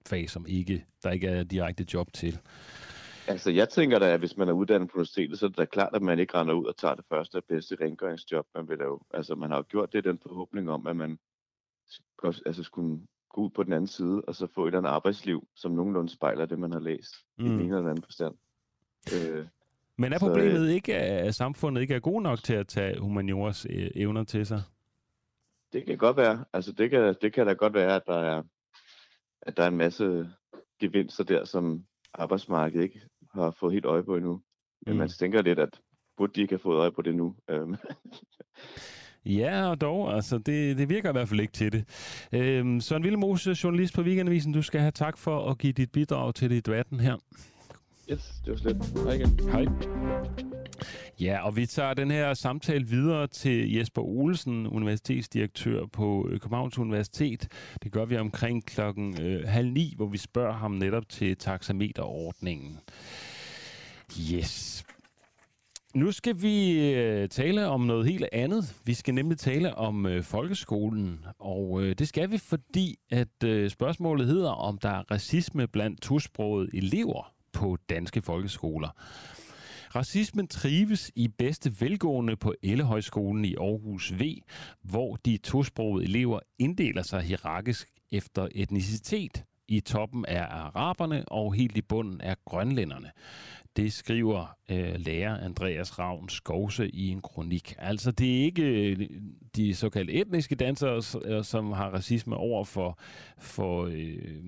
fag, 0.06 0.30
som 0.30 0.46
ikke, 0.48 0.84
der 1.02 1.10
ikke 1.10 1.26
er 1.26 1.42
direkte 1.42 1.86
job 1.94 2.12
til. 2.12 2.38
Altså, 3.28 3.50
jeg 3.50 3.68
tænker 3.68 3.98
da, 3.98 4.12
at 4.12 4.18
hvis 4.18 4.36
man 4.36 4.48
er 4.48 4.52
uddannet 4.52 4.90
på 4.90 4.94
universitetet, 4.94 5.38
så 5.38 5.46
er 5.46 5.48
det 5.48 5.58
da 5.58 5.64
klart, 5.64 5.94
at 5.94 6.02
man 6.02 6.18
ikke 6.18 6.34
render 6.34 6.54
ud 6.54 6.64
og 6.64 6.76
tager 6.76 6.94
det 6.94 7.04
første 7.08 7.36
og 7.36 7.44
bedste 7.48 7.76
rengøringsjob, 7.80 8.46
man 8.54 8.68
vil 8.68 8.78
lave. 8.78 9.00
Altså, 9.14 9.34
man 9.34 9.50
har 9.50 9.56
jo 9.56 9.64
gjort 9.68 9.92
det 9.92 10.04
den 10.04 10.18
forhåbning 10.18 10.70
om, 10.70 10.86
at 10.86 10.96
man 10.96 11.18
altså, 12.46 12.62
skulle 12.62 13.00
gå 13.28 13.40
ud 13.40 13.50
på 13.50 13.62
den 13.62 13.72
anden 13.72 13.88
side, 13.88 14.22
og 14.28 14.34
så 14.34 14.46
få 14.54 14.62
et 14.62 14.66
eller 14.66 14.78
andet 14.78 14.90
arbejdsliv, 14.90 15.48
som 15.54 15.72
nogenlunde 15.72 16.12
spejler 16.12 16.46
det, 16.46 16.58
man 16.58 16.72
har 16.72 16.80
læst 16.80 17.14
mm. 17.38 17.44
i 17.44 17.48
en 17.48 17.60
eller 17.60 17.90
anden 17.90 18.02
forstand. 18.02 18.34
Øh, 19.14 19.46
Men 19.96 20.12
er 20.12 20.18
problemet 20.18 20.56
så, 20.56 20.64
øh, 20.64 20.70
ikke, 20.70 20.94
at 20.96 21.34
samfundet 21.34 21.82
ikke 21.82 21.94
er 21.94 22.00
god 22.00 22.22
nok 22.22 22.38
til 22.38 22.54
at 22.54 22.68
tage 22.68 23.00
humanioras 23.00 23.66
øh, 23.70 23.90
evner 23.94 24.24
til 24.24 24.46
sig? 24.46 24.62
Det 25.72 25.86
kan 25.86 25.98
godt 25.98 26.16
være. 26.16 26.44
Altså, 26.52 26.72
det 26.72 26.90
kan, 26.90 27.14
det 27.22 27.32
kan 27.32 27.46
da 27.46 27.52
godt 27.52 27.74
være, 27.74 27.96
at 27.96 28.02
der 28.06 28.18
er, 28.18 28.42
at 29.42 29.56
der 29.56 29.62
er 29.62 29.68
en 29.68 29.76
masse 29.76 30.30
gevinster 30.80 31.24
der, 31.24 31.44
som 31.44 31.84
arbejdsmarkedet 32.14 32.84
ikke 32.84 33.00
har 33.34 33.50
fået 33.50 33.72
helt 33.72 33.84
øje 33.84 34.02
på 34.02 34.16
endnu. 34.16 34.40
Men 34.86 34.94
mm. 34.94 34.98
man 34.98 35.08
tænker 35.08 35.42
lidt, 35.42 35.58
at 35.58 35.80
burde 36.16 36.32
de 36.34 36.40
ikke 36.40 36.52
have 36.52 36.58
fået 36.58 36.78
øje 36.78 36.92
på 36.92 37.02
det 37.02 37.14
nu? 37.14 37.34
Øhm. 37.50 37.74
Ja, 39.26 39.70
og 39.70 39.80
dog, 39.80 40.14
altså, 40.14 40.38
det, 40.38 40.78
det 40.78 40.88
virker 40.88 41.08
i 41.08 41.12
hvert 41.12 41.28
fald 41.28 41.40
ikke 41.40 41.52
til 41.52 41.72
det. 41.72 41.84
Øhm, 42.32 42.80
Søren 42.80 43.04
Villemose, 43.04 43.56
journalist 43.64 43.94
på 43.94 44.02
Weekendavisen, 44.02 44.52
du 44.52 44.62
skal 44.62 44.80
have 44.80 44.90
tak 44.90 45.18
for 45.18 45.50
at 45.50 45.58
give 45.58 45.72
dit 45.72 45.92
bidrag 45.92 46.34
til 46.34 46.50
det 46.50 46.66
debatten 46.66 47.00
her. 47.00 47.16
Yes, 48.10 48.42
det 48.44 48.50
var 48.50 48.56
slet. 48.56 48.76
Hej 49.04 49.12
igen. 49.12 49.50
Hej. 49.50 50.53
Ja, 51.20 51.46
og 51.46 51.56
vi 51.56 51.66
tager 51.66 51.94
den 51.94 52.10
her 52.10 52.34
samtale 52.34 52.86
videre 52.86 53.26
til 53.26 53.72
Jesper 53.72 54.02
Olsen, 54.02 54.66
universitetsdirektør 54.66 55.86
på 55.86 56.28
øh, 56.30 56.40
Københavns 56.40 56.78
Universitet. 56.78 57.48
Det 57.82 57.92
gør 57.92 58.04
vi 58.04 58.16
omkring 58.16 58.66
klokken 58.66 59.22
øh, 59.22 59.48
halv 59.48 59.70
ni, 59.70 59.92
hvor 59.96 60.06
vi 60.06 60.18
spørger 60.18 60.52
ham 60.52 60.70
netop 60.70 61.08
til 61.08 61.36
taxameterordningen. 61.36 62.80
Yes. 64.32 64.84
Nu 65.94 66.12
skal 66.12 66.42
vi 66.42 66.80
øh, 66.92 67.28
tale 67.28 67.66
om 67.66 67.80
noget 67.80 68.06
helt 68.06 68.28
andet. 68.32 68.74
Vi 68.84 68.94
skal 68.94 69.14
nemlig 69.14 69.38
tale 69.38 69.74
om 69.74 70.06
øh, 70.06 70.22
folkeskolen, 70.22 71.24
og 71.38 71.82
øh, 71.82 71.94
det 71.98 72.08
skal 72.08 72.30
vi, 72.30 72.38
fordi 72.38 72.98
at 73.10 73.44
øh, 73.44 73.70
spørgsmålet 73.70 74.26
hedder, 74.26 74.50
om 74.50 74.78
der 74.78 74.88
er 74.88 75.02
racisme 75.10 75.66
blandt 75.66 76.02
tosprogede 76.02 76.76
elever 76.76 77.32
på 77.52 77.76
danske 77.88 78.22
folkeskoler. 78.22 78.88
Racismen 79.94 80.46
trives 80.46 81.12
i 81.16 81.28
bedste 81.28 81.80
velgående 81.80 82.36
på 82.36 82.54
Ellehøjskolen 82.62 83.44
i 83.44 83.54
Aarhus 83.54 84.12
V, 84.18 84.40
hvor 84.82 85.16
de 85.16 85.36
tosprogede 85.36 86.04
elever 86.04 86.40
inddeler 86.58 87.02
sig 87.02 87.22
hierarkisk 87.22 87.88
efter 88.12 88.48
etnicitet. 88.54 89.44
I 89.68 89.80
toppen 89.80 90.24
er 90.28 90.46
araberne, 90.46 91.24
og 91.28 91.54
helt 91.54 91.76
i 91.76 91.82
bunden 91.82 92.20
er 92.20 92.34
grønlænderne. 92.44 93.10
Det 93.76 93.92
skriver 93.92 94.56
øh, 94.70 94.94
lærer 94.96 95.44
Andreas 95.44 95.98
Ravn 95.98 96.28
Skovse 96.28 96.90
i 96.90 97.08
en 97.08 97.20
kronik. 97.20 97.74
Altså, 97.78 98.10
det 98.10 98.38
er 98.38 98.44
ikke 98.44 98.90
øh, 98.90 99.08
de 99.56 99.74
såkaldte 99.74 100.12
etniske 100.12 100.54
dansere, 100.54 101.02
øh, 101.24 101.44
som 101.44 101.72
har 101.72 101.90
racisme 101.90 102.36
over 102.36 102.64
for, 102.64 102.98
for 103.38 103.84
øh, 103.84 104.44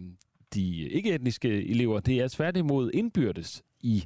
de 0.55 0.88
ikke-etniske 0.88 1.68
elever. 1.68 2.01
Det 2.01 2.18
er 2.18 2.28
tværtimod 2.28 2.90
indbyrdes 2.94 3.62
i 3.82 4.05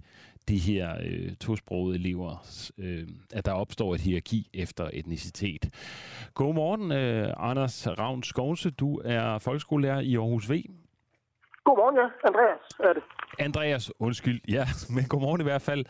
de 0.48 0.58
her 0.58 0.90
øh, 1.06 1.36
tosprogede 1.36 1.98
elever, 1.98 2.30
øh, 2.78 3.08
at 3.34 3.46
der 3.46 3.52
opstår 3.52 3.94
et 3.94 4.00
hierarki 4.00 4.50
efter 4.54 4.90
etnicitet. 4.92 5.62
Godmorgen, 6.34 6.92
øh, 6.92 7.34
Anders 7.36 7.88
Ravn 7.98 8.22
Skovse. 8.22 8.70
Du 8.70 9.00
er 9.04 9.38
folkeskolelærer 9.38 10.00
i 10.00 10.16
Aarhus 10.16 10.50
V. 10.50 10.54
Godmorgen, 11.64 11.96
ja. 11.96 12.08
Andreas 12.28 12.60
er 12.78 12.92
det. 12.92 13.02
Andreas, 13.38 13.92
undskyld. 14.00 14.40
Ja, 14.48 14.64
men 14.94 15.04
godmorgen 15.08 15.40
i 15.40 15.44
hvert 15.50 15.62
fald. 15.62 15.84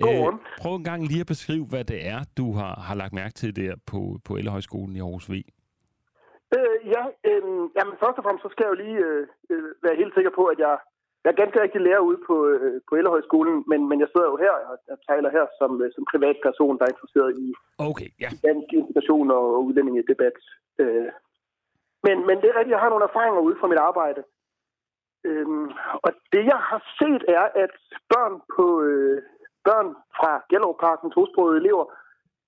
Godmorgen. 0.00 0.34
Øh, 0.34 0.62
prøv 0.62 0.74
en 0.74 0.84
gang 0.84 1.06
lige 1.06 1.20
at 1.20 1.26
beskrive, 1.26 1.66
hvad 1.66 1.84
det 1.84 2.06
er, 2.06 2.20
du 2.36 2.46
har, 2.52 2.74
har 2.88 2.94
lagt 2.94 3.12
mærke 3.12 3.34
til 3.34 3.56
der 3.56 3.74
på, 3.90 4.00
på 4.26 4.36
Ellehøjskolen 4.36 4.96
i 4.96 5.00
Aarhus 5.00 5.30
V. 5.30 5.34
Øh, 6.56 6.76
ja, 6.94 7.02
øh, 7.30 7.42
jamen 7.76 7.94
først 8.02 8.16
og 8.18 8.24
fremmest 8.24 8.42
så 8.42 8.50
skal 8.52 8.64
jeg 8.64 8.72
jo 8.74 8.78
lige 8.84 8.98
øh, 9.08 9.26
øh 9.50 9.70
være 9.84 9.96
helt 10.02 10.14
sikker 10.14 10.32
på, 10.38 10.44
at 10.52 10.58
jeg 10.66 10.74
jeg 11.24 11.30
er 11.30 11.42
ganske 11.42 11.62
rigtig 11.64 11.80
lærer 11.80 12.08
ude 12.08 12.20
på, 12.28 12.34
øh, 12.46 12.80
på 12.88 12.92
Ellerhøjskolen, 12.98 13.56
men, 13.70 13.80
men 13.88 14.00
jeg 14.00 14.08
sidder 14.08 14.28
jo 14.32 14.36
her 14.44 14.54
og 14.70 14.76
jeg 14.90 14.98
taler 15.10 15.30
her 15.36 15.46
som, 15.58 15.70
øh, 15.82 15.88
som 15.94 16.04
privatperson, 16.12 16.78
der 16.78 16.84
er 16.84 16.94
interesseret 16.94 17.30
i 17.44 17.46
okay, 17.90 18.08
ja. 18.22 18.28
dansk 18.48 18.68
integration 18.80 19.30
og 19.30 19.64
udlændingedebat. 19.66 20.36
Øh, 20.82 21.08
men, 22.06 22.16
men 22.28 22.36
det 22.40 22.46
er 22.48 22.56
rigtigt, 22.58 22.76
jeg 22.76 22.84
har 22.84 22.92
nogle 22.92 23.08
erfaringer 23.10 23.40
ude 23.46 23.56
fra 23.60 23.70
mit 23.72 23.84
arbejde. 23.90 24.22
Øhm, 25.28 25.68
og 26.04 26.10
det 26.32 26.42
jeg 26.52 26.60
har 26.70 26.80
set 26.98 27.22
er, 27.38 27.46
at 27.64 27.74
børn 28.12 28.34
på 28.56 28.66
øh, 28.88 29.22
børn 29.68 29.88
fra 30.18 30.32
Gellerup-parken, 30.50 31.10
tosprogede 31.10 31.60
elever, 31.62 31.84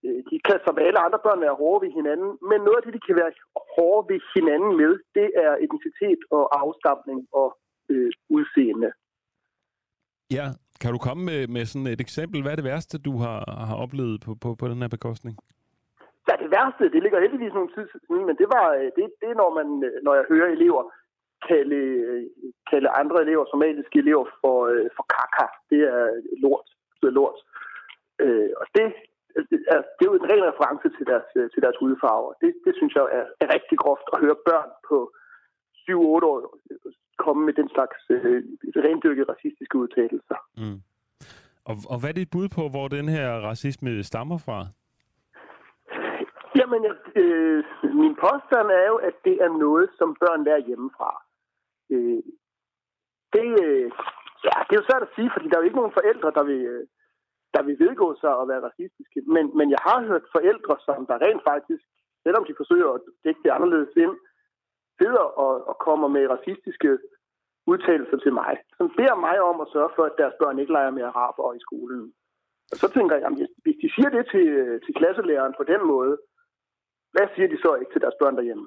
øh, 0.04 0.20
de 0.30 0.36
kan 0.46 0.58
som 0.66 0.78
alle 0.86 1.00
andre 1.06 1.20
børn 1.26 1.40
være 1.46 1.60
hårde 1.60 1.82
ved 1.84 1.92
hinanden, 1.98 2.30
men 2.50 2.58
noget 2.60 2.78
af 2.78 2.84
det, 2.84 2.94
de 2.96 3.06
kan 3.06 3.16
være 3.22 3.32
hårde 3.74 4.02
ved 4.10 4.20
hinanden 4.34 4.72
med, 4.80 4.92
det 5.18 5.28
er 5.44 5.52
etnicitet 5.64 6.20
og 6.36 6.42
afstamning 6.62 7.20
og 7.40 7.48
øh, 7.92 8.10
udseende. 8.28 8.90
Ja, 10.30 10.46
kan 10.80 10.92
du 10.92 10.98
komme 10.98 11.22
med, 11.30 11.40
med 11.56 11.64
sådan 11.64 11.86
et 11.86 12.00
eksempel? 12.00 12.42
Hvad 12.42 12.52
er 12.52 12.60
det 12.60 12.70
værste, 12.72 12.98
du 12.98 13.12
har, 13.24 13.40
har 13.68 13.76
oplevet 13.84 14.16
på, 14.24 14.30
på, 14.42 14.48
på 14.60 14.68
den 14.68 14.82
her 14.82 14.88
bekostning? 14.96 15.34
Ja, 16.28 16.34
det 16.42 16.50
værste, 16.56 16.84
det 16.94 17.00
ligger 17.02 17.20
heldigvis 17.24 17.54
nogle 17.58 17.72
tid 17.74 17.86
siden, 17.92 18.26
men 18.28 18.36
det, 18.40 18.48
var, 18.56 18.66
øh, 18.78 18.88
det, 18.96 19.04
det 19.20 19.28
er, 19.32 19.36
når, 19.42 19.50
man, 19.58 19.68
øh, 19.88 19.96
når 20.06 20.14
jeg 20.18 20.24
hører 20.32 20.48
elever 20.56 20.82
kalde, 21.48 21.80
øh, 22.10 22.24
kalde 22.70 22.88
andre 23.00 23.18
elever, 23.24 23.44
somaliske 23.50 23.98
elever, 23.98 24.24
for, 24.40 24.56
for 24.96 25.04
kaka. 25.14 25.46
Det 25.70 25.80
er 25.96 26.04
lort. 26.44 26.68
Det 27.00 27.06
er 27.08 27.16
lort. 27.20 27.38
Øh, 28.22 28.50
og 28.60 28.66
det 28.74 28.86
det 29.96 30.02
er 30.04 30.10
jo 30.10 30.18
en 30.20 30.28
ren 30.30 30.44
reference 30.50 30.88
til 30.96 31.06
deres, 31.10 31.26
til 31.52 31.60
deres 31.64 31.76
hudfarver. 31.80 32.32
Det, 32.42 32.50
det 32.64 32.72
synes 32.78 32.92
jeg 32.94 33.04
er, 33.18 33.24
er 33.42 33.48
rigtig 33.56 33.76
groft 33.82 34.06
at 34.12 34.20
høre 34.24 34.38
børn 34.48 34.70
på 34.88 34.96
7-8 35.84 35.92
år 36.32 36.38
komme 37.24 37.42
med 37.46 37.54
den 37.60 37.68
slags 37.74 37.98
øh, 38.10 38.42
rendyrkede 38.86 39.30
racistiske 39.32 39.78
udtalelser. 39.78 40.38
Mm. 40.56 40.80
Og, 41.70 41.76
og 41.90 41.96
hvad 42.00 42.10
er 42.10 42.18
dit 42.20 42.30
bud 42.34 42.48
på, 42.56 42.62
hvor 42.68 42.88
den 42.88 43.08
her 43.08 43.28
racisme 43.48 44.02
stammer 44.02 44.38
fra? 44.46 44.58
Jamen, 46.58 46.82
øh, 47.22 47.64
min 48.02 48.14
påstand 48.24 48.68
er 48.80 48.86
jo, 48.92 48.96
at 49.08 49.16
det 49.24 49.36
er 49.44 49.50
noget, 49.64 49.88
som 49.98 50.16
børn 50.22 50.44
lærer 50.44 50.66
hjemmefra. 50.68 51.10
Øh, 51.94 52.22
det, 53.34 53.48
øh, 53.64 53.88
ja, 54.46 54.54
det 54.66 54.72
er 54.72 54.80
jo 54.80 54.88
svært 54.88 55.06
at 55.06 55.14
sige, 55.16 55.30
fordi 55.34 55.46
der 55.48 55.56
er 55.56 55.62
jo 55.62 55.68
ikke 55.68 55.80
nogen 55.80 55.98
forældre, 55.98 56.30
der 56.38 56.44
vil, 56.50 56.60
øh, 56.72 56.84
der 57.54 57.62
vil 57.66 57.76
vedgå 57.84 58.08
sig 58.22 58.32
at 58.40 58.48
være 58.50 58.66
racistiske. 58.68 59.18
Men, 59.34 59.44
men 59.58 59.68
jeg 59.74 59.82
har 59.88 59.98
hørt 60.08 60.34
forældre, 60.36 60.74
som 60.86 61.06
der 61.10 61.22
rent 61.26 61.42
faktisk, 61.50 61.84
selvom 62.24 62.44
de 62.48 62.58
forsøger 62.60 62.88
at 62.92 63.00
dække 63.24 63.42
det 63.44 63.50
anderledes 63.56 63.94
ind, 64.04 64.14
sidder 65.00 65.26
og, 65.44 65.52
og 65.70 65.76
kommer 65.86 66.08
med 66.16 66.30
racistiske 66.34 66.90
udtalelser 67.72 68.18
til 68.24 68.32
mig, 68.40 68.52
som 68.78 68.86
beder 68.98 69.16
mig 69.26 69.36
om 69.50 69.56
at 69.64 69.68
sørge 69.74 69.92
for, 69.96 70.04
at 70.10 70.18
deres 70.20 70.36
børn 70.40 70.58
ikke 70.58 70.72
leger 70.76 70.92
med 70.96 71.04
araber 71.10 71.54
i 71.58 71.60
skolen. 71.66 72.02
Og 72.72 72.76
så 72.82 72.88
tænker 72.96 73.16
jeg, 73.22 73.30
hvis, 73.38 73.50
hvis 73.64 73.76
de 73.82 73.88
siger 73.94 74.10
det 74.16 74.24
til, 74.34 74.46
til 74.84 74.92
klasselæreren 75.00 75.54
på 75.60 75.64
den 75.72 75.82
måde, 75.92 76.14
hvad 77.14 77.26
siger 77.34 77.48
de 77.52 77.58
så 77.64 77.70
ikke 77.80 77.92
til 77.92 78.00
deres 78.04 78.18
børn 78.22 78.36
derhjemme? 78.36 78.66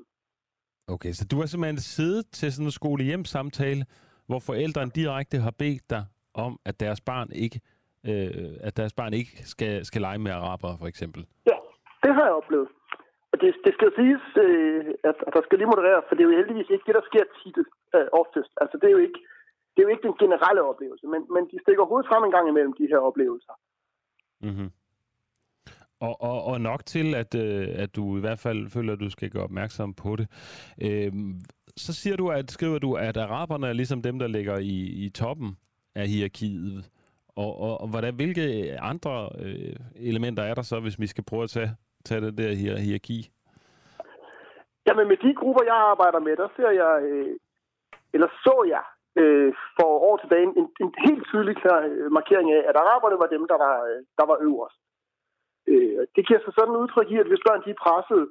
Okay, 0.88 1.12
så 1.12 1.24
du 1.32 1.36
har 1.40 1.46
simpelthen 1.46 1.78
siddet 1.78 2.26
til 2.32 2.54
sådan 2.54 2.68
en 2.68 2.72
skole-hjem-samtale, 2.80 3.86
hvor 4.28 4.40
forældrene 4.40 4.92
direkte 5.02 5.38
har 5.38 5.54
bedt 5.64 5.90
dig 5.90 6.04
om, 6.34 6.60
at 6.66 6.80
deres 6.80 7.02
barn 7.02 7.30
ikke, 7.32 7.62
øh, 8.10 8.68
at 8.68 8.78
deres 8.78 8.94
barn 8.94 9.14
ikke 9.14 9.32
skal, 9.54 9.86
skal 9.86 10.02
lege 10.02 10.20
med 10.26 10.32
araber, 10.32 10.78
for 10.82 10.88
eksempel? 10.88 11.22
Ja, 11.46 11.58
det 12.04 12.14
har 12.16 12.24
jeg 12.24 12.34
oplevet. 12.34 12.68
Det, 13.34 13.56
det 13.66 13.72
skal 13.74 13.88
jo 13.90 13.94
siges, 14.00 14.26
øh, 14.46 14.86
at, 15.10 15.18
at 15.28 15.34
der 15.36 15.42
skal 15.44 15.58
lige 15.58 15.74
moderere, 15.74 16.02
for 16.08 16.14
det 16.16 16.22
er 16.24 16.30
jo 16.30 16.40
heldigvis 16.40 16.70
ikke 16.70 16.88
det, 16.88 16.96
der 17.00 17.10
sker 17.10 17.26
tit 17.40 17.58
øh, 17.96 18.08
oftest. 18.22 18.52
Altså, 18.62 18.76
det 18.82 18.88
er 18.88 18.96
jo 18.98 19.04
ikke, 19.08 19.20
det 19.74 19.80
er 19.80 19.88
jo 19.88 19.94
ikke 19.94 20.08
den 20.08 20.18
generelle 20.24 20.62
oplevelse, 20.72 21.06
men, 21.14 21.22
men 21.36 21.44
de 21.52 21.58
stikker 21.64 21.84
hovedet 21.90 22.10
frem 22.10 22.24
en 22.24 22.36
gang 22.36 22.46
imellem 22.50 22.74
de 22.80 22.88
her 22.92 22.98
oplevelser. 23.10 23.56
Mm-hmm. 24.48 24.70
Og, 26.00 26.22
og, 26.22 26.44
og 26.44 26.62
nok 26.62 26.86
til, 26.86 27.16
at, 27.16 27.36
øh, 27.36 27.68
at 27.84 27.96
du 27.96 28.18
i 28.18 28.20
hvert 28.20 28.40
fald 28.40 28.70
føler, 28.70 28.94
at 28.94 29.00
du 29.00 29.10
skal 29.10 29.30
gøre 29.30 29.44
opmærksom 29.44 29.94
på 29.94 30.16
det. 30.16 30.28
Øh, 30.82 31.12
så 31.78 31.94
siger 31.94 32.16
du, 32.16 32.30
at 32.30 32.52
skriver 32.52 32.80
du, 32.80 32.94
at 32.94 33.18
araberne 33.18 33.68
er 33.68 33.74
ligesom 33.74 34.02
dem, 34.02 34.20
der 34.20 34.28
ligger 34.28 34.58
i, 34.58 35.06
i 35.06 35.10
toppen 35.10 35.58
af 35.96 36.08
hierarkiet. 36.08 36.90
Og, 37.28 37.60
og, 37.60 37.82
og 37.82 37.88
hvordan, 37.88 38.16
hvilke 38.16 38.78
andre 38.80 39.30
øh, 39.40 39.76
elementer 39.96 40.44
er 40.44 40.54
der 40.54 40.62
så, 40.62 40.80
hvis 40.80 41.00
vi 41.00 41.08
skal 41.08 41.24
prøve 41.24 41.44
at 41.44 41.50
tage, 41.50 41.76
tage 42.06 42.22
det 42.22 42.38
der 42.38 42.52
her 42.64 42.76
hierarki? 42.86 43.20
Jamen 44.88 45.08
med 45.08 45.18
de 45.18 45.34
grupper, 45.40 45.64
jeg 45.64 45.78
arbejder 45.92 46.20
med, 46.20 46.36
der 46.38 46.48
ser 46.56 46.72
jeg, 46.82 46.94
øh, 47.10 47.36
eller 48.14 48.30
så 48.44 48.56
jeg 48.76 48.86
øh, 49.22 49.54
for 49.78 49.90
år 50.10 50.18
tilbage 50.18 50.44
en, 50.62 50.68
en 50.84 50.92
helt 51.08 51.24
tydelig 51.32 51.56
klar 51.62 51.80
øh, 51.90 52.12
markering 52.12 52.48
af, 52.58 52.62
at 52.70 52.76
araberne 52.84 53.18
var 53.24 53.30
dem, 53.36 53.44
der 53.52 53.58
var, 53.66 53.76
øh, 53.90 54.02
der 54.20 54.26
var 54.32 54.38
øverst. 54.48 54.80
Øh, 55.72 56.02
det 56.16 56.28
giver 56.28 56.42
sig 56.44 56.54
sådan 56.56 56.82
udtryk 56.82 57.10
i, 57.12 57.18
at 57.24 57.30
hvis 57.30 57.46
børn 57.48 57.64
de 57.66 57.70
er 57.76 57.84
presset 57.86 58.24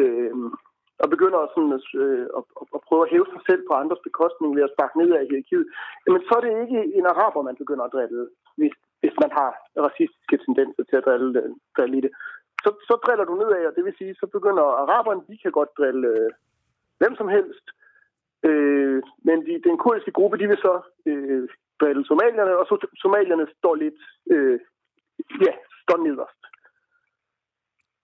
øh, 0.00 0.34
og 1.02 1.08
begynder 1.14 1.40
sådan, 1.54 1.72
øh, 2.02 2.26
at, 2.38 2.44
at, 2.60 2.66
at 2.76 2.80
prøve 2.86 3.02
at 3.04 3.12
hæve 3.14 3.26
sig 3.32 3.42
selv 3.48 3.62
på 3.68 3.74
andres 3.82 4.02
bekostning 4.08 4.50
ved 4.56 4.66
at 4.66 4.74
sparke 4.74 4.98
ned 5.00 5.10
af 5.18 5.26
hierarkiet, 5.28 5.66
jamen 6.04 6.22
så 6.26 6.32
er 6.36 6.42
det 6.44 6.52
ikke 6.64 6.80
en 6.98 7.06
araber, 7.12 7.48
man 7.48 7.60
begynder 7.62 7.84
at 7.84 7.92
drille, 7.94 8.22
hvis, 8.58 8.74
hvis 9.02 9.16
man 9.22 9.30
har 9.38 9.50
racistiske 9.86 10.36
tendenser 10.44 10.84
til 10.86 10.96
at 11.00 11.04
drille, 11.06 11.28
drille 11.76 11.96
i 11.98 12.04
det. 12.06 12.12
Så, 12.64 12.70
så 12.88 12.94
driller 13.04 13.24
du 13.24 13.34
nedad, 13.34 13.66
og 13.66 13.74
det 13.76 13.84
vil 13.84 13.94
sige, 13.98 14.14
så 14.14 14.26
begynder 14.36 14.64
araberne, 14.82 15.22
de 15.28 15.38
kan 15.42 15.52
godt 15.52 15.76
drille 15.78 16.08
øh, 16.08 16.30
hvem 17.00 17.14
som 17.20 17.28
helst, 17.28 17.66
øh, 18.48 19.02
men 19.26 19.36
de, 19.46 19.52
den 19.68 19.76
kurdiske 19.78 20.12
gruppe, 20.18 20.38
de 20.38 20.46
vil 20.48 20.56
så 20.56 20.74
øh, 21.06 21.48
drille 21.80 22.04
somalierne, 22.10 22.58
og 22.60 22.66
så 22.66 22.74
somalierne 23.02 23.46
står 23.58 23.74
lidt, 23.74 24.00
øh, 24.32 24.60
ja, 25.46 25.54
står 25.84 25.98
nederst. 26.06 26.40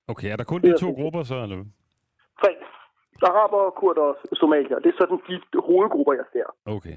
Okay, 0.09 0.29
er 0.33 0.37
der 0.37 0.45
kun 0.45 0.63
de 0.63 0.79
to 0.79 0.91
grupper 0.99 1.23
så, 1.23 1.37
eller? 1.45 1.65
Tre. 2.41 2.53
Araber, 3.23 3.71
kurder 3.71 4.03
og 4.03 4.17
somalier. 4.33 4.79
Det 4.79 4.89
er 4.93 4.99
sådan 4.99 5.21
de 5.29 5.37
hovedgrupper, 5.69 6.13
jeg 6.13 6.27
ser. 6.33 6.47
Okay. 6.77 6.97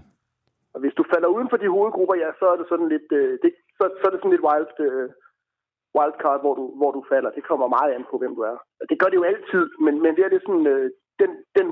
Og 0.74 0.80
hvis 0.80 0.94
du 0.94 1.04
falder 1.14 1.28
uden 1.28 1.50
for 1.50 1.58
de 1.58 1.70
hovedgrupper, 1.76 2.16
ja, 2.16 2.30
så 2.40 2.46
er 2.54 2.58
det 2.58 2.66
sådan 2.70 2.90
lidt, 2.90 3.10
øh, 3.12 3.40
det, 3.44 3.52
så, 3.78 3.84
så 4.00 4.04
er 4.08 4.12
det 4.12 4.20
sådan 4.20 4.36
lidt 4.36 4.48
wild, 4.50 4.74
øh, 4.88 5.10
wildcard, 6.00 6.40
hvor 6.44 6.54
du, 6.60 6.66
hvor 6.80 6.92
du 6.98 7.02
falder. 7.12 7.30
Det 7.38 7.44
kommer 7.50 7.68
meget 7.78 7.92
an 7.96 8.06
på, 8.12 8.16
hvem 8.22 8.34
du 8.38 8.42
er. 8.52 8.58
Det 8.90 9.00
gør 9.00 9.10
det 9.10 9.18
jo 9.22 9.30
altid, 9.32 9.64
men, 9.86 9.94
men 10.04 10.12
det 10.16 10.24
er 10.26 10.32
det 10.34 10.42
sådan, 10.46 10.68
øh, 10.74 10.86
den, 11.22 11.32
den 11.58 11.68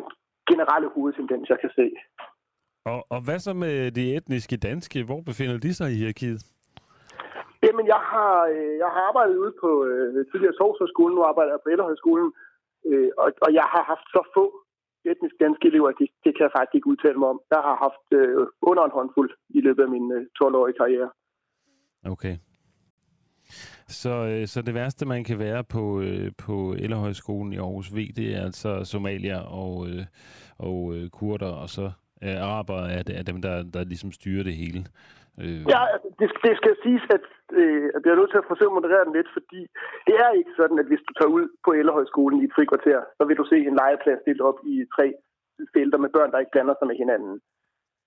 generelle 0.51 0.89
hovedtendens, 0.95 1.49
jeg 1.53 1.59
kan 1.63 1.71
se. 1.79 1.85
Og, 2.91 2.99
og 3.13 3.19
hvad 3.25 3.39
så 3.39 3.53
med 3.53 3.91
de 3.97 4.15
etniske 4.17 4.57
danske? 4.57 4.97
Hvor 5.09 5.21
befinder 5.29 5.57
de 5.65 5.71
sig 5.73 5.87
i 5.91 5.99
hierarkiet? 6.01 6.39
Jamen, 7.65 7.85
jeg 7.93 8.01
har, 8.11 8.33
øh, 8.53 8.73
jeg 8.83 8.89
har 8.95 9.01
arbejdet 9.09 9.35
ude 9.43 9.53
på 9.63 9.69
øh, 9.85 10.25
tidligere 10.31 10.57
Sovshøjskolen, 10.59 11.15
nu 11.15 11.23
arbejder 11.31 11.51
jeg 11.51 11.63
på 11.63 11.69
Ældrehøjskolen, 11.73 12.29
øh, 12.89 13.09
og, 13.21 13.29
og 13.45 13.49
jeg 13.59 13.65
har 13.73 13.83
haft 13.91 14.07
så 14.15 14.21
få 14.35 14.45
etnisk 15.11 15.35
danske 15.43 15.67
elever, 15.67 15.91
det, 15.99 16.07
det 16.23 16.31
kan 16.35 16.43
jeg 16.47 16.55
faktisk 16.57 16.75
ikke 16.75 16.91
udtale 16.93 17.17
mig 17.21 17.29
om. 17.33 17.39
Jeg 17.53 17.61
har 17.67 17.75
haft 17.85 18.05
øh, 18.19 18.47
under 18.69 18.83
en 18.85 18.95
håndfuld 18.97 19.31
i 19.57 19.59
løbet 19.67 19.83
af 19.83 19.89
min 19.95 20.07
øh, 20.17 20.21
12-årige 20.37 20.77
karriere. 20.81 21.09
Okay. 22.13 22.35
Så, 23.89 24.13
øh, 24.31 24.47
så 24.47 24.61
det 24.61 24.73
værste, 24.73 25.05
man 25.05 25.23
kan 25.23 25.39
være 25.39 25.63
på, 25.63 26.01
øh, 26.01 26.31
på 26.45 26.73
Ellerhøjskolen 26.83 27.53
i 27.53 27.57
Aarhus 27.57 27.95
V, 27.95 27.97
det 28.15 28.35
er 28.35 28.41
altså 28.41 28.83
somalier 28.83 29.39
og, 29.39 29.87
øh, 29.89 30.03
og 30.57 30.95
øh, 30.95 31.09
kurder, 31.09 31.51
og 31.63 31.69
så 31.69 31.85
øh, 32.23 32.37
araber 32.47 32.79
er, 32.95 33.03
er 33.19 33.23
dem, 33.23 33.41
der, 33.41 33.55
der 33.73 33.83
ligesom 33.83 34.11
styrer 34.11 34.43
det 34.43 34.55
hele. 34.61 34.79
Øh. 35.43 35.61
Ja, 35.73 35.81
altså, 35.93 36.09
det, 36.19 36.29
det 36.45 36.53
skal 36.61 36.75
siges, 36.83 37.05
at 37.17 37.25
øh, 37.61 37.83
jeg 38.05 38.11
er 38.11 38.19
nødt 38.21 38.31
til 38.31 38.43
at 38.43 38.49
forsøge 38.51 38.71
at 38.71 38.77
moderere 38.77 39.05
den 39.05 39.17
lidt, 39.19 39.29
fordi 39.37 39.61
det 40.07 40.15
er 40.25 40.31
ikke 40.39 40.53
sådan, 40.59 40.79
at 40.81 40.87
hvis 40.89 41.03
du 41.07 41.11
tager 41.13 41.35
ud 41.37 41.45
på 41.65 41.71
Ellerhøjskolen 41.79 42.41
i 42.41 42.45
et 42.47 42.55
frikvarter, 42.55 42.99
så 43.17 43.23
vil 43.27 43.39
du 43.41 43.45
se 43.51 43.57
en 43.69 43.79
legeplads 43.81 44.21
delt 44.27 44.41
op 44.49 44.59
i 44.73 44.75
tre 44.95 45.07
felter 45.73 45.99
med 46.03 46.09
børn, 46.15 46.31
der 46.31 46.39
ikke 46.39 46.55
blander 46.55 46.75
sig 46.77 46.87
med 46.87 46.97
hinanden. 47.03 47.33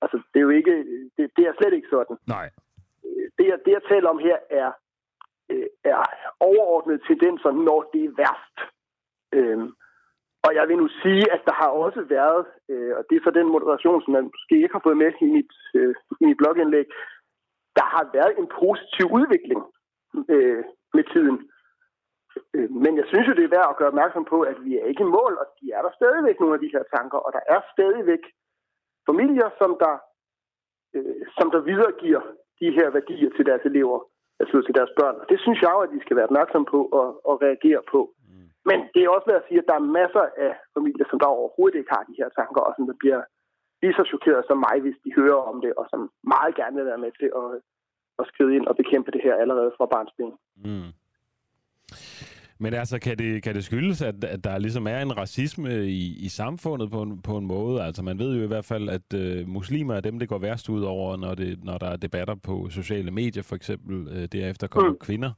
Altså, 0.03 0.17
det 0.31 0.39
er 0.39 0.47
jo 0.49 0.55
ikke, 0.61 0.75
det, 1.17 1.25
det 1.37 1.45
er 1.47 1.55
slet 1.59 1.75
ikke 1.79 1.93
sådan. 1.97 2.17
Nej. 2.37 2.47
Det, 3.37 3.45
jeg, 3.51 3.59
det, 3.65 3.73
jeg 3.79 3.85
taler 3.93 4.09
om 4.15 4.21
her, 4.29 4.39
er, 4.63 4.71
øh, 5.51 5.67
er 5.85 6.03
overordnede 6.41 7.01
tendenser, 7.09 7.51
når 7.51 7.81
det 7.93 8.05
er 8.05 8.17
værst. 8.21 8.57
Øh, 9.33 9.59
og 10.47 10.51
jeg 10.55 10.69
vil 10.69 10.77
nu 10.77 10.89
sige, 11.03 11.25
at 11.35 11.43
der 11.49 11.55
har 11.63 11.71
også 11.85 12.03
været, 12.17 12.47
øh, 12.69 12.93
og 12.99 13.03
det 13.09 13.17
er 13.17 13.25
så 13.25 13.31
den 13.31 13.49
moderation, 13.55 14.03
som 14.03 14.13
man 14.13 14.25
måske 14.35 14.55
ikke 14.63 14.77
har 14.77 14.87
fået 14.87 14.97
med 14.97 15.13
i 15.21 15.27
mit, 15.37 15.53
øh, 15.75 15.95
i 16.21 16.25
mit 16.25 16.37
blogindlæg, 16.37 16.87
der 17.79 17.87
har 17.95 18.05
været 18.13 18.39
en 18.39 18.49
positiv 18.61 19.07
udvikling 19.19 19.63
øh, 20.35 20.65
med 20.97 21.05
tiden. 21.13 21.37
Øh, 22.55 22.71
men 22.85 22.93
jeg 22.97 23.07
synes 23.09 23.29
jo, 23.29 23.35
det 23.35 23.45
er 23.45 23.57
værd 23.57 23.71
at 23.71 23.77
gøre 23.77 23.93
opmærksom 23.93 24.25
på, 24.25 24.39
at 24.41 24.59
vi 24.65 24.73
er 24.79 24.85
ikke 24.85 25.03
i 25.03 25.15
mål, 25.19 25.33
og 25.43 25.47
de 25.59 25.67
er 25.77 25.83
der 25.83 25.93
stadigvæk 26.01 26.41
nogle 26.41 26.55
af 26.55 26.61
de 26.61 26.73
her 26.75 26.85
tanker, 26.95 27.19
og 27.19 27.31
der 27.37 27.43
er 27.55 27.61
stadigvæk 27.75 28.23
familier, 29.09 29.49
som 29.61 29.71
der, 29.83 29.95
øh, 30.95 31.23
som 31.37 31.51
der 31.51 31.61
videregiver 31.71 32.23
de 32.61 32.71
her 32.79 32.91
værdier 32.91 33.31
til 33.37 33.47
deres 33.47 33.65
elever, 33.65 33.99
altså 34.41 34.57
til 34.67 34.75
deres 34.79 34.93
børn. 35.01 35.17
Det 35.31 35.39
synes 35.45 35.59
jeg 35.63 35.71
jo, 35.77 35.81
at 35.87 35.93
vi 35.97 36.01
skal 36.05 36.17
være 36.17 36.29
opmærksom 36.31 36.65
på 36.73 36.81
og, 37.01 37.09
og 37.29 37.35
reagere 37.47 37.83
på. 37.93 38.01
Mm. 38.29 38.47
Men 38.69 38.79
det 38.93 39.01
er 39.03 39.15
også 39.17 39.27
værd 39.31 39.43
at 39.43 39.49
sige, 39.49 39.61
at 39.63 39.69
der 39.71 39.77
er 39.79 39.93
masser 40.01 40.25
af 40.47 40.53
familier, 40.77 41.07
som 41.09 41.19
der 41.21 41.37
overhovedet 41.39 41.79
ikke 41.79 41.95
har 41.97 42.05
de 42.09 42.19
her 42.21 42.29
tanker, 42.39 42.61
og 42.69 42.73
som 42.77 42.87
der 42.91 42.97
bliver 43.03 43.21
lige 43.83 43.99
så 43.99 44.05
chokeret 44.13 44.43
som 44.47 44.59
mig, 44.67 44.77
hvis 44.85 44.99
de 45.05 45.11
hører 45.21 45.41
om 45.51 45.57
det, 45.65 45.73
og 45.81 45.85
som 45.93 46.01
meget 46.35 46.55
gerne 46.61 46.77
vil 46.77 46.91
være 46.91 47.05
med 47.05 47.13
til 47.21 47.29
at, 47.41 47.49
at 48.21 48.25
skride 48.31 48.57
ind 48.57 48.67
og 48.71 48.77
bekæmpe 48.81 49.11
det 49.15 49.23
her 49.27 49.35
allerede 49.43 49.73
fra 49.77 49.87
barnsben. 49.95 50.33
Mm. 50.65 50.91
Men 52.63 52.75
altså, 52.75 52.99
kan 52.99 53.19
det, 53.19 53.43
kan 53.43 53.55
det 53.55 53.65
skyldes, 53.65 54.03
at, 54.03 54.25
at 54.25 54.45
der 54.45 54.59
ligesom 54.59 54.87
er 54.87 54.99
en 54.99 55.17
racisme 55.17 55.87
i, 55.87 56.17
i 56.19 56.29
samfundet 56.29 56.91
på 56.91 57.03
en, 57.03 57.23
på 57.23 57.37
en 57.37 57.47
måde? 57.47 57.83
Altså, 57.83 58.03
man 58.03 58.19
ved 58.19 58.37
jo 58.37 58.45
i 58.45 58.47
hvert 58.47 58.65
fald, 58.65 58.89
at 58.89 59.15
øh, 59.15 59.49
muslimer 59.49 59.95
er 59.95 60.01
dem, 60.01 60.19
det 60.19 60.29
går 60.29 60.39
værst 60.39 60.69
ud 60.69 60.83
over, 60.83 61.17
når, 61.17 61.35
det, 61.35 61.65
når 61.65 61.79
der 61.79 61.87
er 61.87 61.97
debatter 61.97 62.35
på 62.35 62.69
sociale 62.71 63.11
medier, 63.11 63.43
for 63.43 63.57
eksempel. 63.57 64.09
Øh, 64.09 64.29
derefter 64.33 64.67
kommer 64.67 64.91
mm. 64.91 64.97
kvinder. 65.01 65.31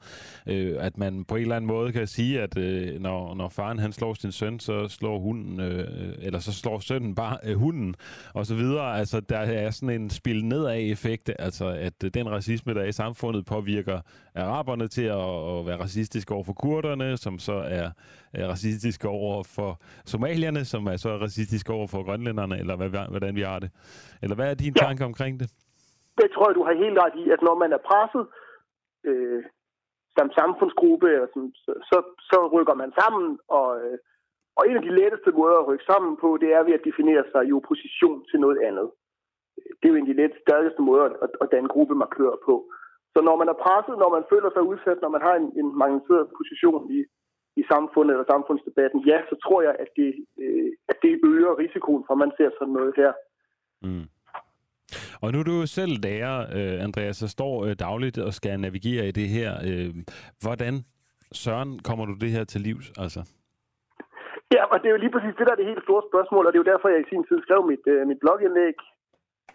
Øh, 0.47 0.77
at 0.79 0.99
man 0.99 1.25
på 1.25 1.37
en 1.37 1.43
eller 1.43 1.57
anden 1.57 1.69
måde 1.69 1.93
kan 1.93 2.07
sige, 2.07 2.41
at 2.41 2.59
øh, 2.59 3.01
når, 3.01 3.35
når 3.35 3.49
faren 3.49 3.79
han 3.79 3.93
slår 3.93 4.15
sin 4.15 4.33
søn, 4.33 4.61
så 4.61 4.89
slår 4.89 5.19
hunden, 5.19 5.61
øh, 5.61 6.15
eller 6.19 6.39
så 6.39 6.53
slår 6.53 6.79
sønnen 6.79 7.15
bare 7.15 7.39
øh, 7.45 7.57
hunden, 7.57 7.95
og 8.35 8.47
så 8.47 8.55
videre. 8.55 8.99
Altså, 8.99 9.21
der 9.21 9.39
er 9.39 9.71
sådan 9.71 10.01
en 10.01 10.11
spil 10.11 10.45
nedad-effekt, 10.45 11.31
altså 11.39 11.67
at 11.67 12.05
øh, 12.05 12.11
den 12.15 12.31
racisme, 12.31 12.75
der 12.75 12.81
er 12.81 12.87
i 12.87 12.93
samfundet, 12.93 13.45
påvirker 13.45 14.01
araberne 14.35 14.89
til 14.89 15.07
at, 15.21 15.29
at 15.53 15.67
være 15.69 15.81
racistiske 15.81 16.35
over 16.35 16.45
for 16.45 16.53
kurderne, 16.53 17.17
som 17.17 17.39
så 17.39 17.53
er, 17.53 17.89
er 18.35 18.47
racistiske 18.49 19.09
over 19.09 19.43
for 19.57 19.71
somalierne, 20.07 20.65
som 20.65 20.87
er 20.87 20.97
så 20.97 21.11
racistiske 21.17 21.73
over 21.73 21.87
for 21.87 22.05
grønlænderne, 22.05 22.59
eller 22.59 22.77
hvad, 22.77 22.91
hvordan 23.11 23.35
vi 23.35 23.41
har 23.41 23.59
det. 23.59 23.71
Eller 24.23 24.37
hvad 24.37 24.51
er 24.51 24.55
din 24.55 24.75
ja. 24.77 24.85
tanke 24.85 25.05
omkring 25.05 25.41
det? 25.41 25.49
Det 26.21 26.31
tror 26.35 26.49
jeg, 26.49 26.55
du 26.55 26.65
har 26.65 26.75
helt 26.85 26.99
ret 27.05 27.17
i, 27.23 27.31
at 27.31 27.43
når 27.43 27.57
man 27.63 27.73
er 27.73 27.83
presset, 27.91 28.25
øh, 29.05 29.43
som 30.19 30.27
samfundsgruppe, 30.41 31.09
så, 31.65 31.73
så, 31.91 31.99
så 32.31 32.39
rykker 32.55 32.75
man 32.83 32.93
sammen, 33.01 33.39
og, 33.49 33.69
øh, 33.85 33.99
og 34.57 34.63
en 34.69 34.77
af 34.77 34.83
de 34.89 34.97
letteste 35.01 35.31
måder 35.41 35.57
at 35.59 35.69
rykke 35.69 35.85
sammen 35.93 36.13
på, 36.23 36.29
det 36.43 36.51
er 36.57 36.63
ved 36.67 36.75
at 36.79 36.87
definere 36.89 37.25
sig 37.33 37.43
i 37.45 37.53
opposition 37.59 38.19
til 38.31 38.39
noget 38.41 38.59
andet. 38.69 38.89
Det 39.79 39.85
er 39.85 39.93
jo 39.93 39.99
en 39.99 40.09
af 40.09 40.15
de 40.15 40.21
let 40.23 40.35
stærkeste 40.47 40.83
måder 40.89 41.05
at, 41.25 41.31
at 41.43 41.49
danne 41.53 41.69
gruppemarkører 41.75 42.39
på. 42.49 42.55
Så 43.15 43.19
når 43.29 43.37
man 43.41 43.49
er 43.53 43.63
presset, 43.65 43.95
når 44.03 44.11
man 44.17 44.25
føler 44.33 44.51
sig 44.53 44.63
udsat, 44.73 44.99
når 45.03 45.11
man 45.17 45.23
har 45.27 45.35
en, 45.41 45.49
en 45.61 45.69
marginaliseret 45.81 46.27
position 46.39 46.83
i, 46.99 47.01
i 47.61 47.63
samfundet 47.73 48.13
eller 48.13 48.33
samfundsdebatten, 48.35 48.99
ja, 49.11 49.19
så 49.31 49.35
tror 49.45 49.61
jeg, 49.67 49.75
at 49.85 49.91
det, 49.99 50.11
øh, 50.43 50.71
at 50.91 50.97
det 51.05 51.21
øger 51.33 51.59
risikoen 51.63 52.05
for, 52.07 52.13
at 52.15 52.23
man 52.25 52.33
ser 52.39 52.51
sådan 52.59 52.75
noget 52.79 52.93
her. 53.03 53.13
Mm. 53.87 54.07
Og 55.23 55.33
nu 55.33 55.39
er 55.39 55.47
du 55.51 55.55
jo 55.63 55.67
selv 55.67 55.93
lærer, 56.05 56.37
øh, 56.57 56.85
Andreas, 56.87 57.17
så 57.17 57.29
står 57.29 57.55
øh, 57.67 57.75
dagligt 57.87 58.19
og 58.19 58.33
skal 58.39 58.61
navigere 58.61 59.09
i 59.09 59.17
det 59.21 59.29
her. 59.37 59.51
Øh, 59.69 59.91
hvordan, 60.45 60.75
Søren, 61.33 61.71
kommer 61.89 62.05
du 62.07 62.15
det 62.23 62.31
her 62.37 62.45
til 62.45 62.61
livs? 62.61 62.87
Altså? 63.05 63.21
Ja, 64.55 64.63
og 64.73 64.77
det 64.81 64.87
er 64.87 64.95
jo 64.97 65.03
lige 65.05 65.15
præcis 65.15 65.35
det, 65.39 65.47
der 65.47 65.53
er 65.53 65.61
det 65.61 65.73
helt 65.73 65.87
store 65.89 66.03
spørgsmål, 66.11 66.47
og 66.47 66.53
det 66.53 66.59
er 66.59 66.65
jo 66.65 66.73
derfor, 66.73 66.89
jeg 66.89 67.01
i 67.01 67.13
sin 67.13 67.25
tid 67.29 67.39
skrev 67.43 67.61
mit, 67.73 67.85
mit 68.11 68.21
blogindlæg. 68.25 68.77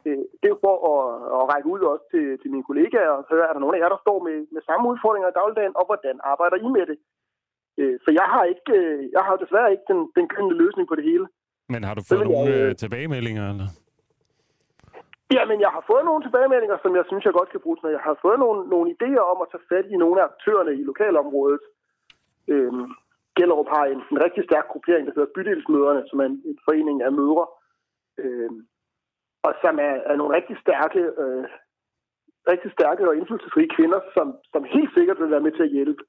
Øh, 0.06 0.24
det 0.40 0.46
er 0.48 0.56
jo 0.56 0.64
for 0.68 0.76
at, 0.92 1.02
at 1.38 1.44
række 1.52 1.68
ud 1.74 1.82
også 1.94 2.06
til, 2.14 2.26
til 2.42 2.50
mine 2.54 2.68
kollegaer 2.70 3.14
og 3.20 3.26
høre, 3.32 3.48
er 3.50 3.54
der 3.54 3.64
nogen 3.64 3.76
af 3.76 3.82
jer, 3.82 3.90
der 3.94 4.04
står 4.06 4.20
med, 4.28 4.38
med 4.56 4.62
samme 4.70 4.84
udfordringer 4.92 5.30
i 5.30 5.38
dagligdagen, 5.40 5.78
og 5.80 5.86
hvordan 5.90 6.16
arbejder 6.32 6.58
I 6.66 6.70
med 6.78 6.86
det? 6.92 6.98
Øh, 7.80 7.96
for 8.04 8.12
jeg 8.20 8.28
har 8.34 8.44
ikke, 8.54 8.72
øh, 8.80 9.00
jeg 9.16 9.24
har 9.28 9.36
desværre 9.44 9.72
ikke 9.72 9.88
den, 9.92 10.00
den 10.18 10.26
kønnende 10.34 10.58
løsning 10.64 10.86
på 10.88 10.96
det 10.96 11.04
hele. 11.10 11.26
Men 11.74 11.84
har 11.88 11.94
du 11.96 12.04
fået 12.10 12.28
nogle 12.28 12.54
jeg, 12.56 12.78
tilbagemeldinger? 12.84 13.44
Eller? 13.52 13.68
Ja, 15.36 15.42
men 15.52 15.58
jeg 15.66 15.72
har 15.76 15.84
fået 15.92 16.06
nogle 16.06 16.24
tilbagemeldinger, 16.24 16.78
som 16.84 16.96
jeg 17.00 17.06
synes, 17.08 17.26
jeg 17.26 17.34
godt 17.40 17.50
kan 17.52 17.64
bruge. 17.64 17.78
Jeg 17.98 18.06
har 18.10 18.18
fået 18.26 18.40
nogle, 18.40 18.60
nogle 18.74 18.88
idéer 18.96 19.24
om 19.34 19.38
at 19.42 19.50
tage 19.52 19.68
fat 19.72 19.86
i 19.94 19.98
nogle 20.04 20.22
af 20.22 20.26
aktørerne 20.32 20.74
i 20.80 20.84
lokalområdet. 20.92 21.64
Øhm, 22.54 22.86
Gellerup 23.38 23.70
har 23.76 23.86
en, 23.94 24.02
en 24.12 24.20
rigtig 24.26 24.44
stærk 24.50 24.68
gruppering, 24.72 25.04
der 25.08 25.14
hedder 25.16 25.36
Bydelsmøderne, 25.36 26.04
som 26.10 26.20
er 26.20 26.28
en, 26.32 26.38
en 26.52 26.60
forening 26.66 26.98
af 27.08 27.12
mødre. 27.20 27.46
Øhm, 28.24 28.60
og 29.48 29.54
som 29.64 29.76
er, 29.90 29.96
er 30.12 30.16
nogle 30.20 30.36
rigtig 30.38 30.58
stærke, 30.66 31.02
øh, 31.24 31.46
rigtig 32.52 32.70
stærke 32.78 33.04
og 33.10 33.16
indflydelsesrige 33.16 33.74
kvinder, 33.76 34.02
som, 34.16 34.28
som 34.52 34.62
helt 34.76 34.92
sikkert 34.98 35.20
vil 35.22 35.34
være 35.36 35.46
med 35.46 35.54
til 35.56 35.68
at 35.68 35.76
hjælpe. 35.78 36.04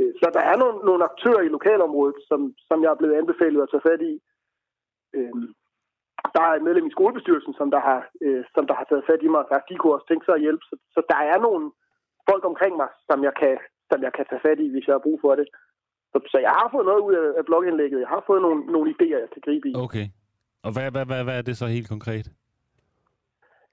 Øh, 0.00 0.12
så 0.20 0.26
der 0.36 0.42
er 0.50 0.56
nogle, 0.62 0.76
nogle 0.88 1.02
aktører 1.10 1.42
i 1.44 1.54
lokalområdet, 1.56 2.18
som, 2.28 2.40
som 2.68 2.78
jeg 2.82 2.90
er 2.90 3.00
blevet 3.00 3.18
anbefalet 3.20 3.62
at 3.62 3.70
tage 3.72 3.86
fat 3.88 4.02
i. 4.12 4.14
Øhm, 5.18 5.46
der 6.34 6.42
er 6.44 6.52
et 6.54 6.66
medlem 6.66 6.86
i 6.86 6.96
skolebestyrelsen, 6.96 7.54
som 7.60 7.68
der 7.74 7.80
har, 7.88 8.00
øh, 8.24 8.44
som 8.54 8.64
der 8.68 8.74
har 8.78 8.86
taget 8.88 9.08
fat 9.10 9.22
i 9.22 9.28
mig 9.32 9.40
og 9.44 9.50
sagt, 9.50 9.68
de 9.70 9.76
kunne 9.76 9.96
også 9.96 10.08
tænke 10.08 10.24
sig 10.26 10.34
at 10.36 10.44
hjælpe. 10.44 10.64
Så, 10.70 10.74
så 10.94 11.00
der 11.12 11.20
er 11.32 11.38
nogle 11.46 11.64
folk 12.30 12.44
omkring 12.50 12.74
mig, 12.82 12.90
som 13.08 13.18
jeg, 13.26 13.34
kan, 13.42 13.54
som 13.90 13.98
jeg 14.06 14.12
kan 14.16 14.26
tage 14.30 14.44
fat 14.46 14.58
i, 14.64 14.68
hvis 14.70 14.86
jeg 14.86 14.94
har 14.94 15.06
brug 15.06 15.18
for 15.24 15.34
det. 15.40 15.46
Så, 16.12 16.16
så 16.32 16.38
jeg 16.46 16.52
har 16.58 16.68
fået 16.74 16.86
noget 16.90 17.02
ud 17.06 17.14
af, 17.22 17.26
af 17.38 17.44
blogindlægget. 17.48 18.00
Jeg 18.04 18.12
har 18.14 18.22
fået 18.26 18.42
nogle, 18.46 18.60
nogle 18.74 18.88
idéer, 18.94 19.20
jeg 19.24 19.30
kan 19.34 19.42
gribe 19.46 19.68
i. 19.70 19.72
Okay. 19.86 20.06
Og 20.66 20.70
hvad, 20.74 20.90
hvad, 20.94 21.04
hvad, 21.06 21.24
hvad 21.24 21.36
er 21.38 21.42
det 21.48 21.56
så 21.56 21.66
helt 21.66 21.88
konkret? 21.88 22.26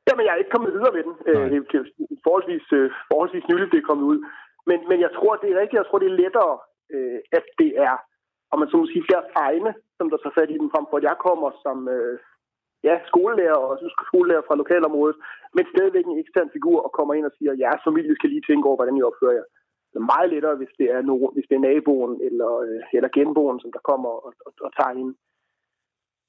Jamen, 0.08 0.26
jeg 0.26 0.34
er 0.34 0.42
ikke 0.42 0.56
kommet 0.56 0.74
videre 0.78 0.96
med 0.98 1.04
den. 1.08 1.16
Øh, 1.30 1.46
det, 1.52 1.58
er 1.58 1.84
forholdsvis, 2.26 2.68
øh, 2.80 2.88
forholdsvis 3.12 3.50
nyligt, 3.52 3.72
det 3.74 3.80
er 3.80 3.90
kommet 3.90 4.06
ud. 4.12 4.20
Men, 4.70 4.80
men 4.90 5.00
jeg 5.06 5.12
tror, 5.18 5.34
det 5.36 5.50
er 5.50 5.60
rigtigt. 5.62 5.82
Jeg 5.82 5.88
tror, 5.88 6.00
det 6.00 6.10
er 6.10 6.22
lettere, 6.24 6.56
øh, 6.94 7.20
at 7.38 7.46
det 7.62 7.72
er, 7.88 7.96
om 8.52 8.60
man 8.60 8.70
så 8.70 8.78
må 8.78 8.86
sige, 8.86 9.12
deres 9.14 9.30
egne, 9.48 9.72
som 9.98 10.10
der 10.10 10.18
tager 10.18 10.38
fat 10.40 10.52
i 10.52 10.58
den, 10.62 10.74
frem 10.74 10.86
for 10.90 10.98
at 10.98 11.08
jeg 11.10 11.18
kommer 11.28 11.50
som, 11.66 11.78
øh, 11.96 12.16
ja, 12.88 12.96
skolelærer 13.10 13.60
og 13.68 13.74
skolelærer 14.08 14.44
fra 14.48 14.60
lokalområdet, 14.62 15.18
men 15.56 15.66
stadigvæk 15.74 16.06
en 16.06 16.20
ekstern 16.24 16.50
figur 16.56 16.78
og 16.86 16.92
kommer 16.98 17.14
ind 17.14 17.26
og 17.30 17.34
siger, 17.38 17.54
ja, 17.64 17.72
familie 17.88 18.16
skal 18.16 18.30
lige 18.30 18.48
tænke 18.50 18.68
over, 18.68 18.78
hvordan 18.80 18.98
I 18.98 19.08
opfører 19.10 19.38
jer. 19.40 19.48
Det 19.92 19.98
er 20.00 20.12
meget 20.14 20.30
lettere, 20.34 20.56
hvis 20.56 20.74
det 20.80 20.88
er, 20.96 21.02
no, 21.02 21.16
hvis 21.36 21.48
det 21.50 21.56
er 21.56 21.66
naboen 21.70 22.14
eller, 22.28 22.52
øh, 22.68 22.82
eller 22.98 23.10
genboen, 23.18 23.60
som 23.60 23.72
der 23.76 23.88
kommer 23.90 24.10
og, 24.10 24.34
og, 24.46 24.52
og 24.66 24.72
tager 24.78 24.94
en, 25.02 25.16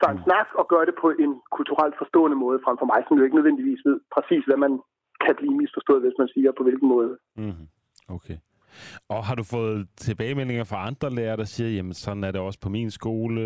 tager 0.03 0.17
en 0.17 0.25
snak 0.27 0.49
og 0.61 0.65
gør 0.73 0.83
det 0.89 0.95
på 1.03 1.09
en 1.25 1.33
kulturelt 1.57 1.95
forstående 2.03 2.37
måde, 2.45 2.59
frem 2.65 2.77
for 2.81 2.89
mig, 2.93 3.01
som 3.05 3.19
jo 3.19 3.25
ikke 3.25 3.39
nødvendigvis 3.39 3.81
ved 3.89 3.97
præcis, 4.17 4.43
hvad 4.49 4.59
man 4.65 4.73
kan 5.25 5.35
blive 5.41 5.55
misforstået, 5.61 6.03
hvis 6.03 6.19
man 6.19 6.29
siger 6.35 6.51
på 6.59 6.63
hvilken 6.67 6.89
måde. 6.89 7.19
Mm-hmm. 7.37 7.67
Okay. 8.17 8.37
Og 9.09 9.21
har 9.27 9.35
du 9.35 9.45
fået 9.55 9.89
tilbagemeldinger 9.97 10.65
fra 10.65 10.87
andre 10.89 11.11
lærere, 11.11 11.37
der 11.37 11.49
siger, 11.55 11.71
jamen 11.77 11.95
sådan 11.95 12.25
er 12.25 12.31
det 12.31 12.41
også 12.41 12.61
på 12.63 12.69
min 12.69 12.91
skole? 12.91 13.43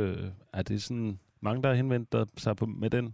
Er 0.59 0.63
det 0.63 0.83
sådan 0.83 1.19
mange, 1.47 1.63
der 1.63 1.69
har 1.69 1.77
henvendt 1.77 2.15
sig 2.45 2.57
på, 2.57 2.67
med 2.67 2.91
den? 2.97 3.07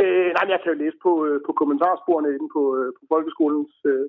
Øh, 0.00 0.28
nej, 0.34 0.42
men 0.44 0.52
jeg 0.54 0.60
kan 0.62 0.72
jo 0.72 0.78
læse 0.84 0.98
på, 1.06 1.12
øh, 1.26 1.40
på 1.46 1.52
kommentarsporene 1.60 2.34
inde 2.36 2.48
på, 2.56 2.62
øh, 2.78 2.88
på 2.96 3.02
folkeskolens 3.12 3.74
øh, 3.92 4.04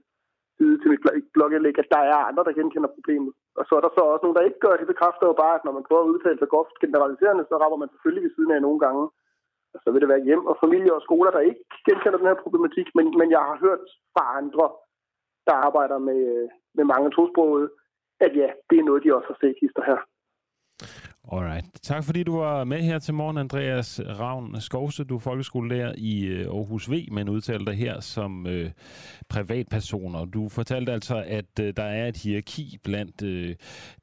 side 0.58 0.76
til 0.80 0.91
mit 0.91 1.04
blogindlæg, 1.36 1.78
at 1.80 1.93
der 1.95 2.01
er 2.12 2.28
andre, 2.30 2.43
der 2.47 2.58
genkender 2.60 2.95
problemet. 2.97 3.32
Og 3.60 3.64
så 3.66 3.74
er 3.78 3.84
der 3.84 3.91
så 3.93 4.01
også 4.04 4.24
nogen, 4.24 4.38
der 4.38 4.47
ikke 4.47 4.64
gør 4.64 4.74
det. 4.74 4.84
Det 4.84 4.93
bekræfter 4.93 5.26
jo 5.28 5.36
bare, 5.43 5.56
at 5.58 5.66
når 5.66 5.74
man 5.78 5.88
prøver 5.88 6.04
at 6.04 6.12
udtale 6.14 6.39
sig 6.39 6.49
godt 6.56 6.70
generaliserende, 6.84 7.43
så 7.49 7.56
rammer 7.62 7.80
man 7.82 7.91
selvfølgelig 7.91 8.24
ved 8.26 8.34
siden 8.36 8.51
af 8.56 8.62
nogle 8.62 8.80
gange. 8.86 9.04
Og 9.74 9.80
så 9.84 9.88
vil 9.91 10.01
det 10.01 10.14
være 10.14 10.28
hjem 10.28 10.43
og 10.51 10.56
familie 10.64 10.93
og 10.97 11.01
skoler, 11.08 11.32
der 11.32 11.49
ikke 11.49 11.64
genkender 11.88 12.18
den 12.20 12.30
her 12.32 12.43
problematik. 12.43 12.88
Men, 12.97 13.06
men 13.20 13.28
jeg 13.36 13.43
har 13.49 13.58
hørt 13.66 13.86
fra 14.14 14.24
andre, 14.39 14.66
der 15.47 15.56
arbejder 15.68 15.97
med, 16.10 16.24
med 16.78 16.86
mange 16.93 17.10
tosprogede, 17.16 17.68
at 18.26 18.32
ja, 18.41 18.49
det 18.70 18.78
er 18.80 18.88
noget, 18.89 19.04
de 19.04 19.16
også 19.16 19.28
har 19.34 19.39
set 19.41 19.58
hister 19.62 19.84
her. 19.89 19.99
Alright. 21.32 21.65
Tak 21.82 22.03
fordi 22.03 22.24
du 22.24 22.38
var 22.38 22.63
med 22.63 22.82
her 22.82 22.99
til 22.99 23.13
morgen, 23.13 23.38
Andreas 23.38 24.01
Ravn 24.19 24.61
Skovse. 24.61 25.03
Du 25.03 25.15
er 25.15 25.19
folkeskolelærer 25.19 25.93
i 25.97 26.26
øh, 26.26 26.47
Aarhus 26.47 26.91
V, 26.91 27.07
men 27.11 27.30
udtaler 27.30 27.65
dig 27.65 27.76
her 27.76 27.99
som 27.99 28.47
øh, 28.47 28.71
privatpersoner. 29.30 30.26
Du 30.26 30.49
fortalte 30.49 30.91
altså, 30.91 31.24
at 31.28 31.59
øh, 31.61 31.74
der 31.78 31.84
er 31.84 32.07
et 32.07 32.17
hierarki 32.17 32.78
blandt 32.84 33.21
øh, 33.21 33.55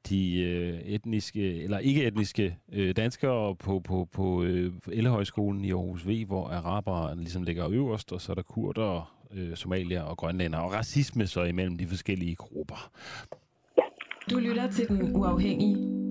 de 0.09 0.41
øh, 0.41 0.79
etniske, 0.79 1.63
eller 1.63 1.79
ikke-etniske 1.79 2.57
øh, 2.73 2.95
danskere 2.95 3.55
på, 3.55 3.79
på, 3.79 4.07
på 4.13 4.43
øh, 4.43 4.73
Ellehøjskolen 4.91 5.65
i 5.65 5.71
Aarhus 5.71 6.07
V, 6.07 6.25
hvor 6.25 6.47
arabere 6.47 7.17
ligesom 7.17 7.43
ligger 7.43 7.69
øverst, 7.69 8.11
og 8.11 8.21
så 8.21 8.31
er 8.31 8.35
der 8.35 8.41
kurder, 8.41 9.13
øh, 9.33 9.55
somalier 9.55 10.01
og 10.01 10.17
grønlænder, 10.17 10.59
og 10.59 10.73
racisme 10.73 11.27
så 11.27 11.43
imellem 11.43 11.77
de 11.77 11.87
forskellige 11.87 12.35
grupper. 12.35 12.91
Du 14.31 14.39
lytter 14.39 14.71
til 14.71 14.87
Den 14.87 15.15
Uafhængige 15.15 16.10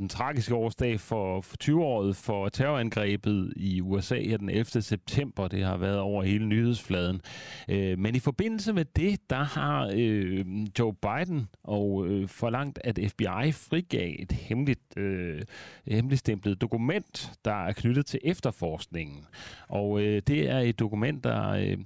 den 0.00 0.08
tragiske 0.08 0.54
årsdag 0.54 1.00
for, 1.00 1.40
for 1.40 1.56
20-året 1.64 2.16
for 2.16 2.48
terrorangrebet 2.48 3.52
i 3.56 3.80
USA 3.80 4.22
her 4.22 4.36
den 4.36 4.48
11. 4.48 4.64
september. 4.64 5.48
Det 5.48 5.64
har 5.64 5.76
været 5.76 5.98
over 5.98 6.22
hele 6.22 6.46
nyhedsfladen. 6.46 7.20
Øh, 7.68 7.98
men 7.98 8.14
i 8.14 8.18
forbindelse 8.18 8.72
med 8.72 8.84
det, 8.84 9.30
der 9.30 9.44
har 9.44 9.92
øh, 9.94 10.46
Joe 10.78 10.94
Biden 10.94 11.48
og 11.64 12.06
øh, 12.06 12.28
forlangt, 12.28 12.78
at 12.84 12.98
FBI 13.08 13.52
frigav 13.52 14.14
et 14.18 14.32
hemmeligt, 14.32 14.96
øh, 14.96 15.42
hemmeligstemplet 15.86 16.60
dokument, 16.60 17.32
der 17.44 17.66
er 17.66 17.72
knyttet 17.72 18.06
til 18.06 18.20
efterforskningen. 18.24 19.24
Og 19.68 20.00
øh, 20.00 20.22
det 20.26 20.50
er 20.50 20.58
et 20.58 20.78
dokument, 20.78 21.24
der, 21.24 21.50
øh, 21.50 21.78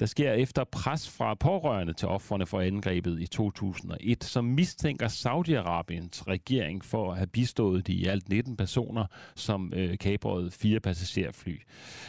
der 0.00 0.06
sker 0.06 0.32
efter 0.32 0.64
pres 0.64 1.10
fra 1.10 1.34
pårørende 1.34 1.92
til 1.92 2.08
offerne 2.08 2.46
for 2.46 2.60
angrebet 2.60 3.20
i 3.20 3.26
2001, 3.26 4.24
som 4.24 4.44
mistænker 4.44 5.08
Saudi-Arabiens 5.08 6.22
regering 6.28 6.84
for 6.84 7.10
at 7.10 7.16
have 7.16 7.26
bistået 7.26 7.51
de 7.86 7.92
i 7.92 8.06
alt 8.06 8.28
19 8.28 8.56
personer, 8.56 9.06
som 9.34 9.72
øh, 9.76 9.98
kabrede 9.98 10.50
fire 10.50 10.80
passagerfly. 10.80 11.56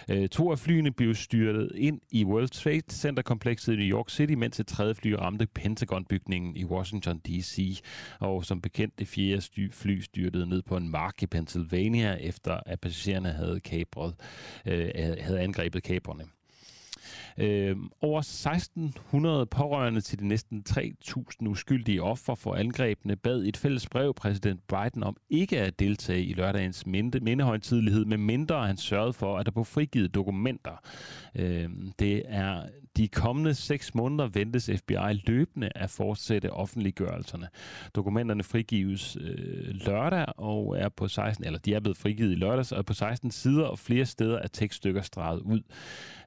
Øh, 0.10 0.30
to 0.30 0.52
af 0.52 0.60
flyene 0.60 0.92
blev 0.92 1.16
styrtet 1.16 1.72
ind 1.76 2.02
i 2.12 2.26
World 2.26 2.50
Trade 2.50 2.82
Center-komplekset 2.92 3.74
i 3.74 3.76
New 3.76 3.98
York 3.98 4.10
City, 4.10 4.34
mens 4.34 4.60
et 4.60 4.68
tredje 4.68 4.96
fly 4.96 5.12
ramte 5.12 5.48
Pentagon-bygningen 5.48 6.56
i 6.56 6.66
Washington 6.66 7.18
D.C. 7.18 7.82
Og 8.20 8.46
som 8.46 8.62
bekendt, 8.62 9.00
det 9.00 9.08
fjerde 9.08 9.70
fly 9.72 10.00
styrtede 10.00 10.50
ned 10.50 10.62
på 10.62 10.78
en 10.78 10.90
mark 10.90 11.24
i 11.24 11.28
Pennsylvania, 11.28 12.14
efter 12.14 12.60
at 12.66 12.80
passagererne 12.80 13.30
havde, 13.30 13.60
kabret, 13.60 14.16
øh, 14.66 14.90
havde 15.20 15.40
angrebet 15.40 15.84
kabrene. 15.84 16.24
Øh, 17.38 17.78
over 18.02 18.20
1600 18.20 19.46
pårørende 19.46 20.02
til 20.02 20.20
de 20.20 20.28
næsten 20.28 20.64
3.000 20.70 21.48
uskyldige 21.48 22.04
offer 22.04 22.36
for 22.36 22.56
angrebene 22.56 23.16
bad 23.16 23.44
et 23.44 23.58
fælles 23.58 23.90
brev 23.90 24.14
præsident 24.14 24.62
Biden 24.68 25.04
om 25.04 25.18
ikke 25.30 25.60
at 25.60 25.80
deltage 25.80 26.24
i 26.24 26.34
lørdagens 26.34 26.86
minde, 26.86 27.20
mindehøjtidlighed, 27.20 28.06
med 28.06 28.18
mindre 28.18 28.68
han 28.68 28.78
sørgede 28.78 29.14
for, 29.14 29.38
at 29.38 29.46
der 29.46 29.52
blev 29.52 29.66
frigivet 29.66 30.16
dokumenter. 30.16 30.82
Øh, 31.36 31.70
det 32.00 32.24
er 32.26 32.64
de 32.98 33.08
kommende 33.08 33.54
seks 33.54 33.96
måneder 33.96 34.28
ventes 34.28 34.70
FBI 34.78 35.14
løbende 35.28 35.70
at 35.76 35.90
fortsætte 35.90 36.54
offentliggørelserne. 36.54 37.48
Dokumenterne 37.96 38.44
frigives 38.44 39.18
øh, 39.22 39.76
lørdag 39.86 40.26
og 40.38 40.78
er 40.78 40.90
på 40.90 41.08
16, 41.08 41.46
eller 41.46 41.60
de 41.60 41.74
er 41.74 41.80
blevet 41.80 41.98
frigivet 41.98 42.32
i 42.32 42.36
lørdags 42.36 42.72
og 42.72 42.78
er 42.78 42.84
på 42.84 42.94
16 42.94 43.32
sider, 43.32 43.66
og 43.66 43.80
flere 43.80 44.06
steder 44.06 44.40
er 44.40 44.48
tekststykker 44.48 45.02
streget 45.02 45.42
ud. 45.42 45.62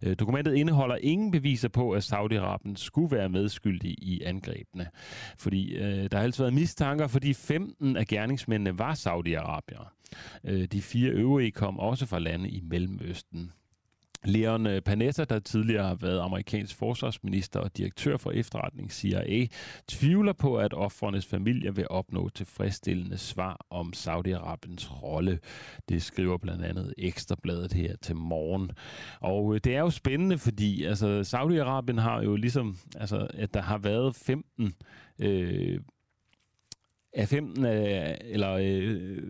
Øh, 0.03 0.17
dokumentet 0.19 0.55
indeholder 0.55 0.97
ingen 0.97 1.31
beviser 1.31 1.69
på, 1.69 1.91
at 1.91 2.13
Saudi-Arabien 2.13 2.77
skulle 2.77 3.17
være 3.17 3.29
medskyldig 3.29 3.91
i 3.91 4.23
angrebene. 4.23 4.87
Fordi 5.39 5.77
øh, 5.77 6.11
der 6.11 6.17
har 6.17 6.25
altid 6.25 6.45
været 6.45 6.55
mistanker, 6.55 7.07
fordi 7.07 7.33
15 7.33 7.97
af 7.97 8.07
gerningsmændene 8.07 8.79
var 8.79 8.95
Saudi-Arabier. 8.95 9.93
Øh, 10.45 10.65
de 10.65 10.83
fire 10.83 11.11
øvrige 11.11 11.51
kom 11.51 11.79
også 11.79 12.07
fra 12.07 12.19
lande 12.19 12.49
i 12.49 12.61
Mellemøsten. 12.61 13.53
Leon 14.27 14.67
øh, 14.67 14.83
Panetta, 14.83 15.25
der 15.25 15.39
tidligere 15.39 15.87
har 15.87 15.95
været 15.95 16.21
amerikansk 16.21 16.77
forsvarsminister 16.77 17.61
og 17.61 17.77
direktør 17.77 18.17
for 18.17 18.31
efterretning 18.31 18.93
CIA, 18.93 19.47
tvivler 19.89 20.33
på, 20.33 20.57
at 20.57 20.75
offernes 20.75 21.27
familier 21.27 21.73
vil 21.73 21.87
opnå 21.91 22.29
tilfredsstillende 22.29 23.19
svar 23.19 23.67
om 23.71 23.93
Saudi-Arabiens 23.97 25.03
rolle. 25.03 25.39
Det 25.89 26.03
skriver 26.03 26.39
blandt 26.39 26.65
andet 26.65 26.95
Ekstrabladet 26.99 27.73
her 27.73 27.97
til 28.03 28.17
morgen. 28.17 28.71
Og 29.21 29.55
øh, 29.55 29.61
det 29.65 29.75
er 29.75 29.81
jo 29.81 29.91
spændende, 29.91 30.39
fordi 30.39 30.85
altså, 30.85 31.21
Saudi-Arabien 31.21 32.01
har 32.01 32.23
jo 32.23 32.37
ligesom, 32.37 32.77
altså, 32.97 33.27
at 33.35 33.55
der 33.55 33.63
har 33.63 33.79
været 33.79 34.15
15 34.15 34.75
øh, 35.19 35.81
af 37.17 37.29
15, 37.29 37.67
øh, 37.67 38.15
eller 38.21 38.53
øh, 38.53 39.23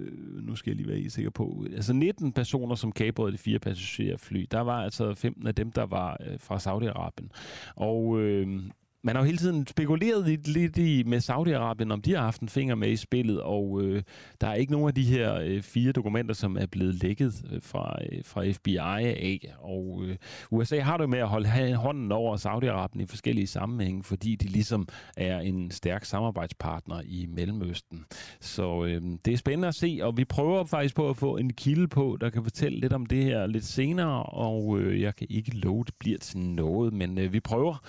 nu 0.43 0.57
skal 0.57 0.71
jeg 0.71 0.77
lige 0.77 0.89
være 0.89 1.11
sikker 1.11 1.31
på, 1.31 1.65
altså 1.75 1.93
19 1.93 2.33
personer, 2.33 2.75
som 2.75 2.93
kabrede 2.93 3.33
de 3.33 3.39
fire 3.39 3.59
passagerfly, 3.59 4.47
der 4.51 4.61
var 4.61 4.83
altså 4.83 5.15
15 5.15 5.47
af 5.47 5.55
dem, 5.55 5.73
der 5.73 5.87
var 5.87 6.17
øh, 6.27 6.41
fra 6.41 6.57
Saudi-Arabien. 6.57 7.29
Og 7.77 8.21
øh, 8.21 8.63
man 9.07 9.17
har 9.17 9.23
jo 9.23 9.27
hele 9.27 9.39
tiden 9.39 9.67
spekuleret 9.67 10.29
lidt, 10.29 10.49
lidt 10.49 10.79
i 10.79 11.03
med 11.03 11.19
Saudi-Arabien, 11.19 11.93
om 11.93 12.03
de 12.03 12.15
har 12.15 12.23
haft 12.23 12.41
en 12.41 12.49
finger 12.49 12.75
med 12.75 12.89
i 12.89 12.97
spillet, 12.97 13.41
og 13.41 13.83
øh, 13.83 14.03
der 14.41 14.47
er 14.47 14.55
ikke 14.55 14.73
nogen 14.73 14.89
af 14.89 14.95
de 14.95 15.05
her 15.05 15.35
øh, 15.35 15.63
fire 15.63 15.93
dokumenter, 15.93 16.35
som 16.35 16.57
er 16.57 16.67
blevet 16.67 17.03
lækket 17.03 17.45
øh, 17.53 17.63
fra, 17.63 17.99
øh, 18.13 18.25
fra 18.25 18.51
FBI 18.51 18.77
af. 18.77 19.55
Og 19.59 20.03
øh, 20.05 20.17
USA 20.51 20.81
har 20.81 20.97
det 20.97 21.09
med 21.09 21.19
at 21.19 21.29
holde 21.29 21.75
hånden 21.75 22.13
over 22.13 22.37
Saudi-Arabien 22.37 23.03
i 23.03 23.07
forskellige 23.07 23.47
sammenhænge, 23.47 24.05
fordi 24.05 24.37
de 24.37 24.49
ligesom 24.49 24.89
er 25.17 25.41
en 25.41 25.71
stærk 25.71 26.05
samarbejdspartner 26.05 27.01
i 27.05 27.27
Mellemøsten. 27.29 28.05
Så 28.41 28.85
øh, 28.85 29.03
det 29.25 29.33
er 29.33 29.37
spændende 29.37 29.69
at 29.69 29.75
se, 29.75 29.99
og 30.03 30.17
vi 30.17 30.25
prøver 30.25 30.65
faktisk 30.65 30.95
på 30.97 31.09
at 31.09 31.17
få 31.17 31.37
en 31.37 31.53
kilde 31.53 31.89
på, 31.89 32.17
der 32.21 32.31
kan 32.31 32.43
fortælle 32.43 32.81
lidt 32.81 32.93
om 32.93 33.07
det 33.07 33.25
her 33.25 33.47
lidt 33.47 33.65
senere, 33.65 34.23
og 34.23 34.79
øh, 34.81 35.01
jeg 35.01 35.15
kan 35.15 35.27
ikke 35.31 35.57
love, 35.57 35.85
det 35.85 35.95
bliver 35.99 36.19
til 36.19 36.39
noget, 36.39 36.93
men 36.93 37.19
øh, 37.19 37.33
vi 37.33 37.41
prøver. 37.41 37.83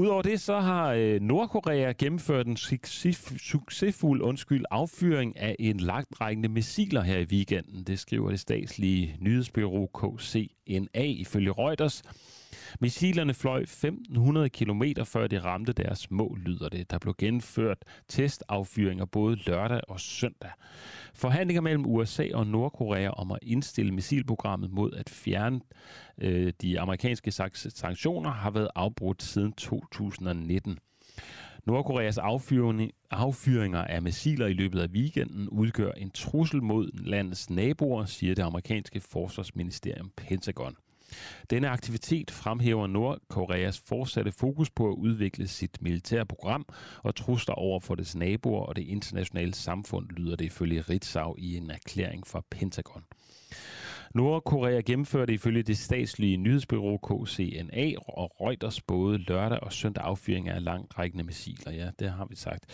Udover 0.00 0.22
det, 0.22 0.40
så 0.40 0.60
har 0.60 0.92
øh, 0.92 1.20
Nordkorea 1.20 1.92
gennemført 1.98 2.46
en 2.46 2.56
succesfuld 3.36 4.22
undskyld, 4.22 4.64
affyring 4.70 5.38
af 5.38 5.56
en 5.58 5.80
langt 5.80 6.20
rækkende 6.20 6.48
missiler 6.48 7.02
her 7.02 7.18
i 7.18 7.24
weekenden. 7.24 7.84
Det 7.84 7.98
skriver 7.98 8.30
det 8.30 8.40
statslige 8.40 9.16
nyhedsbyrå 9.20 9.86
KCNA 9.86 11.04
ifølge 11.04 11.52
Reuters. 11.52 12.02
Missilerne 12.80 13.34
fløj 13.34 13.60
1500 13.60 14.48
km 14.48 14.82
før 15.04 15.26
de 15.26 15.38
ramte 15.38 15.72
deres 15.72 16.10
mål, 16.10 16.40
lyder 16.40 16.68
det. 16.68 16.90
Der 16.90 16.98
blev 16.98 17.14
genført 17.18 17.78
testaffyringer 18.08 19.04
både 19.04 19.36
lørdag 19.36 19.80
og 19.88 20.00
søndag. 20.00 20.50
Forhandlinger 21.14 21.60
mellem 21.60 21.86
USA 21.86 22.26
og 22.34 22.46
Nordkorea 22.46 23.08
om 23.08 23.32
at 23.32 23.38
indstille 23.42 23.92
missilprogrammet 23.92 24.70
mod 24.70 24.92
at 24.92 25.10
fjerne 25.10 25.60
øh, 26.18 26.52
de 26.62 26.80
amerikanske 26.80 27.30
sanktioner 27.56 28.30
har 28.30 28.50
været 28.50 28.68
afbrudt 28.74 29.22
siden 29.22 29.52
2019. 29.52 30.78
Nordkoreas 31.66 32.18
affyring, 32.18 32.90
affyringer 33.10 33.84
af 33.84 34.02
missiler 34.02 34.46
i 34.46 34.52
løbet 34.52 34.80
af 34.80 34.88
weekenden 34.88 35.48
udgør 35.48 35.92
en 35.92 36.10
trussel 36.10 36.62
mod 36.62 36.90
landets 36.94 37.50
naboer, 37.50 38.04
siger 38.04 38.34
det 38.34 38.42
amerikanske 38.42 39.00
forsvarsministerium 39.00 40.10
Pentagon. 40.16 40.76
Denne 41.50 41.68
aktivitet 41.68 42.30
fremhæver 42.30 42.86
Nordkoreas 42.86 43.82
fortsatte 43.88 44.32
fokus 44.32 44.70
på 44.70 44.88
at 44.88 44.94
udvikle 44.94 45.48
sit 45.48 45.82
militære 45.82 46.26
program 46.26 46.66
og 47.02 47.14
trusler 47.14 47.54
over 47.54 47.80
for 47.80 47.94
dets 47.94 48.16
naboer 48.16 48.66
og 48.66 48.76
det 48.76 48.82
internationale 48.82 49.54
samfund, 49.54 50.08
lyder 50.10 50.36
det 50.36 50.44
ifølge 50.44 50.80
Ritzau 50.80 51.34
i 51.38 51.56
en 51.56 51.70
erklæring 51.70 52.26
fra 52.26 52.42
Pentagon. 52.50 53.04
Nordkorea 54.14 54.80
gennemførte 54.80 55.32
ifølge 55.32 55.62
det 55.62 55.78
statslige 55.78 56.36
nyhedsbyrå 56.36 56.96
KCNA 56.96 57.92
og 58.08 58.32
Reuters 58.40 58.80
både 58.80 59.18
lørdag 59.18 59.60
og 59.62 59.72
søndag 59.72 60.04
affyring 60.04 60.48
af 60.48 60.64
langrækkende 60.64 61.24
missiler. 61.24 61.72
Ja, 61.72 61.90
det 61.98 62.10
har 62.10 62.26
vi 62.30 62.36
sagt. 62.36 62.64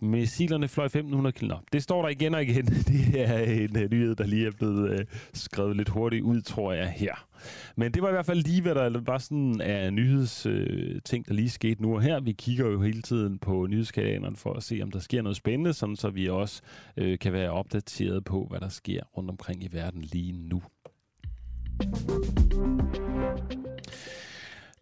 Missilerne 0.00 0.68
fløj 0.68 0.84
1500 0.84 1.32
km. 1.32 1.52
Det 1.72 1.82
står 1.82 2.02
der 2.02 2.08
igen 2.08 2.34
og 2.34 2.42
igen. 2.42 2.66
Det 2.90 3.20
er 3.20 3.38
en 3.38 3.78
øh, 3.78 3.90
nyhed, 3.90 4.14
der 4.14 4.26
lige 4.26 4.46
er 4.46 4.50
blevet 4.50 4.90
øh, 4.90 5.06
skrevet 5.34 5.76
lidt 5.76 5.88
hurtigt 5.88 6.22
ud, 6.22 6.42
tror 6.42 6.72
jeg, 6.72 6.90
her. 6.90 7.29
Men 7.76 7.92
det 7.92 8.02
var 8.02 8.08
i 8.08 8.12
hvert 8.12 8.26
fald 8.26 8.42
lige, 8.42 8.62
hvad 8.62 8.74
der 8.74 9.00
var 9.00 9.18
sådan 9.18 9.60
af 9.60 9.92
nyhedsting, 9.92 10.56
øh, 10.56 10.96
uh, 10.96 11.24
der 11.28 11.32
lige 11.32 11.50
skete 11.50 11.82
nu 11.82 11.94
og 11.94 12.02
her. 12.02 12.20
Vi 12.20 12.32
kigger 12.32 12.66
jo 12.66 12.82
hele 12.82 13.02
tiden 13.02 13.38
på 13.38 13.66
nyhedskanalerne 13.66 14.36
for 14.36 14.52
at 14.52 14.62
se, 14.62 14.80
om 14.82 14.90
der 14.90 14.98
sker 14.98 15.22
noget 15.22 15.36
spændende, 15.36 15.72
sådan 15.72 15.96
så 15.96 16.10
vi 16.10 16.28
også 16.28 16.62
øh, 16.96 17.18
kan 17.18 17.32
være 17.32 17.50
opdateret 17.50 18.24
på, 18.24 18.46
hvad 18.50 18.60
der 18.60 18.68
sker 18.68 19.02
rundt 19.16 19.30
omkring 19.30 19.64
i 19.64 19.68
verden 19.72 20.02
lige 20.02 20.32
nu. 20.32 20.62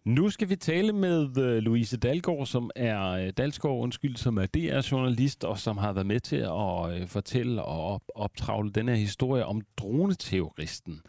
Nu 0.09 0.29
skal 0.29 0.49
vi 0.49 0.55
tale 0.55 0.93
med 0.93 1.37
øh, 1.37 1.57
Louise 1.57 1.97
Dalgaard, 1.97 2.45
som 2.45 2.71
er 2.75 3.09
øh, 3.09 3.29
Dalsgaard, 3.37 3.77
undskyld, 3.77 4.15
som 4.15 4.37
er 4.37 4.45
DR-journalist, 4.45 5.43
og 5.43 5.59
som 5.59 5.77
har 5.77 5.93
været 5.93 6.07
med 6.07 6.19
til 6.19 6.35
at 6.35 7.01
øh, 7.01 7.07
fortælle 7.07 7.63
og 7.63 8.01
optravle 8.15 8.71
den 8.71 8.87
her 8.87 8.95
historie 8.95 9.45
om 9.45 9.61
droneterroristen. 9.77 11.01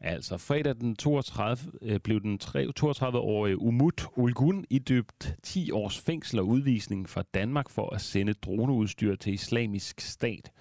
Altså 0.00 0.36
fredag 0.36 0.74
den 0.80 0.96
32 0.96 1.98
blev 1.98 2.20
den 2.20 2.40
32-årige 2.44 3.58
Umut 3.58 4.06
Ulgun 4.16 4.64
idøbt 4.70 5.34
10 5.42 5.70
års 5.70 6.00
fængsel 6.00 6.38
og 6.38 6.46
udvisning 6.46 7.08
fra 7.08 7.22
Danmark 7.34 7.70
for 7.70 7.94
at 7.94 8.00
sende 8.00 8.32
droneudstyr 8.32 9.16
til 9.16 9.32
islamisk 9.34 10.00
stat. 10.00 10.52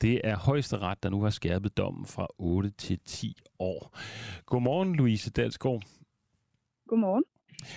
Det 0.00 0.20
er 0.24 0.36
højesteret, 0.36 1.02
der 1.02 1.10
nu 1.10 1.22
har 1.22 1.30
skærpet 1.30 1.76
dommen 1.76 2.06
fra 2.06 2.26
8 2.38 2.70
til 2.70 2.98
10 3.04 3.36
år. 3.58 3.98
Godmorgen, 4.46 4.94
Louise 4.94 5.30
Dalsgaard. 5.30 5.82
Godmorgen. 6.88 7.24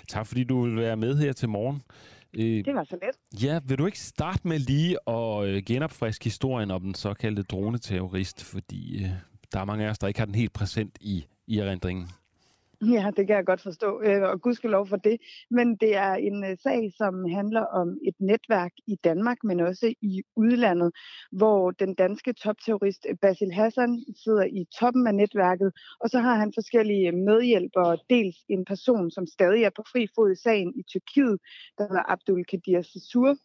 Tak 0.07 0.27
fordi 0.27 0.43
du 0.43 0.61
vil 0.61 0.76
være 0.76 0.97
med 0.97 1.18
her 1.18 1.34
til 1.34 1.49
morgen. 1.49 1.81
Øh, 2.34 2.65
det 2.65 2.76
var 2.76 2.84
så 2.84 2.97
let. 3.02 3.43
Ja, 3.43 3.60
vil 3.65 3.77
du 3.77 3.85
ikke 3.85 3.99
starte 3.99 4.47
med 4.47 4.60
lige 4.60 4.97
at 5.10 5.45
øh, 5.47 5.64
genopfriske 5.65 6.23
historien 6.23 6.72
om 6.72 6.81
den 6.81 6.95
såkaldte 6.95 7.43
droneterrorist, 7.43 8.43
fordi 8.43 9.03
øh, 9.03 9.10
der 9.53 9.60
er 9.60 9.65
mange 9.65 9.85
af 9.85 9.89
os, 9.89 9.97
der 9.97 10.07
ikke 10.07 10.19
har 10.19 10.26
den 10.26 10.35
helt 10.35 10.53
præsent 10.53 10.97
i, 11.02 11.26
i 11.47 11.57
erindringen. 11.57 12.10
Ja, 12.93 13.11
det 13.18 13.27
kan 13.27 13.35
jeg 13.35 13.45
godt 13.45 13.61
forstå, 13.61 14.02
øh, 14.02 14.22
og 14.22 14.41
gudskelov 14.41 14.88
for 14.88 14.97
det. 14.97 15.18
Men 15.52 15.76
det 15.76 15.95
er 15.95 16.14
en 16.14 16.43
øh, 16.43 16.57
sag, 16.64 16.91
som 16.97 17.26
handler 17.26 17.65
om 17.65 17.97
et 18.07 18.15
netværk 18.19 18.72
i 18.88 18.95
Danmark, 19.03 19.38
men 19.43 19.60
også 19.60 19.93
i 20.02 20.23
udlandet, 20.35 20.91
hvor 21.31 21.72
den 21.72 21.93
danske 21.93 22.34
topterrorist 22.34 23.06
øh, 23.10 23.15
Basil 23.22 23.52
Hassan 23.52 24.03
sidder 24.23 24.43
i 24.43 24.65
toppen 24.80 25.07
af 25.07 25.15
netværket, 25.15 25.72
og 25.99 26.10
så 26.10 26.19
har 26.19 26.35
han 26.35 26.53
forskellige 26.56 27.07
øh, 27.07 27.14
medhjælpere, 27.14 27.97
dels 28.10 28.38
en 28.49 28.65
person, 28.65 29.11
som 29.11 29.27
stadig 29.27 29.64
er 29.64 29.69
på 29.76 29.84
fri 29.91 30.07
fod 30.15 30.31
i 30.31 30.35
sagen 30.35 30.73
i 30.76 30.84
Tyrkiet, 30.84 31.39
der 31.77 31.84
hedder 31.88 32.11
Abdul 32.11 32.45
Kadir 32.45 32.81
Sissur, 32.81 33.35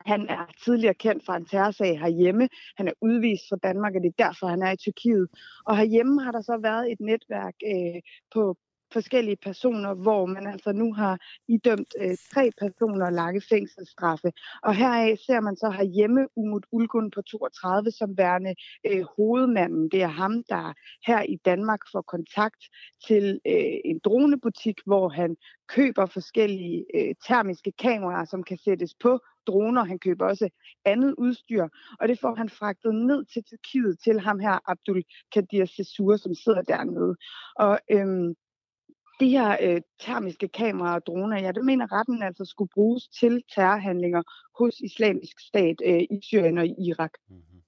han 0.00 0.28
er 0.28 0.46
tidligere 0.64 0.94
kendt 0.94 1.24
fra 1.24 1.36
en 1.36 1.46
terrorsag 1.46 2.00
herhjemme. 2.00 2.48
Han 2.76 2.88
er 2.88 2.92
udvist 3.00 3.44
fra 3.48 3.56
Danmark, 3.62 3.94
og 3.94 4.02
det 4.02 4.08
er 4.08 4.24
derfor, 4.24 4.46
han 4.46 4.62
er 4.62 4.72
i 4.72 4.76
Tyrkiet. 4.76 5.28
Og 5.66 5.76
herhjemme 5.76 6.22
har 6.22 6.32
der 6.32 6.40
så 6.40 6.58
været 6.62 6.92
et 6.92 7.00
netværk 7.00 7.54
øh, 7.66 8.00
på 8.34 8.56
forskellige 8.96 9.36
personer, 9.48 9.94
hvor 9.94 10.26
man 10.26 10.46
altså 10.46 10.72
nu 10.72 10.88
har 11.00 11.14
idømt 11.48 11.92
øh, 12.02 12.16
tre 12.32 12.44
personer 12.62 13.10
lange 13.10 13.40
fængselsstraffe. 13.52 14.28
Og 14.62 14.74
heraf 14.74 15.16
ser 15.26 15.40
man 15.40 15.56
så 15.56 15.68
herhjemme 15.70 16.22
Umut 16.36 16.66
Ulgun 16.72 17.10
på 17.10 17.22
32 17.22 17.90
som 17.90 18.18
værende 18.18 18.54
øh, 18.88 19.04
hovedmanden. 19.16 19.84
Det 19.92 20.02
er 20.02 20.14
ham, 20.22 20.34
der 20.48 20.72
her 21.06 21.22
i 21.34 21.36
Danmark 21.44 21.80
får 21.92 22.02
kontakt 22.14 22.62
til 23.06 23.24
øh, 23.46 23.76
en 23.90 23.98
dronebutik, 24.04 24.78
hvor 24.86 25.08
han 25.08 25.36
køber 25.68 26.06
forskellige 26.06 26.84
øh, 26.94 27.14
termiske 27.26 27.72
kameraer, 27.72 28.24
som 28.24 28.42
kan 28.42 28.58
sættes 28.64 28.94
på 29.02 29.20
droner. 29.46 29.84
Han 29.84 29.98
køber 29.98 30.26
også 30.26 30.48
andet 30.84 31.14
udstyr, 31.18 31.68
og 32.00 32.08
det 32.08 32.20
får 32.20 32.34
han 32.34 32.48
fragtet 32.48 32.94
ned 32.94 33.24
til 33.24 33.42
Tyrkiet 33.44 33.98
til 34.04 34.20
ham 34.20 34.38
her, 34.38 34.70
Abdul 34.70 35.02
Kadir 35.32 35.64
Sessur, 35.64 36.16
som 36.16 36.34
sidder 36.34 36.62
dernede. 36.62 37.16
Og 37.56 37.78
øhm, 37.90 38.34
de 39.20 39.28
her 39.28 39.56
øh, 39.60 39.80
termiske 40.00 40.48
kameraer 40.48 40.94
og 40.94 41.06
droner, 41.06 41.40
ja, 41.40 41.52
det 41.52 41.64
mener 41.64 41.92
retten 41.92 42.22
altså 42.22 42.44
skulle 42.44 42.70
bruges 42.74 43.08
til 43.08 43.42
terrorhandlinger 43.54 44.22
hos 44.58 44.80
islamisk 44.80 45.40
stat 45.40 45.76
øh, 45.84 46.00
i 46.00 46.20
Syrien 46.22 46.58
og 46.58 46.66
i 46.66 46.74
Irak. 46.78 47.10
Mm-hmm. 47.28 47.60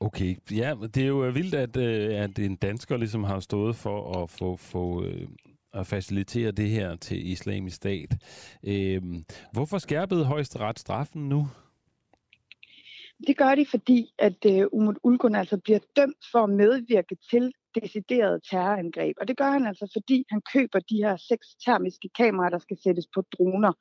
Okay, 0.00 0.36
ja, 0.50 0.74
det 0.94 1.02
er 1.02 1.06
jo 1.06 1.24
øh, 1.24 1.34
vildt, 1.34 1.54
at, 1.54 1.76
øh, 1.76 2.22
at 2.22 2.38
en 2.38 2.56
dansker 2.56 2.96
ligesom 2.96 3.24
har 3.24 3.40
stået 3.40 3.76
for 3.76 4.22
at 4.22 4.30
få, 4.30 4.56
få 4.56 5.04
øh, 5.04 5.28
at 5.72 5.86
facilitere 5.86 6.50
det 6.50 6.70
her 6.70 6.96
til 6.96 7.30
islamisk 7.30 7.76
stat. 7.76 8.16
Øh, 8.66 9.02
hvorfor 9.52 9.78
skærpede 9.78 10.24
højesteret 10.24 10.78
straffen 10.78 11.28
nu? 11.28 11.48
Det 13.26 13.36
gør 13.36 13.54
de, 13.54 13.66
fordi 13.66 14.14
at 14.18 14.44
uh, 14.46 14.66
Umut 14.72 14.96
Ulgun 15.02 15.34
altså 15.34 15.56
bliver 15.56 15.78
dømt 15.96 16.24
for 16.32 16.38
at 16.38 16.50
medvirke 16.50 17.16
til 17.30 17.52
decideret 17.74 18.42
terrorangreb. 18.50 19.16
Og 19.20 19.28
det 19.28 19.36
gør 19.36 19.50
han 19.50 19.66
altså, 19.66 19.90
fordi 19.96 20.24
han 20.30 20.40
køber 20.52 20.78
de 20.78 20.96
her 20.96 21.16
seks 21.16 21.46
termiske 21.64 22.08
kameraer, 22.18 22.50
der 22.50 22.58
skal 22.58 22.78
sættes 22.84 23.06
på 23.14 23.22
droner. 23.32 23.72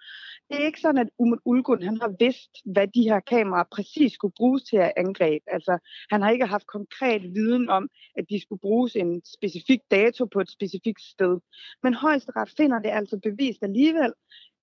Det 0.50 0.62
er 0.62 0.66
ikke 0.66 0.82
sådan, 0.82 1.02
at 1.06 1.10
Umut 1.20 1.40
Ulgun 1.46 1.82
han 1.82 1.98
har 2.02 2.14
vidst, 2.20 2.52
hvad 2.74 2.88
de 2.88 3.02
her 3.10 3.20
kameraer 3.20 3.64
præcis 3.72 4.14
skulle 4.14 4.34
bruges 4.38 4.64
til 4.64 4.78
at 4.78 4.94
angreb. 4.98 5.42
Altså, 5.48 5.78
han 6.12 6.22
har 6.22 6.30
ikke 6.30 6.46
haft 6.46 6.68
konkret 6.68 7.22
viden 7.22 7.70
om, 7.70 7.90
at 8.18 8.26
de 8.30 8.42
skulle 8.42 8.60
bruges 8.60 8.96
en 8.96 9.22
specifik 9.36 9.80
dato 9.92 10.26
på 10.26 10.40
et 10.40 10.52
specifikt 10.52 11.02
sted. 11.02 11.40
Men 11.84 11.94
højesteret 11.94 12.54
finder 12.58 12.80
det 12.80 12.90
altså 12.90 13.20
bevist 13.24 13.64
alligevel, 13.64 14.14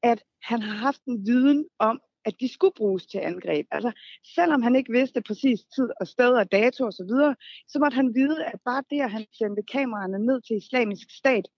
at 0.03 0.23
han 0.43 0.63
har 0.63 0.77
haft 0.77 1.03
en 1.05 1.27
viden 1.27 1.65
om, 1.79 2.01
at 2.25 2.35
de 2.41 2.49
skulle 2.53 2.75
bruges 2.77 3.07
til 3.07 3.19
angreb. 3.19 3.67
Altså, 3.71 3.93
selvom 4.35 4.63
han 4.63 4.77
ikke 4.77 4.93
vidste 4.93 5.23
præcis 5.23 5.61
tid 5.65 5.89
og 6.01 6.07
sted 6.07 6.31
og 6.31 6.53
dato 6.53 6.87
osv., 6.87 6.93
så, 6.93 7.05
videre, 7.05 7.37
så 7.69 7.79
måtte 7.79 7.95
han 7.95 8.15
vide, 8.15 8.45
at 8.45 8.61
bare 8.65 8.83
det, 8.91 9.01
at 9.01 9.11
han 9.11 9.27
sendte 9.33 9.63
kameraerne 9.63 10.19
ned 10.19 10.41
til 10.41 10.57
islamisk 10.57 11.11
stat, 11.11 11.49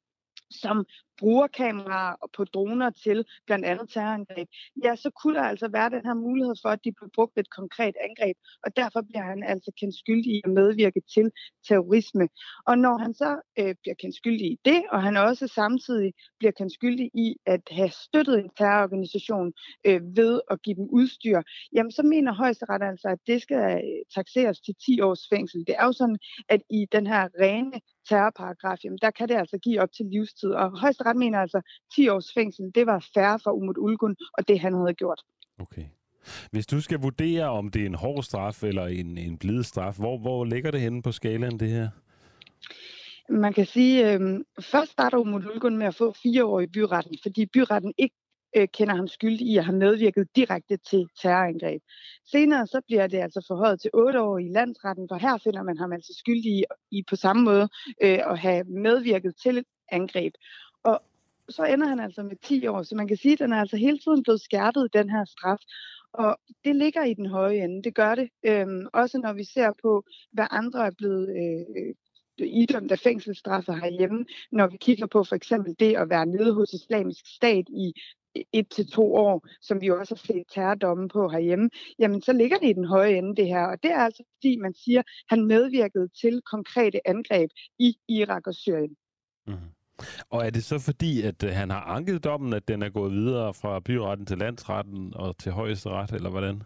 som 0.50 0.84
bruger 1.18 1.46
kameraer 1.46 2.14
på 2.36 2.44
droner 2.44 2.90
til 2.90 3.24
blandt 3.46 3.64
andet 3.64 3.88
terrorangreb, 3.90 4.48
ja, 4.84 4.96
så 4.96 5.10
kunne 5.10 5.34
der 5.34 5.42
altså 5.42 5.68
være 5.68 5.90
den 5.90 6.04
her 6.04 6.14
mulighed 6.14 6.54
for, 6.62 6.68
at 6.68 6.84
de 6.84 6.92
blev 6.92 7.10
brugt 7.14 7.36
ved 7.36 7.44
et 7.44 7.50
konkret 7.50 7.94
angreb, 8.08 8.36
og 8.64 8.76
derfor 8.76 9.00
bliver 9.08 9.22
han 9.22 9.42
altså 9.42 9.70
kendt 9.80 9.98
skyldig 9.98 10.32
i 10.36 10.40
at 10.44 10.50
medvirke 10.50 11.00
til 11.14 11.30
terrorisme. 11.68 12.28
Og 12.66 12.78
når 12.78 12.98
han 12.98 13.14
så 13.14 13.30
øh, 13.58 13.74
bliver 13.82 13.94
kendt 13.94 14.16
skyldig 14.16 14.46
i 14.52 14.58
det, 14.64 14.82
og 14.92 15.02
han 15.02 15.16
også 15.16 15.46
samtidig 15.46 16.12
bliver 16.38 16.52
kendt 16.52 16.72
skyldig 16.72 17.10
i 17.14 17.36
at 17.46 17.60
have 17.70 17.90
støttet 17.90 18.38
en 18.38 18.50
terrororganisation 18.58 19.52
øh, 19.86 20.00
ved 20.16 20.40
at 20.50 20.62
give 20.62 20.76
dem 20.76 20.88
udstyr, 20.90 21.42
jamen 21.72 21.92
så 21.92 22.02
mener 22.02 22.32
højesteret 22.34 22.82
altså, 22.82 23.08
at 23.08 23.18
det 23.26 23.42
skal 23.42 23.82
takseres 24.14 24.36
taxeres 24.36 24.60
til 24.60 24.74
10 24.86 25.00
års 25.00 25.26
fængsel. 25.32 25.66
Det 25.66 25.74
er 25.78 25.84
jo 25.84 25.92
sådan, 25.92 26.18
at 26.48 26.60
i 26.70 26.86
den 26.92 27.06
her 27.06 27.28
rene 27.40 27.80
terrorparagraf, 28.08 28.78
jamen 28.84 28.98
der 29.02 29.10
kan 29.10 29.28
det 29.28 29.34
altså 29.34 29.58
give 29.58 29.80
op 29.80 29.92
til 29.96 30.06
livstid. 30.06 30.50
Og 30.50 30.80
højesteret 30.80 31.16
mener 31.16 31.38
altså, 31.38 31.60
10 31.94 32.08
års 32.08 32.32
fængsel, 32.34 32.64
det 32.74 32.86
var 32.86 33.06
færre 33.14 33.38
for 33.44 33.50
Umut 33.50 33.78
Ulgun, 33.78 34.16
og 34.38 34.48
det 34.48 34.60
han 34.60 34.74
havde 34.74 34.94
gjort. 34.94 35.20
Okay. 35.58 35.84
Hvis 36.50 36.66
du 36.66 36.80
skal 36.80 36.98
vurdere, 37.00 37.44
om 37.44 37.70
det 37.70 37.82
er 37.82 37.86
en 37.86 37.94
hård 37.94 38.22
straf 38.22 38.62
eller 38.62 38.86
en, 38.86 39.18
en 39.18 39.38
blid 39.38 39.62
straf, 39.62 39.96
hvor, 39.96 40.18
hvor 40.18 40.44
ligger 40.44 40.70
det 40.70 40.80
henne 40.80 41.02
på 41.02 41.12
skalaen, 41.12 41.60
det 41.60 41.68
her? 41.68 41.88
Man 43.28 43.52
kan 43.52 43.66
sige, 43.66 44.12
øh, 44.12 44.20
først 44.60 44.92
starter 44.92 45.18
Umut 45.18 45.46
Ulgun 45.46 45.76
med 45.76 45.86
at 45.86 45.94
få 45.94 46.14
fire 46.22 46.44
år 46.44 46.60
i 46.60 46.66
byretten, 46.66 47.18
fordi 47.22 47.46
byretten 47.46 47.92
ikke 47.98 48.14
øh, 48.56 48.68
kender 48.68 48.94
ham 48.94 49.08
skyldig 49.08 49.46
i 49.46 49.56
at 49.56 49.64
have 49.64 49.78
medvirket 49.78 50.36
direkte 50.36 50.76
til 50.76 51.08
terrorangreb. 51.22 51.82
Senere 52.24 52.66
så 52.66 52.80
bliver 52.86 53.06
det 53.06 53.18
altså 53.18 53.44
forhøjet 53.48 53.80
til 53.80 53.90
otte 53.94 54.20
år 54.20 54.38
i 54.38 54.48
landsretten, 54.48 55.08
for 55.10 55.16
her 55.16 55.38
finder 55.44 55.62
man 55.62 55.78
ham 55.78 55.92
altså 55.92 56.14
skyldig 56.18 56.52
i, 56.58 56.64
i 56.90 57.02
på 57.10 57.16
samme 57.16 57.42
måde 57.42 57.68
øh, 58.02 58.18
at 58.30 58.38
have 58.38 58.64
medvirket 58.64 59.34
til 59.42 59.64
angreb. 59.92 60.32
Og 60.84 61.02
så 61.48 61.64
ender 61.64 61.86
han 61.86 62.00
altså 62.00 62.22
med 62.22 62.36
10 62.42 62.66
år, 62.66 62.82
så 62.82 62.94
man 62.94 63.08
kan 63.08 63.16
sige, 63.16 63.32
at 63.32 63.38
den 63.38 63.52
er 63.52 63.60
altså 63.60 63.76
hele 63.76 63.98
tiden 63.98 64.22
blevet 64.22 64.40
skærpet, 64.40 64.92
den 64.92 65.10
her 65.10 65.24
straf. 65.24 65.58
Og 66.12 66.36
det 66.64 66.76
ligger 66.76 67.04
i 67.04 67.14
den 67.14 67.26
høje 67.26 67.64
ende, 67.64 67.82
det 67.82 67.94
gør 67.94 68.14
det. 68.14 68.28
Øhm, 68.46 68.86
også 68.92 69.18
når 69.18 69.32
vi 69.32 69.44
ser 69.44 69.72
på, 69.82 70.04
hvad 70.32 70.46
andre 70.50 70.86
er 70.86 70.90
blevet 70.98 71.28
øh, 71.28 71.76
øh, 71.76 71.94
idømt 72.38 72.92
af 72.92 72.98
fængselsstraffe 72.98 73.72
herhjemme, 73.72 74.26
når 74.52 74.66
vi 74.66 74.76
kigger 74.76 75.06
på 75.06 75.24
for 75.24 75.36
eksempel 75.36 75.74
det 75.78 75.96
at 75.96 76.10
være 76.10 76.26
nede 76.26 76.54
hos 76.54 76.72
islamisk 76.72 77.24
stat 77.36 77.64
i 77.68 77.92
et 78.52 78.68
til 78.68 78.90
to 78.90 79.14
år, 79.14 79.48
som 79.60 79.80
vi 79.80 79.90
også 79.90 80.14
har 80.14 80.26
set 80.26 80.44
terrordomme 80.54 81.08
på 81.08 81.28
herhjemme, 81.28 81.70
jamen 81.98 82.22
så 82.22 82.32
ligger 82.32 82.58
det 82.58 82.68
i 82.68 82.72
den 82.72 82.84
høje 82.84 83.16
ende 83.18 83.36
det 83.36 83.46
her. 83.46 83.66
Og 83.66 83.82
det 83.82 83.90
er 83.90 83.98
altså 83.98 84.22
fordi, 84.36 84.56
man 84.56 84.74
siger, 84.74 85.02
han 85.28 85.46
medvirkede 85.46 86.08
til 86.20 86.42
konkrete 86.52 87.08
angreb 87.08 87.50
i 87.78 87.96
Irak 88.08 88.46
og 88.46 88.54
Syrien. 88.54 88.96
Mm-hmm. 89.46 89.70
Og 90.30 90.46
er 90.46 90.50
det 90.50 90.64
så 90.64 90.78
fordi, 90.78 91.22
at 91.22 91.42
øh, 91.44 91.50
han 91.50 91.70
har 91.70 91.80
anket 91.80 92.24
dommen, 92.24 92.52
at 92.52 92.68
den 92.68 92.82
er 92.82 92.88
gået 92.88 93.12
videre 93.12 93.54
fra 93.54 93.80
byretten 93.80 94.26
til 94.26 94.38
landsretten 94.38 95.12
og 95.14 95.38
til 95.38 95.52
højesteret, 95.52 96.12
eller 96.12 96.30
hvordan? 96.30 96.62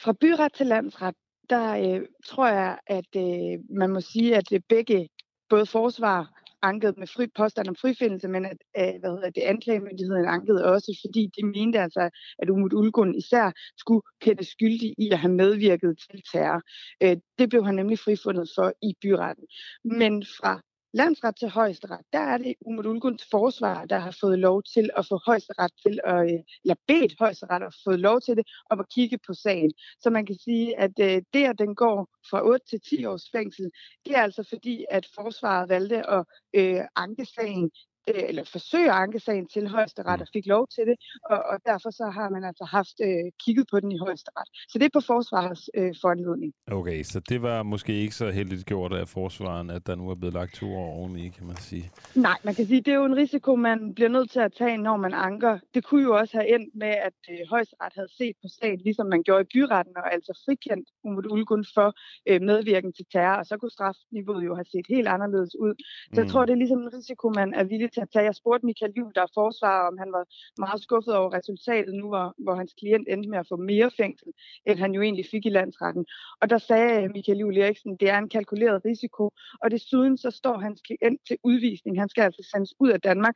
Fra 0.00 0.12
byret 0.20 0.52
til 0.54 0.66
landsret, 0.66 1.14
der 1.50 1.94
øh, 1.94 2.06
tror 2.26 2.48
jeg, 2.48 2.78
at 2.86 3.16
øh, 3.16 3.60
man 3.70 3.90
må 3.90 4.00
sige, 4.00 4.36
at 4.36 4.62
begge, 4.68 5.08
både 5.48 5.66
forsvar 5.66 6.41
anket 6.62 6.98
med 6.98 7.06
fri 7.06 7.26
påstand 7.36 7.68
om 7.68 7.76
frifindelse, 7.76 8.28
men 8.28 8.44
at 8.44 8.58
øh, 8.78 9.00
hvad 9.00 9.10
hedder 9.10 9.30
det, 9.30 9.42
anklagemyndigheden 9.42 10.26
ankede 10.26 10.64
også, 10.64 10.98
fordi 11.04 11.30
de 11.36 11.46
mente 11.46 11.78
altså, 11.78 12.10
at 12.38 12.50
Umut 12.50 12.72
Ulgun 12.72 13.14
især 13.14 13.52
skulle 13.78 14.02
kendes 14.20 14.46
skyldig 14.46 14.94
i 14.98 15.10
at 15.12 15.18
have 15.18 15.32
medvirket 15.32 15.98
til 15.98 16.22
terror. 16.32 16.62
Øh, 17.02 17.16
det 17.38 17.48
blev 17.48 17.64
han 17.64 17.74
nemlig 17.74 17.98
frifundet 17.98 18.48
for 18.56 18.72
i 18.82 18.94
byretten. 19.02 19.46
Men 19.84 20.24
fra 20.38 20.60
landsret 20.92 21.36
til 21.36 21.48
højesteret, 21.48 22.00
der 22.12 22.18
er 22.18 22.38
det 22.38 22.54
Umut 22.66 22.86
Ulguns 22.86 23.26
forsvar, 23.30 23.84
der 23.84 23.98
har 23.98 24.16
fået 24.20 24.38
lov 24.38 24.62
til 24.62 24.90
at 24.96 25.06
få 25.06 25.20
højesteret 25.26 25.72
til 25.86 26.00
at, 26.04 26.22
øh, 26.32 26.38
eller 26.64 26.74
bedt 26.86 27.14
højesteret 27.18 27.62
at 27.62 27.74
få 27.84 27.90
lov 27.90 28.20
til 28.20 28.36
det, 28.36 28.46
om 28.70 28.80
at 28.80 28.86
kigge 28.94 29.18
på 29.26 29.34
sagen. 29.34 29.72
Så 30.00 30.10
man 30.10 30.26
kan 30.26 30.36
sige, 30.44 30.78
at 30.78 30.92
øh, 31.00 31.22
den 31.58 31.74
går 31.74 32.08
fra 32.30 32.46
8 32.46 32.66
til 32.66 32.80
10 32.80 33.04
års 33.04 33.30
fængsel, 33.32 33.70
det 34.04 34.16
er 34.16 34.22
altså 34.22 34.42
fordi, 34.48 34.84
at 34.90 35.08
forsvaret 35.14 35.68
valgte 35.68 36.10
at 36.10 36.24
øh, 36.54 36.80
anke 36.96 37.26
sagen 37.26 37.70
øh, 38.10 38.22
eller 38.28 38.44
forsøge 38.44 38.90
at 38.90 38.98
anke 39.04 39.20
sagen 39.20 39.46
til 39.54 39.68
højesteret 39.68 40.20
og 40.20 40.28
fik 40.32 40.46
lov 40.46 40.66
til 40.74 40.84
det, 40.86 40.96
og, 41.30 41.38
og 41.50 41.56
derfor 41.66 41.90
så 41.90 42.06
har 42.18 42.28
man 42.28 42.44
altså 42.44 42.64
haft 42.64 42.96
øh, 43.08 43.26
kigget 43.44 43.66
på 43.70 43.80
den 43.80 43.92
i 43.92 43.98
højesteret. 43.98 44.48
Så 44.70 44.78
det 44.78 44.84
er 44.84 44.98
på 44.98 45.04
forsvarets 45.12 45.70
øh, 45.74 45.94
foranledning. 46.00 46.52
Okay, 46.70 47.02
så 47.02 47.20
det 47.20 47.42
var 47.42 47.62
måske 47.62 47.92
ikke 47.92 48.14
så 48.14 48.30
heldigt 48.30 48.66
gjort 48.66 48.92
af 48.92 49.08
forsvaren, 49.08 49.70
at 49.70 49.86
der 49.86 49.94
nu 49.94 50.10
er 50.10 50.14
blevet 50.14 50.34
lagt 50.34 50.54
to 50.54 50.66
år 50.74 50.90
oveni, 50.98 51.28
kan 51.28 51.46
man 51.46 51.56
sige. 51.56 51.90
Nej, 52.14 52.38
man 52.44 52.54
kan 52.54 52.66
sige, 52.66 52.80
det 52.80 52.92
er 52.92 52.94
jo 52.94 53.04
en 53.04 53.16
risiko, 53.16 53.56
man 53.56 53.94
bliver 53.94 54.08
nødt 54.08 54.30
til 54.30 54.40
at 54.40 54.52
tage, 54.58 54.76
når 54.76 54.96
man 54.96 55.14
anker. 55.14 55.58
Det 55.74 55.84
kunne 55.84 56.02
jo 56.02 56.16
også 56.16 56.36
have 56.36 56.54
endt 56.54 56.74
med, 56.74 56.94
at 57.08 57.18
øh, 57.30 57.38
højesteret 57.50 57.92
havde 57.94 58.12
set 58.18 58.36
på 58.42 58.48
sagen, 58.60 58.80
ligesom 58.84 59.06
man 59.06 59.22
gjorde 59.22 59.42
i 59.42 59.50
byretten, 59.52 59.96
og 59.96 60.12
altså 60.14 60.42
frikendt 60.44 60.88
Umut 61.04 61.26
Ulgun 61.26 61.64
for 61.74 61.88
øh, 62.28 62.40
medvirken 62.42 62.92
til 62.92 63.06
terror, 63.12 63.36
og 63.36 63.46
så 63.46 63.56
kunne 63.56 63.70
strafniveauet 63.70 64.44
jo 64.44 64.54
have 64.54 64.64
set 64.74 64.86
helt 64.88 65.08
anderledes 65.08 65.54
ud. 65.64 65.74
Så 66.14 66.20
mm. 66.20 66.24
jeg 66.24 66.26
tror, 66.30 66.44
det 66.44 66.52
er 66.52 66.62
ligesom 66.62 66.80
en 66.82 66.94
risiko, 66.94 67.32
man 67.40 67.54
er 67.54 67.64
villig 67.64 67.91
til 67.94 68.00
at 68.04 68.10
tage. 68.12 68.24
Jeg 68.24 68.34
spurgte 68.34 68.66
Michael 68.66 68.92
Juhl, 68.96 69.14
der 69.14 69.22
er 69.22 69.36
forsvarer, 69.40 69.88
om 69.90 69.96
han 70.02 70.10
var 70.16 70.24
meget 70.64 70.80
skuffet 70.82 71.14
over 71.20 71.34
resultatet 71.38 71.94
nu, 71.94 72.06
hvor, 72.08 72.26
hvor 72.44 72.54
hans 72.60 72.72
klient 72.78 73.06
endte 73.12 73.28
med 73.32 73.38
at 73.38 73.48
få 73.48 73.56
mere 73.56 73.90
fængsel, 74.00 74.30
end 74.66 74.78
han 74.78 74.92
jo 74.96 75.00
egentlig 75.02 75.26
fik 75.30 75.46
i 75.46 75.56
landsretten. 75.58 76.04
Og 76.40 76.50
der 76.50 76.58
sagde 76.58 76.90
øh, 77.02 77.10
Michael 77.16 77.38
Juhl 77.38 77.58
Eriksen, 77.58 77.96
det 78.00 78.08
er 78.14 78.18
en 78.18 78.28
kalkuleret 78.28 78.84
risiko, 78.84 79.24
og 79.62 79.70
desuden 79.70 80.14
så 80.18 80.30
står 80.30 80.56
hans 80.58 80.80
klient 80.86 81.20
til 81.28 81.36
udvisning. 81.44 82.00
Han 82.00 82.08
skal 82.08 82.22
altså 82.22 82.42
sendes 82.52 82.74
ud 82.80 82.90
af 82.90 83.00
Danmark 83.00 83.34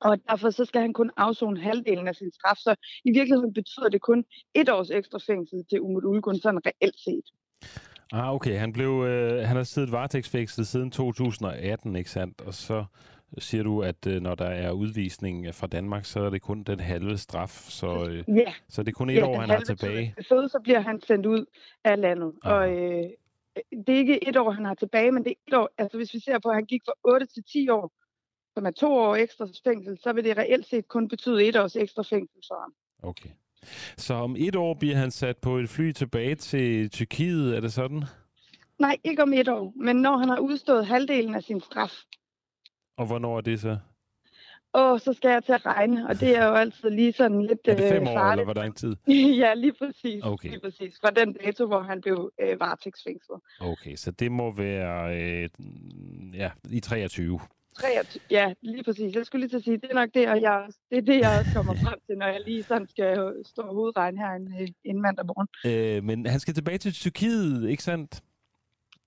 og 0.00 0.18
derfor 0.28 0.50
så 0.50 0.64
skal 0.64 0.80
han 0.80 0.92
kun 0.92 1.10
afzone 1.16 1.60
halvdelen 1.60 2.08
af 2.08 2.14
sin 2.14 2.32
straf. 2.32 2.56
Så 2.56 2.74
i 3.04 3.10
virkeligheden 3.10 3.54
betyder 3.54 3.88
det 3.88 4.00
kun 4.00 4.24
et 4.54 4.68
års 4.68 4.90
ekstra 4.90 5.18
fængsel 5.26 5.64
til 5.70 5.80
Umut 5.80 6.04
Ulgun, 6.04 6.38
sådan 6.38 6.60
reelt 6.66 6.98
set. 7.04 7.26
Ah, 8.12 8.34
okay. 8.34 8.58
Han, 8.58 8.72
blev, 8.72 9.04
øh, 9.08 9.48
han 9.48 9.56
har 9.56 9.62
siddet 9.62 9.92
varetægtsfængslet 9.92 10.66
siden 10.66 10.90
2018, 10.90 11.96
ikke 11.96 12.10
sandt? 12.10 12.40
Og 12.40 12.54
så 12.54 12.84
siger 13.38 13.62
du, 13.62 13.82
at 13.82 14.06
øh, 14.06 14.22
når 14.22 14.34
der 14.34 14.44
er 14.44 14.70
udvisning 14.70 15.54
fra 15.54 15.66
Danmark, 15.66 16.04
så 16.04 16.20
er 16.20 16.30
det 16.30 16.42
kun 16.42 16.62
den 16.62 16.80
halve 16.80 17.18
straf. 17.18 17.50
Så, 17.50 18.08
øh, 18.08 18.24
ja. 18.36 18.54
så 18.68 18.82
det 18.82 18.88
er 18.88 18.92
kun 18.92 19.10
et 19.10 19.14
ja, 19.14 19.26
år, 19.26 19.40
han 19.40 19.50
har 19.50 19.60
tilbage. 19.60 20.14
Så, 20.20 20.48
så 20.52 20.60
bliver 20.62 20.80
han 20.80 21.00
sendt 21.06 21.26
ud 21.26 21.44
af 21.84 22.00
landet. 22.00 22.32
Aha. 22.42 22.54
Og 22.54 22.70
øh, 22.70 23.04
det 23.86 23.94
er 23.94 23.98
ikke 23.98 24.28
et 24.28 24.36
år, 24.36 24.50
han 24.50 24.64
har 24.64 24.74
tilbage, 24.74 25.12
men 25.12 25.24
det 25.24 25.30
er 25.30 25.34
et 25.48 25.54
år. 25.54 25.70
Altså 25.78 25.96
hvis 25.96 26.14
vi 26.14 26.20
ser 26.20 26.38
på, 26.38 26.48
at 26.48 26.54
han 26.54 26.64
gik 26.64 26.82
fra 26.84 26.92
8 27.04 27.26
til 27.26 27.44
10 27.52 27.68
år, 27.68 27.92
som 28.54 28.66
er 28.66 28.70
to 28.70 28.92
år 28.92 29.16
ekstra 29.16 29.48
fængsel, 29.64 29.98
så 30.02 30.12
vil 30.12 30.24
det 30.24 30.36
reelt 30.36 30.66
set 30.66 30.88
kun 30.88 31.08
betyde 31.08 31.44
et 31.44 31.56
års 31.56 31.76
ekstra 31.76 32.02
fængsel 32.02 32.40
for 32.48 32.60
ham. 32.60 32.74
Okay. 33.02 33.30
Så 33.96 34.14
om 34.14 34.36
et 34.38 34.56
år 34.56 34.74
bliver 34.74 34.96
han 34.96 35.10
sat 35.10 35.36
på 35.36 35.56
et 35.56 35.68
fly 35.68 35.92
tilbage 35.92 36.34
til 36.34 36.90
Tyrkiet, 36.90 37.56
er 37.56 37.60
det 37.60 37.72
sådan? 37.72 38.04
Nej, 38.78 38.96
ikke 39.04 39.22
om 39.22 39.32
et 39.32 39.48
år, 39.48 39.72
men 39.76 39.96
når 39.96 40.16
han 40.16 40.28
har 40.28 40.38
udstået 40.38 40.86
halvdelen 40.86 41.34
af 41.34 41.42
sin 41.42 41.60
straf. 41.60 41.92
Og 42.96 43.06
hvornår 43.06 43.36
er 43.36 43.40
det 43.40 43.60
så? 43.60 43.78
åh, 44.74 45.00
så 45.00 45.12
skal 45.12 45.28
jeg 45.30 45.44
til 45.44 45.52
at 45.52 45.66
regne, 45.66 46.08
og 46.08 46.20
det 46.20 46.36
er 46.36 46.46
jo 46.46 46.54
altid 46.54 46.90
lige 46.90 47.12
sådan 47.12 47.42
lidt 47.42 47.58
Er 47.68 47.76
det 47.76 47.88
fem 47.92 48.02
øh, 48.02 48.08
år, 48.08 48.14
farligt. 48.14 48.40
eller 48.40 48.52
hvor 48.52 48.62
lang 48.62 48.76
tid? 48.76 48.96
ja, 49.42 49.54
lige 49.54 49.72
præcis. 49.72 50.24
Okay. 50.24 50.48
Lige 50.48 50.60
præcis. 50.60 50.98
Fra 51.00 51.10
den 51.10 51.32
dato, 51.32 51.66
hvor 51.66 51.80
han 51.82 52.00
blev 52.00 52.30
øh, 52.40 52.60
varetægtsfængslet. 52.60 53.40
Okay, 53.60 53.96
så 53.96 54.10
det 54.10 54.32
må 54.32 54.52
være 54.52 55.16
øh, 55.20 55.48
ja, 56.34 56.50
i 56.70 56.80
23. 56.80 57.40
23, 57.80 58.20
ja, 58.30 58.52
lige 58.62 58.84
præcis. 58.84 59.14
Jeg 59.14 59.26
skulle 59.26 59.40
lige 59.40 59.50
til 59.50 59.56
at 59.56 59.64
sige, 59.64 59.76
det 59.76 59.90
er 59.90 59.94
nok 59.94 60.10
det, 60.14 60.28
og 60.28 60.40
jeg, 60.42 60.66
det 60.90 60.98
er 60.98 61.02
det, 61.02 61.20
jeg 61.20 61.38
også 61.38 61.50
kommer 61.54 61.74
frem 61.74 61.98
til, 62.06 62.18
når 62.18 62.26
jeg 62.26 62.40
lige 62.46 62.62
sådan 62.62 62.86
skal 62.88 63.34
stå 63.44 63.62
og 63.62 63.74
hovedregne 63.74 64.18
her 64.18 64.30
en, 64.30 64.54
øh, 64.60 64.68
en 64.84 65.02
mandag 65.02 65.26
morgen. 65.26 65.48
Øh, 65.66 66.04
men 66.04 66.26
han 66.26 66.40
skal 66.40 66.54
tilbage 66.54 66.78
til 66.78 66.92
Tyrkiet, 66.92 67.70
ikke 67.70 67.82
sandt? 67.82 68.22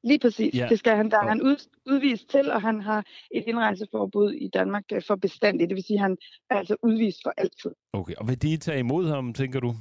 Lige 0.08 0.20
præcis. 0.20 0.54
Ja. 0.56 0.68
Det 0.70 0.80
skal 0.80 0.96
han. 0.96 1.12
Der 1.12 1.18
er 1.18 1.28
han 1.28 1.42
ud, 1.42 1.58
udvist 1.86 2.30
til, 2.30 2.52
og 2.52 2.62
han 2.62 2.82
har 2.82 3.04
et 3.32 3.44
indrejseforbud 3.48 4.32
i 4.34 4.48
Danmark 4.48 4.84
øh, 4.94 5.02
for 5.08 5.16
bestandigt. 5.16 5.70
Det 5.70 5.76
vil 5.76 5.84
sige, 5.84 5.98
at 5.98 6.02
han 6.02 6.18
er 6.50 6.56
altså 6.56 6.76
udvist 6.84 7.20
for 7.24 7.34
altid. 7.38 7.72
Okay, 7.94 8.16
og 8.16 8.28
vil 8.28 8.42
de 8.42 8.58
tage 8.58 8.80
imod 8.80 9.08
ham, 9.08 9.34
tænker 9.34 9.60
du? 9.60 9.76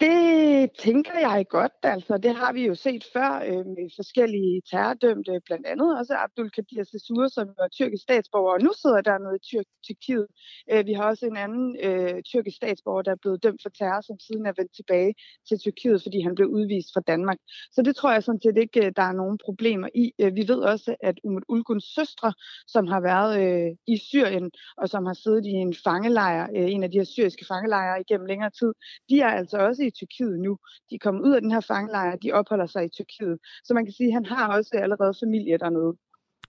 Det 0.00 0.70
tænker 0.78 1.18
jeg 1.18 1.46
godt. 1.48 1.72
Altså, 1.82 2.18
det 2.18 2.34
har 2.36 2.52
vi 2.52 2.66
jo 2.66 2.74
set 2.74 3.04
før 3.12 3.30
øh, 3.48 3.66
med 3.66 3.96
forskellige 3.96 4.62
terrordømte, 4.70 5.40
blandt 5.46 5.66
andet 5.66 5.98
også 5.98 6.14
Abdul 6.24 6.50
Kadir 6.50 6.84
Sesur, 6.84 7.28
som 7.28 7.46
var 7.58 7.68
tyrkisk 7.68 8.02
statsborger, 8.02 8.52
og 8.52 8.60
nu 8.60 8.72
sidder 8.82 9.00
der 9.00 9.18
noget 9.18 9.38
i 9.40 9.44
Tyr- 9.48 9.80
Tyrkiet. 9.86 10.26
Øh, 10.72 10.86
vi 10.86 10.92
har 10.92 11.04
også 11.04 11.26
en 11.26 11.36
anden 11.36 11.76
øh, 11.86 12.22
tyrkisk 12.22 12.56
statsborger, 12.56 13.02
der 13.02 13.10
er 13.10 13.22
blevet 13.22 13.42
dømt 13.42 13.62
for 13.62 13.68
terror, 13.68 14.00
som 14.00 14.16
siden 14.26 14.46
er 14.46 14.52
vendt 14.58 14.74
tilbage 14.74 15.14
til 15.48 15.58
Tyrkiet, 15.58 16.02
fordi 16.02 16.20
han 16.20 16.34
blev 16.34 16.48
udvist 16.48 16.88
fra 16.94 17.02
Danmark. 17.06 17.38
Så 17.72 17.82
det 17.82 17.96
tror 17.96 18.12
jeg 18.12 18.22
sådan 18.22 18.40
set 18.44 18.56
ikke, 18.56 18.86
øh, 18.86 18.92
der 18.96 19.02
er 19.02 19.12
nogen 19.12 19.38
problemer 19.44 19.88
i. 19.94 20.12
Øh, 20.20 20.34
vi 20.34 20.44
ved 20.48 20.60
også, 20.72 20.96
at 21.00 21.16
Umut 21.24 21.44
Ulguns 21.48 21.84
søstre, 21.96 22.32
som 22.66 22.86
har 22.86 23.00
været 23.00 23.32
øh, 23.44 23.70
i 23.86 23.96
Syrien, 24.08 24.50
og 24.76 24.88
som 24.88 25.06
har 25.06 25.16
siddet 25.24 25.44
i 25.46 25.54
en 25.66 25.74
fangelejr, 25.84 26.44
øh, 26.56 26.70
en 26.74 26.82
af 26.82 26.90
de 26.90 26.98
her 26.98 27.04
syriske 27.04 27.44
fangelejre 27.48 28.00
igennem 28.00 28.26
længere 28.26 28.50
tid, 28.50 28.72
de 29.10 29.20
er 29.20 29.32
altså 29.40 29.58
også 29.58 29.83
i 29.86 29.90
Tyrkiet 29.90 30.40
nu. 30.40 30.58
De 30.90 30.94
er 30.94 30.98
kommet 30.98 31.22
ud 31.22 31.32
af 31.32 31.40
den 31.40 31.50
her 31.50 31.60
fangelejr, 31.60 32.16
de 32.16 32.32
opholder 32.32 32.66
sig 32.66 32.84
i 32.84 32.88
Tyrkiet. 32.88 33.38
Så 33.64 33.74
man 33.74 33.84
kan 33.84 33.92
sige, 33.92 34.06
at 34.06 34.14
han 34.14 34.24
har 34.24 34.56
også 34.56 34.70
allerede 34.74 35.14
familie 35.20 35.58
dernede. 35.58 35.96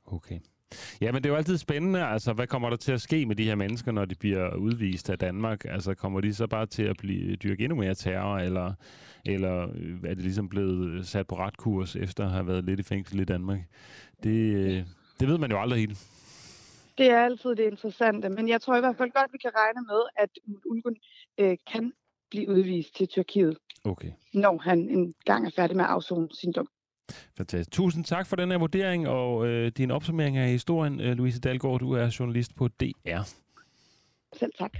Okay. 0.06 0.40
Ja, 1.02 1.12
men 1.12 1.24
det 1.24 1.30
er 1.30 1.34
jo 1.34 1.38
altid 1.38 1.57
spændende, 1.57 2.06
altså 2.06 2.34
hvad 2.34 2.48
kommer 2.48 2.70
der 2.70 2.78
til 2.78 2.91
at 2.91 3.02
ske 3.02 3.26
med 3.26 3.36
de 3.36 3.44
her 3.44 3.56
mennesker, 3.56 3.91
når 3.91 4.06
de 4.06 4.16
bliver 4.16 4.56
udvist 4.56 5.10
af 5.10 5.20
Danmark? 5.20 5.66
Altså 5.66 5.94
kommer 5.94 6.22
de 6.22 6.34
så 6.34 6.48
bare 6.48 6.66
til 6.66 6.84
at 6.84 6.98
blive 6.98 7.36
dyrke 7.36 7.64
endnu 7.64 7.78
mere 7.78 7.95
terror, 7.95 8.38
eller, 8.38 8.74
eller 9.26 9.68
øh, 9.76 9.99
er 10.03 10.14
det 10.14 10.24
ligesom 10.24 10.49
blevet 10.49 11.07
sat 11.07 11.28
på 11.28 11.36
ret 11.36 11.57
kurs 11.57 11.95
efter 11.95 12.26
at 12.26 12.32
have 12.32 12.48
været 12.48 12.66
lidt 12.66 12.80
i 12.80 12.84
fængsel 12.84 13.20
i 13.20 13.26
Danmark? 13.26 13.60
Det, 14.24 14.56
øh, 14.56 14.84
det 15.20 15.28
ved 15.28 15.38
man 15.38 15.52
jo 15.52 15.62
aldrig 15.62 15.80
helt. 15.80 16.07
Det 16.98 17.10
er 17.10 17.20
altid 17.20 17.49
det 17.49 17.64
interessante, 17.64 18.30
men 18.30 18.49
jeg 18.49 18.62
tror 18.62 18.78
i 18.78 18.80
hvert 18.80 18.98
fald 18.98 19.12
godt, 19.12 19.34
vi 19.34 19.38
kan 19.38 19.52
regne 19.56 19.82
med, 19.82 20.02
at 20.16 20.30
Ulgun 20.66 20.95
øh, 21.38 21.57
kan 21.74 21.94
blive 22.36 22.49
udvist 22.49 22.95
til 22.95 23.07
Tyrkiet, 23.07 23.57
Okay, 23.84 24.12
når 24.34 24.57
han 24.64 24.80
en 24.90 25.14
gang 25.26 25.45
er 25.45 25.52
færdig 25.56 25.76
med 25.78 25.86
at 25.86 25.90
afzone 25.91 26.28
sin 26.34 26.52
dom. 26.52 26.68
fantastisk. 27.38 27.72
Tusind 27.72 28.03
tak 28.06 28.28
for 28.28 28.36
den 28.36 28.52
her 28.52 28.57
vurdering 28.57 29.07
og 29.07 29.48
øh, 29.48 29.72
din 29.78 29.91
opsummering 29.91 30.38
af 30.38 30.49
historien, 30.49 31.02
øh, 31.02 31.18
Louise 31.18 31.40
Dalgaard. 31.40 31.80
Du 31.80 31.91
er 31.91 32.16
journalist 32.20 32.56
på 32.56 32.68
DR. 32.68 33.22
Selv 34.40 34.52
tak. 34.60 34.72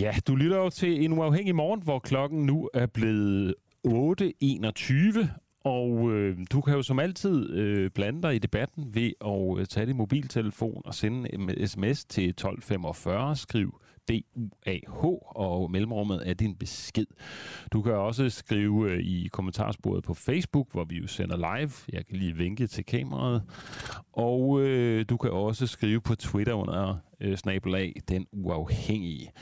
Ja, 0.00 0.12
du 0.28 0.34
lytter 0.36 0.56
jo 0.56 0.70
til 0.70 1.04
en 1.04 1.12
uafhængig 1.12 1.54
morgen, 1.54 1.82
hvor 1.82 1.98
klokken 1.98 2.46
nu 2.46 2.70
er 2.74 2.86
blevet 2.86 3.54
8.21, 3.86 5.26
og 5.64 6.10
øh, 6.12 6.38
du 6.52 6.60
kan 6.60 6.74
jo 6.74 6.82
som 6.82 6.98
altid 6.98 7.50
øh, 7.50 7.90
blande 7.90 8.22
dig 8.22 8.34
i 8.34 8.38
debatten 8.38 8.94
ved 8.94 9.12
at 9.24 9.60
øh, 9.60 9.66
tage 9.66 9.86
din 9.86 9.96
mobiltelefon 9.96 10.82
og 10.84 10.94
sende 10.94 11.34
en 11.34 11.66
sms 11.68 12.04
til 12.04 12.28
1245, 12.28 13.36
skriv 13.36 13.80
DUAH, 14.08 15.04
og 15.36 15.70
mellemrummet 15.70 16.28
er 16.28 16.34
din 16.34 16.56
besked. 16.56 17.06
Du 17.72 17.82
kan 17.82 17.92
også 17.92 18.30
skrive 18.30 18.90
øh, 18.90 18.98
i 18.98 19.28
kommentarsporet 19.32 20.04
på 20.04 20.14
Facebook, 20.14 20.72
hvor 20.72 20.84
vi 20.84 20.96
jo 20.96 21.06
sender 21.06 21.36
live. 21.36 21.72
Jeg 21.92 22.06
kan 22.06 22.16
lige 22.16 22.36
vinke 22.36 22.66
til 22.66 22.84
kameraet. 22.84 23.42
Og 24.12 24.60
øh, 24.60 25.04
du 25.08 25.16
kan 25.16 25.30
også 25.30 25.66
skrive 25.66 26.00
på 26.00 26.14
Twitter 26.14 26.52
under 26.52 26.96
øh, 27.20 27.36
snabelag 27.36 27.94
den 28.08 28.26
uafhængige. 28.32 29.32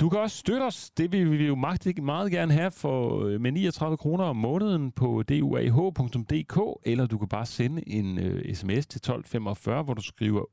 Du 0.00 0.08
kan 0.08 0.20
også 0.20 0.36
støtte 0.36 0.62
os. 0.64 0.90
Det 0.90 1.12
vil 1.12 1.38
vi 1.38 1.46
jo 1.46 1.54
meget, 1.54 1.98
meget 2.02 2.32
gerne 2.32 2.52
have 2.52 2.70
for 2.70 3.24
øh, 3.24 3.40
med 3.40 3.52
39 3.52 3.96
kroner 3.96 4.24
om 4.24 4.36
måneden 4.36 4.92
på 4.92 5.22
duah.dk, 5.28 6.80
eller 6.86 7.06
du 7.06 7.18
kan 7.18 7.28
bare 7.28 7.46
sende 7.46 7.88
en 7.88 8.18
øh, 8.18 8.34
uh, 8.34 8.54
sms 8.54 8.86
til 8.86 8.98
1245, 8.98 9.82
hvor 9.82 9.94
du 9.94 10.02
skriver 10.02 10.44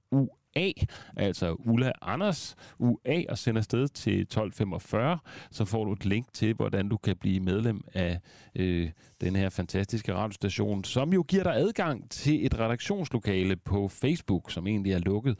UA, 0.55 0.71
altså 1.15 1.53
Ulla 1.53 1.91
Anders 2.01 2.55
UA, 2.79 3.23
og 3.29 3.37
sender 3.37 3.59
afsted 3.59 3.87
til 3.87 4.21
1245, 4.21 5.19
så 5.51 5.65
får 5.65 5.85
du 5.85 5.93
et 5.93 6.05
link 6.05 6.33
til, 6.33 6.53
hvordan 6.53 6.89
du 6.89 6.97
kan 6.97 7.15
blive 7.17 7.39
medlem 7.39 7.81
af 7.93 8.19
øh, 8.55 8.89
den 9.21 9.35
her 9.35 9.49
fantastiske 9.49 10.13
radiostation, 10.13 10.83
som 10.83 11.13
jo 11.13 11.25
giver 11.27 11.43
dig 11.43 11.55
adgang 11.55 12.09
til 12.11 12.45
et 12.45 12.59
redaktionslokale 12.59 13.55
på 13.55 13.87
Facebook, 13.87 14.51
som 14.51 14.67
egentlig 14.67 14.93
er 14.93 14.99
lukket. 14.99 15.35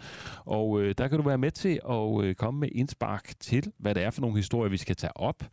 Og 0.45 0.81
øh, 0.81 0.95
der 0.97 1.07
kan 1.07 1.17
du 1.17 1.23
være 1.23 1.37
med 1.37 1.51
til 1.51 1.79
at 1.89 2.23
øh, 2.23 2.35
komme 2.35 2.59
med 2.59 2.69
indspark 2.71 3.33
til, 3.39 3.71
hvad 3.77 3.95
det 3.95 4.03
er 4.03 4.09
for 4.09 4.21
nogle 4.21 4.37
historier, 4.37 4.69
vi 4.69 4.77
skal 4.77 4.95
tage 4.95 5.17
op. 5.17 5.43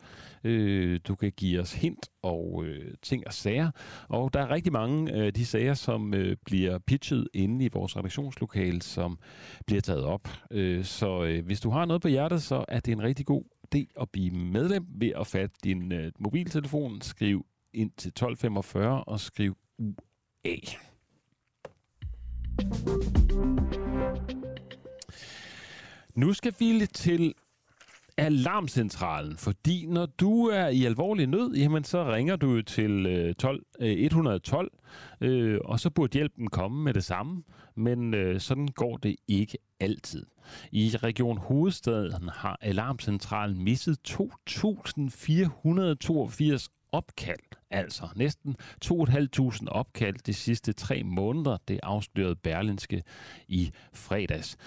Øh, 0.43 0.99
du 1.07 1.15
kan 1.15 1.31
give 1.37 1.61
os 1.61 1.73
hint 1.73 2.09
og 2.21 2.63
øh, 2.65 2.93
ting 3.01 3.27
og 3.27 3.33
sager. 3.33 3.71
Og 4.09 4.33
der 4.33 4.39
er 4.39 4.49
rigtig 4.49 4.73
mange 4.73 5.13
af 5.13 5.25
øh, 5.25 5.35
de 5.35 5.45
sager, 5.45 5.73
som 5.73 6.13
øh, 6.13 6.37
bliver 6.45 6.79
pitchet 6.87 7.27
inde 7.33 7.65
i 7.65 7.69
vores 7.73 7.97
redaktionslokale, 7.97 8.81
som 8.81 9.19
bliver 9.65 9.81
taget 9.81 10.03
op. 10.03 10.29
Øh, 10.51 10.85
så 10.85 11.23
øh, 11.23 11.45
hvis 11.45 11.59
du 11.59 11.69
har 11.69 11.85
noget 11.85 12.01
på 12.01 12.07
hjertet, 12.07 12.43
så 12.43 12.65
er 12.67 12.79
det 12.79 12.91
en 12.91 13.03
rigtig 13.03 13.25
god 13.25 13.43
idé 13.75 14.01
at 14.01 14.09
blive 14.09 14.31
medlem 14.31 14.85
ved 14.89 15.11
at 15.19 15.27
fatte 15.27 15.55
din 15.63 15.91
øh, 15.91 16.11
mobiltelefon, 16.19 17.01
skriv 17.01 17.45
ind 17.77 17.91
til 17.97 18.09
1245 18.09 19.03
og 19.03 19.19
skriv 19.19 19.57
UA. 19.79 20.55
Nu 26.15 26.33
skal 26.33 26.53
vi 26.59 26.85
til 26.85 27.33
alarmcentralen, 28.17 29.37
fordi 29.37 29.85
når 29.85 30.05
du 30.05 30.45
er 30.45 30.67
i 30.67 30.85
alvorlig 30.85 31.27
nød, 31.27 31.55
jamen 31.55 31.83
så 31.83 32.13
ringer 32.13 32.35
du 32.35 32.61
til 32.61 33.05
øh, 33.05 33.33
12, 33.33 33.63
112, 33.79 34.71
øh, 35.21 35.53
øh, 35.53 35.59
og 35.65 35.79
så 35.79 35.89
burde 35.89 36.13
hjælpen 36.13 36.47
komme 36.47 36.83
med 36.83 36.93
det 36.93 37.03
samme, 37.03 37.43
men 37.75 38.13
øh, 38.13 38.39
sådan 38.39 38.67
går 38.67 38.97
det 38.97 39.15
ikke 39.27 39.57
altid. 39.79 40.25
I 40.71 40.95
Region 41.03 41.37
Hovedstaden 41.37 42.29
har 42.29 42.57
alarmcentralen 42.61 43.63
misset 43.63 43.97
2.482 44.09 46.67
opkald, 46.91 47.56
altså 47.71 48.09
næsten 48.15 48.55
2.500 48.85 49.67
opkald 49.67 50.15
de 50.25 50.33
sidste 50.33 50.73
tre 50.73 51.03
måneder, 51.03 51.57
det 51.67 51.79
afslørede 51.83 52.35
Berlinske 52.35 53.03
i 53.47 53.71
fredags. 53.93 54.57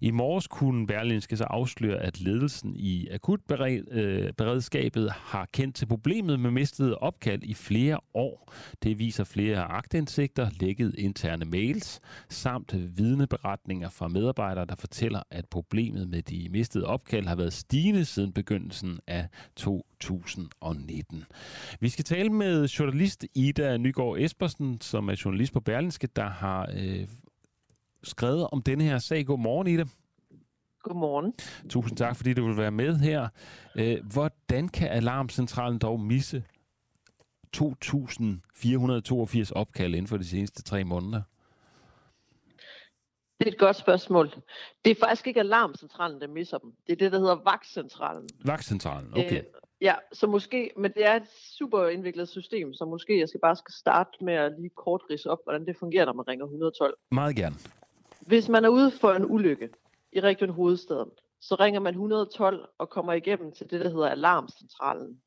I 0.00 0.10
morges 0.10 0.46
kunne 0.46 0.86
Berlinske 0.86 1.36
så 1.36 1.44
afsløre, 1.44 1.98
at 1.98 2.20
ledelsen 2.20 2.76
i 2.76 3.08
akutberedskabet 3.08 5.12
har 5.12 5.48
kendt 5.52 5.76
til 5.76 5.86
problemet 5.86 6.40
med 6.40 6.50
mistede 6.50 6.98
opkald 6.98 7.42
i 7.42 7.54
flere 7.54 8.00
år. 8.14 8.52
Det 8.82 8.98
viser 8.98 9.24
flere 9.24 9.58
agtindsigter, 9.58 10.50
lækket 10.60 10.94
interne 10.98 11.44
mails, 11.44 12.00
samt 12.28 12.98
vidneberetninger 12.98 13.88
fra 13.88 14.08
medarbejdere, 14.08 14.66
der 14.66 14.76
fortæller, 14.76 15.22
at 15.30 15.48
problemet 15.48 16.08
med 16.08 16.22
de 16.22 16.48
mistede 16.50 16.84
opkald 16.84 17.26
har 17.26 17.36
været 17.36 17.52
stigende 17.52 18.04
siden 18.04 18.32
begyndelsen 18.32 19.00
af 19.06 19.28
2019. 19.56 21.24
Vi 21.80 21.88
skal 21.88 22.04
tale 22.04 22.30
med 22.30 22.47
journalist 22.50 23.26
Ida 23.34 23.76
Nygaard 23.76 24.18
Espersen, 24.18 24.80
som 24.80 25.08
er 25.08 25.22
journalist 25.24 25.52
på 25.52 25.60
Berlinske, 25.60 26.06
der 26.16 26.28
har 26.28 26.70
øh, 26.74 27.08
skrevet 28.02 28.48
om 28.52 28.62
denne 28.62 28.84
her 28.84 28.98
sag. 28.98 29.26
Godmorgen, 29.26 29.66
Ida. 29.66 29.84
Godmorgen. 30.82 31.34
Tusind 31.68 31.96
tak, 31.96 32.16
fordi 32.16 32.34
du 32.34 32.46
vil 32.46 32.56
være 32.56 32.70
med 32.70 32.96
her. 32.96 33.28
Øh, 33.76 34.06
hvordan 34.12 34.68
kan 34.68 34.88
Alarmcentralen 34.88 35.78
dog 35.78 36.00
misse 36.00 36.44
2.482 37.56 39.52
opkald 39.52 39.94
inden 39.94 40.06
for 40.06 40.16
de 40.16 40.24
seneste 40.24 40.62
tre 40.62 40.84
måneder? 40.84 41.22
Det 43.38 43.46
er 43.46 43.52
et 43.52 43.58
godt 43.58 43.76
spørgsmål. 43.76 44.30
Det 44.84 44.90
er 44.90 44.94
faktisk 45.00 45.26
ikke 45.26 45.40
alarmcentralen, 45.40 46.20
der 46.20 46.26
misser 46.26 46.58
dem. 46.58 46.72
Det 46.86 46.92
er 46.92 46.96
det, 46.96 47.12
der 47.12 47.18
hedder 47.18 47.34
vagtcentralen. 47.44 48.28
Vagtcentralen, 48.44 49.12
okay. 49.12 49.38
Øh, 49.38 49.44
ja, 49.80 49.94
så 50.12 50.26
måske, 50.26 50.70
men 50.76 50.92
det 50.92 51.06
er 51.06 51.16
et 51.16 51.28
super 51.58 51.86
indviklet 51.88 52.28
system, 52.28 52.74
så 52.74 52.84
måske 52.84 53.18
jeg 53.18 53.28
skal 53.28 53.40
bare 53.40 53.56
skal 53.56 53.74
starte 53.74 54.24
med 54.24 54.34
at 54.34 54.52
lige 54.58 54.70
kort 54.70 55.02
rise 55.10 55.30
op, 55.30 55.38
hvordan 55.44 55.66
det 55.66 55.76
fungerer, 55.76 56.04
når 56.04 56.12
man 56.12 56.28
ringer 56.28 56.44
112. 56.44 56.94
Meget 57.10 57.36
gerne. 57.36 57.56
Hvis 58.20 58.48
man 58.48 58.64
er 58.64 58.68
ude 58.68 58.90
for 58.90 59.12
en 59.12 59.30
ulykke 59.30 59.68
i 60.12 60.20
Region 60.20 60.50
Hovedstaden, 60.50 61.10
så 61.40 61.54
ringer 61.54 61.80
man 61.80 61.94
112 61.94 62.68
og 62.78 62.90
kommer 62.90 63.12
igennem 63.12 63.52
til 63.52 63.70
det, 63.70 63.80
der 63.80 63.88
hedder 63.88 64.08
alarmcentralen. 64.08 65.20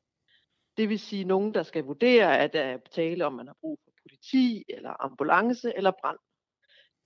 Det 0.76 0.88
vil 0.88 0.98
sige 0.98 1.24
nogen, 1.24 1.54
der 1.54 1.62
skal 1.62 1.84
vurdere, 1.84 2.38
at 2.38 2.52
der 2.52 2.60
er 2.60 2.78
tale 2.94 3.26
om, 3.26 3.32
man 3.32 3.46
har 3.46 3.56
brug 3.60 3.80
for 3.84 3.92
politi, 4.02 4.64
eller 4.68 5.04
ambulance, 5.04 5.72
eller 5.76 5.92
brand. 6.00 6.18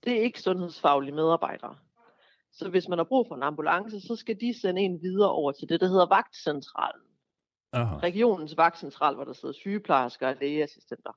det 0.03 0.13
er 0.13 0.21
ikke 0.21 0.41
sundhedsfaglige 0.41 1.15
medarbejdere. 1.15 1.77
Så 2.51 2.69
hvis 2.69 2.87
man 2.87 2.99
har 2.99 3.03
brug 3.03 3.27
for 3.27 3.35
en 3.35 3.43
ambulance, 3.43 4.01
så 4.01 4.15
skal 4.15 4.39
de 4.41 4.61
sende 4.61 4.81
en 4.81 5.01
videre 5.01 5.31
over 5.31 5.51
til 5.51 5.69
det, 5.69 5.81
der 5.81 5.87
hedder 5.87 6.05
vagtcentralen. 6.05 7.06
Aha. 7.71 7.95
Regionens 7.95 8.57
vagtcentral, 8.57 9.15
hvor 9.15 9.23
der 9.23 9.33
sidder 9.33 9.53
sygeplejersker 9.53 10.27
og 10.27 10.35
lægeassistenter. 10.41 11.11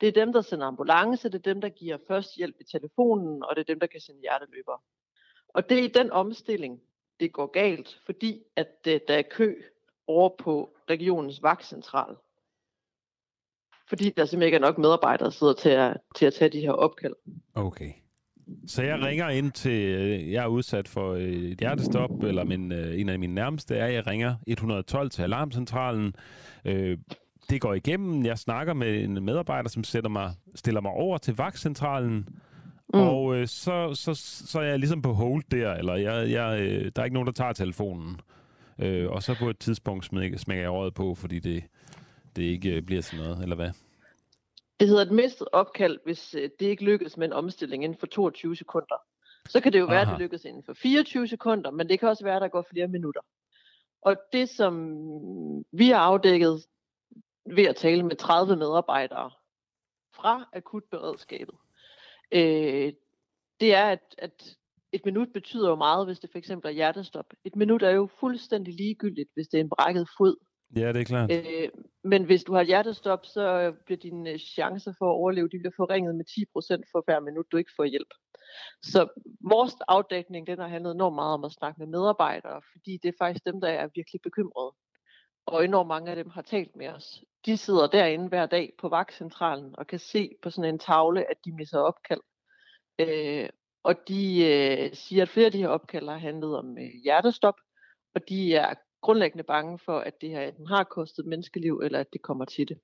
Det 0.00 0.08
er 0.08 0.12
dem, 0.12 0.32
der 0.32 0.40
sender 0.40 0.66
ambulance, 0.66 1.28
det 1.28 1.34
er 1.34 1.52
dem, 1.52 1.60
der 1.60 1.68
giver 1.68 1.98
først 2.08 2.36
hjælp 2.36 2.56
i 2.60 2.64
telefonen, 2.64 3.44
og 3.44 3.56
det 3.56 3.60
er 3.60 3.64
dem, 3.64 3.80
der 3.80 3.86
kan 3.86 4.00
sende 4.00 4.20
hjerteløber. 4.20 4.82
Og 5.48 5.68
det 5.68 5.78
er 5.78 5.82
i 5.82 5.88
den 5.88 6.10
omstilling, 6.10 6.80
det 7.20 7.32
går 7.32 7.46
galt, 7.46 8.00
fordi 8.06 8.42
at 8.56 8.76
øh, 8.88 9.00
der 9.08 9.14
er 9.14 9.22
kø 9.30 9.62
over 10.06 10.30
på 10.38 10.76
regionens 10.90 11.42
vagtcentral. 11.42 12.16
Fordi 13.88 14.10
der 14.10 14.24
simpelthen 14.24 14.42
ikke 14.42 14.56
er 14.56 14.60
nok 14.60 14.78
medarbejdere, 14.78 15.24
der 15.24 15.30
sidder 15.30 15.52
til 15.52 15.68
at, 15.68 15.96
til 16.16 16.26
at 16.26 16.34
tage 16.34 16.48
de 16.48 16.60
her 16.60 16.72
opkald. 16.72 17.14
Okay. 17.54 17.92
Så 18.66 18.82
jeg 18.82 19.02
ringer 19.02 19.28
ind 19.28 19.52
til, 19.52 19.80
øh, 19.82 20.32
jeg 20.32 20.42
er 20.42 20.48
udsat 20.48 20.88
for 20.88 21.12
øh, 21.12 21.22
et 21.22 21.58
hjertestop, 21.58 22.22
eller 22.22 22.44
min, 22.44 22.72
øh, 22.72 23.00
en 23.00 23.08
af 23.08 23.18
mine 23.18 23.34
nærmeste 23.34 23.76
er, 23.76 23.86
jeg 23.86 24.06
ringer 24.06 24.34
112 24.46 25.10
til 25.10 25.22
alarmcentralen. 25.22 26.14
Øh, 26.64 26.98
det 27.50 27.60
går 27.60 27.74
igennem, 27.74 28.24
jeg 28.24 28.38
snakker 28.38 28.74
med 28.74 29.04
en 29.04 29.24
medarbejder, 29.24 29.68
som 29.68 29.84
sætter 29.84 30.10
mig, 30.10 30.32
stiller 30.54 30.80
mig 30.80 30.92
over 30.92 31.18
til 31.18 31.36
vagtcentralen, 31.36 32.28
mm. 32.94 33.00
og 33.00 33.36
øh, 33.36 33.46
så, 33.46 33.94
så, 33.94 34.14
så 34.14 34.60
er 34.60 34.64
jeg 34.64 34.78
ligesom 34.78 35.02
på 35.02 35.12
hold 35.12 35.42
der, 35.50 35.74
eller 35.74 35.94
jeg, 35.94 36.30
jeg, 36.30 36.60
øh, 36.60 36.92
der 36.96 37.02
er 37.02 37.04
ikke 37.04 37.14
nogen, 37.14 37.26
der 37.26 37.32
tager 37.32 37.52
telefonen. 37.52 38.20
Øh, 38.78 39.10
og 39.10 39.22
så 39.22 39.34
på 39.38 39.50
et 39.50 39.58
tidspunkt 39.58 40.04
smækker, 40.04 40.38
jeg 40.48 40.68
øjet 40.68 40.94
på, 40.94 41.14
fordi 41.14 41.38
det, 41.38 41.64
det 42.36 42.42
ikke 42.42 42.82
bliver 42.82 43.02
sådan 43.02 43.24
noget, 43.24 43.42
eller 43.42 43.56
hvad? 43.56 43.70
Det 44.80 44.88
hedder 44.88 45.02
et 45.02 45.12
mistet 45.12 45.48
opkald, 45.52 45.98
hvis 46.04 46.34
øh, 46.34 46.50
det 46.60 46.66
ikke 46.66 46.84
lykkes 46.84 47.16
med 47.16 47.26
en 47.26 47.32
omstilling 47.32 47.84
inden 47.84 47.98
for 47.98 48.06
22 48.06 48.56
sekunder. 48.56 48.96
Så 49.48 49.60
kan 49.60 49.72
det 49.72 49.80
jo 49.80 49.84
være, 49.84 50.00
Aha. 50.00 50.12
at 50.12 50.18
det 50.18 50.22
lykkes 50.24 50.44
inden 50.44 50.62
for 50.62 50.74
24 50.74 51.28
sekunder, 51.28 51.70
men 51.70 51.88
det 51.88 52.00
kan 52.00 52.08
også 52.08 52.24
være, 52.24 52.36
at 52.36 52.42
der 52.42 52.48
går 52.48 52.66
flere 52.70 52.88
minutter. 52.88 53.20
Og 54.02 54.16
det, 54.32 54.48
som 54.48 54.74
vi 55.72 55.88
har 55.88 55.98
afdækket 55.98 56.66
ved 57.46 57.64
at 57.64 57.76
tale 57.76 58.02
med 58.02 58.16
30 58.16 58.56
medarbejdere 58.56 59.30
fra 60.14 60.48
akutberedskabet, 60.52 61.54
øh, 62.32 62.92
det 63.60 63.74
er, 63.74 63.84
at, 63.84 64.14
at 64.18 64.56
et 64.92 65.04
minut 65.04 65.28
betyder 65.32 65.68
jo 65.68 65.76
meget, 65.76 66.06
hvis 66.06 66.18
det 66.18 66.30
for 66.30 66.38
eksempel 66.38 66.68
er 66.68 66.74
hjertestop. 66.74 67.26
Et 67.44 67.56
minut 67.56 67.82
er 67.82 67.90
jo 67.90 68.08
fuldstændig 68.20 68.74
ligegyldigt, 68.74 69.28
hvis 69.34 69.48
det 69.48 69.58
er 69.58 69.64
en 69.64 69.70
brækket 69.70 70.08
fod. 70.18 70.36
Ja, 70.76 70.92
det 70.92 71.00
er 71.00 71.04
klart. 71.04 71.30
Øh, 71.32 71.68
men 72.04 72.24
hvis 72.24 72.44
du 72.44 72.54
har 72.54 72.62
hjertestop, 72.62 73.26
så 73.26 73.72
bliver 73.84 73.98
dine 73.98 74.30
øh, 74.30 74.38
chancer 74.38 74.92
for 74.98 75.06
at 75.06 75.16
overleve, 75.16 75.48
de 75.48 75.58
bliver 75.58 75.72
forringet 75.76 76.14
med 76.14 76.24
10% 76.24 76.90
for 76.92 77.02
hver 77.04 77.20
minut, 77.20 77.46
du 77.52 77.56
ikke 77.56 77.72
får 77.76 77.84
hjælp. 77.84 78.08
Så 78.82 79.08
vores 79.50 79.74
afdækning, 79.88 80.46
den 80.46 80.58
har 80.58 80.68
handlet 80.68 80.94
enormt 80.94 81.14
meget 81.14 81.34
om 81.34 81.44
at 81.44 81.52
snakke 81.52 81.78
med 81.78 81.86
medarbejdere, 81.86 82.62
fordi 82.72 82.98
det 83.02 83.08
er 83.08 83.18
faktisk 83.18 83.44
dem, 83.46 83.60
der 83.60 83.68
er 83.68 83.88
virkelig 83.94 84.20
bekymrede. 84.22 84.72
Og 85.46 85.64
enormt 85.64 85.88
mange 85.88 86.10
af 86.10 86.16
dem 86.16 86.30
har 86.30 86.42
talt 86.42 86.76
med 86.76 86.88
os. 86.88 87.24
De 87.46 87.56
sidder 87.56 87.86
derinde 87.86 88.28
hver 88.28 88.46
dag 88.46 88.72
på 88.78 88.88
vagtcentralen 88.88 89.74
og 89.78 89.86
kan 89.86 89.98
se 89.98 90.30
på 90.42 90.50
sådan 90.50 90.74
en 90.74 90.78
tavle, 90.78 91.30
at 91.30 91.36
de 91.44 91.52
misser 91.52 91.78
opkald. 91.78 92.20
Øh, 92.98 93.48
og 93.82 93.94
de 94.08 94.44
øh, 94.44 94.94
siger, 94.94 95.22
at 95.22 95.28
flere 95.28 95.46
af 95.46 95.52
de 95.52 95.58
her 95.58 95.68
opkald 95.68 96.08
har 96.08 96.18
handlet 96.18 96.56
om 96.58 96.78
øh, 96.78 96.90
hjertestop, 97.04 97.54
og 98.14 98.20
de 98.28 98.54
er 98.54 98.74
grundlæggende 99.00 99.44
bange 99.44 99.78
for, 99.78 99.98
at 99.98 100.20
det 100.20 100.30
her 100.30 100.40
enten 100.42 100.66
har 100.66 100.84
kostet 100.84 101.26
menneskeliv, 101.26 101.80
eller 101.84 101.98
at 102.00 102.12
det 102.12 102.22
kommer 102.22 102.44
til 102.44 102.68
det. 102.68 102.78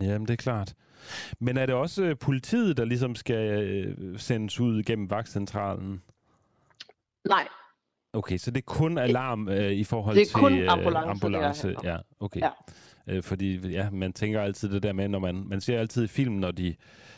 Jamen, 0.00 0.26
det 0.26 0.32
er 0.32 0.36
klart. 0.36 0.74
Men 1.38 1.56
er 1.56 1.66
det 1.66 1.74
også 1.74 2.04
øh, 2.04 2.18
politiet, 2.18 2.76
der 2.76 2.84
ligesom 2.84 3.14
skal 3.14 3.62
øh, 3.62 4.18
sendes 4.18 4.60
ud 4.60 4.82
gennem 4.82 5.10
vagtcentralen? 5.10 6.02
Nej, 7.28 7.48
Okay, 8.12 8.38
så 8.38 8.50
det 8.50 8.58
er 8.58 8.66
kun 8.66 8.98
alarm 8.98 9.48
øh, 9.48 9.72
i 9.72 9.84
forhold 9.84 10.16
det 10.16 10.22
er 10.22 10.26
til 10.26 10.34
kun 10.34 10.58
øh, 10.58 10.72
ambulance, 10.72 11.04
det 11.04 11.10
ambulance. 11.10 11.66
handler 11.66 11.92
Ja, 11.92 11.98
okay. 12.20 12.40
Ja. 12.40 12.50
Øh, 13.06 13.22
fordi 13.22 13.68
ja, 13.68 13.90
man 13.90 14.12
tænker 14.12 14.40
altid 14.40 14.68
det 14.68 14.82
der 14.82 14.92
med, 14.92 15.08
når 15.08 15.18
man, 15.18 15.44
man 15.46 15.60
ser 15.60 15.78
altid 15.78 16.04
i 16.04 16.06
film, 16.06 16.34
når, 16.34 16.50
de, 16.50 16.74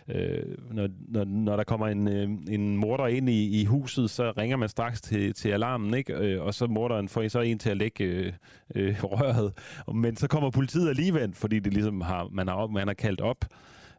øh, 0.09 0.73
når, 0.75 0.89
når, 1.09 1.25
når 1.25 1.57
der 1.57 1.65
kommer 1.65 1.87
en, 1.89 2.09
øh, 2.09 2.55
en 2.55 2.77
morder 2.77 3.07
ind 3.07 3.29
i, 3.29 3.61
i 3.61 3.65
huset, 3.65 4.11
så 4.11 4.33
ringer 4.37 4.57
man 4.57 4.69
straks 4.69 5.01
til, 5.01 5.35
til 5.35 5.49
alarmen, 5.49 5.95
ikke? 5.95 6.15
Øh, 6.15 6.43
og 6.43 6.55
så 6.55 6.67
morderen 6.67 7.09
får 7.09 7.29
så 7.29 7.41
en 7.41 7.59
til 7.59 7.71
at 7.71 7.77
lægge 7.77 8.05
øh, 8.05 8.33
øh, 8.75 9.05
røret. 9.13 9.59
Men 9.95 10.17
så 10.17 10.29
kommer 10.29 10.51
politiet 10.51 10.89
alligevel, 10.89 11.35
fordi 11.35 11.59
det 11.59 11.73
ligesom 11.73 12.01
har, 12.01 12.29
man, 12.33 12.49
har, 12.49 12.67
man 12.67 12.87
har 12.87 12.95
kaldt 12.95 13.21
op. 13.21 13.45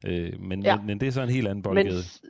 Øh, 0.05 0.39
men, 0.39 0.63
Ja. 0.63 0.75
men, 0.77 0.85
men 0.87 0.99
det 0.99 1.07
er 1.07 1.11
så 1.11 1.21
en 1.21 1.29
helt 1.29 1.47
anden 1.47 1.57
men 1.57 1.63
boldgade. 1.63 2.03
s- 2.03 2.21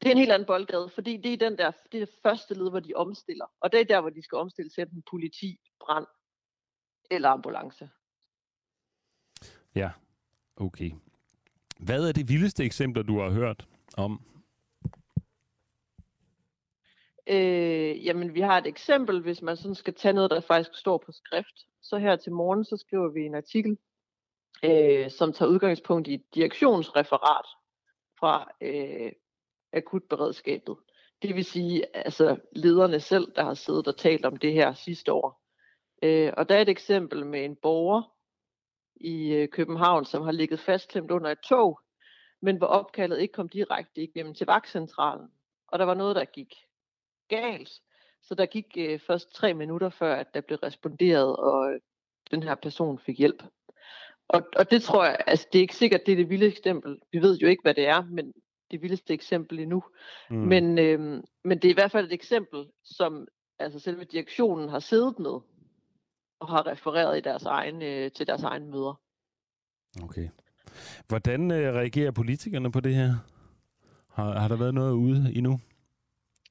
det 0.00 0.06
er 0.10 0.12
en 0.12 0.18
helt 0.18 0.32
anden 0.32 0.46
boldgade, 0.46 0.88
fordi 0.94 1.16
det 1.16 1.32
er 1.32 1.48
den 1.48 1.58
der, 1.58 1.70
det 1.92 2.02
er 2.02 2.06
det 2.06 2.14
første 2.22 2.54
led, 2.54 2.70
hvor 2.70 2.80
de 2.80 2.92
omstiller. 2.96 3.44
Og 3.60 3.72
det 3.72 3.80
er 3.80 3.84
der, 3.84 4.00
hvor 4.00 4.10
de 4.10 4.22
skal 4.22 4.36
omstille 4.38 4.70
til 4.70 4.82
enten 4.82 5.02
politi, 5.10 5.56
brand 5.80 6.06
eller 7.10 7.28
ambulance. 7.28 7.88
Ja, 9.74 9.90
okay. 10.56 10.90
Hvad 11.80 12.08
er 12.08 12.12
det 12.12 12.28
vildeste 12.28 12.64
eksempler, 12.64 13.02
du 13.02 13.20
har 13.20 13.30
hørt 13.30 13.66
om? 13.96 14.20
Øh, 17.26 18.04
jamen, 18.06 18.34
vi 18.34 18.40
har 18.40 18.58
et 18.58 18.66
eksempel, 18.66 19.20
hvis 19.20 19.42
man 19.42 19.56
sådan 19.56 19.74
skal 19.74 19.94
tage 19.94 20.12
noget, 20.12 20.30
der 20.30 20.40
faktisk 20.40 20.78
står 20.78 20.98
på 21.06 21.12
skrift. 21.12 21.66
Så 21.82 21.98
her 21.98 22.16
til 22.16 22.32
morgen, 22.32 22.64
så 22.64 22.76
skriver 22.76 23.08
vi 23.08 23.20
en 23.20 23.34
artikel, 23.34 23.78
øh, 24.64 25.10
som 25.10 25.32
tager 25.32 25.50
udgangspunkt 25.50 26.08
i 26.08 26.14
et 26.14 26.34
direktionsreferat 26.34 27.46
fra 28.18 28.50
øh, 28.60 29.12
akutberedskabet. 29.72 30.76
Det 31.22 31.36
vil 31.36 31.44
sige, 31.44 31.96
altså 31.96 32.36
lederne 32.52 33.00
selv, 33.00 33.32
der 33.36 33.44
har 33.44 33.54
siddet 33.54 33.88
og 33.88 33.96
talt 33.96 34.24
om 34.24 34.36
det 34.36 34.52
her 34.52 34.74
sidste 34.74 35.12
år. 35.12 35.40
Øh, 36.02 36.32
og 36.36 36.48
der 36.48 36.56
er 36.56 36.62
et 36.62 36.68
eksempel 36.68 37.26
med 37.26 37.44
en 37.44 37.56
borger 37.62 38.13
i 38.96 39.32
øh, 39.32 39.48
København, 39.48 40.04
som 40.04 40.22
har 40.22 40.32
ligget 40.32 40.60
fastklemt 40.60 41.10
under 41.10 41.30
et 41.30 41.38
tog, 41.38 41.80
men 42.42 42.56
hvor 42.56 42.66
opkaldet 42.66 43.20
ikke 43.20 43.32
kom 43.32 43.48
direkte 43.48 44.02
igennem 44.02 44.34
til 44.34 44.46
vagtcentralen. 44.46 45.28
Og 45.68 45.78
der 45.78 45.84
var 45.84 45.94
noget, 45.94 46.16
der 46.16 46.24
gik 46.24 46.54
galt. 47.28 47.70
Så 48.22 48.34
der 48.34 48.46
gik 48.46 48.66
øh, 48.78 49.00
først 49.00 49.34
tre 49.34 49.54
minutter 49.54 49.88
før, 49.88 50.14
at 50.14 50.34
der 50.34 50.40
blev 50.40 50.58
responderet, 50.58 51.36
og 51.36 51.72
øh, 51.72 51.80
den 52.30 52.42
her 52.42 52.54
person 52.54 52.98
fik 52.98 53.18
hjælp. 53.18 53.42
Og, 54.28 54.42
og 54.56 54.70
det 54.70 54.82
tror 54.82 55.04
jeg, 55.04 55.18
altså 55.26 55.48
det 55.52 55.58
er 55.58 55.62
ikke 55.62 55.76
sikkert, 55.76 56.06
det 56.06 56.12
er 56.12 56.16
det 56.16 56.30
vilde 56.30 56.46
eksempel. 56.46 56.98
Vi 57.12 57.18
ved 57.22 57.38
jo 57.38 57.48
ikke, 57.48 57.62
hvad 57.62 57.74
det 57.74 57.86
er, 57.86 58.04
men 58.04 58.32
det 58.70 58.82
vildeste 58.82 59.14
eksempel 59.14 59.58
endnu. 59.58 59.82
Mm. 60.30 60.36
Mm. 60.36 60.42
Men, 60.42 60.78
øh, 60.78 61.22
men 61.44 61.58
det 61.58 61.64
er 61.64 61.70
i 61.70 61.80
hvert 61.80 61.90
fald 61.90 62.06
et 62.06 62.12
eksempel, 62.12 62.66
som 62.84 63.28
altså 63.58 63.78
selve 63.78 64.04
direktionen 64.04 64.68
har 64.68 64.78
siddet 64.78 65.18
med 65.18 65.40
og 66.44 66.50
har 66.50 66.66
refereret 66.66 67.18
i 67.18 67.20
deres 67.20 67.44
egen, 67.44 67.82
øh, 67.82 68.12
til 68.12 68.26
deres 68.26 68.42
egen 68.42 68.70
møder. 68.70 69.00
Okay. 70.02 70.28
Hvordan 71.08 71.50
øh, 71.50 71.74
reagerer 71.74 72.10
politikerne 72.10 72.72
på 72.72 72.80
det 72.80 72.94
her? 72.94 73.14
Har, 74.08 74.38
har 74.38 74.48
der 74.48 74.56
været 74.56 74.74
noget 74.74 74.92
ude 74.92 75.32
endnu? 75.34 75.60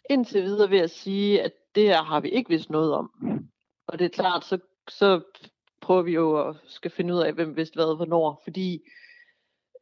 Indtil 0.10 0.44
videre 0.44 0.70
vil 0.70 0.80
jeg 0.80 0.90
sige, 0.90 1.41
at 1.41 1.52
det 1.76 1.84
her 1.84 2.03
har 2.03 2.20
vi 2.20 2.30
ikke 2.30 2.49
vidst 2.49 2.70
noget 2.70 2.94
om. 2.94 3.11
Og 3.88 3.99
det 3.99 4.06
er 4.06 4.10
klart, 4.10 4.45
så, 4.45 4.60
så 4.90 5.22
prøver 5.82 6.02
vi 6.02 6.14
jo 6.14 6.49
at 6.49 6.56
skal 6.68 6.91
finde 6.91 7.14
ud 7.14 7.20
af, 7.20 7.34
hvem 7.34 7.56
vidste 7.56 7.76
hvad 7.76 7.95
hvornår. 7.95 8.41
Fordi 8.44 8.82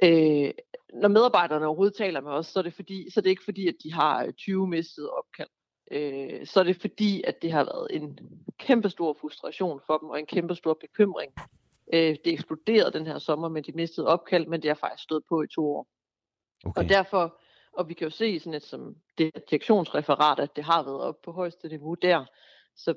øh, 0.03 0.51
når 0.93 1.07
medarbejderne 1.07 1.65
overhovedet 1.65 1.97
taler 1.97 2.21
med 2.21 2.31
os, 2.31 2.47
så 2.47 2.59
er 2.59 2.63
det, 2.63 2.73
fordi, 2.73 3.09
så 3.11 3.19
er 3.19 3.21
det 3.21 3.29
ikke 3.29 3.45
fordi, 3.45 3.67
at 3.67 3.75
de 3.83 3.93
har 3.93 4.23
øh, 4.23 4.33
20 4.33 4.67
mistede 4.67 5.09
opkald. 5.09 5.49
Øh, 5.91 6.45
så 6.45 6.59
er 6.59 6.63
det 6.63 6.81
fordi, 6.81 7.23
at 7.27 7.41
det 7.41 7.51
har 7.51 7.63
været 7.63 7.87
en 7.91 8.19
kæmpestor 8.59 9.17
frustration 9.21 9.81
for 9.85 9.97
dem, 9.97 10.09
og 10.09 10.19
en 10.19 10.25
kæmpestor 10.25 10.73
bekymring. 10.73 11.33
Øh, 11.93 12.15
det 12.25 12.33
eksploderede 12.33 12.91
den 12.91 13.05
her 13.05 13.19
sommer 13.19 13.49
med 13.49 13.61
de 13.61 13.71
mistede 13.71 14.07
opkald, 14.07 14.47
men 14.47 14.61
det 14.61 14.69
har 14.69 14.75
faktisk 14.75 15.03
stået 15.03 15.23
på 15.29 15.41
i 15.41 15.47
to 15.47 15.65
år. 15.65 15.87
Okay. 16.65 16.83
Og 16.83 16.89
derfor, 16.89 17.39
og 17.73 17.89
vi 17.89 17.93
kan 17.93 18.05
jo 18.05 18.11
se 18.11 18.29
i 18.29 18.39
sådan 18.39 18.53
et 18.53 18.63
som 18.63 18.95
det 19.17 19.31
direktionsreferat, 19.49 20.39
at 20.39 20.55
det 20.55 20.63
har 20.63 20.83
været 20.83 21.01
op 21.01 21.21
på 21.25 21.31
højeste 21.31 21.67
niveau 21.67 21.93
der. 21.93 22.25
Så 22.75 22.93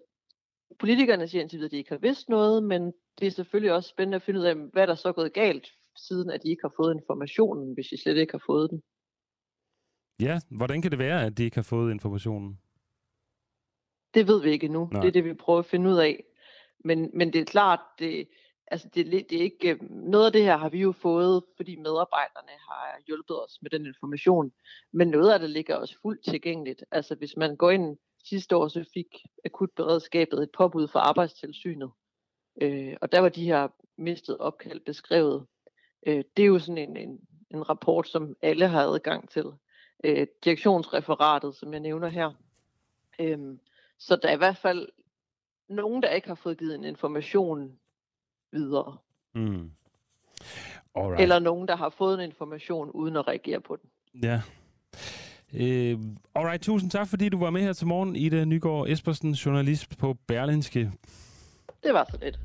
politikerne 0.79 1.29
siger 1.29 1.43
indtil 1.43 1.57
videre, 1.57 1.67
at 1.67 1.73
de 1.73 1.77
ikke 1.77 1.91
har 1.91 1.99
vidst 1.99 2.29
noget, 2.29 2.63
men 2.63 2.93
det 3.19 3.27
er 3.27 3.31
selvfølgelig 3.31 3.73
også 3.73 3.89
spændende 3.89 4.17
at 4.17 4.23
finde 4.23 4.41
ud 4.41 4.45
af, 4.45 4.55
hvad 4.57 4.87
der 4.87 4.95
så 4.95 5.09
er 5.09 5.13
gået 5.13 5.33
galt, 5.33 5.67
siden 5.97 6.31
at 6.31 6.43
de 6.43 6.51
ikke 6.51 6.63
har 6.63 6.73
fået 6.77 6.95
informationen, 6.95 7.75
hvis 7.75 7.87
de 7.87 8.03
slet 8.03 8.17
ikke 8.17 8.33
har 8.33 8.43
fået 8.47 8.71
den. 8.71 8.83
Ja, 10.21 10.41
hvordan 10.51 10.83
kan 10.83 10.91
det 10.91 10.99
være, 10.99 11.27
at 11.27 11.39
de 11.39 11.45
ikke 11.45 11.57
har 11.57 11.63
fået 11.63 11.91
informationen? 11.91 12.59
Det 14.15 14.29
ved 14.29 14.43
vi 14.43 14.51
ikke 14.51 14.67
endnu. 14.67 14.89
Nej. 14.93 15.01
Det 15.01 15.09
er 15.09 15.13
det, 15.13 15.25
vi 15.25 15.35
prøver 15.35 15.59
at 15.59 15.67
finde 15.67 15.91
ud 15.91 15.97
af. 15.97 16.25
Men, 16.85 17.11
men 17.15 17.33
det 17.33 17.41
er 17.41 17.45
klart, 17.45 17.81
det, 17.99 18.29
altså 18.67 18.89
det, 18.95 19.07
det 19.31 19.33
er 19.39 19.43
ikke, 19.43 19.71
øh, 19.71 19.91
noget 19.91 20.27
af 20.27 20.33
det 20.33 20.43
her 20.43 20.57
har 20.57 20.69
vi 20.69 20.79
jo 20.79 20.93
fået, 20.93 21.43
fordi 21.57 21.77
medarbejderne 21.77 22.53
har 22.69 23.01
hjulpet 23.07 23.45
os 23.45 23.59
med 23.63 23.71
den 23.71 23.87
information. 23.87 24.53
Men 24.93 25.09
noget 25.09 25.33
af 25.33 25.39
det 25.39 25.51
ligger 25.51 25.77
også 25.77 25.99
fuldt 26.03 26.25
tilgængeligt. 26.25 26.85
Altså 26.91 27.15
hvis 27.15 27.37
man 27.37 27.57
går 27.57 27.71
ind 27.71 27.97
sidste 28.25 28.57
år, 28.57 28.69
så 28.69 28.85
fik 28.95 29.07
akutberedskabet 29.45 30.43
et 30.43 30.51
påbud 30.57 30.89
fra 30.89 31.01
arbejdstilsynet. 31.01 31.91
Øh, 32.63 32.97
og 33.01 33.13
der 33.13 33.21
var 33.21 33.29
de 33.29 33.45
her 33.45 33.69
mistede 33.99 34.39
opkald 34.41 34.81
beskrevet. 34.81 35.47
Øh, 36.07 36.25
det 36.37 36.43
er 36.43 36.47
jo 36.47 36.59
sådan 36.59 36.79
en, 36.79 36.97
en, 36.97 37.21
en 37.51 37.69
rapport, 37.69 38.09
som 38.09 38.37
alle 38.43 38.69
har 38.69 38.83
adgang 38.83 39.31
til. 39.31 39.45
øh, 40.05 40.27
direktionsreferatet, 40.45 41.57
som 41.57 41.73
jeg 41.73 41.81
nævner 41.81 42.09
her. 42.09 42.33
Øhm, 43.19 43.61
så 43.99 44.17
der 44.17 44.29
er 44.29 44.33
i 44.33 44.37
hvert 44.37 44.57
fald 44.57 44.89
nogen, 45.69 46.03
der 46.03 46.09
ikke 46.09 46.29
har 46.29 46.35
fået 46.35 46.59
givet 46.59 46.75
en 46.75 46.85
information 46.85 47.73
videre. 48.53 48.97
Mm. 49.35 49.71
Alright. 50.95 51.21
Eller 51.21 51.39
nogen, 51.39 51.69
der 51.69 51.77
har 51.77 51.89
fået 51.89 52.15
en 52.15 52.21
information 52.21 52.91
uden 52.91 53.17
at 53.17 53.29
reagere 53.29 53.61
på 53.61 53.77
den. 53.77 53.91
Ja. 54.23 54.43
Øh, 55.55 55.99
alright, 56.35 56.63
tusind 56.63 56.91
tak, 56.91 57.09
fordi 57.09 57.29
du 57.29 57.39
var 57.39 57.51
med 57.51 57.61
her 57.61 57.73
til 57.73 57.87
morgen. 57.87 58.17
Ida 58.17 58.45
Nygaard 58.45 58.89
Espersen, 58.89 59.33
journalist 59.33 59.99
på 59.99 60.15
Berlinske. 60.27 60.93
Det 61.83 61.95
var 61.95 62.07
så 62.11 62.19
lidt. 62.23 62.39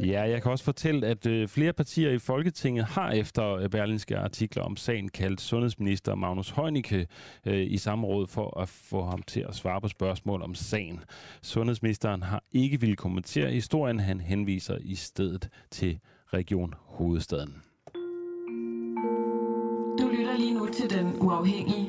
Ja, 0.00 0.22
jeg 0.22 0.42
kan 0.42 0.50
også 0.50 0.64
fortælle, 0.64 1.06
at 1.06 1.26
øh, 1.26 1.48
flere 1.48 1.72
partier 1.72 2.10
i 2.10 2.18
Folketinget 2.18 2.84
har 2.84 3.10
efter 3.10 3.54
øh, 3.54 3.68
berlinske 3.68 4.18
artikler 4.18 4.62
om 4.62 4.76
sagen 4.76 5.08
kaldt 5.08 5.40
sundhedsminister 5.40 6.14
Magnus 6.14 6.50
Heunicke 6.50 7.06
øh, 7.46 7.66
i 7.72 7.76
samråd 7.76 8.26
for 8.26 8.60
at 8.60 8.68
få 8.68 9.04
ham 9.04 9.22
til 9.22 9.44
at 9.48 9.54
svare 9.54 9.80
på 9.80 9.88
spørgsmål 9.88 10.42
om 10.42 10.54
sagen. 10.54 11.00
Sundhedsministeren 11.42 12.22
har 12.22 12.42
ikke 12.52 12.80
ville 12.80 12.96
kommentere 12.96 13.50
historien. 13.50 14.00
Han 14.00 14.20
henviser 14.20 14.78
i 14.80 14.94
stedet 14.94 15.48
til 15.70 15.98
Region 16.32 16.74
Hovedstaden. 16.86 17.62
Du 19.98 20.08
lytter 20.18 20.36
lige 20.38 20.54
nu 20.54 20.68
til 20.72 20.90
Den 20.90 21.16
Uafhængige. 21.20 21.88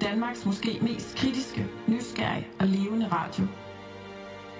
Danmarks 0.00 0.46
måske 0.46 0.78
mest 0.82 1.16
kritiske, 1.16 1.66
nysgerrige 1.88 2.46
og 2.60 2.66
levende 2.66 3.08
radio. 3.08 3.44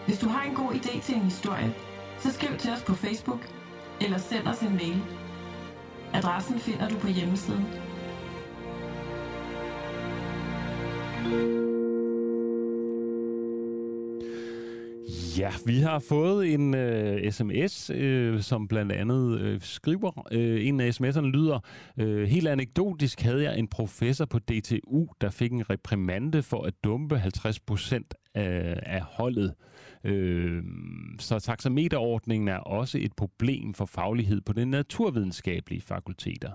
Hvis 0.06 0.18
du 0.18 0.28
har 0.28 0.50
en 0.50 0.54
god 0.54 0.72
idé 0.72 1.02
til 1.02 1.14
en 1.14 1.22
historie, 1.22 1.74
så 2.18 2.32
skriv 2.32 2.58
til 2.58 2.70
os 2.72 2.82
på 2.82 2.94
Facebook 2.94 3.40
eller 4.00 4.18
send 4.18 4.46
os 4.46 4.60
en 4.60 4.76
mail. 4.76 5.02
Adressen 6.12 6.58
finder 6.58 6.88
du 6.88 6.98
på 6.98 7.08
hjemmesiden. 7.08 7.66
Ja, 15.38 15.50
vi 15.66 15.78
har 15.78 15.98
fået 15.98 16.52
en 16.52 16.74
øh, 16.74 17.32
sms, 17.32 17.90
øh, 17.90 18.42
som 18.42 18.68
blandt 18.68 18.92
andet 18.92 19.40
øh, 19.40 19.60
skriver. 19.60 20.26
Øh, 20.32 20.66
en 20.66 20.80
af 20.80 21.00
sms'erne 21.00 21.26
lyder, 21.26 21.60
øh, 21.98 22.28
helt 22.28 22.48
anekdotisk 22.48 23.20
havde 23.20 23.42
jeg 23.42 23.58
en 23.58 23.68
professor 23.68 24.24
på 24.24 24.38
DTU, 24.38 25.06
der 25.20 25.30
fik 25.30 25.52
en 25.52 25.70
reprimande 25.70 26.42
for 26.42 26.62
at 26.62 26.74
dumpe 26.84 27.16
50% 27.16 28.23
procent 28.34 28.80
af, 28.84 28.96
af 28.96 29.02
holdet. 29.02 29.54
Øh, 30.04 30.62
så 31.18 31.38
taxameterordningen 31.38 32.48
er 32.48 32.56
også 32.56 32.98
et 32.98 33.12
problem 33.16 33.74
for 33.74 33.84
faglighed 33.84 34.40
på 34.40 34.52
de 34.52 34.66
naturvidenskabelige 34.66 35.80
fakulteter. 35.80 36.50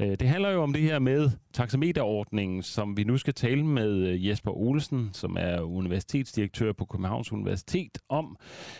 Øh, 0.00 0.16
det 0.20 0.28
handler 0.28 0.50
jo 0.50 0.62
om 0.62 0.72
det 0.72 0.82
her 0.82 0.98
med 0.98 1.30
taxameterordningen, 1.52 2.62
som 2.62 2.96
vi 2.96 3.04
nu 3.04 3.16
skal 3.18 3.34
tale 3.34 3.64
med 3.66 3.90
øh, 3.90 4.26
Jesper 4.26 4.50
Olsen, 4.50 5.10
som 5.12 5.36
er 5.40 5.60
universitetsdirektør 5.60 6.72
på 6.72 6.84
Københavns 6.84 7.32
Universitet 7.32 7.98
om, 8.08 8.36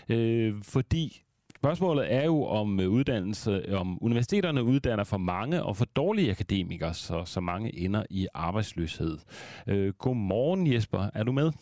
øh, 0.09 0.55
fordi 0.62 1.20
Spørgsmålet 1.56 2.12
er 2.12 2.24
jo 2.24 2.44
om 2.44 2.81
øh, 2.81 2.89
uddannelse, 2.89 3.77
om 3.77 3.98
universiteterne 4.02 4.65
uddanner 4.65 5.05
for 5.05 5.19
mange 5.19 5.62
og 5.62 5.77
for 5.77 5.85
dårlige 5.85 6.31
akademikere, 6.31 6.94
så, 6.94 7.24
så 7.24 7.40
mange 7.40 7.78
ender 7.78 8.05
i 8.11 8.27
arbejdsløshed. 8.35 9.19
Øh, 9.66 9.93
godmorgen 9.93 10.73
Jesper, 10.73 11.11
er 11.15 11.23
du 11.23 11.32
med? 11.32 11.52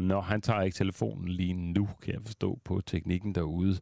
Nå, 0.00 0.20
han 0.20 0.40
tager 0.40 0.62
ikke 0.62 0.74
telefonen 0.74 1.28
lige 1.28 1.54
nu, 1.54 1.88
kan 2.02 2.14
jeg 2.14 2.22
forstå 2.24 2.58
på 2.64 2.80
teknikken 2.86 3.34
derude. 3.34 3.78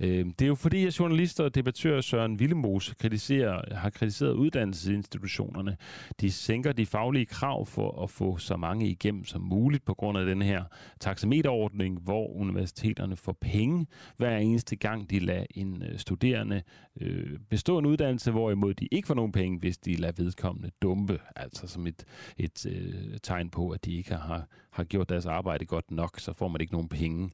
Øh, 0.00 0.26
det 0.26 0.42
er 0.42 0.46
jo 0.46 0.54
fordi, 0.54 0.86
at 0.86 0.98
journalister 1.00 1.44
og 1.44 1.54
debattør 1.54 2.00
Søren 2.00 2.34
Willemose 2.34 2.94
kritiserer, 2.94 3.74
har 3.74 3.90
kritiseret 3.90 4.32
uddannelsesinstitutionerne. 4.32 5.76
De 6.20 6.32
sænker 6.32 6.72
de 6.72 6.86
faglige 6.86 7.26
krav 7.26 7.66
for 7.66 8.02
at 8.02 8.10
få 8.10 8.36
så 8.36 8.56
mange 8.56 8.88
igennem 8.88 9.24
som 9.24 9.42
muligt 9.42 9.84
på 9.84 9.94
grund 9.94 10.18
af 10.18 10.26
den 10.26 10.42
her 10.42 10.64
taxameterordning, 11.00 12.00
hvor 12.00 12.36
universiteterne 12.36 13.16
får 13.16 13.36
penge 13.40 13.86
hver 14.16 14.36
eneste 14.36 14.76
gang, 14.76 15.10
de 15.10 15.18
lader 15.18 15.44
en 15.50 15.82
øh, 15.82 15.98
studerende 15.98 16.62
øh, 17.00 17.38
bestå 17.50 17.78
en 17.78 17.86
uddannelse, 17.86 18.30
hvorimod 18.30 18.74
de 18.74 18.88
ikke 18.90 19.06
får 19.06 19.14
nogen 19.14 19.32
penge, 19.32 19.58
hvis 19.58 19.78
de 19.78 19.96
lader 19.96 20.22
vedkommende 20.22 20.70
dumpe. 20.82 21.20
Altså 21.36 21.66
som 21.66 21.86
et, 21.86 22.04
et 22.36 22.66
øh, 22.66 23.18
tegn 23.22 23.50
på, 23.50 23.70
at 23.70 23.84
de 23.84 23.96
ikke 23.96 24.14
har, 24.14 24.46
har 24.70 24.84
gjort 24.84 25.08
deres 25.08 25.26
arbejde 25.26 25.64
godt 25.64 25.90
nok, 25.90 26.20
så 26.20 26.32
får 26.32 26.48
man 26.48 26.60
ikke 26.60 26.72
nogen 26.72 26.88
penge. 26.88 27.30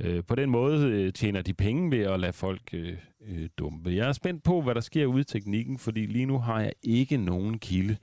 Øh, 0.00 0.24
på 0.24 0.34
den 0.34 0.50
måde 0.50 0.88
øh, 0.88 1.12
tjener 1.12 1.42
de 1.42 1.54
penge 1.54 1.90
ved 1.90 2.05
at 2.12 2.20
lade 2.20 2.32
folk 2.32 2.60
øh, 2.72 2.96
øh, 3.28 3.48
dumpe. 3.58 3.90
Jeg 3.90 4.08
er 4.08 4.12
spændt 4.12 4.42
på, 4.42 4.62
hvad 4.62 4.74
der 4.74 4.80
sker 4.80 5.06
ude 5.06 5.20
i 5.20 5.24
teknikken, 5.24 5.78
fordi 5.78 6.06
lige 6.06 6.26
nu 6.26 6.38
har 6.38 6.60
jeg 6.60 6.72
ikke 6.82 7.16
nogen 7.16 7.58
kilde 7.58 7.96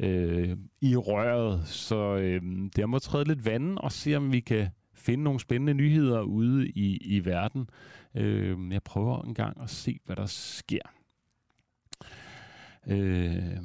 øh, 0.00 0.56
i 0.80 0.96
røret, 0.96 1.68
så 1.68 2.16
øh, 2.16 2.42
der 2.76 2.86
må 2.86 2.98
træde 2.98 3.24
lidt 3.24 3.46
vand 3.46 3.78
og 3.78 3.92
se, 3.92 4.14
om 4.14 4.32
vi 4.32 4.40
kan 4.40 4.68
finde 4.94 5.24
nogle 5.24 5.40
spændende 5.40 5.74
nyheder 5.74 6.20
ude 6.20 6.68
i, 6.68 6.96
i 6.96 7.24
verden. 7.24 7.68
Øh, 8.14 8.72
jeg 8.72 8.82
prøver 8.82 9.22
en 9.22 9.34
gang 9.34 9.62
at 9.62 9.70
se, 9.70 9.98
hvad 10.06 10.16
der 10.16 10.26
sker. 10.26 10.99
Øh, 12.86 13.56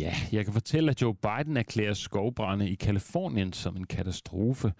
ja, 0.00 0.14
jeg 0.32 0.44
kan 0.44 0.52
fortælle, 0.52 0.90
at 0.90 1.02
Joe 1.02 1.14
Biden 1.14 1.56
erklærer 1.56 1.94
skovbrænde 1.94 2.70
i 2.70 2.74
Kalifornien 2.74 3.52
som 3.52 3.76
en 3.76 3.84
katastrofe. 3.84 4.72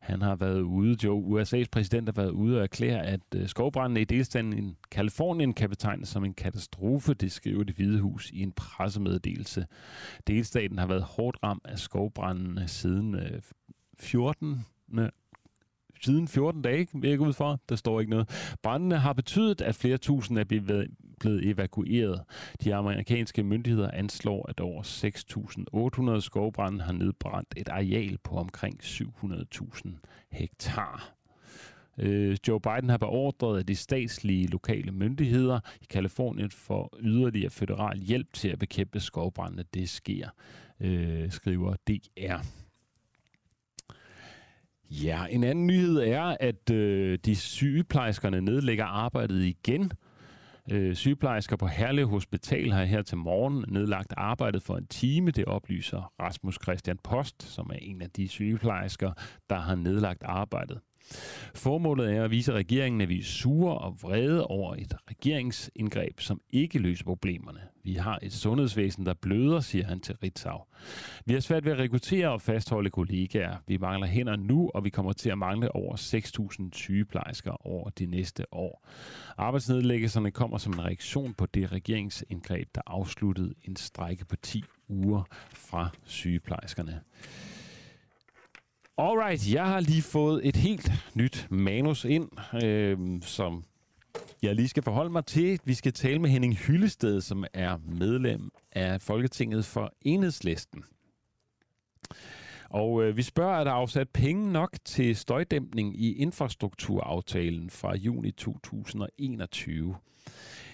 Han 0.00 0.22
har 0.22 0.36
været 0.36 0.60
ude, 0.60 0.96
Joe, 1.04 1.42
USA's 1.42 1.64
præsident 1.72 2.08
har 2.08 2.22
været 2.22 2.30
ude 2.30 2.56
og 2.56 2.62
erklære, 2.62 3.06
at 3.06 3.20
øh, 3.34 3.48
skovbrændene 3.48 4.00
i 4.00 4.04
delstaten 4.04 4.58
i 4.58 4.74
Kalifornien 4.90 5.52
kan 5.52 5.70
betegnes 5.70 6.08
som 6.08 6.24
en 6.24 6.34
katastrofe, 6.34 7.14
det 7.14 7.32
skriver 7.32 7.64
det 7.64 7.76
Hvide 7.76 8.00
Hus 8.00 8.30
i 8.30 8.42
en 8.42 8.52
pressemeddelelse. 8.52 9.66
Delstaten 10.26 10.78
har 10.78 10.86
været 10.86 11.02
hårdt 11.02 11.36
ramt 11.42 11.66
af 11.66 11.78
skovbrændene 11.78 12.68
siden 12.68 13.14
øh, 13.14 13.42
14 13.98 14.66
siden 16.04 16.28
14 16.28 16.62
dage, 16.62 16.88
vil 16.94 17.10
jeg 17.10 17.18
gå 17.18 17.26
ud 17.26 17.32
for. 17.32 17.60
Der 17.68 17.76
står 17.76 18.00
ikke 18.00 18.10
noget. 18.10 18.54
Brændene 18.62 18.98
har 18.98 19.12
betydet, 19.12 19.60
at 19.60 19.74
flere 19.74 19.98
tusind 19.98 20.38
er 20.38 20.44
blevet, 20.44 20.88
blevet 21.20 21.48
evakueret. 21.48 22.22
De 22.64 22.74
amerikanske 22.74 23.42
myndigheder 23.42 23.90
anslår, 23.90 24.46
at 24.48 24.60
over 24.60 24.82
6.800 26.16 26.20
skovbrænde 26.20 26.80
har 26.80 26.92
nedbrændt 26.92 27.54
et 27.56 27.68
areal 27.68 28.18
på 28.24 28.36
omkring 28.36 28.80
700.000 28.82 29.88
hektar. 30.32 31.14
Øh, 31.98 32.36
Joe 32.48 32.60
Biden 32.60 32.90
har 32.90 32.96
beordret, 32.96 33.60
at 33.60 33.68
de 33.68 33.76
statslige 33.76 34.46
lokale 34.46 34.92
myndigheder 34.92 35.60
i 35.82 35.86
Kalifornien 35.90 36.50
får 36.50 36.96
yderligere 37.00 37.50
federal 37.50 37.98
hjælp 37.98 38.32
til 38.32 38.48
at 38.48 38.58
bekæmpe 38.58 39.00
skovbrændene. 39.00 39.64
Det 39.74 39.88
sker, 39.88 40.28
øh, 40.80 41.30
skriver 41.30 41.74
DR. 41.88 42.63
Ja, 45.02 45.26
en 45.30 45.44
anden 45.44 45.66
nyhed 45.66 45.96
er, 45.96 46.36
at 46.40 46.70
øh, 46.70 47.18
de 47.24 47.36
sygeplejerskerne 47.36 48.40
nedlægger 48.40 48.84
arbejdet 48.84 49.42
igen. 49.42 49.92
Øh, 50.70 50.94
sygeplejersker 50.94 51.56
på 51.56 51.66
Herlev 51.66 52.08
Hospital 52.08 52.72
har 52.72 52.84
her 52.84 53.02
til 53.02 53.18
morgen 53.18 53.64
nedlagt 53.68 54.14
arbejdet 54.16 54.62
for 54.62 54.76
en 54.76 54.86
time. 54.86 55.30
Det 55.30 55.44
oplyser 55.44 56.12
Rasmus 56.20 56.58
Christian 56.62 56.98
Post, 57.04 57.42
som 57.42 57.70
er 57.70 57.78
en 57.78 58.02
af 58.02 58.10
de 58.10 58.28
sygeplejersker, 58.28 59.12
der 59.50 59.56
har 59.56 59.74
nedlagt 59.74 60.22
arbejdet. 60.22 60.80
Formålet 61.54 62.12
er 62.16 62.24
at 62.24 62.30
vise 62.30 62.52
regeringen, 62.52 63.00
at 63.00 63.08
vi 63.08 63.18
er 63.18 63.24
sure 63.24 63.78
og 63.78 64.02
vrede 64.02 64.46
over 64.46 64.74
et 64.74 64.94
regeringsindgreb, 65.10 66.20
som 66.20 66.40
ikke 66.50 66.78
løser 66.78 67.04
problemerne. 67.04 67.60
Vi 67.82 67.94
har 67.94 68.18
et 68.22 68.32
sundhedsvæsen, 68.32 69.06
der 69.06 69.14
bløder, 69.14 69.60
siger 69.60 69.86
han 69.86 70.00
til 70.00 70.16
Ritzau. 70.22 70.58
Vi 71.26 71.32
har 71.32 71.40
svært 71.40 71.64
ved 71.64 71.72
at 71.72 71.78
rekruttere 71.78 72.30
og 72.30 72.42
fastholde 72.42 72.90
kollegaer. 72.90 73.56
Vi 73.66 73.76
mangler 73.76 74.06
hænder 74.06 74.36
nu, 74.36 74.70
og 74.74 74.84
vi 74.84 74.90
kommer 74.90 75.12
til 75.12 75.30
at 75.30 75.38
mangle 75.38 75.76
over 75.76 75.96
6.000 75.96 76.68
sygeplejersker 76.72 77.66
over 77.66 77.90
de 77.90 78.06
næste 78.06 78.54
år. 78.54 78.88
Arbejdsnedlæggelserne 79.38 80.30
kommer 80.30 80.58
som 80.58 80.72
en 80.72 80.84
reaktion 80.84 81.34
på 81.34 81.46
det 81.46 81.72
regeringsindgreb, 81.72 82.68
der 82.74 82.80
afsluttede 82.86 83.54
en 83.62 83.76
strække 83.76 84.24
på 84.24 84.36
10 84.36 84.64
uger 84.88 85.22
fra 85.54 85.88
sygeplejerskerne. 86.04 87.00
Alright, 88.98 89.52
jeg 89.52 89.66
har 89.66 89.80
lige 89.80 90.02
fået 90.02 90.48
et 90.48 90.56
helt 90.56 90.92
nyt 91.14 91.46
manus 91.50 92.04
ind, 92.04 92.28
øh, 92.64 93.22
som 93.22 93.64
jeg 94.42 94.54
lige 94.54 94.68
skal 94.68 94.82
forholde 94.82 95.10
mig 95.10 95.26
til. 95.26 95.60
Vi 95.64 95.74
skal 95.74 95.92
tale 95.92 96.18
med 96.18 96.30
Henning 96.30 96.56
Hyllested, 96.56 97.20
som 97.20 97.44
er 97.54 97.76
medlem 97.86 98.50
af 98.72 99.00
Folketinget 99.00 99.64
for 99.64 99.92
Enhedslisten. 100.02 100.84
Og 102.70 103.02
øh, 103.02 103.16
vi 103.16 103.22
spørger, 103.22 103.60
er 103.60 103.64
der 103.64 103.70
afsat 103.70 104.08
penge 104.08 104.52
nok 104.52 104.76
til 104.84 105.16
støjdæmpning 105.16 106.00
i 106.00 106.12
infrastrukturaftalen 106.12 107.70
fra 107.70 107.96
juni 107.96 108.30
2021? 108.30 109.96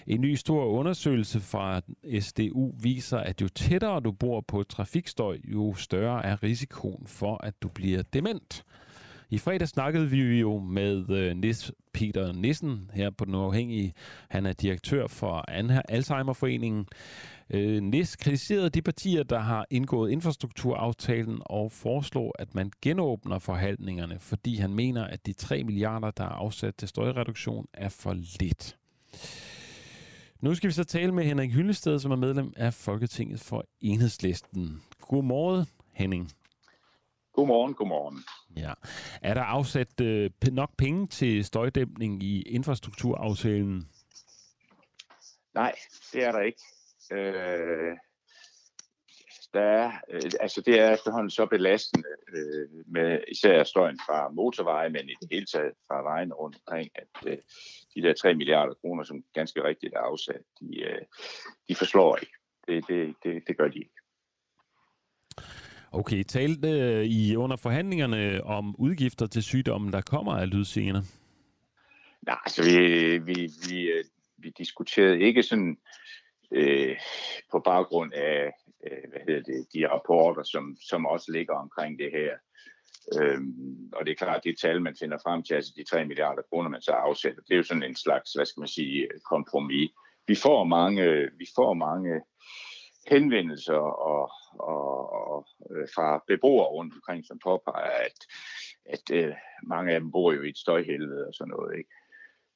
En 0.07 0.21
ny 0.21 0.35
stor 0.35 0.65
undersøgelse 0.65 1.39
fra 1.39 1.81
SDU 2.19 2.73
viser, 2.81 3.17
at 3.17 3.41
jo 3.41 3.47
tættere 3.47 3.99
du 3.99 4.11
bor 4.11 4.41
på 4.41 4.63
trafikstøj, 4.63 5.37
jo 5.43 5.73
større 5.75 6.25
er 6.25 6.43
risikoen 6.43 7.07
for, 7.07 7.43
at 7.43 7.61
du 7.61 7.67
bliver 7.67 8.01
dement. 8.13 8.63
I 9.29 9.37
fredag 9.37 9.67
snakkede 9.67 10.09
vi 10.09 10.39
jo 10.39 10.59
med 10.59 11.09
øh, 11.09 11.35
Nis 11.37 11.71
Peter 11.93 12.33
Nissen 12.33 12.91
her 12.93 13.09
på 13.09 13.25
Den 13.25 13.35
Uafhængige. 13.35 13.93
Han 14.29 14.45
er 14.45 14.53
direktør 14.53 15.07
for 15.07 15.45
Alzheimerforeningen. 15.89 16.85
Øh, 17.49 17.81
Nis 17.81 18.15
kritiserede 18.15 18.69
de 18.69 18.81
partier, 18.81 19.23
der 19.23 19.39
har 19.39 19.65
indgået 19.69 20.11
infrastrukturaftalen 20.11 21.41
og 21.45 21.71
foreslår, 21.71 22.35
at 22.39 22.55
man 22.55 22.71
genåbner 22.81 23.39
forhandlingerne, 23.39 24.19
fordi 24.19 24.55
han 24.55 24.73
mener, 24.73 25.03
at 25.03 25.25
de 25.25 25.33
3 25.33 25.63
milliarder, 25.63 26.11
der 26.11 26.23
er 26.23 26.29
afsat 26.29 26.75
til 26.75 26.87
støjreduktion, 26.87 27.65
er 27.73 27.89
for 27.89 28.13
lidt. 28.13 28.77
Nu 30.41 30.55
skal 30.55 30.67
vi 30.67 30.73
så 30.73 30.83
tale 30.83 31.11
med 31.11 31.23
Henrik 31.23 31.53
Hyllested, 31.53 31.99
som 31.99 32.11
er 32.11 32.15
medlem 32.15 32.53
af 32.57 32.73
Folketinget 32.73 33.39
for 33.39 33.65
Enhedslisten. 33.81 34.83
Godmorgen, 35.01 35.65
Henning. 35.93 36.31
Godmorgen, 37.33 37.73
godmorgen. 37.73 38.23
Ja. 38.57 38.73
Er 39.21 39.33
der 39.33 39.41
afsat 39.41 40.01
øh, 40.01 40.29
nok 40.51 40.69
penge 40.77 41.07
til 41.07 41.45
støjdæmpning 41.45 42.23
i 42.23 42.41
infrastrukturaftalen? 42.41 43.89
Nej, 45.53 45.75
det 46.13 46.23
er 46.23 46.31
der 46.31 46.41
ikke. 46.41 46.61
Øh, 47.11 47.97
der 49.53 49.61
er, 49.61 49.91
øh, 50.09 50.31
altså 50.39 50.61
det 50.61 50.79
er 50.79 50.93
efterhånden 50.93 51.29
så 51.29 51.45
belastende 51.45 52.07
øh, 52.33 52.69
med 52.87 53.19
især 53.27 53.63
støjen 53.63 53.99
fra 54.05 54.29
motorveje, 54.29 54.89
men 54.89 55.09
i 55.09 55.15
det 55.21 55.27
hele 55.31 55.45
taget 55.45 55.73
fra 55.87 56.01
vejen 56.01 56.33
rundt 56.33 56.57
omkring, 56.65 56.89
at 56.95 57.27
øh, 57.27 57.37
de 57.95 58.01
der 58.01 58.13
3 58.13 58.33
milliarder 58.33 58.73
kroner, 58.73 59.03
som 59.03 59.23
ganske 59.33 59.63
rigtigt 59.63 59.93
er 59.93 59.99
afsat, 59.99 60.41
de, 60.59 60.81
øh, 60.81 61.01
de 61.69 61.75
forslår 61.75 62.17
ikke. 62.17 62.33
Det, 62.67 62.87
det, 62.87 63.15
det, 63.23 63.43
det 63.47 63.57
gør 63.57 63.67
de 63.67 63.79
ikke. 63.79 63.95
Okay, 65.91 66.23
talte 66.23 66.69
øh, 66.69 67.05
I 67.05 67.35
under 67.35 67.55
forhandlingerne 67.55 68.43
om 68.43 68.75
udgifter 68.79 69.27
til 69.27 69.43
sygdommen, 69.43 69.93
der 69.93 70.01
kommer 70.01 70.33
af 70.33 70.49
lydsener? 70.49 71.01
Nej, 72.21 72.37
altså 72.45 72.63
vi, 72.63 73.17
vi, 73.17 73.49
vi, 73.69 73.81
øh, 73.81 74.03
vi 74.37 74.53
diskuterede 74.57 75.19
ikke 75.19 75.43
sådan 75.43 75.77
øh, 76.51 76.97
på 77.51 77.59
baggrund 77.59 78.13
af 78.13 78.51
øh, 78.83 79.09
hvad 79.09 79.21
hedder 79.27 79.41
det, 79.41 79.67
de 79.73 79.89
rapporter, 79.89 80.43
som, 80.43 80.77
som 80.89 81.05
også 81.05 81.31
ligger 81.31 81.53
omkring 81.53 81.99
det 81.99 82.11
her. 82.11 82.37
Øhm, 83.19 83.89
og 83.93 84.05
det 84.05 84.11
er 84.11 84.15
klart, 84.15 84.43
det 84.43 84.59
tal, 84.61 84.81
man 84.81 84.95
finder 84.99 85.17
frem 85.23 85.43
til, 85.43 85.53
altså 85.53 85.73
de 85.77 85.83
3 85.83 86.05
milliarder 86.05 86.41
kroner, 86.49 86.69
man 86.69 86.81
så 86.81 86.91
afsætter, 86.91 87.41
det 87.41 87.53
er 87.53 87.57
jo 87.57 87.63
sådan 87.63 87.83
en 87.83 87.95
slags, 87.95 88.33
hvad 88.33 88.45
skal 88.45 88.61
man 88.61 88.67
sige, 88.67 89.07
kompromis. 89.29 89.91
Vi 90.27 90.35
får 90.35 90.63
mange, 90.63 91.29
vi 91.37 91.47
får 91.55 91.73
mange 91.73 92.21
henvendelser 93.07 93.81
og, 94.13 94.31
og, 94.59 95.13
og 95.13 95.47
øh, 95.71 95.87
fra 95.95 96.23
beboere 96.27 96.67
rundt 96.67 96.93
omkring, 96.93 97.25
som 97.25 97.39
påpeger, 97.43 97.91
at, 98.07 98.17
at 98.85 99.05
øh, 99.13 99.33
mange 99.63 99.93
af 99.93 99.99
dem 99.99 100.11
bor 100.11 100.33
jo 100.33 100.41
i 100.43 100.49
et 100.49 100.57
støjhelvede 100.57 101.27
og 101.27 101.33
sådan 101.33 101.51
noget. 101.51 101.77
Ikke? 101.77 101.89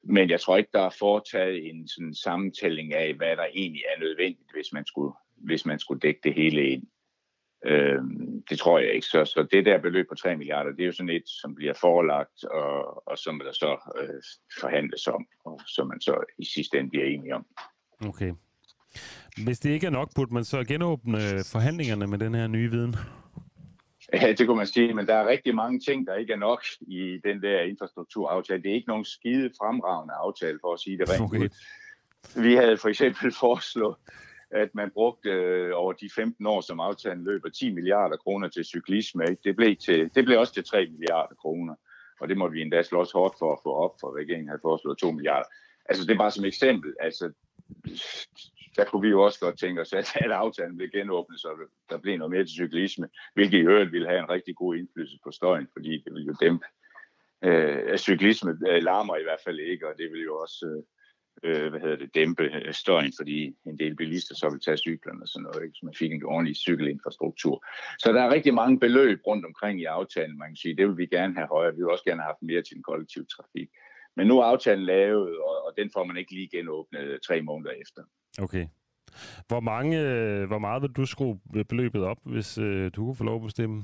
Men 0.02 0.30
jeg 0.30 0.40
tror 0.40 0.56
ikke, 0.56 0.70
der 0.72 0.82
er 0.82 0.96
foretaget 0.98 1.68
en 1.68 1.88
sådan 1.88 2.14
sammentælling 2.14 2.94
af, 2.94 3.14
hvad 3.14 3.36
der 3.36 3.46
egentlig 3.54 3.82
er 3.96 4.00
nødvendigt, 4.00 4.52
hvis 4.52 4.72
man 4.72 4.86
skulle, 4.86 5.12
hvis 5.36 5.66
man 5.66 5.78
skulle 5.78 6.00
dække 6.00 6.20
det 6.24 6.34
hele 6.34 6.70
ind. 6.70 6.86
Øh, 7.66 8.02
det 8.50 8.58
tror 8.58 8.78
jeg 8.78 8.92
ikke. 8.92 9.06
Så, 9.06 9.24
så 9.24 9.46
det 9.52 9.64
der 9.64 9.78
beløb 9.78 10.08
på 10.08 10.14
3 10.14 10.36
milliarder, 10.36 10.70
det 10.70 10.80
er 10.80 10.86
jo 10.86 10.92
sådan 10.92 11.10
et, 11.10 11.22
som 11.26 11.54
bliver 11.54 11.74
forelagt, 11.80 12.44
og, 12.44 13.08
og 13.08 13.18
som 13.18 13.42
der 13.44 13.52
så 13.52 13.92
øh, 14.00 14.22
forhandles 14.60 15.06
om, 15.06 15.26
og 15.44 15.60
som 15.66 15.86
man 15.86 16.00
så 16.00 16.24
i 16.38 16.44
sidste 16.44 16.78
ende 16.78 16.90
bliver 16.90 17.06
enige 17.06 17.34
om. 17.34 17.46
Okay. 18.06 18.32
Hvis 19.44 19.58
det 19.58 19.70
ikke 19.70 19.86
er 19.86 19.90
nok, 19.90 20.10
burde 20.14 20.34
man 20.34 20.44
så 20.44 20.64
genåbne 20.64 21.18
forhandlingerne 21.52 22.06
med 22.06 22.18
den 22.18 22.34
her 22.34 22.46
nye 22.46 22.70
viden? 22.70 22.94
Ja, 24.12 24.32
det 24.32 24.46
kunne 24.46 24.56
man 24.56 24.66
sige, 24.66 24.94
men 24.94 25.06
der 25.06 25.14
er 25.14 25.28
rigtig 25.28 25.54
mange 25.54 25.80
ting, 25.80 26.06
der 26.06 26.14
ikke 26.14 26.32
er 26.32 26.36
nok 26.36 26.64
i 26.80 27.20
den 27.24 27.42
der 27.42 27.60
infrastrukturaftale. 27.60 28.62
Det 28.62 28.70
er 28.70 28.74
ikke 28.74 28.88
nogen 28.88 29.04
skide 29.04 29.50
fremragende 29.60 30.14
aftale, 30.14 30.58
for 30.62 30.72
at 30.72 30.80
sige 30.80 30.98
det 30.98 31.10
rent 31.10 31.20
okay. 31.20 31.48
Vi 32.42 32.54
havde 32.54 32.76
for 32.76 32.88
eksempel 32.88 33.32
foreslået, 33.40 33.96
at 34.50 34.74
man 34.74 34.90
brugte 34.90 35.30
øh, 35.30 35.70
over 35.74 35.92
de 35.92 36.10
15 36.14 36.46
år, 36.46 36.60
som 36.60 36.80
aftalen 36.80 37.24
løber, 37.24 37.48
10 37.48 37.74
milliarder 37.74 38.16
kroner 38.16 38.48
til 38.48 38.64
cyklisme. 38.64 39.24
Ikke? 39.30 39.42
Det, 39.44 39.56
blev 39.56 39.76
til, 39.76 40.10
det 40.14 40.24
blev 40.24 40.38
også 40.38 40.54
til 40.54 40.64
3 40.64 40.86
milliarder 40.86 41.34
kroner, 41.34 41.74
og 42.20 42.28
det 42.28 42.36
måtte 42.36 42.52
vi 42.52 42.62
endda 42.62 42.82
slås 42.82 43.12
hårdt 43.12 43.34
for 43.38 43.52
at 43.52 43.58
få 43.62 43.72
op, 43.72 43.94
for 44.00 44.16
regeringen 44.16 44.48
havde 44.48 44.60
foreslået 44.62 44.98
2 44.98 45.10
milliarder. 45.10 45.48
Altså 45.88 46.04
det 46.04 46.14
er 46.14 46.18
bare 46.18 46.30
som 46.30 46.44
eksempel. 46.44 46.94
Altså, 47.00 47.32
der 48.76 48.84
kunne 48.84 49.02
vi 49.02 49.08
jo 49.08 49.22
også 49.22 49.40
godt 49.40 49.58
tænke 49.58 49.80
os, 49.80 49.92
at, 49.92 50.16
at 50.24 50.30
aftalen 50.30 50.76
blev 50.76 50.90
genåbnet, 50.90 51.40
så 51.40 51.48
der 51.90 51.98
blev 51.98 52.16
noget 52.18 52.30
mere 52.30 52.44
til 52.44 52.54
cyklisme, 52.60 53.08
hvilket 53.34 53.58
i 53.58 53.66
øvrigt 53.66 53.92
ville 53.92 54.08
have 54.08 54.20
en 54.20 54.30
rigtig 54.30 54.56
god 54.56 54.76
indflydelse 54.76 55.18
på 55.24 55.30
støjen, 55.30 55.68
fordi 55.72 55.92
det 56.04 56.12
ville 56.12 56.26
jo 56.26 56.34
dæmpe. 56.40 56.66
Øh, 57.44 57.98
cyklisme 57.98 58.58
øh, 58.68 58.82
larmer 58.82 59.16
i 59.16 59.22
hvert 59.22 59.40
fald 59.44 59.58
ikke, 59.58 59.88
og 59.88 59.94
det 59.98 60.12
vil 60.12 60.22
jo 60.22 60.38
også 60.38 60.66
øh, 60.66 60.82
hvad 61.42 61.80
hedder 61.80 61.96
det, 61.96 62.14
dæmpe 62.14 62.42
øh, 62.42 62.74
støjen, 62.74 63.12
fordi 63.18 63.56
en 63.66 63.78
del 63.78 63.96
bilister 63.96 64.34
så 64.34 64.50
vil 64.50 64.60
tage 64.60 64.76
cyklerne 64.76 65.22
og 65.22 65.28
sådan 65.28 65.42
noget, 65.42 65.64
ikke? 65.64 65.74
så 65.74 65.80
man 65.84 65.94
fik 65.94 66.12
en 66.12 66.24
ordentlig 66.24 66.56
cykelinfrastruktur. 66.56 67.64
Så 67.98 68.12
der 68.12 68.22
er 68.22 68.34
rigtig 68.34 68.54
mange 68.54 68.80
beløb 68.80 69.20
rundt 69.26 69.46
omkring 69.46 69.80
i 69.80 69.84
aftalen, 69.84 70.38
man 70.38 70.48
kan 70.48 70.56
sige, 70.56 70.76
det 70.76 70.88
vil 70.88 70.98
vi 70.98 71.06
gerne 71.06 71.34
have 71.34 71.48
højere. 71.48 71.72
Vi 71.72 71.76
vil 71.76 71.90
også 71.90 72.04
gerne 72.04 72.22
have 72.22 72.32
haft 72.32 72.42
mere 72.42 72.62
til 72.62 72.74
den 72.74 72.82
kollektive 72.82 73.24
trafik. 73.24 73.68
Men 74.16 74.26
nu 74.26 74.38
er 74.40 74.44
aftalen 74.44 74.84
lavet, 74.84 75.38
og, 75.38 75.66
og 75.66 75.72
den 75.76 75.90
får 75.92 76.04
man 76.04 76.16
ikke 76.16 76.34
lige 76.34 76.48
genåbnet 76.48 77.18
tre 77.26 77.42
måneder 77.42 77.70
efter. 77.70 78.02
Okay. 78.38 78.66
Hvor, 79.48 79.60
mange, 79.60 80.00
øh, 80.00 80.46
hvor 80.46 80.58
meget 80.58 80.82
vil 80.82 80.90
du 80.90 81.06
skrue 81.06 81.40
beløbet 81.68 82.02
op, 82.02 82.18
hvis 82.22 82.58
øh, 82.58 82.90
du 82.96 83.04
kunne 83.04 83.16
få 83.16 83.24
lov 83.24 83.36
at 83.36 83.42
bestemme? 83.42 83.82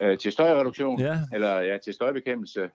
Øh, 0.00 0.18
til 0.18 0.32
støjreduktion? 0.32 1.00
Ja. 1.00 1.18
Eller 1.32 1.60
ja, 1.60 1.78
til 1.78 1.94
støjbekæmpelse? 1.94 2.70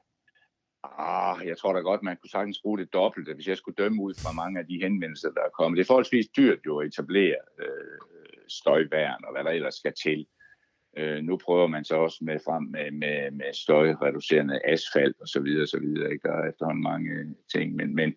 Ah, 0.83 1.47
jeg 1.47 1.57
tror 1.57 1.73
da 1.73 1.79
godt, 1.79 2.03
man 2.03 2.17
kunne 2.17 2.29
sagtens 2.29 2.59
bruge 2.61 2.77
det 2.77 2.93
dobbelte, 2.93 3.33
hvis 3.33 3.47
jeg 3.47 3.57
skulle 3.57 3.75
dømme 3.75 4.01
ud 4.01 4.13
fra 4.23 4.31
mange 4.31 4.59
af 4.59 4.67
de 4.67 4.81
henvendelser, 4.81 5.31
der 5.31 5.41
er 5.41 5.49
kommet. 5.49 5.77
Det 5.77 5.83
er 5.83 5.87
forholdsvis 5.87 6.27
dyrt 6.27 6.59
jo 6.65 6.79
at 6.79 6.87
etablere 6.87 7.35
øh, 7.59 7.99
støjværn 8.47 9.23
og 9.23 9.31
hvad 9.33 9.43
der 9.43 9.49
ellers 9.49 9.75
skal 9.75 9.93
til. 10.03 10.25
Øh, 10.97 11.23
nu 11.23 11.37
prøver 11.37 11.67
man 11.67 11.85
så 11.85 11.95
også 11.95 12.17
med 12.21 12.39
frem 12.45 12.63
med, 12.63 12.91
med, 12.91 13.31
med 13.31 13.53
støjreducerende 13.53 14.59
asfalt 14.65 15.15
og 15.21 15.27
så 15.27 15.39
videre, 15.39 15.67
så 15.67 15.79
videre. 15.79 16.11
Ikke? 16.11 16.27
Der 16.27 16.33
er 16.33 16.49
efterhånden 16.49 16.83
mange 16.83 17.11
øh, 17.11 17.25
ting, 17.53 17.75
men, 17.75 17.95
men, 17.95 18.15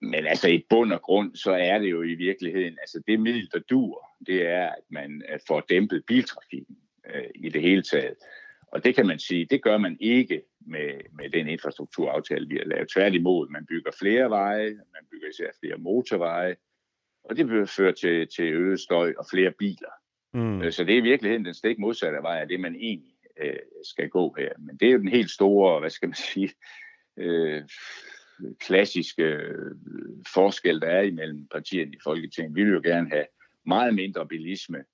men 0.00 0.26
altså 0.26 0.48
i 0.48 0.66
bund 0.70 0.92
og 0.92 1.02
grund, 1.02 1.34
så 1.34 1.52
er 1.52 1.78
det 1.78 1.90
jo 1.90 2.02
i 2.02 2.14
virkeligheden, 2.14 2.78
altså 2.80 3.02
det 3.06 3.20
middel, 3.20 3.48
der 3.52 3.58
dur, 3.58 4.08
det 4.26 4.46
er, 4.46 4.66
at 4.66 4.84
man 4.88 5.22
får 5.48 5.60
dæmpet 5.60 6.04
biltrafikken 6.06 6.76
øh, 7.14 7.30
i 7.34 7.48
det 7.48 7.62
hele 7.62 7.82
taget. 7.82 8.14
Og 8.74 8.84
det 8.84 8.94
kan 8.94 9.06
man 9.06 9.18
sige, 9.18 9.46
det 9.50 9.62
gør 9.62 9.78
man 9.78 9.96
ikke 10.00 10.42
med, 10.66 11.00
med 11.12 11.30
den 11.30 11.48
infrastrukturaftale, 11.48 12.48
vi 12.48 12.56
har 12.56 12.64
lavet. 12.64 12.88
Tværtimod, 12.88 13.48
man 13.48 13.66
bygger 13.66 13.90
flere 13.98 14.30
veje, 14.30 14.68
man 14.68 15.06
bygger 15.10 15.28
især 15.28 15.50
flere 15.60 15.78
motorveje, 15.78 16.56
og 17.24 17.36
det 17.36 17.50
vil 17.50 17.66
føre 17.66 17.92
til, 17.92 18.28
til 18.36 18.44
øget 18.44 18.80
støj 18.80 19.14
og 19.18 19.26
flere 19.30 19.52
biler. 19.58 19.94
Mm. 20.34 20.62
Øh, 20.62 20.72
så 20.72 20.84
det 20.84 20.94
er 20.94 20.98
i 20.98 21.08
virkeligheden 21.10 21.44
den 21.44 21.54
stik 21.54 21.78
modsatte 21.78 22.18
vej 22.22 22.40
af 22.40 22.48
det, 22.48 22.60
man 22.60 22.74
egentlig 22.74 23.14
øh, 23.40 23.56
skal 23.84 24.08
gå 24.08 24.34
her. 24.38 24.52
Men 24.58 24.76
det 24.76 24.88
er 24.88 24.92
jo 24.92 24.98
den 24.98 25.08
helt 25.08 25.30
store, 25.30 25.80
hvad 25.80 25.90
skal 25.90 26.08
man 26.08 26.16
sige, 26.32 26.50
øh, 27.16 27.62
klassiske 28.60 29.22
øh, 29.22 29.74
forskel, 30.34 30.80
der 30.80 30.88
er 30.88 31.02
imellem 31.02 31.46
partierne 31.46 31.92
i 31.92 31.98
Folketinget. 32.04 32.56
Vi 32.56 32.64
vil 32.64 32.72
jo 32.72 32.80
gerne 32.84 33.10
have 33.10 33.26
meget 33.66 33.94
mindre 33.94 34.28
bilisme, 34.28 34.84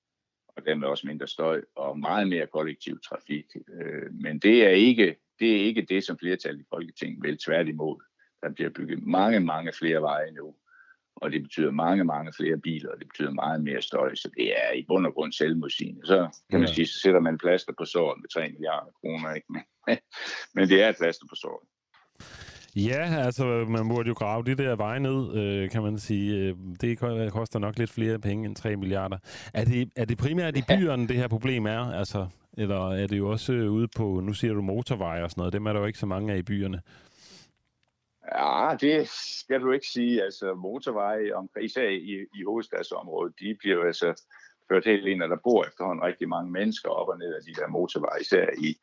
og 0.57 0.65
dermed 0.67 0.89
også 0.89 1.07
mindre 1.07 1.27
støj, 1.27 1.63
og 1.77 1.99
meget 1.99 2.29
mere 2.29 2.47
kollektiv 2.47 3.01
trafik. 3.01 3.47
Øh, 3.73 4.13
men 4.13 4.39
det 4.39 4.65
er 4.65 4.71
ikke 4.71 5.17
det, 5.39 5.57
er 5.57 5.65
ikke 5.65 5.87
det 5.89 6.05
som 6.05 6.19
flertallet 6.19 6.61
i 6.61 6.65
Folketinget 6.71 7.23
vil 7.23 7.39
tværtimod. 7.39 8.03
Der 8.43 8.51
bliver 8.51 8.71
bygget 8.71 9.03
mange, 9.03 9.41
mange 9.41 9.73
flere 9.73 10.03
veje 10.03 10.31
nu, 10.31 10.55
og 11.17 11.33
det 11.33 11.43
betyder 11.43 11.71
mange, 11.71 12.05
mange 12.05 12.33
flere 12.33 12.59
biler, 12.59 12.91
og 12.91 12.99
det 12.99 13.09
betyder 13.09 13.31
meget 13.31 13.65
mere 13.65 13.83
støj, 13.83 14.15
så 14.15 14.31
det 14.37 14.59
er 14.59 14.73
i 14.73 14.85
bund 14.89 15.07
og 15.07 15.15
grund 15.15 15.33
selvmodsigende. 15.33 16.07
Så 16.07 16.29
kan 16.51 16.61
man 16.61 16.69
sige, 16.69 16.87
så 16.87 17.01
sætter 17.01 17.21
man 17.21 17.39
plaster 17.39 17.73
på 17.79 17.85
såret 17.85 18.21
med 18.21 18.29
3 18.29 18.49
milliarder 18.49 18.91
kroner, 19.01 19.35
ikke? 19.35 19.47
Men, 19.53 19.63
men 20.55 20.69
det 20.69 20.83
er 20.83 20.89
et 20.89 20.97
plaster 20.97 21.27
på 21.31 21.35
såret. 21.35 21.69
Ja, 22.77 23.25
altså 23.25 23.45
man 23.69 23.89
burde 23.89 24.09
jo 24.09 24.15
grave 24.15 24.45
de 24.45 24.55
der 24.55 24.77
veje 24.77 25.01
ned, 25.01 25.37
øh, 25.37 25.71
kan 25.71 25.83
man 25.83 25.99
sige. 25.99 26.37
Øh, 26.37 26.57
det 26.81 26.99
koster 27.33 27.59
nok 27.59 27.79
lidt 27.79 27.91
flere 27.91 28.19
penge 28.19 28.47
end 28.47 28.57
3 28.57 28.77
milliarder. 28.77 29.19
Er 29.55 29.65
det, 29.65 29.91
er 29.97 30.05
det 30.05 30.19
primært 30.19 30.57
i 30.57 30.63
byerne, 30.69 31.09
det 31.09 31.17
her 31.17 31.29
problem 31.29 31.67
er? 31.67 31.93
Altså, 31.93 32.27
eller 32.59 32.91
er 32.91 33.07
det 33.07 33.19
jo 33.19 33.31
også 33.31 33.53
ude 33.53 33.89
på, 33.97 34.21
nu 34.21 34.33
siger 34.33 34.55
du 34.55 34.63
motorveje 34.63 35.25
og 35.25 35.31
sådan 35.31 35.41
noget, 35.41 35.53
dem 35.53 35.67
er 35.67 35.73
der 35.73 35.81
jo 35.81 35.87
ikke 35.87 35.99
så 35.99 36.07
mange 36.07 36.33
af 36.33 36.39
i 36.39 36.43
byerne. 36.43 36.83
Ja, 38.35 38.77
det 38.81 39.09
skal 39.09 39.61
du 39.61 39.73
ikke 39.73 39.87
sige. 39.87 40.23
Altså 40.23 40.55
motorveje, 40.55 41.33
især 41.61 41.89
i, 41.89 42.27
i 42.35 42.45
hovedstadsområdet, 42.47 43.35
de 43.41 43.57
bliver 43.59 43.77
jo 43.77 43.83
altså 43.83 44.23
ført 44.69 44.85
helt 44.85 45.07
ind, 45.07 45.23
og 45.23 45.29
der 45.29 45.37
bor 45.45 45.65
efterhånden 45.65 46.05
rigtig 46.05 46.29
mange 46.29 46.51
mennesker 46.51 46.89
op 46.89 47.09
og 47.09 47.19
ned 47.19 47.35
af 47.35 47.43
de 47.43 47.55
der 47.61 47.69
motorveje, 47.69 48.21
især 48.21 48.47
i, 48.59 48.79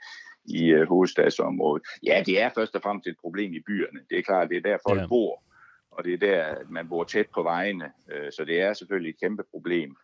i 0.47 0.73
uh, 0.73 0.87
hovedstadsområdet. 0.87 1.87
Ja, 2.03 2.23
det 2.25 2.41
er 2.41 2.49
først 2.55 2.75
og 2.75 2.81
fremmest 2.81 3.07
et 3.07 3.17
problem 3.21 3.53
i 3.53 3.59
byerne. 3.59 3.99
Det 4.09 4.17
er 4.17 4.21
klart, 4.21 4.49
det 4.49 4.57
er 4.57 4.61
der 4.61 4.77
folk 4.89 5.01
ja. 5.01 5.07
bor, 5.07 5.43
og 5.91 6.03
det 6.03 6.13
er 6.13 6.17
der, 6.17 6.55
man 6.69 6.89
bor 6.89 7.03
tæt 7.03 7.27
på 7.33 7.43
vejene, 7.43 7.85
uh, 7.85 8.29
så 8.31 8.45
det 8.45 8.61
er 8.61 8.73
selvfølgelig 8.73 9.09
et 9.09 9.19
kæmpe 9.19 9.43
problem. 9.51 9.95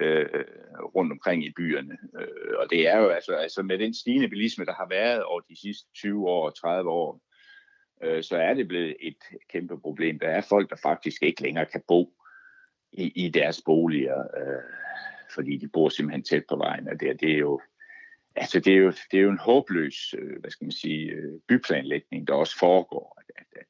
øh, 0.00 0.44
rundt 0.94 1.12
omkring 1.12 1.44
i 1.44 1.52
byerne. 1.56 1.96
Øh, 2.20 2.54
og 2.58 2.70
det 2.70 2.88
er 2.88 2.98
jo 2.98 3.08
altså, 3.08 3.32
altså 3.32 3.62
med 3.62 3.78
den 3.78 3.94
stigende 3.94 4.28
bilisme, 4.28 4.64
der 4.64 4.74
har 4.74 4.86
været 4.88 5.22
over 5.22 5.40
de 5.40 5.60
sidste 5.60 5.88
20 5.94 6.28
år, 6.28 6.50
30 6.50 6.90
år, 6.90 7.20
øh, 8.02 8.22
så 8.22 8.36
er 8.36 8.54
det 8.54 8.68
blevet 8.68 8.96
et 9.00 9.16
kæmpe 9.50 9.80
problem. 9.80 10.18
Der 10.18 10.28
er 10.28 10.40
folk, 10.40 10.70
der 10.70 10.76
faktisk 10.82 11.22
ikke 11.22 11.42
længere 11.42 11.66
kan 11.66 11.82
bo 11.88 12.12
i, 12.92 13.24
i 13.24 13.28
deres 13.28 13.62
boliger, 13.64 14.20
øh, 14.20 14.62
fordi 15.34 15.56
de 15.56 15.68
bor 15.68 15.88
simpelthen 15.88 16.24
tæt 16.24 16.44
på 16.48 16.56
vejen, 16.56 16.88
og 16.88 17.00
det, 17.00 17.20
det 17.20 17.32
er 17.32 17.38
jo 17.38 17.60
altså 18.36 18.60
det 18.60 18.72
er 18.72 18.76
jo, 18.76 18.90
det 19.10 19.18
er 19.18 19.22
jo 19.22 19.30
en 19.30 19.38
håbløs, 19.38 20.14
øh, 20.18 20.40
hvad 20.40 20.50
skal 20.50 20.64
man 20.64 20.72
sige, 20.72 21.10
øh, 21.10 21.40
byplanlægning, 21.48 22.26
der 22.26 22.34
også 22.34 22.58
foregår. 22.58 23.18
At, 23.20 23.44
at, 23.52 23.66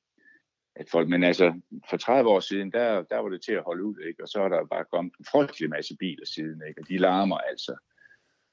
at 0.77 0.87
folk, 0.91 1.09
men 1.09 1.25
altså, 1.25 1.61
for 1.91 1.97
30 1.97 2.31
år 2.31 2.41
siden, 2.41 2.73
der, 2.73 3.03
der 3.03 3.19
var 3.19 3.29
det 3.29 3.43
til 3.43 3.53
at 3.53 3.63
holde 3.63 3.85
ud, 3.85 3.99
ikke? 4.09 4.23
og 4.23 4.29
så 4.29 4.41
er 4.41 4.49
der 4.49 4.67
bare 4.67 4.85
kommet 4.93 5.13
en 5.19 5.25
frygtelig 5.25 5.71
masse 5.71 5.97
biler 5.97 6.27
siden, 6.27 6.63
ikke? 6.69 6.81
og 6.81 6.89
de 6.89 6.99
larmer 6.99 7.39
altså. 7.39 7.77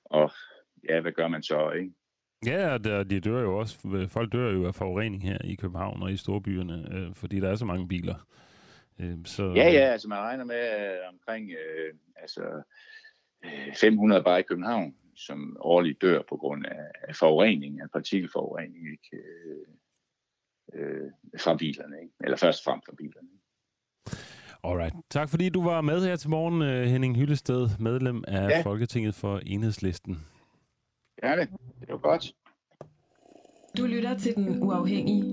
Og 0.05 0.31
ja, 0.89 1.01
hvad 1.01 1.11
gør 1.11 1.27
man 1.27 1.43
så, 1.43 1.71
ikke? 1.71 1.91
Ja, 2.45 2.77
der, 2.77 3.03
de 3.03 3.19
dør 3.19 3.41
jo 3.41 3.57
også. 3.57 4.07
Folk 4.07 4.31
dør 4.31 4.51
jo 4.51 4.67
af 4.67 4.75
forurening 4.75 5.23
her 5.23 5.37
i 5.43 5.55
København 5.55 6.03
og 6.03 6.11
i 6.11 6.17
storbyerne, 6.17 6.87
øh, 6.91 7.15
fordi 7.15 7.39
der 7.39 7.49
er 7.49 7.55
så 7.55 7.65
mange 7.65 7.87
biler. 7.87 8.27
Øh, 8.99 9.17
så, 9.25 9.43
ja, 9.55 9.69
ja, 9.69 9.91
altså 9.91 10.07
man 10.07 10.17
regner 10.17 10.43
med 10.43 10.79
øh, 10.79 10.97
omkring 11.09 11.51
øh, 11.51 11.93
altså, 12.15 12.61
øh, 13.45 13.75
500 13.75 14.23
bare 14.23 14.39
i 14.39 14.43
København, 14.43 14.95
som 15.25 15.57
årligt 15.59 16.01
dør 16.01 16.21
på 16.29 16.37
grund 16.37 16.65
af, 16.65 17.15
forurening, 17.15 17.81
af 17.81 17.91
partikelforurening, 17.93 18.91
ikke? 18.91 19.17
Øh, 19.17 19.67
øh, 20.73 21.11
fra 21.39 21.55
bilerne, 21.55 21.95
ikke? 22.01 22.13
eller 22.23 22.37
først 22.37 22.63
frem 22.63 22.81
fra 22.85 22.93
bilerne. 22.97 23.29
Alright. 24.63 24.95
Tak 25.09 25.29
fordi 25.29 25.49
du 25.49 25.63
var 25.63 25.81
med 25.81 26.05
her 26.05 26.15
til 26.15 26.29
morgen, 26.29 26.61
øh, 26.61 26.83
Henning 26.83 27.15
Hyllested, 27.17 27.69
medlem 27.79 28.23
af 28.27 28.49
ja. 28.49 28.61
Folketinget 28.61 29.15
for 29.15 29.39
Enhedslisten. 29.45 30.17
Ja, 31.23 31.35
det. 31.35 31.49
Det 31.79 31.89
var 31.89 31.97
godt. 31.97 32.33
Du 33.77 33.85
lytter 33.85 34.17
til 34.17 34.35
Den 34.35 34.63
Uafhængige. 34.63 35.23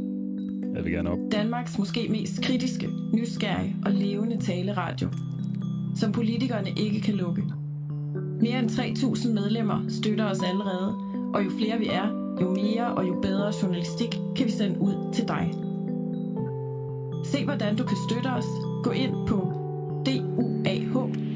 Jeg 0.74 0.84
vil 0.84 0.92
gerne 0.92 1.10
op. 1.10 1.18
Danmarks 1.32 1.78
måske 1.78 2.08
mest 2.08 2.44
kritiske, 2.44 2.88
nysgerrige 3.14 3.76
og 3.86 3.92
levende 3.92 4.40
taleradio. 4.40 5.08
Som 5.96 6.12
politikerne 6.12 6.70
ikke 6.70 7.00
kan 7.00 7.14
lukke. 7.14 7.42
Mere 8.40 8.58
end 8.58 8.70
3.000 8.70 9.28
medlemmer 9.32 9.84
støtter 9.88 10.30
os 10.30 10.42
allerede, 10.42 10.94
og 11.34 11.44
jo 11.44 11.50
flere 11.58 11.78
vi 11.78 11.86
er, 11.86 12.08
jo 12.40 12.50
mere 12.50 12.94
og 12.94 13.08
jo 13.08 13.20
bedre 13.22 13.52
journalistik 13.62 14.18
kan 14.36 14.46
vi 14.46 14.50
sende 14.50 14.80
ud 14.80 15.12
til 15.14 15.28
dig. 15.28 15.54
Se 17.24 17.44
hvordan 17.44 17.76
du 17.76 17.84
kan 17.84 17.96
støtte 18.08 18.28
os. 18.28 18.46
Gå 18.82 18.90
ind 18.90 19.26
på 19.26 19.52
duah.dk. 20.06 21.34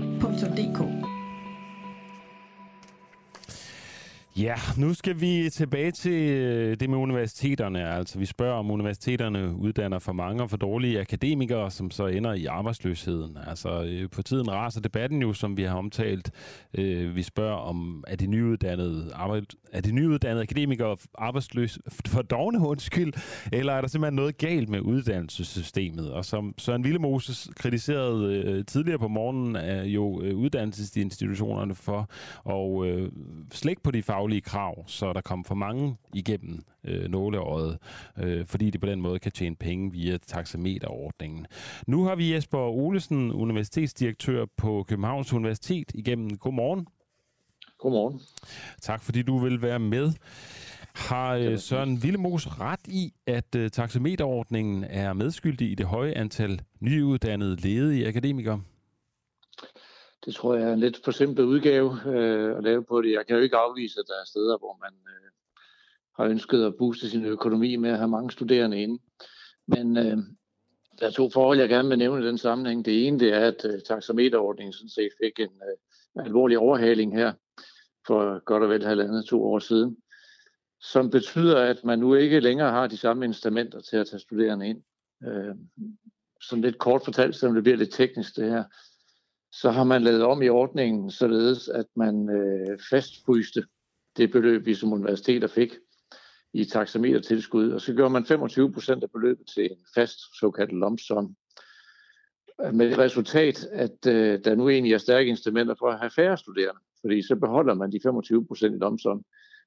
Ja, 4.37 4.55
nu 4.79 4.95
skal 4.95 5.21
vi 5.21 5.51
tilbage 5.51 5.91
til 5.91 6.13
øh, 6.13 6.77
det 6.81 6.91
med 6.91 6.99
universiteterne. 6.99 7.89
Altså, 7.89 8.19
vi 8.19 8.27
spørger, 8.27 8.55
om 8.55 8.71
universiteterne 8.71 9.55
uddanner 9.55 9.99
for 9.99 10.13
mange 10.13 10.43
og 10.43 10.51
for 10.51 10.57
dårlige 10.57 11.01
akademikere, 11.01 11.71
som 11.71 11.91
så 11.91 12.07
ender 12.07 12.33
i 12.33 12.47
arbejdsløsheden. 12.47 13.39
Altså, 13.47 13.85
øh, 13.85 14.11
på 14.11 14.23
tiden 14.23 14.51
raser 14.51 14.81
debatten 14.81 15.23
jo, 15.23 15.33
som 15.33 15.57
vi 15.57 15.63
har 15.63 15.77
omtalt. 15.77 16.31
Øh, 16.75 17.17
vi 17.17 17.23
spørger, 17.23 17.57
om 17.57 18.05
er 18.07 18.17
de 18.17 18.27
nyuddannede, 18.27 19.11
arbejde, 19.15 19.47
er 19.73 19.81
de 19.81 19.93
nyuddannede 19.93 20.43
akademikere 20.43 20.97
arbejdsløse 21.15 21.81
for 22.07 22.23
dogne, 22.23 22.67
undskyld, 22.67 23.13
eller 23.53 23.73
er 23.73 23.81
der 23.81 23.89
simpelthen 23.89 24.17
noget 24.17 24.39
galt 24.39 24.69
med 24.69 24.81
uddannelsessystemet? 24.81 26.13
Og 26.13 26.25
som 26.25 26.55
Søren 26.59 26.85
Villemoses 26.85 27.49
kritiserede 27.57 28.63
tidligere 28.63 28.99
på 28.99 29.09
morgenen, 29.09 29.57
er 29.57 29.85
jo 29.85 30.05
uddannelsesinstitutionerne 30.35 31.75
for 31.75 32.11
at 32.51 33.11
slække 33.53 33.83
på 33.83 33.91
de 33.91 34.03
fag 34.03 34.22
faglige 34.23 34.40
krav, 34.40 34.85
så 34.86 35.12
der 35.12 35.20
kommer 35.20 35.44
for 35.44 35.55
mange 35.55 35.97
igennem 36.15 36.61
øh, 36.85 37.11
nåleåret, 37.11 37.78
øh, 38.19 38.47
fordi 38.47 38.70
de 38.70 38.78
på 38.78 38.86
den 38.86 39.01
måde 39.01 39.19
kan 39.19 39.32
tjene 39.32 39.57
penge 39.57 39.93
via 39.93 40.19
taxameterordningen. 40.27 41.47
Nu 41.86 42.05
har 42.05 42.15
vi 42.15 42.35
Jesper 42.35 42.59
Olesen, 42.59 43.32
universitetsdirektør 43.32 44.47
på 44.57 44.85
Københavns 44.89 45.32
Universitet, 45.32 45.93
igennem. 45.94 46.36
Godmorgen. 46.36 46.86
Godmorgen. 47.78 48.20
Tak 48.82 49.03
fordi 49.03 49.23
du 49.23 49.39
vil 49.39 49.62
være 49.62 49.78
med. 49.78 50.12
Har 50.94 51.35
øh, 51.35 51.59
Søren 51.59 52.03
Villemos 52.03 52.61
ret 52.61 52.86
i, 52.89 53.12
at 53.27 53.55
øh, 53.55 53.70
taxameterordningen 53.70 54.85
er 54.85 55.12
medskyldig 55.12 55.70
i 55.70 55.74
det 55.74 55.86
høje 55.86 56.12
antal 56.12 56.61
nyuddannede 56.81 57.57
ledige 57.57 58.09
akademikere? 58.09 58.61
Det 60.24 60.35
tror 60.35 60.55
jeg 60.55 60.69
er 60.69 60.73
en 60.73 60.81
lidt 60.81 61.05
forsimplet 61.05 61.44
udgave 61.44 61.99
øh, 62.07 62.57
at 62.57 62.62
lave 62.62 62.85
på 62.85 63.03
det. 63.03 63.12
Jeg 63.12 63.27
kan 63.27 63.36
jo 63.36 63.43
ikke 63.43 63.57
afvise, 63.57 64.01
at 64.01 64.07
der 64.09 64.15
er 64.15 64.24
steder, 64.24 64.59
hvor 64.59 64.78
man 64.81 64.93
øh, 65.09 65.31
har 66.16 66.24
ønsket 66.24 66.65
at 66.65 66.77
booste 66.78 67.11
sin 67.11 67.24
økonomi 67.24 67.77
med 67.77 67.90
at 67.90 67.99
have 67.99 68.09
mange 68.09 68.31
studerende 68.31 68.82
inde. 68.82 69.03
Men 69.66 69.97
øh, 69.97 70.19
der 71.01 71.07
er 71.07 71.11
to 71.11 71.31
forhold, 71.31 71.59
jeg 71.59 71.69
gerne 71.69 71.89
vil 71.89 71.99
nævne 71.99 72.24
i 72.24 72.27
den 72.27 72.39
sammenhæng. 72.39 72.85
Det 72.85 73.07
ene 73.07 73.19
det 73.19 73.32
er, 73.32 73.47
at 73.47 73.65
øh, 73.65 73.81
taxameterordningen 73.81 74.73
sådan 74.73 74.89
set 74.89 75.11
fik 75.24 75.39
en 75.39 75.62
øh, 75.62 76.24
alvorlig 76.24 76.59
overhaling 76.59 77.16
her 77.16 77.32
for 78.07 78.44
godt 78.44 78.62
og 78.62 78.69
vel 78.69 78.85
halvandet 78.85 79.24
to 79.24 79.44
år 79.44 79.59
siden, 79.59 79.97
som 80.81 81.11
betyder, 81.11 81.59
at 81.59 81.85
man 81.85 81.99
nu 81.99 82.15
ikke 82.15 82.40
længere 82.40 82.70
har 82.70 82.86
de 82.86 82.97
samme 82.97 83.24
instrumenter 83.24 83.81
til 83.81 83.97
at 83.97 84.07
tage 84.07 84.20
studerende 84.20 84.69
ind. 84.69 84.82
Øh, 85.27 85.55
sådan 86.40 86.62
lidt 86.62 86.78
kort 86.78 87.03
fortalt, 87.05 87.36
selvom 87.36 87.55
det 87.55 87.65
bliver 87.65 87.77
lidt 87.77 87.93
teknisk 87.93 88.36
det 88.36 88.51
her, 88.51 88.65
så 89.53 89.70
har 89.70 89.85
man 89.85 90.03
lavet 90.03 90.23
om 90.23 90.43
i 90.43 90.49
ordningen, 90.49 91.11
således 91.11 91.69
at 91.69 91.87
man 91.97 92.29
øh, 92.29 92.79
fastfryste 92.91 93.65
det 94.16 94.31
beløb, 94.31 94.66
vi 94.66 94.74
som 94.74 94.93
universiteter 94.93 95.49
fik 95.49 95.74
i 96.53 96.65
taxametertilskud, 96.65 97.70
og 97.70 97.81
så 97.81 97.95
gør 97.95 98.09
man 98.09 98.24
25 98.24 98.73
procent 98.73 99.03
af 99.05 99.11
beløbet 99.11 99.47
til 99.55 99.65
en 99.65 99.79
fast 99.95 100.19
såkaldt 100.41 100.73
lump 100.73 101.01
Med 102.73 102.91
det 102.91 102.99
resultat, 102.99 103.65
at 103.73 104.07
øh, 104.07 104.45
der 104.45 104.55
nu 104.55 104.69
egentlig 104.69 104.93
er 104.93 104.99
stærke 104.99 105.29
instrumenter 105.29 105.74
for 105.79 105.91
at 105.91 105.99
have 105.99 106.11
færre 106.11 106.39
studerende, 106.39 106.81
fordi 107.01 107.23
så 107.23 107.37
beholder 107.37 107.74
man 107.74 107.93
de 107.93 108.01
25 108.03 108.47
procent 108.47 108.74
i 108.74 108.79
lump 108.79 109.01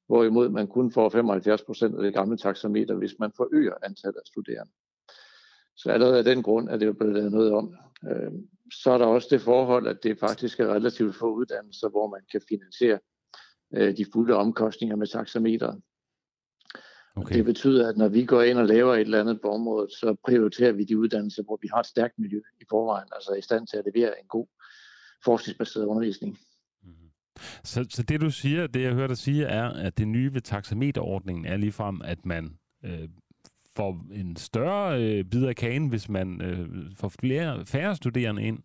hvorimod 0.07 0.49
man 0.49 0.67
kun 0.67 0.91
får 0.91 1.09
75 1.09 1.61
procent 1.63 1.95
af 1.95 2.03
det 2.03 2.13
gamle 2.13 2.37
taxameter, 2.37 2.95
hvis 2.95 3.15
man 3.19 3.31
forøger 3.37 3.73
antallet 3.83 4.17
af 4.17 4.25
studerende. 4.25 4.71
Så 5.75 5.91
allerede 5.91 6.17
af 6.17 6.23
den 6.23 6.43
grund 6.43 6.69
er 6.69 6.77
det 6.77 6.85
jo 6.85 6.93
blevet 6.93 7.13
lavet 7.13 7.31
noget 7.31 7.51
om. 7.51 7.75
Øh, 8.09 8.31
så 8.73 8.91
er 8.91 8.97
der 8.97 9.05
også 9.05 9.27
det 9.31 9.41
forhold, 9.41 9.87
at 9.87 9.97
det 10.03 10.19
faktisk 10.19 10.59
er 10.59 10.73
relativt 10.73 11.15
få 11.15 11.33
uddannelser, 11.33 11.89
hvor 11.89 12.09
man 12.09 12.21
kan 12.31 12.41
finansiere 12.49 12.99
øh, 13.73 13.97
de 13.97 14.05
fulde 14.13 14.33
omkostninger 14.33 14.95
med 14.95 15.07
taxameteret. 15.07 15.81
Okay. 17.15 17.35
Det 17.35 17.45
betyder, 17.45 17.89
at 17.89 17.97
når 17.97 18.07
vi 18.07 18.25
går 18.25 18.41
ind 18.41 18.57
og 18.57 18.65
laver 18.65 18.93
et 18.93 19.01
eller 19.01 19.19
andet 19.19 19.41
på 19.41 19.49
området, 19.49 19.91
så 19.91 20.15
prioriterer 20.25 20.71
vi 20.71 20.83
de 20.83 20.97
uddannelser, 20.97 21.43
hvor 21.43 21.59
vi 21.61 21.67
har 21.73 21.79
et 21.79 21.85
stærkt 21.85 22.19
miljø 22.19 22.41
i 22.61 22.63
forvejen, 22.69 23.07
altså 23.15 23.33
i 23.33 23.41
stand 23.41 23.67
til 23.67 23.77
at 23.77 23.85
levere 23.93 24.19
en 24.21 24.27
god 24.27 24.47
forskningsbaseret 25.25 25.85
undervisning. 25.85 26.37
Mm-hmm. 26.83 27.09
Så, 27.63 27.85
så 27.89 28.03
det 28.03 28.21
du 28.21 28.29
siger, 28.29 28.67
det 28.67 28.81
jeg 28.81 28.93
hører 28.93 29.07
dig 29.07 29.17
sige, 29.17 29.45
er, 29.45 29.69
at 29.69 29.97
det 29.97 30.07
nye 30.07 30.33
ved 30.33 30.41
taxameterordningen 30.41 31.45
er 31.45 31.57
ligefrem, 31.57 32.01
at 32.05 32.25
man 32.25 32.57
øh, 32.85 33.09
får 33.75 34.05
en 34.11 34.35
større 34.35 35.03
øh, 35.03 35.23
bid 35.23 35.45
af 35.45 35.55
kagen, 35.55 35.87
hvis 35.87 36.09
man 36.09 36.41
øh, 36.41 36.67
får 36.95 37.09
flere, 37.19 37.65
færre 37.65 37.95
studerende 37.95 38.43
ind? 38.43 38.59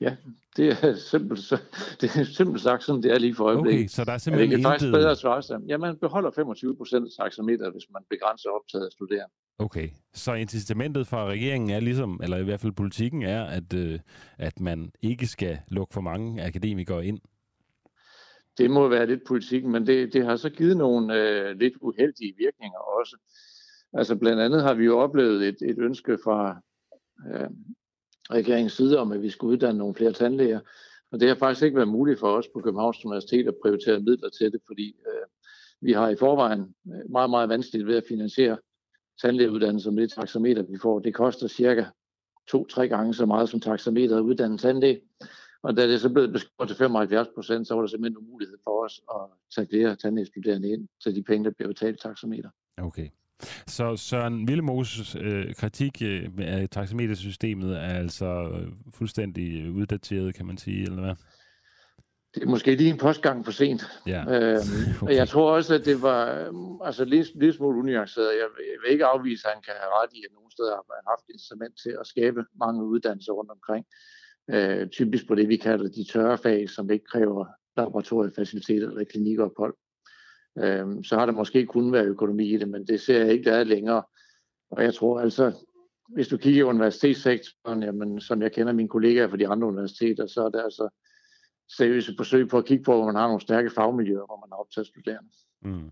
Ja, 0.00 0.16
det 0.56 0.68
er 0.68 0.94
simpelt, 0.94 1.52
det 2.00 2.16
er 2.16 2.24
simpelt 2.24 2.62
sagt 2.62 2.84
sådan, 2.84 3.02
det 3.02 3.12
er 3.12 3.18
lige 3.18 3.34
for 3.34 3.44
øjeblikket. 3.44 3.80
Okay, 3.80 3.88
så 3.88 4.04
der 4.04 4.12
er 4.12 4.18
simpelthen 4.18 4.50
ja, 4.50 4.56
det 4.56 4.64
kan 4.64 4.70
faktisk 4.70 4.92
bedre 4.92 5.16
svare 5.16 5.42
sig. 5.42 5.60
Ja, 5.68 5.76
man 5.76 5.96
beholder 5.96 6.30
25 6.30 6.76
procent 6.76 7.04
af 7.04 7.24
taxameter, 7.24 7.70
hvis 7.70 7.84
man 7.92 8.02
begrænser 8.10 8.50
optaget 8.50 8.84
af 8.86 8.92
studerende. 8.92 9.34
Okay, 9.58 9.88
så 10.14 10.34
incitamentet 10.34 11.06
fra 11.06 11.26
regeringen 11.26 11.70
er 11.70 11.80
ligesom, 11.80 12.20
eller 12.22 12.36
i 12.36 12.44
hvert 12.44 12.60
fald 12.60 12.72
politikken 12.72 13.22
er, 13.22 13.44
at, 13.44 13.74
øh, 13.74 13.98
at 14.38 14.60
man 14.60 14.92
ikke 15.02 15.26
skal 15.26 15.58
lukke 15.68 15.94
for 15.94 16.00
mange 16.00 16.44
akademikere 16.44 17.06
ind? 17.06 17.20
Det 18.58 18.70
må 18.70 18.88
være 18.88 19.06
lidt 19.06 19.20
politikken, 19.28 19.72
men 19.72 19.86
det, 19.86 20.12
det 20.12 20.24
har 20.24 20.36
så 20.36 20.50
givet 20.50 20.76
nogle 20.76 21.14
øh, 21.14 21.56
lidt 21.58 21.74
uheldige 21.80 22.34
virkninger 22.38 22.78
også. 22.78 23.16
Altså 23.92 24.16
blandt 24.16 24.42
andet 24.42 24.62
har 24.62 24.74
vi 24.74 24.84
jo 24.84 24.98
oplevet 24.98 25.48
et, 25.48 25.56
et 25.62 25.78
ønske 25.78 26.18
fra 26.24 26.60
øh, 27.26 27.50
regeringens 28.30 28.72
side 28.72 28.98
om, 28.98 29.12
at 29.12 29.22
vi 29.22 29.30
skulle 29.30 29.52
uddanne 29.52 29.78
nogle 29.78 29.94
flere 29.94 30.12
tandlæger. 30.12 30.60
Og 31.12 31.20
det 31.20 31.28
har 31.28 31.34
faktisk 31.34 31.64
ikke 31.64 31.76
været 31.76 31.88
muligt 31.88 32.20
for 32.20 32.36
os 32.36 32.48
på 32.48 32.60
Københavns 32.60 33.04
Universitet 33.04 33.48
at 33.48 33.56
prioritere 33.62 34.00
midler 34.00 34.28
til 34.28 34.52
det, 34.52 34.60
fordi 34.66 34.88
øh, 34.88 35.26
vi 35.80 35.92
har 35.92 36.08
i 36.08 36.16
forvejen 36.16 36.74
øh, 36.92 37.10
meget, 37.10 37.30
meget 37.30 37.48
vanskeligt 37.48 37.86
ved 37.86 37.96
at 37.96 38.04
finansiere 38.08 38.58
tandlægeuddannelser 39.22 39.90
med 39.90 40.02
det 40.02 40.12
taxameter, 40.12 40.62
vi 40.62 40.78
får. 40.82 40.98
Det 40.98 41.14
koster 41.14 41.48
cirka 41.48 41.84
to-tre 42.48 42.88
gange 42.88 43.14
så 43.14 43.26
meget 43.26 43.48
som 43.48 43.60
taxameter 43.60 44.16
at 44.16 44.20
uddanne 44.20 44.58
tandlæge. 44.58 45.00
Og 45.62 45.76
da 45.76 45.88
det 45.88 46.00
så 46.00 46.12
blev 46.12 46.32
beskåret 46.32 46.68
til 46.68 46.76
75 46.76 47.28
procent, 47.34 47.66
så 47.66 47.74
var 47.74 47.82
der 47.82 47.88
simpelthen 47.88 48.22
en 48.22 48.30
mulighed 48.30 48.56
for 48.64 48.84
os 48.84 49.00
at 49.14 49.20
tage 49.54 49.66
flere 49.70 49.96
tandlægestuderende 49.96 50.68
ind 50.68 50.88
til 51.02 51.14
de 51.14 51.22
penge, 51.22 51.44
der 51.44 51.50
bliver 51.50 51.68
betalt 51.68 52.00
taxameter. 52.00 52.50
Okay. 52.76 53.08
Så 53.66 53.96
Søren 53.96 54.48
Villemoses 54.48 55.16
øh, 55.20 55.54
kritik 55.54 56.02
øh, 56.02 56.28
af 56.38 56.68
taxametersystemet 56.70 57.76
er 57.76 57.98
altså 57.98 58.50
øh, 58.54 58.72
fuldstændig 58.94 59.72
uddateret, 59.72 60.34
kan 60.34 60.46
man 60.46 60.58
sige, 60.58 60.82
eller 60.82 61.00
hvad? 61.00 61.14
det 62.34 62.42
er 62.42 62.48
måske 62.48 62.74
lige 62.74 62.90
en 62.90 62.98
postgang 62.98 63.44
for 63.44 63.52
sent. 63.52 63.82
Ja. 64.06 64.20
Øhm, 64.20 64.58
okay. 65.02 65.06
Og 65.06 65.14
jeg 65.14 65.28
tror 65.28 65.50
også, 65.56 65.74
at 65.74 65.84
det 65.84 66.02
var 66.02 66.22
øhm, 66.40 66.82
altså 66.84 67.04
lidt, 67.04 67.28
lidt 67.40 67.56
smule 67.56 67.78
unuanceret. 67.78 68.26
Jeg, 68.26 68.48
jeg 68.72 68.78
vil 68.82 68.92
ikke 68.92 69.04
afvise, 69.04 69.48
at 69.48 69.52
han 69.54 69.62
kan 69.62 69.74
have 69.80 69.92
ret 69.98 70.12
i, 70.12 70.20
at 70.26 70.32
nogle 70.34 70.50
steder 70.52 70.74
har 70.74 70.84
man 70.88 71.02
haft 71.12 71.24
instrument 71.34 71.74
til 71.82 71.96
at 72.00 72.06
skabe 72.06 72.44
mange 72.58 72.84
uddannelser 72.84 73.32
rundt 73.32 73.50
omkring. 73.50 73.84
Øh, 74.50 74.88
typisk 74.88 75.28
på 75.28 75.34
det, 75.34 75.48
vi 75.48 75.56
kalder 75.56 75.88
de 75.88 76.04
tørre 76.12 76.38
fag, 76.38 76.70
som 76.70 76.90
ikke 76.90 77.04
kræver 77.04 77.44
laboratoriefaciliteter 77.76 78.88
eller 78.88 79.04
klinikophold 79.04 79.74
øh, 80.64 81.04
så 81.04 81.18
har 81.18 81.26
der 81.26 81.32
måske 81.32 81.66
kun 81.66 81.92
været 81.92 82.06
økonomi 82.06 82.54
i 82.54 82.56
det, 82.56 82.68
men 82.68 82.86
det 82.86 83.00
ser 83.00 83.24
jeg 83.24 83.32
ikke, 83.32 83.50
der 83.50 83.56
er 83.56 83.64
længere. 83.64 84.02
Og 84.70 84.84
jeg 84.84 84.94
tror 84.94 85.20
altså, 85.20 85.52
hvis 86.08 86.28
du 86.28 86.36
kigger 86.36 86.60
i 86.60 86.62
universitetssektoren, 86.62 87.82
jamen, 87.82 88.20
som 88.20 88.42
jeg 88.42 88.52
kender 88.52 88.72
mine 88.72 88.88
kollegaer 88.88 89.28
fra 89.28 89.36
de 89.36 89.48
andre 89.48 89.66
universiteter, 89.66 90.26
så 90.26 90.44
er 90.44 90.48
der 90.48 90.62
altså 90.62 90.88
seriøse 91.76 92.14
forsøg 92.16 92.48
på 92.48 92.58
at 92.58 92.64
kigge 92.64 92.84
på, 92.84 92.94
hvor 92.94 93.06
man 93.06 93.14
har 93.14 93.26
nogle 93.26 93.40
stærke 93.40 93.70
fagmiljøer, 93.70 94.26
hvor 94.26 94.36
man 94.36 94.48
har 94.52 94.56
optaget 94.56 94.86
studerende. 94.86 95.30
Mm. 95.62 95.90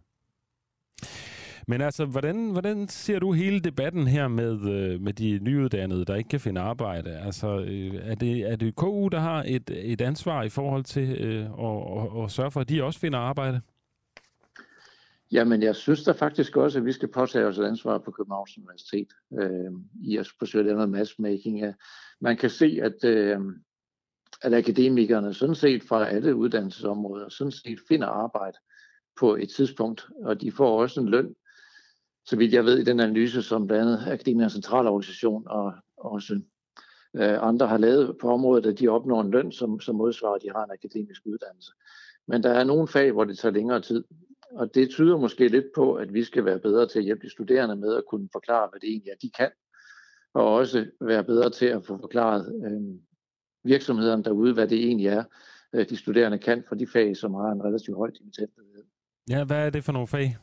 Men 1.68 1.80
altså, 1.80 2.05
hvordan, 2.05 2.51
hvordan 2.51 2.88
ser 2.88 3.18
du 3.18 3.32
hele 3.32 3.60
debatten 3.60 4.06
her 4.06 4.28
med, 4.28 4.70
øh, 4.70 5.01
med 5.01 5.12
de 5.12 5.38
nyuddannede, 5.43 6.05
der 6.05 6.14
ikke 6.14 6.28
kan 6.28 6.40
finde 6.40 6.60
arbejde? 6.60 7.10
Altså, 7.18 7.59
øh, 7.59 7.94
er, 7.94 8.14
det, 8.14 8.51
er 8.51 8.56
det 8.56 8.76
KU, 8.76 9.09
der 9.09 9.20
har 9.20 9.44
et, 9.47 9.70
et 9.70 10.01
ansvar 10.01 10.43
i 10.43 10.48
forhold 10.48 10.84
til 10.84 11.10
øh, 11.20 11.44
at, 11.44 12.18
at, 12.18 12.24
at 12.24 12.30
sørge 12.30 12.51
for, 12.51 12.60
at 12.60 12.68
de 12.68 12.84
også 12.84 13.01
finder 13.01 13.18
arbejde? 13.18 13.60
Jamen, 15.32 15.62
jeg 15.62 15.77
synes 15.77 16.05
da 16.05 16.12
faktisk 16.12 16.57
også, 16.57 16.78
at 16.78 16.85
vi 16.85 16.93
skal 16.93 17.09
påtage 17.09 17.47
os 17.47 17.59
et 17.59 17.65
ansvar 17.65 17.98
på 17.98 18.11
Københavns 18.11 18.59
Universitet 18.59 19.09
øh, 19.40 19.73
i 20.03 20.16
at 20.16 20.28
forsøge 20.39 20.61
at 20.61 20.66
lave 20.66 20.77
noget 20.77 20.90
matchmaking. 20.90 21.74
Man 22.20 22.36
kan 22.36 22.51
se, 22.51 22.81
at, 22.82 23.05
øh, 23.05 23.40
at 24.43 24.55
akademikerne 24.55 25.35
sådan 25.35 25.55
set 25.55 25.82
fra 25.82 26.09
alle 26.09 26.36
uddannelsesområder 26.36 27.28
sådan 27.28 27.53
set 27.53 27.78
finder 27.89 28.07
arbejde 28.07 28.59
på 29.16 29.36
et 29.36 29.48
tidspunkt, 29.48 30.09
og 30.23 30.40
de 30.40 30.53
får 30.53 30.81
også 30.81 31.01
en 31.01 31.09
løn, 31.09 31.35
så 32.27 32.36
vidt 32.36 32.53
jeg 32.53 32.65
ved 32.65 32.78
i 32.78 32.85
den 32.85 33.01
analyse, 33.01 33.43
som 33.43 33.66
blandt 33.66 33.82
andet 33.82 34.12
Akademikernes 34.12 34.53
Centralorganisation 34.53 35.43
og 35.47 35.74
også 35.97 36.40
øh, 37.16 37.43
andre 37.43 37.66
har 37.66 37.78
lavet 37.78 38.19
på 38.20 38.32
området, 38.32 38.66
at 38.66 38.78
de 38.78 38.89
opnår 38.89 39.20
en 39.20 39.31
løn, 39.31 39.53
som, 39.53 39.81
som 39.81 39.97
modsvarer, 39.97 40.35
at 40.35 40.43
de 40.43 40.51
har 40.51 40.65
en 40.65 40.70
akademisk 40.70 41.23
uddannelse. 41.24 41.73
Men 42.28 42.43
der 42.43 42.51
er 42.51 42.65
nogle 42.65 42.89
fag, 42.89 43.12
hvor 43.12 43.24
det 43.24 43.39
tager 43.39 43.53
længere 43.53 43.81
tid, 43.81 44.05
og 44.57 44.74
det 44.74 44.91
tyder 44.91 45.16
måske 45.19 45.49
lidt 45.49 45.66
på, 45.74 45.95
at 45.95 46.15
vi 46.15 46.24
skal 46.24 46.45
være 46.45 46.59
bedre 46.59 46.89
til 46.89 46.99
at 46.99 47.05
hjælpe 47.05 47.27
de 47.27 47.31
studerende 47.31 47.77
med 47.77 47.97
at 47.97 48.05
kunne 48.11 48.28
forklare, 48.33 48.69
hvad 48.70 48.81
det 48.81 48.89
egentlig 48.89 49.11
er, 49.11 49.16
de 49.23 49.31
kan, 49.31 49.51
og 50.35 50.55
også 50.55 50.87
være 51.01 51.24
bedre 51.24 51.51
til 51.51 51.66
at 51.66 51.85
få 51.85 51.99
forklaret 51.99 52.62
øh, 52.65 52.81
virksomhederne 53.65 54.24
derude, 54.24 54.55
hvad 54.55 54.69
det 54.69 54.78
egentlig 54.78 55.07
er, 55.07 55.24
øh, 55.73 55.89
de 55.89 55.97
studerende 55.97 56.39
kan 56.39 56.65
for 56.69 56.74
de 56.74 56.87
fag, 56.87 57.16
som 57.16 57.35
har 57.35 57.51
en 57.53 57.65
relativt 57.65 57.97
høj 57.97 58.11
dimittentledighed. 58.11 58.85
Ja, 59.31 59.45
hvad 59.45 59.66
er 59.66 59.70
det 59.70 59.85
for 59.85 59.93
nogle 59.93 60.09
fag? 60.09 60.37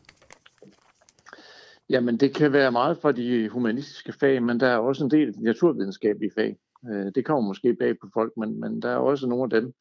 Jamen, 1.89 2.17
det 2.17 2.35
kan 2.35 2.53
være 2.53 2.71
meget 2.71 2.97
for 2.97 3.11
de 3.11 3.49
humanistiske 3.49 4.13
fag, 4.13 4.43
men 4.43 4.59
der 4.59 4.67
er 4.67 4.77
også 4.77 5.03
en 5.03 5.11
del 5.11 5.35
naturvidenskabelige 5.37 6.31
fag. 6.35 6.57
Øh, 6.91 7.11
det 7.15 7.25
kommer 7.25 7.47
måske 7.47 7.73
bag 7.73 7.99
på 8.01 8.07
folk, 8.13 8.33
men, 8.37 8.59
men 8.59 8.81
der 8.81 8.89
er 8.89 8.97
også 8.97 9.27
nogle 9.27 9.43
af 9.43 9.61
dem, 9.61 9.73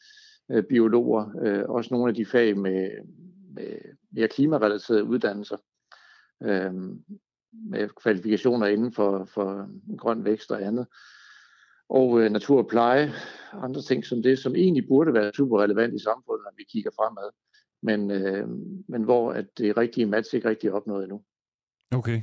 øh, 0.50 0.64
biologer, 0.64 1.64
også 1.68 1.94
nogle 1.94 2.08
af 2.08 2.14
de 2.14 2.26
fag 2.26 2.58
med, 2.58 2.90
med 3.54 3.78
mere 4.10 4.28
klimarelaterede 4.28 5.04
uddannelser, 5.04 5.56
øh, 6.42 6.74
med 7.52 7.88
kvalifikationer 8.02 8.66
inden 8.66 8.92
for, 8.92 9.24
for 9.24 9.68
grøn 9.96 10.24
vækst 10.24 10.50
og 10.50 10.62
andet 10.62 10.86
og 11.92 12.20
øh, 12.20 12.30
natur 12.30 12.58
og 12.58 12.68
pleje, 12.68 13.12
andre 13.52 13.82
ting 13.82 14.04
som 14.04 14.22
det, 14.22 14.38
som 14.38 14.54
egentlig 14.54 14.88
burde 14.88 15.14
være 15.14 15.32
super 15.36 15.62
relevant 15.62 15.94
i 15.94 16.02
samfundet, 16.02 16.44
når 16.44 16.52
vi 16.56 16.64
kigger 16.64 16.90
fremad, 16.96 17.30
men, 17.82 18.10
øh, 18.10 18.48
men 18.88 19.02
hvor 19.02 19.32
at 19.32 19.46
det 19.58 19.76
rigtige 19.76 20.06
match 20.06 20.34
ikke 20.34 20.48
rigtig 20.48 20.68
er 20.68 20.72
opnået 20.72 21.02
endnu. 21.02 21.22
Okay. 21.94 22.22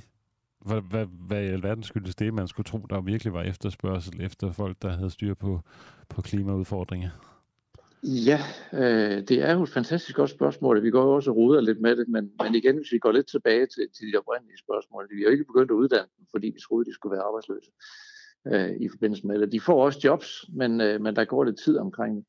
Hvad, 0.66 0.82
hvad, 0.82 1.06
hvad 1.28 1.44
i 1.44 1.48
alverden 1.48 1.84
skyldes 1.84 2.16
det, 2.16 2.34
man 2.34 2.48
skulle 2.48 2.66
tro, 2.66 2.78
der 2.78 3.02
virkelig 3.02 3.34
var 3.34 3.44
efterspørgsel 3.44 4.22
efter 4.22 4.52
folk, 4.52 4.82
der 4.82 4.90
havde 4.90 5.10
styr 5.10 5.34
på, 5.34 5.62
på 6.10 6.22
klimaudfordringer? 6.22 7.10
Ja, 8.04 8.40
øh, 8.74 9.28
det 9.28 9.42
er 9.42 9.54
jo 9.54 9.64
et 9.64 9.70
fantastisk 9.70 10.16
godt 10.16 10.30
spørgsmål. 10.30 10.84
Vi 10.84 10.92
går 10.92 11.04
jo 11.04 11.16
også 11.16 11.32
og 11.32 11.38
ruder 11.38 11.62
lidt 11.62 11.82
med 11.82 11.96
det, 11.96 12.08
men, 12.08 12.32
men 12.44 12.56
igen, 12.56 12.76
hvis 12.78 12.92
vi 12.92 13.00
går 13.00 13.12
lidt 13.12 13.28
tilbage 13.28 13.66
til, 13.66 13.88
til 13.98 14.14
de 14.14 14.18
oprindelige 14.18 14.58
spørgsmål, 14.58 15.08
vi 15.12 15.22
har 15.22 15.24
jo 15.24 15.32
ikke 15.32 15.46
begyndt 15.46 15.72
at 15.72 15.76
uddanne 15.76 16.10
dem, 16.18 16.26
fordi 16.32 16.48
vi 16.48 16.60
troede, 16.60 16.86
de 16.86 16.94
skulle 16.94 17.16
være 17.16 17.24
arbejdsløse 17.24 17.72
øh, 18.48 18.82
i 18.82 18.90
forbindelse 18.90 19.28
med 19.28 19.40
det. 19.40 19.52
De 19.52 19.60
får 19.60 19.86
også 19.86 20.00
jobs, 20.04 20.46
men, 20.54 20.82
øh, 20.82 21.02
men 21.02 21.16
der 21.16 21.26
går 21.26 21.44
lidt 21.44 21.60
tid 21.60 21.78
omkring 21.78 22.16
det. 22.16 22.26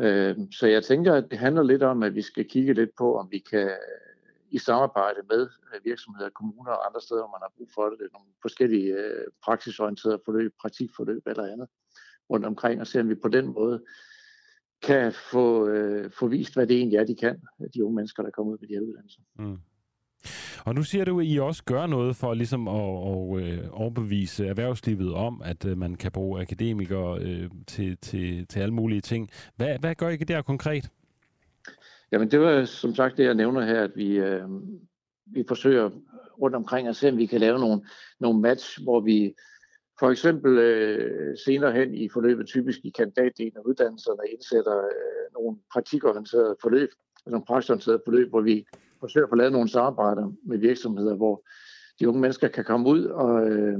Øh, 0.00 0.36
så 0.52 0.66
jeg 0.66 0.84
tænker, 0.84 1.14
at 1.14 1.30
det 1.30 1.38
handler 1.38 1.62
lidt 1.62 1.82
om, 1.82 2.02
at 2.02 2.14
vi 2.14 2.22
skal 2.22 2.48
kigge 2.48 2.74
lidt 2.74 2.90
på, 2.98 3.18
om 3.18 3.28
vi 3.30 3.38
kan 3.38 3.68
øh, 3.68 3.76
i 4.50 4.58
samarbejde 4.58 5.20
med 5.28 5.40
øh, 5.40 5.84
virksomheder, 5.84 6.30
kommuner 6.30 6.70
og 6.70 6.86
andre 6.86 7.00
steder, 7.00 7.20
hvor 7.20 7.34
man 7.36 7.42
har 7.42 7.52
brug 7.56 7.68
for 7.74 7.88
det, 7.88 8.08
nogle 8.12 8.28
forskellige 8.42 8.92
øh, 8.92 9.26
praksisorienterede 9.44 10.20
forløb, 10.24 10.52
praktikforløb 10.60 11.22
eller 11.26 11.52
andet 11.52 11.68
rundt 12.30 12.46
omkring, 12.46 12.80
og 12.80 12.86
se 12.86 13.00
om 13.00 13.08
vi 13.08 13.14
på 13.14 13.28
den 13.28 13.46
måde 13.46 13.82
kan 14.86 15.12
få, 15.32 15.68
øh, 15.68 16.10
få 16.18 16.26
vist, 16.26 16.54
hvad 16.54 16.66
det 16.66 16.76
egentlig 16.76 16.96
er, 16.96 17.04
de 17.04 17.14
kan, 17.14 17.40
de 17.74 17.84
unge 17.84 17.96
mennesker, 17.96 18.22
der 18.22 18.30
kommer 18.30 18.52
ud 18.52 18.58
med 18.60 18.68
de 18.68 18.74
her 18.74 18.80
uddannelser. 18.80 19.20
Mm. 19.38 19.58
Og 20.64 20.74
nu 20.74 20.82
siger 20.82 21.04
du, 21.04 21.20
at 21.20 21.26
I 21.26 21.38
også 21.38 21.64
gør 21.64 21.86
noget 21.86 22.16
for 22.16 22.34
ligesom 22.34 22.68
at, 22.68 22.74
at, 22.74 23.42
øh, 23.42 23.68
overbevise 23.70 24.46
erhvervslivet 24.46 25.14
om, 25.14 25.42
at 25.44 25.64
øh, 25.64 25.78
man 25.78 25.94
kan 25.94 26.12
bruge 26.12 26.40
akademikere 26.40 27.18
øh, 27.20 27.50
til, 27.66 27.96
til, 27.96 28.46
til 28.46 28.60
alle 28.60 28.74
mulige 28.74 29.00
ting. 29.00 29.30
Hvad, 29.56 29.78
hvad 29.78 29.94
gør 29.94 30.08
I 30.08 30.16
der 30.16 30.42
konkret? 30.42 30.90
Jamen 32.12 32.30
det 32.30 32.40
var 32.40 32.64
som 32.64 32.94
sagt 32.94 33.16
det, 33.16 33.24
jeg 33.24 33.34
nævner 33.34 33.66
her, 33.66 33.82
at 33.82 33.90
vi, 33.96 34.16
øh, 34.18 34.48
vi 35.26 35.44
forsøger 35.48 35.90
rundt 36.42 36.56
omkring 36.56 36.88
at 36.88 36.96
se, 36.96 37.08
om 37.08 37.16
vi 37.16 37.26
kan 37.26 37.40
lave 37.40 37.58
nogle, 37.58 37.82
nogle 38.20 38.40
match, 38.40 38.82
hvor 38.82 39.00
vi 39.00 39.34
for 39.98 40.10
eksempel 40.10 40.58
øh, 40.58 41.38
senere 41.38 41.72
hen 41.72 41.94
i 41.94 42.08
forløbet, 42.08 42.46
typisk 42.46 42.78
i 42.84 42.90
kandidatdelen 42.90 43.56
af 43.56 43.60
uddannelserne, 43.60 44.30
indsætter 44.32 44.78
øh, 44.78 45.32
nogle 45.34 45.58
praktikorienterede 45.72 46.56
forløb, 46.62 46.90
nogle 47.26 47.46
praksisorienterede 47.46 48.02
forløb, 48.04 48.28
hvor 48.28 48.40
vi 48.40 48.66
forsøger 49.00 49.26
at 49.26 49.30
få 49.30 49.36
lavet 49.36 49.52
nogle 49.52 49.68
samarbejder 49.68 50.32
med 50.42 50.58
virksomheder, 50.58 51.14
hvor 51.14 51.44
de 52.00 52.08
unge 52.08 52.20
mennesker 52.20 52.48
kan 52.48 52.64
komme 52.64 52.88
ud 52.88 53.04
og, 53.04 53.50
øh, 53.50 53.78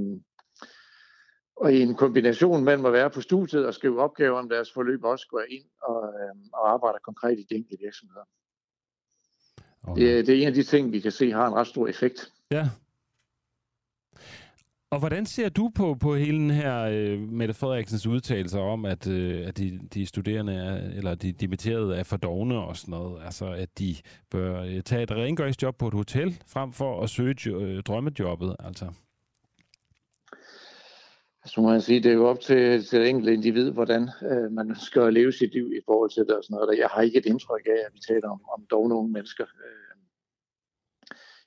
og 1.56 1.72
i 1.72 1.80
en 1.80 1.94
kombination 1.94 2.64
mellem 2.64 2.86
at 2.86 2.92
være 2.92 3.10
på 3.10 3.20
studiet 3.20 3.66
og 3.66 3.74
skrive 3.74 4.02
opgaver 4.02 4.38
om 4.38 4.48
deres 4.48 4.72
forløb, 4.72 5.04
også 5.04 5.26
gå 5.30 5.40
ind 5.48 5.64
og, 5.82 6.14
øh, 6.14 6.36
og 6.52 6.72
arbejde 6.72 6.98
konkret 7.04 7.38
i 7.38 7.46
de 7.50 7.54
enkelte 7.54 7.82
virksomheder. 7.84 8.24
Okay. 9.82 10.02
Det, 10.02 10.26
det 10.26 10.34
er 10.34 10.42
en 10.42 10.48
af 10.48 10.54
de 10.54 10.62
ting, 10.62 10.92
vi 10.92 11.00
kan 11.00 11.12
se 11.12 11.32
har 11.32 11.46
en 11.46 11.54
ret 11.54 11.66
stor 11.66 11.88
effekt. 11.88 12.32
Ja, 12.50 12.70
og 14.90 14.98
hvordan 14.98 15.26
ser 15.26 15.48
du 15.48 15.70
på, 15.74 15.96
på 16.00 16.14
hele 16.14 16.38
den 16.38 16.50
her 16.50 16.82
øh, 16.82 17.20
Mette 17.20 17.54
Frederiksens 17.54 18.06
udtalelser 18.06 18.60
om, 18.60 18.84
at, 18.84 19.08
øh, 19.08 19.48
at 19.48 19.58
de, 19.58 19.80
de 19.94 20.06
studerende 20.06 20.54
er, 20.54 20.96
eller 20.96 21.14
de 21.14 21.32
dimitterede 21.32 21.96
er 21.96 22.02
for 22.02 22.16
dogne 22.16 22.58
og 22.58 22.76
sådan 22.76 22.92
noget? 22.92 23.24
Altså, 23.24 23.46
at 23.46 23.78
de 23.78 23.96
bør 24.30 24.62
øh, 24.62 24.82
tage 24.82 25.02
et 25.02 25.10
rengøringsjob 25.10 25.78
på 25.78 25.88
et 25.88 25.94
hotel, 25.94 26.42
frem 26.46 26.72
for 26.72 27.02
at 27.02 27.10
søge 27.10 27.50
øh, 27.50 27.82
drømmejobbet, 27.82 28.56
altså? 28.58 28.84
altså 31.42 31.54
Så 31.54 31.60
må 31.60 31.70
man 31.70 31.80
sige, 31.80 32.02
det 32.02 32.10
er 32.10 32.14
jo 32.14 32.26
op 32.26 32.40
til, 32.40 32.84
til 32.84 33.00
det 33.00 33.08
enkelte 33.08 33.34
individ, 33.34 33.70
hvordan 33.70 34.10
øh, 34.30 34.52
man 34.52 34.76
skal 34.80 35.12
leve 35.12 35.32
sit 35.32 35.52
liv 35.52 35.72
i 35.72 35.80
forhold 35.84 36.10
til 36.10 36.22
det 36.22 36.36
og 36.36 36.44
sådan 36.44 36.54
noget. 36.54 36.78
Jeg 36.78 36.88
har 36.92 37.02
ikke 37.02 37.18
et 37.18 37.26
indtryk 37.26 37.66
af, 37.66 37.80
at 37.86 37.94
vi 37.94 38.00
taler 38.08 38.30
om, 38.30 38.40
om 38.54 38.66
dogne 38.70 38.94
unge 38.94 39.12
mennesker. 39.12 39.44
Øh, 39.44 39.98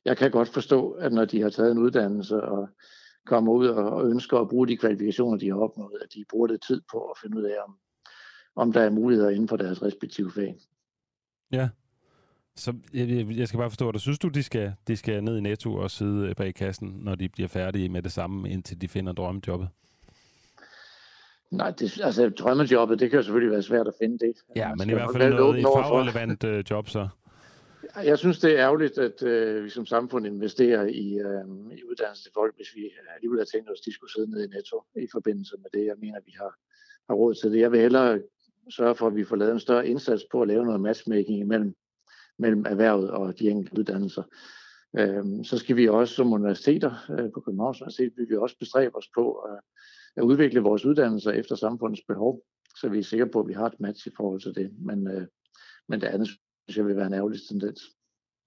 jeg 0.06 0.18
kan 0.18 0.32
godt 0.32 0.50
forstå, 0.50 0.92
at 0.92 1.14
når 1.14 1.26
de 1.26 1.42
har 1.42 1.50
taget 1.50 1.72
en 1.72 1.78
uddannelse 1.78 2.42
og 2.42 2.70
kommer 3.30 3.52
ud 3.52 3.68
og 3.68 4.10
ønsker 4.10 4.38
at 4.38 4.50
bruge 4.50 4.68
de 4.68 4.78
kvalifikationer, 4.78 5.38
de 5.38 5.50
har 5.50 5.56
opnået, 5.56 5.98
at 6.02 6.14
de 6.14 6.26
bruger 6.30 6.48
det 6.48 6.62
tid 6.68 6.82
på 6.92 7.00
at 7.00 7.18
finde 7.22 7.38
ud 7.38 7.44
af, 7.44 7.56
om, 7.68 7.78
om 8.56 8.74
der 8.74 8.82
er 8.82 8.90
muligheder 8.90 9.30
inden 9.30 9.48
for 9.48 9.58
deres 9.58 9.82
respektive 9.82 10.32
fag. 10.32 10.56
Ja. 11.52 11.70
Så 12.56 12.74
jeg, 12.94 13.38
jeg 13.38 13.48
skal 13.48 13.58
bare 13.58 13.70
forstå, 13.70 13.90
at 13.90 14.02
synes 14.02 14.20
du, 14.20 14.28
de 14.28 14.44
skal, 14.44 14.74
de 14.88 14.98
skal 14.98 15.24
ned 15.24 15.38
i 15.38 15.42
Netto 15.42 15.76
og 15.76 15.92
sidde 15.92 16.36
bag 16.36 16.56
kassen, 16.56 16.90
når 17.02 17.16
de 17.16 17.30
bliver 17.30 17.48
færdige 17.48 17.90
med 17.90 18.02
det 18.02 18.12
samme, 18.12 18.50
indtil 18.50 18.82
de 18.82 18.88
finder 18.88 19.14
drømmejobbet? 19.14 19.70
Nej, 21.52 21.72
det, 21.72 22.02
altså 22.04 22.30
drømmejobbet, 22.30 23.00
det 23.00 23.10
kan 23.10 23.18
jo 23.18 23.24
selvfølgelig 23.24 23.52
være 23.52 23.64
svært 23.64 23.88
at 23.88 23.94
finde 24.02 24.20
det. 24.20 24.34
Ja, 24.56 24.76
men 24.76 24.90
i 24.90 24.94
hvert 24.94 25.10
fald 25.16 25.34
noget 25.34 25.60
i 25.60 25.64
fagrelevant 25.64 26.44
uh, 26.44 26.60
job 26.70 26.90
så. 26.90 27.08
Jeg 27.96 28.18
synes, 28.18 28.40
det 28.40 28.52
er 28.52 28.58
ærgerligt, 28.58 28.98
at 28.98 29.24
øh, 29.24 29.64
vi 29.64 29.70
som 29.70 29.86
samfund 29.86 30.28
investerer 30.28 30.86
i, 30.86 31.14
øh, 31.14 31.78
i 31.78 31.84
uddannelse 31.84 32.24
til 32.24 32.32
folk, 32.34 32.56
hvis 32.56 32.76
vi 32.76 32.92
alligevel 33.16 33.40
har 33.40 33.46
tænkt 33.46 33.70
os, 33.72 33.80
at 33.80 33.86
de 33.86 33.94
skulle 33.94 34.12
sidde 34.12 34.32
nede 34.32 34.46
i 34.46 34.48
Netto 34.48 34.84
i 34.96 35.08
forbindelse 35.12 35.56
med 35.58 35.70
det. 35.74 35.86
Jeg 35.86 35.96
mener, 35.98 36.20
vi 36.26 36.32
har, 36.38 36.56
har 37.10 37.16
råd 37.16 37.34
til 37.34 37.52
det. 37.52 37.60
Jeg 37.60 37.72
vil 37.72 37.80
hellere 37.80 38.22
sørge 38.70 38.96
for, 38.96 39.08
at 39.08 39.16
vi 39.16 39.24
får 39.24 39.36
lavet 39.36 39.54
en 39.54 39.60
større 39.60 39.88
indsats 39.88 40.24
på 40.32 40.42
at 40.42 40.48
lave 40.48 40.66
noget 40.66 40.82
matchmaking 40.82 41.40
imellem 41.40 41.76
mellem 42.38 42.66
erhvervet 42.66 43.12
og 43.12 43.40
de 43.40 43.50
enkelte 43.50 43.80
uddannelser. 43.80 44.24
Øh, 44.98 45.46
så 45.46 45.58
skal 45.58 45.76
vi 45.76 45.88
også 45.88 46.14
som 46.14 46.34
universiteter 46.34 46.92
øh, 47.10 47.32
på 47.34 47.42
Københavns 47.42 47.82
Universitet, 47.82 48.14
vil 48.18 48.30
vi 48.30 48.36
også 48.36 48.56
bestræbe 48.60 48.96
os 48.96 49.10
på 49.16 49.34
at, 49.34 49.60
at 50.18 50.24
udvikle 50.24 50.60
vores 50.60 50.86
uddannelser 50.86 51.32
efter 51.32 51.56
samfundets 51.56 52.04
behov, 52.08 52.42
så 52.80 52.90
vi 52.90 53.00
er 53.00 53.04
sikre 53.04 53.30
på, 53.30 53.40
at 53.40 53.48
vi 53.48 53.54
har 53.54 53.66
et 53.66 53.80
match 53.80 54.08
i 54.08 54.12
forhold 54.18 54.42
til 54.42 54.56
det. 54.56 54.72
Men 54.80 55.08
øh, 55.08 55.28
men 55.90 56.02
det 56.02 56.08
andet 56.08 56.30
synes 56.70 56.78
jeg 56.78 56.86
vil 56.86 56.96
være 56.96 57.08
en 57.08 57.14
ærgerlig 57.14 57.40
tendens. 57.50 57.82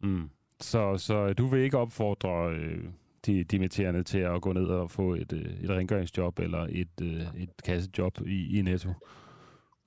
Mm. 0.02 0.30
Så, 0.60 0.96
så 0.98 1.32
du 1.32 1.46
vil 1.46 1.60
ikke 1.60 1.78
opfordre 1.78 2.54
øh, 2.54 2.84
de 3.26 3.44
dimitterende 3.44 4.02
til 4.02 4.18
at 4.18 4.42
gå 4.42 4.52
ned 4.52 4.66
og 4.66 4.90
få 4.90 5.14
et, 5.14 5.32
øh, 5.32 5.64
et 5.64 5.70
rengøringsjob 5.70 6.38
eller 6.38 6.66
et, 6.70 7.00
øh, 7.02 7.42
et 7.42 7.50
kassejob 7.64 8.18
i, 8.26 8.58
i 8.58 8.62
Netto? 8.62 8.88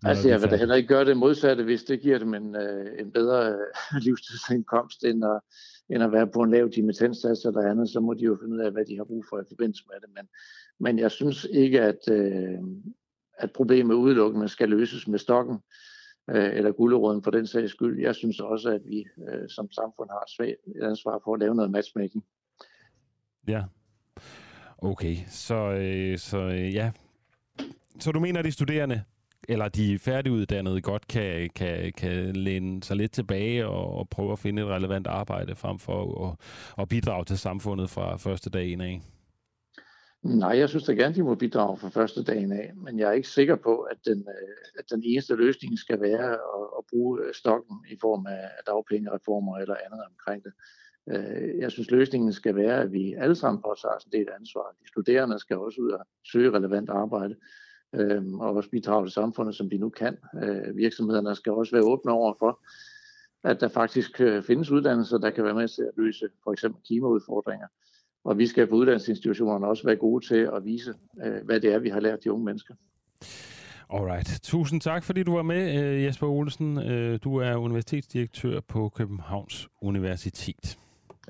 Altså, 0.04 0.30
jeg 0.30 0.42
vil 0.42 0.52
da 0.52 0.56
heller 0.56 0.76
ikke 0.76 0.88
gøre 0.88 1.06
det 1.06 1.18
modsatte, 1.18 1.64
hvis 1.64 1.84
det 1.84 2.02
giver 2.02 2.20
dem 2.20 2.34
en, 2.34 2.56
øh, 2.56 3.00
en 3.00 3.12
bedre 3.12 3.48
øh, 3.48 4.02
livstidsindkomst, 4.06 5.04
end 5.04 5.26
at, 5.26 5.40
end 5.90 6.04
at 6.04 6.12
være 6.12 6.28
på 6.28 6.42
en 6.42 6.52
lav 6.52 6.70
dimittensats 6.70 7.46
eller 7.46 7.62
andet, 7.62 7.90
så 7.90 8.00
må 8.00 8.14
de 8.14 8.24
jo 8.24 8.38
finde 8.42 8.56
ud 8.56 8.62
af, 8.62 8.72
hvad 8.72 8.86
de 8.86 8.98
har 8.98 9.04
brug 9.04 9.26
for 9.30 9.40
i 9.40 9.50
forbindelse 9.50 9.84
med 9.88 9.96
det. 10.02 10.10
Men, 10.16 10.28
men 10.80 11.00
jeg 11.00 11.12
synes 11.12 11.48
ikke, 11.52 11.82
at, 11.82 12.10
øh, 12.12 12.60
at 13.38 13.52
problemet 13.52 13.96
udelukkende 13.96 14.48
skal 14.48 14.70
løses 14.70 15.08
med 15.08 15.20
stokken 15.20 15.60
Øh, 16.30 16.58
eller 16.58 16.72
gulderåden 16.72 17.24
for 17.24 17.32
den 17.32 17.48
sags 17.48 17.72
skyld. 17.72 18.02
Jeg 18.02 18.16
synes 18.16 18.40
også, 18.40 18.70
at 18.70 18.82
vi 18.86 19.06
øh, 19.30 19.50
som 19.50 19.72
samfund 19.72 20.10
har 20.10 20.44
et 20.44 20.84
ansvar 20.84 21.22
for 21.24 21.34
at 21.34 21.40
lave 21.40 21.56
noget 21.56 21.72
matchmaking. 21.72 22.26
Ja. 23.48 23.64
Okay, 24.78 25.16
så, 25.28 25.56
øh, 25.56 26.18
så 26.18 26.38
øh, 26.38 26.74
ja. 26.74 26.92
Så 28.00 28.12
du 28.12 28.20
mener, 28.20 28.40
at 28.40 28.46
de 28.46 28.52
studerende 28.52 29.04
eller 29.50 29.68
de 29.68 30.00
færdiguddannede 30.00 30.82
godt 30.82 31.08
kan, 31.08 31.50
kan, 31.56 31.94
kan 31.98 32.36
læne 32.36 32.84
sig 32.84 32.98
lidt 32.98 33.12
tilbage 33.12 33.68
og, 33.68 33.98
og 33.98 34.10
prøve 34.10 34.32
at 34.32 34.40
finde 34.40 34.62
et 34.62 34.68
relevant 34.68 35.08
arbejde 35.08 35.56
frem 35.56 35.80
for 35.80 36.28
at, 36.28 36.36
at 36.82 36.90
bidrage 36.90 37.26
til 37.26 37.38
samfundet 37.38 37.90
fra 37.90 38.18
første 38.18 38.50
dagen 38.50 38.82
af? 38.82 39.02
Nej, 40.26 40.58
jeg 40.58 40.70
synes 40.70 40.84
da 40.84 40.94
gerne, 40.94 41.16
de 41.16 41.24
må 41.24 41.36
bidrage 41.36 41.78
fra 41.78 41.90
første 41.90 42.24
dagen 42.24 42.52
af, 42.52 42.72
men 42.76 43.00
jeg 43.00 43.08
er 43.08 43.12
ikke 43.12 43.28
sikker 43.28 43.56
på, 43.56 43.80
at 43.80 43.98
den, 44.06 44.20
øh, 44.20 44.80
at 44.80 44.86
den 44.92 45.02
eneste 45.06 45.36
løsning 45.36 45.80
skal 45.80 46.02
være 46.02 46.32
at, 46.32 46.68
at 46.78 46.84
bruge 46.90 47.22
øh, 47.22 47.34
stokken 47.34 47.86
i 47.92 47.98
form 48.02 48.26
af 48.28 48.50
dagpengereformer 48.68 49.58
eller 49.58 49.76
andet 49.86 50.02
omkring 50.10 50.44
det. 50.44 50.54
Øh, 51.12 51.60
jeg 51.60 51.72
synes, 51.72 51.92
løsningen 51.92 52.34
skal 52.34 52.56
være, 52.56 52.82
at 52.82 52.92
vi 52.92 53.14
alle 53.14 53.36
sammen 53.36 53.62
påtager 53.62 53.96
os 53.96 54.04
en 54.04 54.12
del 54.12 54.28
ansvar. 54.40 54.76
De 54.82 54.88
studerende 54.88 55.40
skal 55.40 55.58
også 55.58 55.82
ud 55.82 55.90
og 55.90 56.06
søge 56.32 56.52
relevant 56.52 56.90
arbejde 56.90 57.36
og 58.40 58.56
også 58.56 58.70
bidrage 58.70 59.06
til 59.06 59.14
samfundet, 59.14 59.56
som 59.56 59.70
de 59.70 59.78
nu 59.78 59.90
kan. 59.90 60.18
Virksomhederne 60.76 61.36
skal 61.36 61.52
også 61.52 61.76
være 61.76 61.86
åbne 61.86 62.12
over 62.12 62.34
for, 62.40 62.60
at 63.44 63.62
der 63.62 63.68
faktisk 63.68 64.18
findes 64.48 64.72
uddannelser, 64.72 65.18
der 65.18 65.30
kan 65.30 65.44
være 65.44 65.54
med 65.54 65.68
til 65.68 65.82
at 65.82 65.92
løse 65.98 66.30
for 66.44 66.52
eksempel 66.52 66.82
klimaudfordringer. 66.88 67.68
Og 68.26 68.38
vi 68.38 68.48
skal 68.48 68.68
på 68.68 68.76
uddannelsesinstitutionerne 68.76 69.68
også 69.68 69.84
være 69.84 69.96
gode 69.96 70.26
til 70.26 70.50
at 70.56 70.66
vise, 70.66 70.94
øh, 71.26 71.46
hvad 71.46 71.60
det 71.60 71.74
er, 71.74 71.80
vi 71.80 71.90
har 71.90 72.00
lært 72.00 72.24
de 72.24 72.32
unge 72.32 72.46
mennesker. 72.46 72.74
Alright. 73.90 74.40
Tusind 74.44 74.82
tak, 74.82 75.04
fordi 75.04 75.24
du 75.24 75.36
var 75.36 75.44
med, 75.44 75.84
øh, 75.84 76.04
Jesper 76.04 76.28
Olsen. 76.28 76.80
Øh, 76.80 77.20
du 77.24 77.38
er 77.38 77.56
universitetsdirektør 77.56 78.60
på 78.60 78.90
Københavns 78.90 79.68
Universitet. 79.82 80.78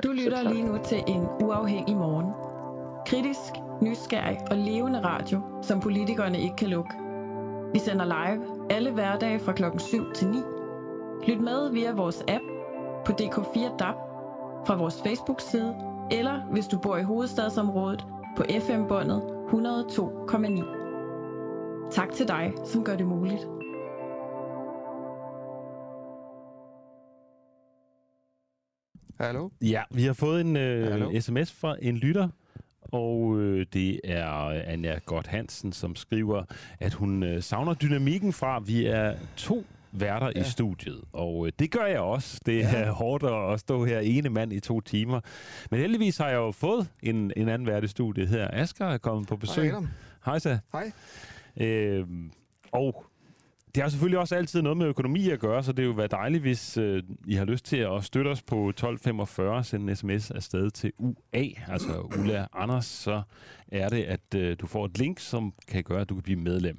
Du 0.04 0.12
lytter 0.12 0.52
lige 0.52 0.64
nu 0.64 0.78
til 0.86 0.98
en 1.08 1.22
uafhængig 1.44 1.96
morgen. 1.96 2.32
Kritisk, 3.08 3.54
nysgerrig 3.82 4.38
og 4.52 4.58
levende 4.58 5.02
radio, 5.04 5.42
som 5.62 5.80
politikerne 5.80 6.42
ikke 6.42 6.56
kan 6.56 6.70
lukke. 6.70 6.94
Vi 7.74 7.80
sender 7.80 8.06
live 8.06 8.72
alle 8.72 8.92
hverdage 8.92 9.40
fra 9.40 9.54
klokken 9.54 9.80
7 9.80 10.14
til 10.16 10.28
9. 10.28 10.38
Lyt 11.28 11.42
med 11.42 11.72
via 11.72 11.94
vores 11.94 12.24
app 12.28 12.44
på 13.06 13.12
DK4 13.12 13.78
DAB, 13.78 13.96
fra 14.68 14.76
vores 14.76 15.02
Facebook-side 15.06 15.95
eller 16.12 16.42
hvis 16.52 16.68
du 16.68 16.80
bor 16.80 16.98
i 16.98 17.04
hovedstadsområdet 17.04 18.06
på 18.38 18.44
FM-båndet 18.60 19.22
102,9. 19.22 21.92
Tak 21.92 22.12
til 22.12 22.28
dig, 22.28 22.54
som 22.66 22.84
gør 22.84 22.96
det 22.96 23.06
muligt. 23.06 23.48
Hallo? 29.20 29.50
Ja, 29.62 29.84
vi 29.92 30.04
har 30.04 30.14
fået 30.14 30.42
en 30.42 30.58
øh, 30.58 31.22
sms 31.22 31.52
fra 31.52 31.76
en 31.82 31.98
lytter, 31.98 32.30
og 32.82 33.40
øh, 33.40 33.66
det 33.74 34.02
er 34.04 34.26
Anja 34.66 35.00
Godt 35.06 35.28
Hansen, 35.28 35.74
som 35.74 35.96
skriver, 35.96 36.44
at 36.80 36.94
hun 36.94 37.24
øh, 37.24 37.44
savner 37.44 37.74
dynamikken 37.74 38.34
fra, 38.34 38.60
vi 38.60 38.86
er 38.86 39.16
to 39.38 39.64
værter 40.00 40.32
ja. 40.36 40.42
i 40.42 40.44
studiet, 40.44 41.02
og 41.14 41.48
øh, 41.48 41.52
det 41.60 41.72
gør 41.72 41.86
jeg 41.86 42.00
også. 42.00 42.40
Det 42.46 42.58
ja. 42.58 42.76
er 42.76 42.92
hårdt 42.92 43.24
at 43.54 43.60
stå 43.60 43.86
her 43.86 44.00
ene 44.00 44.30
mand 44.30 44.54
i 44.54 44.60
to 44.60 44.82
timer. 44.82 45.20
Men 45.72 45.80
heldigvis 45.80 46.18
har 46.18 46.28
jeg 46.28 46.36
jo 46.36 46.52
fået 46.52 46.88
en, 47.04 47.32
en 47.38 47.50
anden 47.50 47.68
vært 47.68 47.84
i 47.84 47.88
studiet 47.88 48.28
her. 48.28 48.48
Asger 48.54 48.86
er 48.86 48.98
kommet 48.98 49.28
på 49.28 49.36
besøg. 49.36 49.72
Hej, 49.72 49.82
Hej, 50.26 50.40
så. 50.40 50.58
Hej. 50.72 50.92
Øh, 51.58 52.08
og 52.72 53.06
det 53.76 53.84
har 53.84 53.90
selvfølgelig 53.90 54.20
også 54.20 54.36
altid 54.36 54.62
noget 54.62 54.78
med 54.78 54.86
økonomi 54.86 55.30
at 55.30 55.40
gøre, 55.40 55.64
så 55.64 55.72
det 55.72 55.88
vil 55.88 55.98
være 55.98 56.08
dejligt, 56.08 56.42
hvis 56.42 56.78
øh, 56.78 57.04
I 57.28 57.36
har 57.36 57.46
lyst 57.46 57.66
til 57.66 57.78
at 57.78 58.04
støtte 58.04 58.30
os 58.30 58.42
på 58.42 58.70
1245, 58.70 59.64
sende 59.64 59.90
en 59.90 59.96
sms 59.96 60.32
afsted 60.32 60.72
til 60.72 60.92
UA, 60.98 61.44
altså 61.68 62.18
Ulla 62.20 62.48
Anders, 62.54 62.86
så 62.86 63.22
er 63.68 63.90
det, 63.90 64.04
at 64.04 64.36
øh, 64.36 64.58
du 64.60 64.68
får 64.68 64.86
et 64.86 64.98
link, 64.98 65.20
som 65.20 65.54
kan 65.68 65.84
gøre, 65.84 66.02
at 66.02 66.10
du 66.10 66.14
kan 66.14 66.24
blive 66.24 66.40
medlem. 66.40 66.78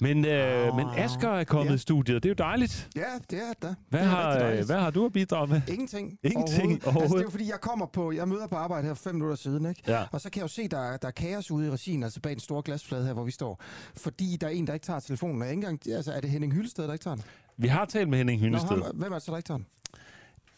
Men, 0.00 0.24
øh, 0.24 0.68
oh. 0.68 0.76
men 0.76 0.86
Asger 0.96 1.28
er 1.28 1.44
kommet 1.44 1.70
ja. 1.70 1.74
i 1.74 1.78
studiet. 1.78 2.22
Det 2.22 2.28
er 2.28 2.30
jo 2.30 2.48
dejligt. 2.48 2.88
Ja, 2.96 3.02
det 3.30 3.38
er 3.38 3.68
det. 3.68 3.76
Hvad, 3.88 4.00
det 4.00 4.06
er 4.06 4.10
har, 4.10 4.64
hvad 4.64 4.76
har 4.76 4.90
du 4.90 5.06
at 5.06 5.12
bidrage 5.12 5.46
med? 5.46 5.60
Ingenting. 5.68 6.18
Ingenting 6.22 6.46
overhovedet. 6.46 6.86
overhovedet. 6.86 7.02
Altså, 7.02 7.16
det 7.16 7.20
er 7.20 7.24
jo 7.24 7.30
fordi, 7.30 7.50
jeg 7.50 7.60
kommer 7.60 7.86
på, 7.86 8.12
jeg 8.12 8.28
møder 8.28 8.46
på 8.46 8.56
arbejde 8.56 8.86
her 8.86 8.94
fem 8.94 9.14
minutter 9.14 9.36
siden, 9.36 9.66
ikke? 9.66 9.82
Ja. 9.86 10.04
Og 10.12 10.20
så 10.20 10.30
kan 10.30 10.40
jeg 10.40 10.42
jo 10.42 10.48
se, 10.48 10.68
der, 10.68 10.96
der 10.96 11.08
er 11.08 11.12
kaos 11.12 11.50
ude 11.50 11.66
i 11.66 11.70
regien, 11.70 12.02
altså 12.02 12.20
bag 12.20 12.32
en 12.32 12.40
stor 12.40 12.60
glasflade 12.60 13.06
her, 13.06 13.12
hvor 13.12 13.24
vi 13.24 13.30
står. 13.30 13.62
Fordi 13.96 14.36
der 14.40 14.46
er 14.46 14.50
en, 14.50 14.66
der 14.66 14.74
ikke 14.74 14.86
tager 14.86 15.00
telefonen. 15.00 15.42
Og 15.42 15.48
ikke 15.48 15.54
engang, 15.54 15.80
altså, 15.88 16.12
er 16.12 16.20
det 16.20 16.30
Henning 16.30 16.52
Hyllested, 16.52 16.84
der 16.84 16.92
ikke 16.92 17.02
tager 17.02 17.14
den? 17.16 17.24
Vi 17.56 17.68
har 17.68 17.84
talt 17.84 18.08
med 18.08 18.18
Henning 18.18 18.40
Hyllested. 18.40 18.76
Nå, 18.76 18.84
hvem 18.94 19.12
er 19.12 19.16
det 19.16 19.22
så, 19.22 19.30
der 19.30 19.36
ikke 19.36 19.46
tager 19.46 19.58
den? 19.58 19.66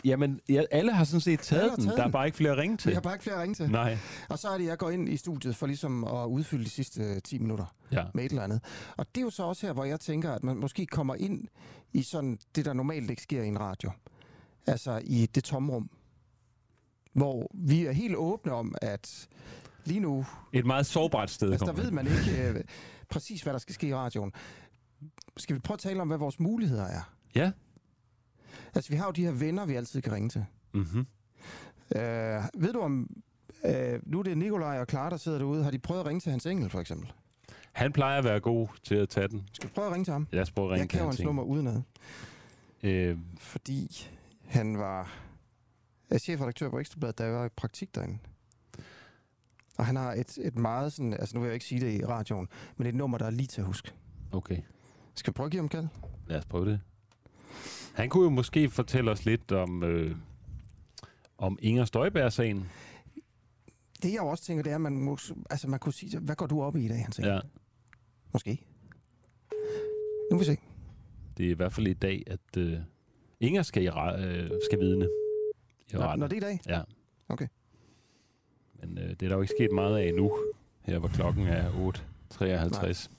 Jamen, 0.05 0.41
ja, 0.49 0.63
alle 0.71 0.93
har 0.93 1.05
sådan 1.05 1.21
set 1.21 1.41
taget, 1.41 1.73
den. 1.77 1.85
taget 1.85 1.99
Der 1.99 2.05
er 2.05 2.11
bare 2.11 2.27
ikke 2.27 2.37
flere 2.37 2.53
at 2.53 2.59
ringe 2.59 2.77
til. 2.77 2.91
Jeg 2.91 2.97
har 2.97 3.01
bare 3.01 3.15
ikke 3.15 3.23
flere 3.23 3.37
at 3.37 3.43
ringe 3.43 3.55
til. 3.55 3.71
Nej. 3.71 3.99
Og 4.29 4.39
så 4.39 4.49
er 4.49 4.59
det, 4.59 4.65
jeg 4.65 4.79
går 4.79 4.91
ind 4.91 5.09
i 5.09 5.17
studiet 5.17 5.57
for 5.57 5.67
ligesom 5.67 6.05
at 6.05 6.27
udfylde 6.27 6.65
de 6.65 6.71
sidste 6.71 7.21
10 7.21 7.39
minutter 7.39 7.75
ja. 7.93 8.05
med 8.15 8.25
et 8.25 8.31
eller 8.31 8.43
andet. 8.43 8.61
Og 8.97 9.07
det 9.15 9.21
er 9.21 9.25
jo 9.25 9.31
så 9.31 9.43
også 9.43 9.67
her, 9.67 9.73
hvor 9.73 9.85
jeg 9.85 10.01
tænker, 10.01 10.33
at 10.33 10.45
man 10.45 10.57
måske 10.57 10.87
kommer 10.87 11.15
ind 11.15 11.49
i 11.93 12.03
sådan 12.03 12.39
det, 12.55 12.65
der 12.65 12.73
normalt 12.73 13.11
ikke 13.11 13.23
sker 13.23 13.43
i 13.43 13.49
en 13.49 13.61
radio. 13.61 13.91
Altså 14.67 15.01
i 15.05 15.27
det 15.27 15.45
tomrum. 15.45 15.91
Hvor 17.13 17.51
vi 17.55 17.87
er 17.87 17.93
helt 17.93 18.17
åbne 18.17 18.53
om, 18.53 18.75
at 18.83 19.29
lige 19.85 20.01
nu... 20.01 20.27
Et 20.53 20.67
meget 20.67 20.87
sårbart 20.87 21.31
sted. 21.31 21.51
Altså, 21.51 21.67
der 21.67 21.73
ved 21.73 21.91
man 21.91 22.07
ikke 22.07 22.49
øh, 22.49 22.65
præcis, 23.11 23.43
hvad 23.43 23.53
der 23.53 23.59
skal 23.59 23.75
ske 23.75 23.89
i 23.89 23.95
radioen. 23.95 24.33
Skal 25.37 25.55
vi 25.57 25.61
prøve 25.61 25.75
at 25.75 25.81
tale 25.81 26.01
om, 26.01 26.09
hvad 26.09 26.19
vores 26.19 26.41
muligheder 26.41 26.87
er? 26.87 27.13
Ja. 27.35 27.51
Altså, 28.75 28.91
vi 28.91 28.97
har 28.97 29.07
jo 29.07 29.13
de 29.13 29.25
her 29.25 29.33
venner, 29.33 29.67
vi 29.67 29.75
altid 29.75 30.03
kan 30.03 30.13
ringe 30.13 30.29
til. 30.29 30.45
Mm-hmm. 30.75 31.07
Øh, 31.97 32.43
ved 32.55 32.73
du 32.73 32.81
om... 32.81 33.23
Øh, 33.65 34.01
nu 34.07 34.19
er 34.19 34.23
det 34.23 34.39
Nikolaj 34.39 34.81
og 34.81 34.87
Clara, 34.91 35.11
der 35.11 35.17
sidder 35.17 35.39
derude. 35.39 35.65
Har 35.65 35.71
de 35.71 35.79
prøvet 35.79 36.01
at 36.01 36.07
ringe 36.07 36.21
til 36.21 36.31
hans 36.31 36.47
engel, 36.47 36.71
for 36.71 36.81
eksempel? 36.81 37.13
Han 37.73 37.93
plejer 37.93 38.19
at 38.19 38.25
være 38.25 38.41
god 38.41 38.69
til 38.83 38.95
at 38.95 39.09
tage 39.09 39.29
den. 39.29 39.49
Skal 39.53 39.69
vi 39.69 39.73
prøve 39.75 39.87
at 39.87 39.93
ringe 39.93 40.05
til 40.05 40.13
ham? 40.13 40.27
Lad 40.33 40.43
os 40.43 40.51
prøve 40.51 40.67
at 40.67 40.71
ringe 40.71 40.81
Jeg 40.81 40.89
kan 40.89 41.01
jo 41.01 41.07
hans 41.07 41.21
nummer 41.21 41.43
udenad. 41.43 41.83
Øh. 42.83 43.19
Fordi 43.39 44.09
han 44.45 44.79
var 44.79 45.21
er 46.11 46.19
chefredaktør 46.19 46.71
på 46.71 46.79
Ekstrabladet, 46.79 47.19
da 47.19 47.25
jeg 47.25 47.33
var 47.33 47.47
i 47.47 47.49
praktik 47.49 47.95
derinde. 47.95 48.19
Og 49.79 49.87
han 49.87 49.97
har 49.97 50.13
et, 50.13 50.39
et 50.43 50.59
meget 50.59 50.93
sådan, 50.93 51.13
altså 51.13 51.37
nu 51.37 51.41
vil 51.41 51.47
jeg 51.47 51.55
ikke 51.55 51.67
sige 51.67 51.81
det 51.81 52.01
i 52.01 52.05
radioen, 52.05 52.49
men 52.77 52.87
et 52.87 52.95
nummer, 52.95 53.19
der 53.19 53.27
er 53.27 53.31
lige 53.31 53.47
til 53.47 53.61
at 53.61 53.67
huske. 53.67 53.93
Okay. 54.33 54.59
Skal 55.15 55.33
vi 55.33 55.35
prøve 55.35 55.45
at 55.45 55.51
give 55.51 55.61
ham 55.61 55.69
kald? 55.69 55.89
Lad 56.27 56.39
os 56.39 56.47
prøve 56.47 56.67
det. 56.71 56.81
Han 57.95 58.09
kunne 58.09 58.25
jo 58.25 58.31
måske 58.31 58.71
fortælle 58.71 59.11
os 59.11 59.25
lidt 59.25 59.53
om, 59.53 59.83
øh, 59.83 60.17
om 61.39 61.59
Inger 61.63 61.85
Støjberg-sagen. 61.85 62.69
Det 64.03 64.13
jeg 64.13 64.21
også 64.21 64.45
tænker, 64.45 64.63
det 64.63 64.71
er, 64.71 64.75
at 64.75 64.81
man, 64.81 64.97
må, 64.97 65.19
altså, 65.51 65.69
man 65.69 65.79
kunne 65.79 65.93
sige, 65.93 66.19
hvad 66.19 66.37
går 66.37 66.47
du 66.47 66.63
op 66.63 66.77
i 66.77 66.85
i 66.85 66.89
dag, 66.89 67.03
han 67.03 67.13
siger? 67.13 67.35
Ja. 67.35 67.41
Måske. 68.33 68.67
Nu 70.31 70.39
vil 70.39 70.41
vi 70.41 70.45
se. 70.45 70.59
Det 71.37 71.47
er 71.47 71.51
i 71.51 71.55
hvert 71.55 71.73
fald 71.73 71.87
i 71.87 71.95
dag, 71.95 72.23
at 72.27 72.57
øh, 72.57 72.79
Inger 73.41 73.63
skal, 73.63 73.83
i, 73.83 73.87
øh, 73.87 74.51
skal 74.65 74.81
vidne. 74.81 75.09
I 75.89 75.93
når, 75.93 76.17
når 76.17 76.27
det 76.27 76.43
er 76.43 76.49
i 76.49 76.51
dag? 76.51 76.61
Ja. 76.69 76.83
Okay. 77.29 77.47
Men 78.81 78.99
øh, 78.99 79.11
det 79.11 79.23
er 79.23 79.29
der 79.29 79.35
jo 79.35 79.43
ikke 79.43 79.55
sket 79.59 79.73
meget 79.73 79.99
af 79.99 80.15
nu, 80.15 80.39
her 80.83 80.99
hvor 80.99 81.09
klokken 81.09 81.47
er 81.47 81.93
8.53 82.33 83.11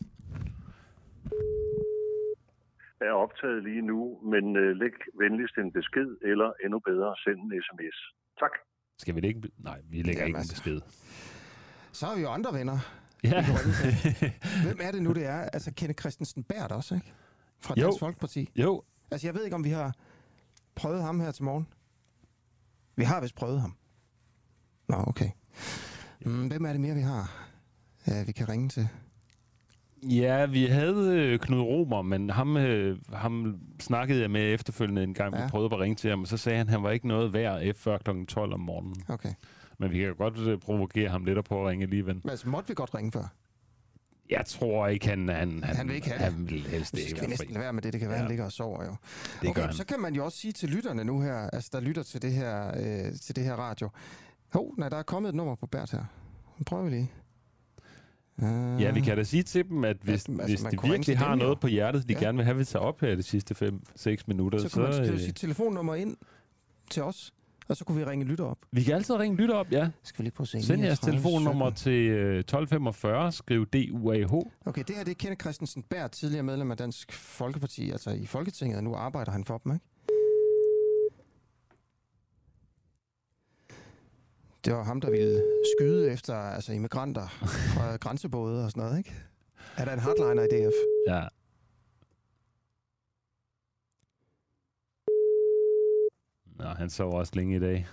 er 3.08 3.12
optaget 3.24 3.64
lige 3.64 3.82
nu, 3.92 4.00
men 4.32 4.56
øh, 4.64 4.76
læg 4.82 4.96
venligst 5.24 5.56
en 5.58 5.72
besked, 5.72 6.10
eller 6.32 6.50
endnu 6.64 6.80
bedre, 6.80 7.10
send 7.24 7.40
en 7.46 7.52
sms. 7.66 7.98
Tak. 8.42 8.54
Skal 9.02 9.16
vi 9.16 9.22
lægge... 9.22 9.42
Nej, 9.58 9.80
vi 9.92 10.02
lægger 10.02 10.26
ikke 10.26 10.40
en 10.40 10.54
besked. 10.56 10.82
Så 11.92 12.06
har 12.06 12.16
vi 12.16 12.22
jo 12.22 12.30
andre 12.30 12.54
venner. 12.60 12.78
Ja. 13.24 13.46
Hvem 14.66 14.80
er 14.82 14.92
det 14.92 15.02
nu, 15.04 15.14
det 15.14 15.26
er? 15.26 15.40
Altså, 15.56 15.74
Kenneth 15.74 16.02
Christensen 16.02 16.44
Bært 16.44 16.72
også, 16.72 16.96
ikke? 16.96 17.14
Fra 17.60 17.74
jo. 17.78 17.84
Dansk 17.84 18.00
Folkeparti. 18.00 18.50
Jo. 18.56 18.84
Altså, 19.12 19.28
jeg 19.28 19.36
ved 19.36 19.44
ikke, 19.44 19.56
om 19.56 19.64
vi 19.64 19.70
har 19.70 19.96
prøvet 20.76 21.02
ham 21.04 21.20
her 21.20 21.32
til 21.32 21.44
morgen. 21.44 21.68
Vi 22.96 23.04
har 23.04 23.22
vist 23.22 23.36
prøvet 23.36 23.62
ham. 23.62 23.76
Nå, 24.88 24.96
okay. 25.08 25.30
Mm, 26.26 26.48
hvem 26.48 26.66
er 26.66 26.72
det 26.72 26.82
mere, 26.82 26.96
vi 26.96 27.02
har, 27.02 27.48
ja, 28.08 28.24
vi 28.24 28.32
kan 28.32 28.50
ringe 28.50 28.70
til? 28.70 28.90
Ja, 30.04 30.46
vi 30.46 30.66
havde 30.66 31.16
øh, 31.16 31.40
Knud 31.40 31.60
Romer, 31.60 32.02
men 32.02 32.30
ham, 32.30 32.58
øh, 32.58 32.98
ham 33.14 33.60
snakkede 33.80 34.22
jeg 34.22 34.32
med 34.32 34.54
efterfølgende 34.54 35.04
en 35.04 35.14
gang, 35.14 35.36
ja. 35.36 35.44
Vi 35.44 35.50
prøvede 35.50 35.76
at 35.76 35.80
ringe 35.80 35.96
til 35.96 36.10
ham, 36.10 36.22
og 36.22 36.28
så 36.28 36.38
sagde 36.38 36.58
han, 36.58 36.68
at 36.68 36.72
han 36.72 36.84
var 36.84 36.92
ikke 36.92 37.08
noget 37.08 37.34
værd 37.34 37.74
før 37.74 37.98
kl. 37.98 38.26
12 38.28 38.54
om 38.54 38.60
morgenen. 38.60 38.96
Okay. 39.08 39.34
Men 39.78 39.92
vi 39.92 39.98
kan 39.98 40.08
jo 40.08 40.14
godt 40.18 40.38
øh, 40.38 40.60
provokere 40.60 41.10
ham 41.10 41.26
lidt 41.26 41.38
og 41.38 41.44
prøve 41.44 41.62
at 41.62 41.68
ringe 41.68 41.84
alligevel. 41.84 42.16
Men 42.24 42.30
altså, 42.30 42.50
måtte 42.50 42.68
vi 42.68 42.74
godt 42.74 42.96
ringe 42.96 43.12
før? 43.12 43.34
Jeg 44.30 44.46
tror 44.46 44.88
ikke, 44.88 45.08
han, 45.08 45.30
han, 45.30 45.64
han, 45.64 45.76
Han 45.76 45.88
vil 45.88 45.96
ikke 45.96 46.10
have 46.10 46.32
han 46.32 46.50
vil 46.50 46.68
helst 46.68 46.98
ikke 46.98 47.10
skal 47.10 47.30
næsten 47.30 47.48
lade 47.48 47.60
være 47.60 47.74
med 47.74 47.82
det. 47.82 47.94
Det 47.94 48.00
kan 48.00 48.10
være, 48.10 48.18
ja. 48.18 48.22
Han 48.22 48.30
ligger 48.30 48.46
og 48.46 48.52
sover 48.52 48.86
jo. 48.86 48.96
Det 49.42 49.50
okay, 49.50 49.62
gør 49.62 49.66
han. 49.66 49.76
så 49.76 49.86
kan 49.86 50.00
man 50.00 50.16
jo 50.16 50.26
også 50.26 50.38
sige 50.38 50.52
til 50.52 50.70
lytterne 50.70 51.04
nu 51.04 51.22
her, 51.22 51.36
altså 51.36 51.70
der 51.74 51.80
lytter 51.80 52.04
til 52.04 52.22
det 52.22 52.32
her, 52.32 52.68
øh, 52.68 53.14
til 53.22 53.36
det 53.36 53.44
her 53.44 53.54
radio. 53.54 53.90
Hov, 54.54 54.74
nej, 54.78 54.90
der 54.90 54.98
er 54.98 55.04
kommet 55.04 55.30
et 55.30 55.36
nummer 55.36 55.56
på 55.56 55.68
Bert 55.68 55.92
her. 55.92 56.04
Nu 56.58 56.64
prøver 56.64 56.84
vi 56.84 56.90
lige. 56.90 57.12
Uh, 58.42 58.82
Ja, 58.82 58.92
vi 58.92 59.02
kan 59.02 59.18
da 59.18 59.24
sige 59.24 59.44
til 59.44 59.70
dem, 59.70 59.84
at 59.84 59.98
hvis, 60.02 60.26
altså, 60.30 60.46
hvis 60.46 60.60
de 60.62 60.90
virkelig 60.90 61.18
har 61.18 61.36
noget 61.36 61.60
på 61.60 61.68
hjertet, 61.68 62.08
de 62.10 62.14
Ja. 62.14 62.20
gerne 62.20 62.38
vil 62.38 62.46
have, 62.46 62.58
vi 62.58 62.66
tager 62.66 62.84
op 62.84 63.02
her 63.02 63.16
de 63.16 63.24
sidste 63.24 63.56
5-6 64.00 64.16
minutter, 64.28 64.60
så 64.60 64.70
så, 64.70 64.74
kunne 64.74 64.84
man 64.84 64.94
skrive 64.94 65.14
øh, 65.14 65.20
sit 65.20 65.36
telefonnummer 65.36 65.96
ind 65.96 66.18
til 66.90 67.04
os, 67.04 67.34
og 67.68 67.78
så 67.78 67.86
kunne 67.86 67.98
vi 67.98 68.04
ringe 68.06 68.26
lytter 68.26 68.46
op. 68.46 68.58
vi 68.72 68.84
kan 68.84 68.96
altid 68.96 69.16
ringe 69.16 69.38
lytter 69.38 69.56
op, 69.56 69.72
ja. 69.72 69.90
Skal 70.04 70.20
vi 70.20 70.24
lige 70.24 70.32
prøve 70.32 70.46
at 70.46 70.48
se. 70.48 70.62
Send 70.64 70.82
jeres 70.84 71.02
39, 71.04 71.12
telefonnummer 71.32 71.70
17. 71.70 71.76
til 71.84 72.10
øh, 72.10 72.40
1245, 72.40 73.32
skriv 73.32 73.66
DUAH. 73.66 74.34
Okay, 74.66 74.84
det 74.88 74.96
her 74.96 75.04
det 75.04 75.12
er 75.12 75.16
Kenneth 75.16 75.42
Christensen 75.42 75.84
Bær, 75.84 76.08
tidligere 76.08 76.44
medlem 76.44 76.72
af 76.72 76.78
Dansk 76.78 77.12
Folkeparti, 77.14 77.92
altså 77.92 78.10
i 78.12 78.26
Folketinget, 78.26 78.78
og 78.78 78.84
nu 78.84 78.94
arbejder 78.96 79.32
han 79.32 79.46
for 79.46 79.58
dem, 79.58 79.72
ikke? 79.74 79.86
Det 84.66 84.74
var 84.74 84.84
ham, 84.84 85.02
der 85.02 85.10
ville 85.10 85.44
skyde 85.78 86.12
efter 86.12 86.36
altså 86.36 86.74
immigranter 86.74 87.28
fra 87.76 87.96
grænsebåde 88.04 88.66
og 88.66 88.72
sådan 88.72 88.84
noget, 88.84 88.98
ikke? 88.98 89.16
Er 89.78 89.86
der 89.86 89.94
en 89.94 90.00
hardliner 90.00 90.44
i 90.44 90.48
DF? 90.48 90.74
Ja. 91.08 91.28
Nå, 96.56 96.66
han 96.66 96.90
sov 96.90 97.14
også 97.14 97.32
længe 97.36 97.56
i 97.56 97.60
dag. 97.60 97.88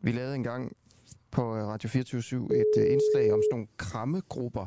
Vi 0.00 0.12
lavede 0.12 0.34
engang 0.34 0.76
på 1.30 1.56
øh, 1.56 1.66
Radio 1.66 1.88
24 1.88 2.56
et 2.56 2.64
øh, 2.78 2.92
indslag 2.92 3.32
om 3.32 3.40
sådan 3.42 3.48
nogle 3.50 3.66
krammegrupper, 3.76 4.66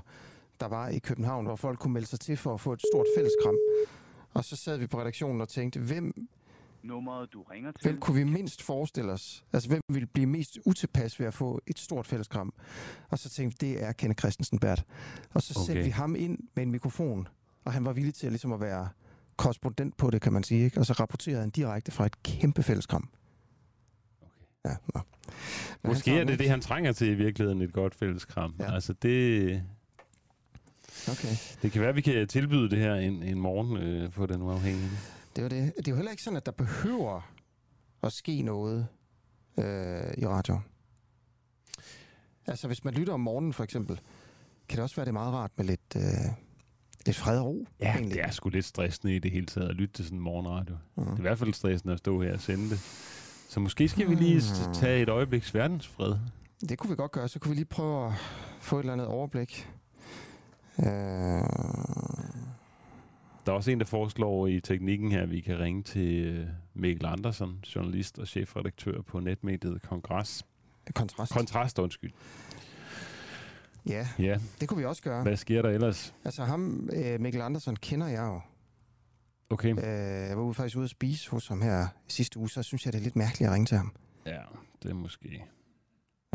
der 0.59 0.68
var 0.68 0.88
i 0.88 0.99
København, 0.99 1.45
hvor 1.45 1.55
folk 1.55 1.80
kunne 1.80 1.93
melde 1.93 2.07
sig 2.07 2.19
til 2.19 2.38
for 2.38 2.53
at 2.53 2.61
få 2.61 2.73
et 2.73 2.81
stort 2.91 3.05
fælleskram. 3.18 3.57
Og 4.34 4.45
så 4.45 4.55
sad 4.55 4.77
vi 4.77 4.88
på 4.88 4.99
redaktionen 4.99 5.41
og 5.41 5.49
tænkte, 5.49 5.80
hvem, 5.80 6.27
Nummeret, 6.84 7.34
du 7.34 7.41
ringer 7.41 7.72
til. 7.72 7.91
hvem 7.91 7.99
kunne 7.99 8.18
vi 8.18 8.24
mindst 8.24 8.62
forestille 8.62 9.12
os? 9.12 9.45
Altså, 9.54 9.70
hvem 9.70 9.82
ville 9.90 10.08
blive 10.08 10.28
mest 10.28 10.60
utilpas 10.66 11.20
ved 11.20 11.28
at 11.28 11.34
få 11.34 11.62
et 11.68 11.80
stort 11.80 12.08
fælleskram? 12.08 12.54
Og 13.10 13.20
så 13.20 13.30
tænkte 13.30 13.66
vi, 13.66 13.74
det 13.74 13.84
er 13.84 13.91
Kenneth 13.91 14.20
Christensen 14.20 14.60
Bert. 14.60 14.84
Og 15.34 15.41
så 15.41 15.54
okay. 15.56 15.66
sendte 15.66 15.80
Okay. 15.80 15.86
vi 15.86 15.91
ham 15.91 16.16
ind 16.16 16.40
med 16.56 16.64
en 16.64 16.72
mikrofon, 16.72 17.28
og 17.66 17.74
han 17.74 17.86
var 17.86 17.94
villig 17.94 18.14
til 18.14 18.28
at, 18.28 18.32
ligesom 18.32 18.52
at 18.54 18.62
være 18.62 18.90
korrespondent 19.38 19.98
på 19.98 20.10
det, 20.10 20.22
kan 20.22 20.34
man 20.34 20.44
sige. 20.44 20.66
Ikke? 20.66 20.80
Og 20.80 20.86
så 20.86 20.94
rapporterede 20.94 21.41
han 21.41 21.49
direkte 21.49 21.91
fra 21.91 22.06
et 22.06 22.24
kæmpe 22.24 22.64
fælleskram. 22.64 23.10
Ja, 24.66 24.76
nå. 24.95 25.02
Men 25.84 25.91
Måske 25.91 26.12
er 26.12 26.18
det 26.20 26.28
den 26.28 26.40
det, 26.40 26.49
han 26.49 26.62
trænger 26.62 26.91
til 26.91 27.08
i 27.08 27.14
virkeligheden, 27.14 27.62
et 27.62 27.74
godt 27.74 27.95
fælleskram. 27.95 28.56
Ja. 28.60 28.74
Altså 28.74 28.94
det... 28.94 29.64
Okay. 31.10 31.36
Det 31.62 31.72
kan 31.72 31.82
være, 31.82 31.90
at 31.90 31.95
vi 31.95 32.02
kan 32.02 32.28
tilbyde 32.28 32.70
det 32.70 32.80
her 32.80 32.94
en, 32.95 33.24
en 33.24 33.40
morgen 33.40 33.78
øh, 33.78 34.12
på 34.12 34.26
den 34.26 34.41
uafhængige. 34.41 34.90
Det 35.38 35.51
er, 35.53 35.57
jo 35.57 35.64
det. 35.65 35.73
det 35.77 35.88
er 35.88 35.91
jo 35.91 35.95
heller 35.95 36.11
ikke 36.11 36.23
sådan, 36.23 36.38
at 36.38 36.45
der 36.45 36.51
behøver 36.51 37.22
at 38.03 38.14
ske 38.14 38.41
noget 38.41 38.88
øh, 39.59 40.14
i 40.18 40.27
radio. 40.27 40.59
Altså, 42.47 42.68
hvis 42.68 42.84
man 42.84 42.93
lytter 42.93 43.14
om 43.14 43.19
morgenen, 43.19 43.53
for 43.53 43.64
eksempel, 43.64 43.99
kan 44.69 44.76
det 44.77 44.84
også 44.84 44.95
være, 44.95 45.05
det 45.05 45.09
er 45.09 45.14
meget 45.14 45.34
rart 45.34 45.51
med 45.57 45.65
lidt, 45.65 45.95
øh, 45.95 46.01
lidt 47.05 47.18
fred 47.18 47.39
og 47.39 47.45
ro. 47.45 47.68
Ja, 47.80 47.93
egentlig. 47.93 48.15
det 48.15 48.23
er 48.23 48.31
sgu 48.31 48.49
lidt 48.49 48.65
stressende 48.65 49.15
i 49.15 49.19
det 49.19 49.31
hele 49.31 49.45
taget 49.45 49.69
at 49.69 49.76
lytte 49.76 49.93
til 49.93 50.05
sådan 50.05 50.18
en 50.18 50.23
morgenradio. 50.23 50.77
Mm. 50.95 51.03
Det 51.03 51.11
er 51.14 51.18
i 51.18 51.22
hvert 51.22 51.39
fald 51.39 51.53
stressende 51.53 51.93
at 51.93 51.99
stå 51.99 52.22
her 52.22 52.34
og 52.34 52.39
sende 52.41 52.69
det. 52.69 52.80
Så 53.49 53.59
måske 53.59 53.89
skal 53.89 54.09
vi 54.09 54.15
lige 54.15 54.41
s- 54.41 54.68
Mm. 54.68 54.73
tage 54.73 55.01
et 55.01 55.09
øjebliks 55.09 55.53
verdensfred. 55.53 56.15
Det 56.69 56.77
kunne 56.77 56.89
vi 56.89 56.95
godt 56.95 57.11
gøre. 57.11 57.27
Så 57.27 57.39
kunne 57.39 57.49
vi 57.49 57.55
lige 57.55 57.65
prøve 57.65 58.07
at 58.07 58.14
få 58.61 58.76
et 58.76 58.80
eller 58.80 58.93
andet 58.93 59.07
overblik. 59.07 59.69
Øh, 60.80 60.85
Der 63.48 63.53
er 63.53 63.57
også 63.57 63.72
en, 63.72 63.80
der 63.80 63.86
foreslår 63.86 64.48
i 64.48 64.60
teknikken 64.60 65.11
her, 65.11 65.22
at 65.22 65.32
vi 65.32 65.40
kan 65.41 65.60
ringe 65.60 65.84
til 65.84 66.26
øh, 66.26 66.48
Mikkel 66.74 67.06
Andersen, 67.06 67.64
journalist 67.76 68.19
og 68.19 68.28
chefredaktør 68.28 69.02
på 69.02 69.19
netmediet 69.19 69.82
Kongres. 69.82 70.45
Kontrast. 70.95 71.34
Kontrast, 71.34 71.80
undskyld. 71.80 72.11
ja, 73.86 74.07
Ja. 74.19 74.38
det 74.61 74.69
kunne 74.69 74.78
vi 74.78 74.86
også 74.86 75.02
gøre. 75.03 75.24
Hvad 75.24 75.38
sker 75.38 75.61
der 75.61 75.69
ellers? 75.69 76.14
Altså 76.26 76.44
ham, 76.44 76.90
øh, 76.94 77.22
Mikkel 77.22 77.41
Andersen, 77.41 77.76
kender 77.76 78.07
jeg 78.07 78.24
jo. 78.28 78.41
Okay. 79.49 79.72
Øh, 79.72 80.28
jeg 80.30 80.38
var 80.38 80.44
ude, 80.44 80.53
faktisk 80.53 80.78
ude 80.78 80.84
at 80.84 80.90
spise 80.90 81.30
hos 81.32 81.48
ham 81.48 81.61
her 81.61 81.88
i 82.07 82.11
sidste 82.11 82.40
uge, 82.40 82.49
så 82.49 82.64
synes 82.64 82.86
jeg, 82.86 82.94
det 82.94 82.99
er 82.99 83.03
lidt 83.03 83.15
mærkeligt 83.15 83.48
at 83.49 83.53
ringe 83.53 83.65
til 83.65 83.78
ham. 83.78 83.91
Ja, 84.26 84.41
det 84.84 84.90
er 84.90 84.95
måske... 84.95 85.44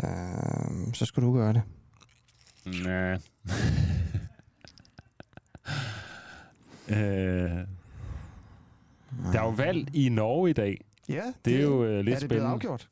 Øh, 0.04 0.94
så 0.94 1.04
skulle 1.06 1.28
du 1.28 1.34
gøre 1.34 1.52
det. 1.52 1.62
Nej. 2.84 3.18
øh, 6.88 6.96
der 9.32 9.40
er 9.40 9.44
jo 9.44 9.48
valg 9.48 9.96
i 9.96 10.08
Norge 10.08 10.50
i 10.50 10.52
dag. 10.52 10.84
Ja, 11.08 11.22
det, 11.44 11.56
er 11.56 11.62
jo 11.62 11.84
øh, 11.84 11.90
lidt 11.90 11.98
er 11.98 12.00
det 12.00 12.04
blevet 12.04 12.20
spændende. 12.20 12.50
afgjort? 12.50 12.88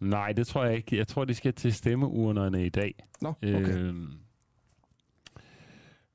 Nej, 0.00 0.32
det 0.32 0.46
tror 0.46 0.64
jeg 0.64 0.76
ikke. 0.76 0.96
Jeg 0.96 1.08
tror, 1.08 1.24
de 1.24 1.34
skal 1.34 1.54
til 1.54 1.74
stemmeurnerne 1.74 2.66
i 2.66 2.68
dag. 2.68 2.94
Nå, 3.20 3.28
okay. 3.28 3.78
Øh, 3.78 3.94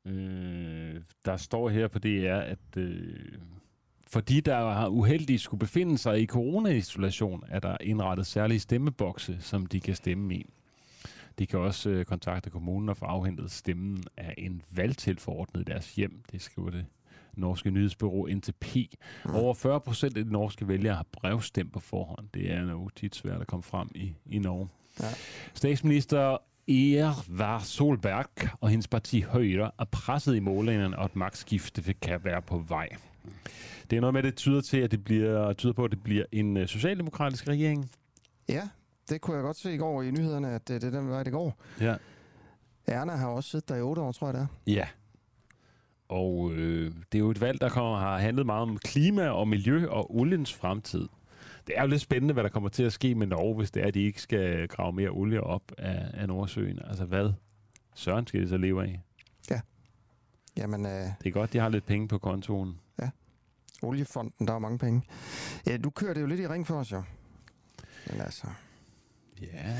øh, 0.05 1.01
der 1.25 1.37
står 1.37 1.69
her 1.69 1.87
på 1.87 1.99
DR, 1.99 2.35
at 2.35 2.77
øh, 2.77 3.37
fordi 4.07 4.39
der 4.39 4.71
har 4.71 4.87
uheldigt 4.87 5.41
skulle 5.41 5.59
befinde 5.59 5.97
sig 5.97 6.21
i 6.21 6.25
corona-isolation, 6.25 7.43
er 7.47 7.59
der 7.59 7.77
indrettet 7.81 8.27
særlige 8.27 8.59
stemmebokse, 8.59 9.37
som 9.39 9.65
de 9.65 9.79
kan 9.79 9.95
stemme 9.95 10.35
i. 10.35 10.45
De 11.39 11.47
kan 11.47 11.59
også 11.59 11.89
øh, 11.89 12.05
kontakte 12.05 12.49
kommunen 12.49 12.89
og 12.89 12.97
få 12.97 13.05
afhentet 13.05 13.51
stemmen 13.51 14.03
af 14.17 14.33
en 14.37 14.61
valgtilforordnet 14.71 15.61
i 15.61 15.63
deres 15.63 15.95
hjem. 15.95 16.23
Det 16.31 16.41
skriver 16.41 16.69
det 16.69 16.85
norske 17.33 17.71
nyhedsbureau 17.71 18.27
NTP. 18.27 18.75
Mm. 19.25 19.35
Over 19.35 19.53
40 19.53 19.79
procent 19.79 20.17
af 20.17 20.25
de 20.25 20.31
norske 20.31 20.67
vælgere 20.67 20.95
har 20.95 21.05
brevstemt 21.11 21.73
på 21.73 21.79
forhånd. 21.79 22.27
Det 22.33 22.51
er 22.51 22.61
jo 22.61 22.89
tit 22.95 23.15
svært 23.15 23.41
at 23.41 23.47
komme 23.47 23.63
frem 23.63 23.87
i, 23.95 24.13
i 24.25 24.39
Norge. 24.39 24.69
Ja. 24.99 25.05
Statsminister 25.53 26.37
Ervar 26.67 27.59
Solberg 27.59 28.57
og 28.61 28.69
hendes 28.69 28.87
parti 28.87 29.21
Højre 29.21 29.71
er 29.79 29.85
presset 29.91 30.35
i 30.35 30.39
målingerne, 30.39 30.99
og 30.99 31.05
et 31.05 31.15
magtskifte 31.15 31.93
kan 31.93 32.23
være 32.23 32.41
på 32.41 32.57
vej. 32.57 32.89
Det 33.89 33.97
er 33.97 34.01
noget 34.01 34.13
med, 34.13 34.23
det 34.23 34.35
tyder, 34.35 34.61
til, 34.61 34.77
at 34.77 34.91
det 34.91 35.03
bliver, 35.03 35.53
tyder 35.53 35.73
på, 35.73 35.85
at 35.85 35.91
det 35.91 36.03
bliver 36.03 36.25
en 36.31 36.57
øh, 36.57 36.67
socialdemokratisk 36.67 37.47
regering. 37.47 37.91
Ja, 38.49 38.69
det 39.09 39.21
kunne 39.21 39.35
jeg 39.35 39.43
godt 39.43 39.57
se 39.57 39.73
i 39.73 39.77
går 39.77 40.01
i 40.01 40.11
nyhederne, 40.11 40.47
at 40.47 40.69
øh, 40.69 40.81
det 40.81 40.95
er 40.95 40.99
den 40.99 41.09
vej, 41.09 41.23
det 41.23 41.33
går. 41.33 41.57
Ja. 41.81 41.95
Erna 42.87 43.15
har 43.15 43.27
også 43.27 43.49
siddet 43.49 43.69
der 43.69 43.75
i 43.75 43.81
otte 43.81 44.01
år, 44.01 44.11
tror 44.11 44.27
jeg 44.27 44.33
det 44.33 44.41
er. 44.41 44.47
Ja. 44.67 44.87
Og 46.11 46.51
øh, 46.53 46.91
det 47.11 47.17
er 47.17 47.19
jo 47.19 47.31
et 47.31 47.41
valg, 47.41 47.61
der 47.61 47.69
kommer, 47.69 47.99
har 47.99 48.17
handlet 48.17 48.45
meget 48.45 48.61
om 48.61 48.77
klima 48.77 49.29
og 49.29 49.47
miljø 49.47 49.87
og 49.87 50.15
oliens 50.15 50.53
fremtid. 50.53 51.07
Det 51.67 51.77
er 51.77 51.81
jo 51.81 51.87
lidt 51.87 52.01
spændende, 52.01 52.33
hvad 52.33 52.43
der 52.43 52.49
kommer 52.49 52.69
til 52.69 52.83
at 52.83 52.93
ske 52.93 53.15
med 53.15 53.27
Norge, 53.27 53.55
hvis 53.55 53.71
det 53.71 53.83
er, 53.83 53.87
at 53.87 53.93
de 53.93 54.01
ikke 54.01 54.21
skal 54.21 54.67
grave 54.67 54.93
mere 54.93 55.09
olie 55.09 55.41
op 55.41 55.61
af, 55.77 56.11
af 56.13 56.27
Nordsøen. 56.27 56.79
Altså 56.87 57.05
hvad? 57.05 57.33
Søren 57.95 58.27
skal 58.27 58.41
de 58.41 58.49
så 58.49 58.57
leve 58.57 58.83
af? 58.83 59.01
Jamen, 60.57 60.85
øh, 60.85 60.91
Det 60.91 61.27
er 61.27 61.31
godt, 61.31 61.53
de 61.53 61.57
har 61.59 61.69
lidt 61.69 61.85
penge 61.85 62.07
på 62.07 62.17
kontoen. 62.17 62.79
oliefonden, 63.83 64.47
der 64.47 64.53
er 64.53 64.59
mange 64.59 64.77
penge. 64.77 65.01
Ja, 65.67 65.77
du 65.77 65.89
kører 65.89 66.13
det 66.13 66.21
jo 66.21 66.25
lidt 66.25 66.39
i 66.39 66.47
ring 66.47 66.67
for 66.67 66.75
os, 66.75 66.91
jo. 66.91 67.03
Men 68.07 68.21
altså... 68.21 68.47
Ja, 69.41 69.77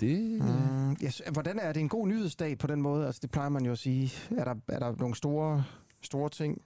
det... 0.00 0.42
Mm, 0.42 0.92
yes, 1.04 1.22
hvordan 1.32 1.58
er 1.58 1.72
det 1.72 1.80
en 1.80 1.88
god 1.88 2.08
nyhedsdag 2.08 2.58
på 2.58 2.66
den 2.66 2.82
måde? 2.82 3.06
Altså, 3.06 3.18
det 3.22 3.30
plejer 3.30 3.48
man 3.48 3.64
jo 3.64 3.72
at 3.72 3.78
sige. 3.78 4.12
Er 4.38 4.44
der, 4.44 4.54
er 4.68 4.78
der 4.78 4.94
nogle 4.98 5.14
store, 5.14 5.64
store 6.02 6.30
ting, 6.30 6.62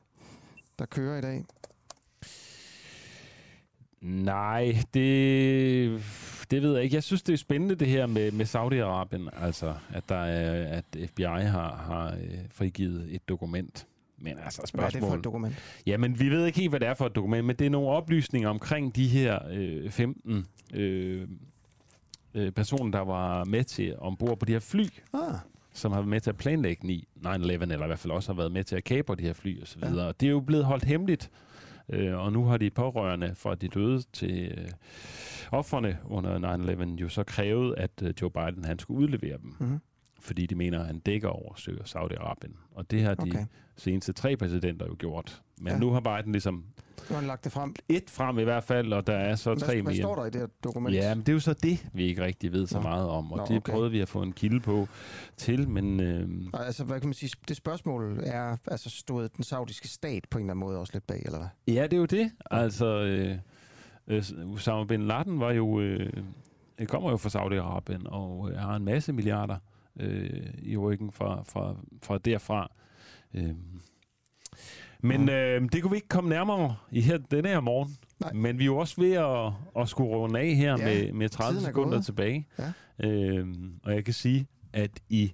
der 0.78 0.86
kører 0.86 1.18
i 1.18 1.20
dag? 1.20 1.44
Nej, 4.00 4.76
det, 4.94 6.02
det 6.50 6.62
ved 6.62 6.74
jeg 6.74 6.84
ikke. 6.84 6.94
Jeg 6.94 7.02
synes, 7.02 7.22
det 7.22 7.32
er 7.32 7.36
spændende 7.36 7.74
det 7.74 7.88
her 7.88 8.06
med, 8.06 8.32
med 8.32 8.44
Saudi-Arabien, 8.46 9.44
altså 9.44 9.74
at, 9.94 10.08
der 10.08 10.24
er, 10.24 10.76
at 10.76 11.10
FBI 11.10 11.22
har, 11.22 11.76
har 11.76 12.12
øh, 12.12 12.38
frigivet 12.50 13.14
et 13.14 13.28
dokument. 13.28 13.86
Men 14.18 14.38
altså 14.38 14.70
Hvad 14.74 14.84
er 14.84 14.88
spørgsmål... 14.88 15.02
det 15.02 15.10
for 15.10 15.18
et 15.18 15.24
dokument? 15.24 15.54
Jamen, 15.86 16.20
vi 16.20 16.28
ved 16.28 16.46
ikke 16.46 16.58
helt, 16.58 16.70
hvad 16.70 16.80
det 16.80 16.88
er 16.88 16.94
for 16.94 17.06
et 17.06 17.14
dokument, 17.14 17.46
men 17.46 17.56
det 17.56 17.66
er 17.66 17.70
nogle 17.70 17.88
oplysninger 17.88 18.48
omkring 18.48 18.96
de 18.96 19.08
her 19.08 19.38
øh, 19.50 19.90
15 19.90 20.46
øh, 20.74 21.28
øh, 22.34 22.52
personer, 22.52 22.90
der 22.90 23.04
var 23.04 23.44
med 23.44 23.64
til 23.64 23.96
ombord 23.98 24.38
på 24.38 24.44
de 24.44 24.52
her 24.52 24.60
fly, 24.60 24.84
Ah. 25.12 25.34
som 25.72 25.92
har 25.92 25.98
været 26.00 26.08
med 26.08 26.20
til 26.20 26.30
at 26.30 26.36
planlægge 26.36 26.86
9-11, 27.24 27.26
eller 27.72 27.82
i 27.82 27.86
hvert 27.86 27.98
fald 27.98 28.12
også 28.12 28.32
har 28.32 28.36
været 28.36 28.52
med 28.52 28.64
til 28.64 28.76
at 28.76 28.84
kapre 28.84 29.14
de 29.14 29.22
her 29.22 29.32
fly 29.32 29.62
osv. 29.62 29.82
Ja. 29.84 30.12
Det 30.20 30.26
er 30.26 30.30
jo 30.30 30.40
blevet 30.40 30.64
holdt 30.64 30.84
hemmeligt, 30.84 31.30
øh, 31.88 32.18
og 32.18 32.32
nu 32.32 32.44
har 32.44 32.56
de 32.56 32.70
pårørende 32.70 33.34
fra 33.34 33.54
de 33.54 33.68
døde 33.68 34.02
til 34.12 34.52
øh, 34.58 34.68
offerne 35.52 35.98
under 36.04 36.38
9-11 36.96 37.00
jo 37.00 37.08
så 37.08 37.24
krævede, 37.24 37.78
at 37.78 37.90
øh, 38.02 38.14
Joe 38.22 38.30
Biden 38.30 38.64
han 38.64 38.78
skulle 38.78 39.00
udlevere 39.00 39.38
dem. 39.38 39.54
Mhm. 39.60 39.78
Fordi 40.20 40.46
de 40.46 40.54
mener, 40.54 40.80
at 40.80 40.86
han 40.86 40.98
dækker 40.98 41.28
over 41.28 41.52
Saudi-Arabien. 41.84 42.56
Og 42.74 42.90
det 42.90 43.02
har 43.02 43.14
de 43.14 43.22
Okay. 43.30 43.44
seneste 43.76 44.12
tre 44.12 44.36
præsidenter 44.36 44.86
jo 44.86 44.96
gjort. 44.98 45.42
Men 45.60 45.72
Ja. 45.72 45.78
nu 45.78 45.90
har 45.90 46.00
Biden 46.00 46.32
ligesom 46.32 46.54
Nu 46.54 46.64
har 47.08 47.14
han 47.16 47.26
lagt 47.26 47.44
det 47.44 47.52
frem. 47.52 47.74
et 47.88 48.10
frem 48.10 48.38
i 48.38 48.42
hvert 48.42 48.64
fald, 48.64 48.92
og 48.92 49.06
der 49.06 49.12
er 49.16 49.34
så 49.36 49.50
Hvad, 49.50 49.60
tre 49.60 49.74
hvad 49.82 49.92
mere. 49.92 50.02
står 50.02 50.14
der 50.14 50.24
i 50.26 50.30
det 50.30 50.40
her 50.40 50.48
dokument? 50.64 50.94
Ja, 50.96 51.14
men 51.14 51.20
det 51.22 51.28
er 51.28 51.32
jo 51.32 51.40
så 51.40 51.52
det, 51.52 51.86
vi 51.92 52.02
ikke 52.04 52.24
rigtig 52.24 52.52
ved 52.52 52.66
så 52.66 52.76
Nå. 52.76 52.82
meget 52.82 53.08
om. 53.08 53.32
Og 53.32 53.38
Nå, 53.38 53.44
det 53.48 53.56
okay. 53.56 53.72
prøvede 53.72 53.90
vi 53.90 54.00
at 54.00 54.08
få 54.08 54.22
en 54.22 54.32
kilde 54.32 54.60
på 54.60 54.88
til, 55.36 55.68
men... 55.68 56.00
Øh, 56.00 56.28
Og 56.52 56.66
altså, 56.66 56.84
hvad 56.84 57.00
kan 57.00 57.08
man 57.08 57.14
sige, 57.14 57.30
det 57.48 57.56
spørgsmål 57.56 58.20
er, 58.22 58.56
altså 58.66 58.90
stod 58.90 59.28
den 59.28 59.44
saudiske 59.44 59.88
stat 59.88 60.24
på 60.30 60.38
en 60.38 60.44
eller 60.44 60.52
anden 60.52 60.60
måde 60.66 60.78
også 60.78 60.92
lidt 60.92 61.06
bag, 61.06 61.22
eller 61.24 61.38
hvad? 61.38 61.74
Ja, 61.74 61.82
det 61.82 61.92
er 61.92 61.96
jo 61.96 62.04
det. 62.06 62.30
Altså, 62.50 62.86
øh, 62.86 63.38
øh, 64.08 64.24
Osama 64.54 64.84
Bin 64.84 65.06
Laden 65.06 65.40
var 65.40 65.52
jo, 65.52 65.80
øh, 65.80 66.12
kommer 66.88 67.10
jo 67.10 67.16
fra 67.16 67.28
Saudi-Arabien, 67.28 68.08
og 68.08 68.50
øh, 68.50 68.56
har 68.58 68.76
en 68.76 68.84
masse 68.84 69.12
milliarder 69.12 69.56
øh, 70.00 70.50
i 70.62 70.76
ryggen 70.76 71.12
fra, 71.12 71.42
fra, 71.42 71.74
fra 72.02 72.18
derfra. 72.18 72.70
Øh, 73.34 73.50
men 75.02 75.28
øh, 75.28 75.62
det 75.72 75.82
kunne 75.82 75.90
vi 75.90 75.96
ikke 75.96 76.08
komme 76.08 76.30
nærmere 76.30 76.76
i 76.92 77.00
her, 77.00 77.18
denne 77.18 77.48
her 77.48 77.60
morgen. 77.60 77.96
Nej. 78.20 78.32
Men 78.32 78.58
vi 78.58 78.62
er 78.64 78.66
jo 78.66 78.76
også 78.76 79.00
ved 79.00 79.12
at, 79.12 79.52
at 79.82 79.88
skulle 79.88 80.10
runde 80.10 80.40
af 80.40 80.54
her 80.54 80.76
Ja, 80.78 80.84
med, 80.84 81.12
med 81.12 81.28
30 81.28 81.52
tiden 81.52 81.64
er 81.64 81.68
sekunder 81.68 81.90
gået. 81.92 82.04
tilbage. 82.04 82.46
Ja. 82.58 83.08
Øhm, 83.08 83.72
og 83.84 83.94
jeg 83.94 84.04
kan 84.04 84.14
sige, 84.14 84.46
at 84.72 84.90
i 85.08 85.32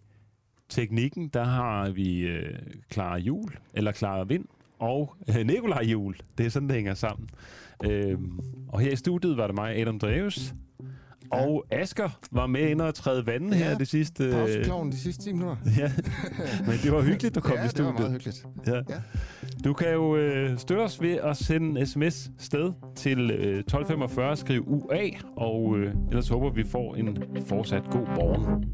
teknikken, 0.69 1.29
der 1.29 1.45
har 1.45 1.91
vi 1.91 2.21
øh, 2.21 2.59
Clara 2.93 3.17
Jul, 3.19 3.53
eller 3.75 3.93
Clara 3.93 4.25
Vind, 4.25 4.45
og 4.79 5.15
øh, 5.39 5.47
Nikolaj 5.47 5.83
Jul. 5.83 6.17
Det 6.39 6.47
er 6.47 6.51
sådan, 6.51 6.69
det 6.69 6.77
hænger 6.77 6.95
sammen. 6.95 7.29
Øhm, 7.85 8.41
og 8.69 8.81
her 8.81 8.91
i 8.93 8.97
studiet 8.97 9.37
var 9.37 9.47
det 9.47 9.55
mig, 9.57 9.77
Adam 9.81 9.99
Dreves. 9.99 10.55
Og 11.33 11.65
Asker 11.71 12.09
var 12.33 12.47
med 12.47 12.69
ind 12.69 12.81
og 12.81 12.95
træde 12.95 13.27
vandet 13.27 13.55
her 13.55 13.69
Ja, 13.71 13.75
det 13.75 13.89
sidste... 13.89 14.31
Pausekloven 14.31 14.93
de 14.93 14.97
sidste 14.99 15.23
10 15.25 15.33
minutter. 15.33 15.57
ja, 15.79 15.93
men 16.67 16.79
det 16.83 16.93
var 16.93 17.03
hyggeligt, 17.03 17.35
du 17.35 17.41
kom 17.41 17.57
ja, 17.57 17.65
i 17.65 17.69
det 17.69 17.85
var 17.85 17.93
studiet. 17.93 17.99
meget 17.99 18.13
hyggeligt. 18.13 18.47
Ja. 18.67 18.75
Ja. 18.95 19.01
Du 19.65 19.73
kan 19.73 19.93
jo 19.93 20.17
øh, 20.17 20.59
støtte 20.59 20.81
os 20.81 21.01
ved 21.03 21.13
at 21.13 21.37
sende 21.37 21.81
en 21.81 21.87
sms 21.87 22.31
sted 22.39 22.73
til 22.97 23.31
øh, 23.31 23.59
1245, 23.59 24.37
skriv 24.37 24.65
UA, 24.67 25.01
og 25.37 25.79
øh, 25.79 25.95
ellers 26.09 26.29
håber 26.29 26.51
vi 26.51 26.65
får 26.65 26.95
en 26.95 27.19
fortsat 27.47 27.83
god 27.91 28.07
morgen. 28.07 28.65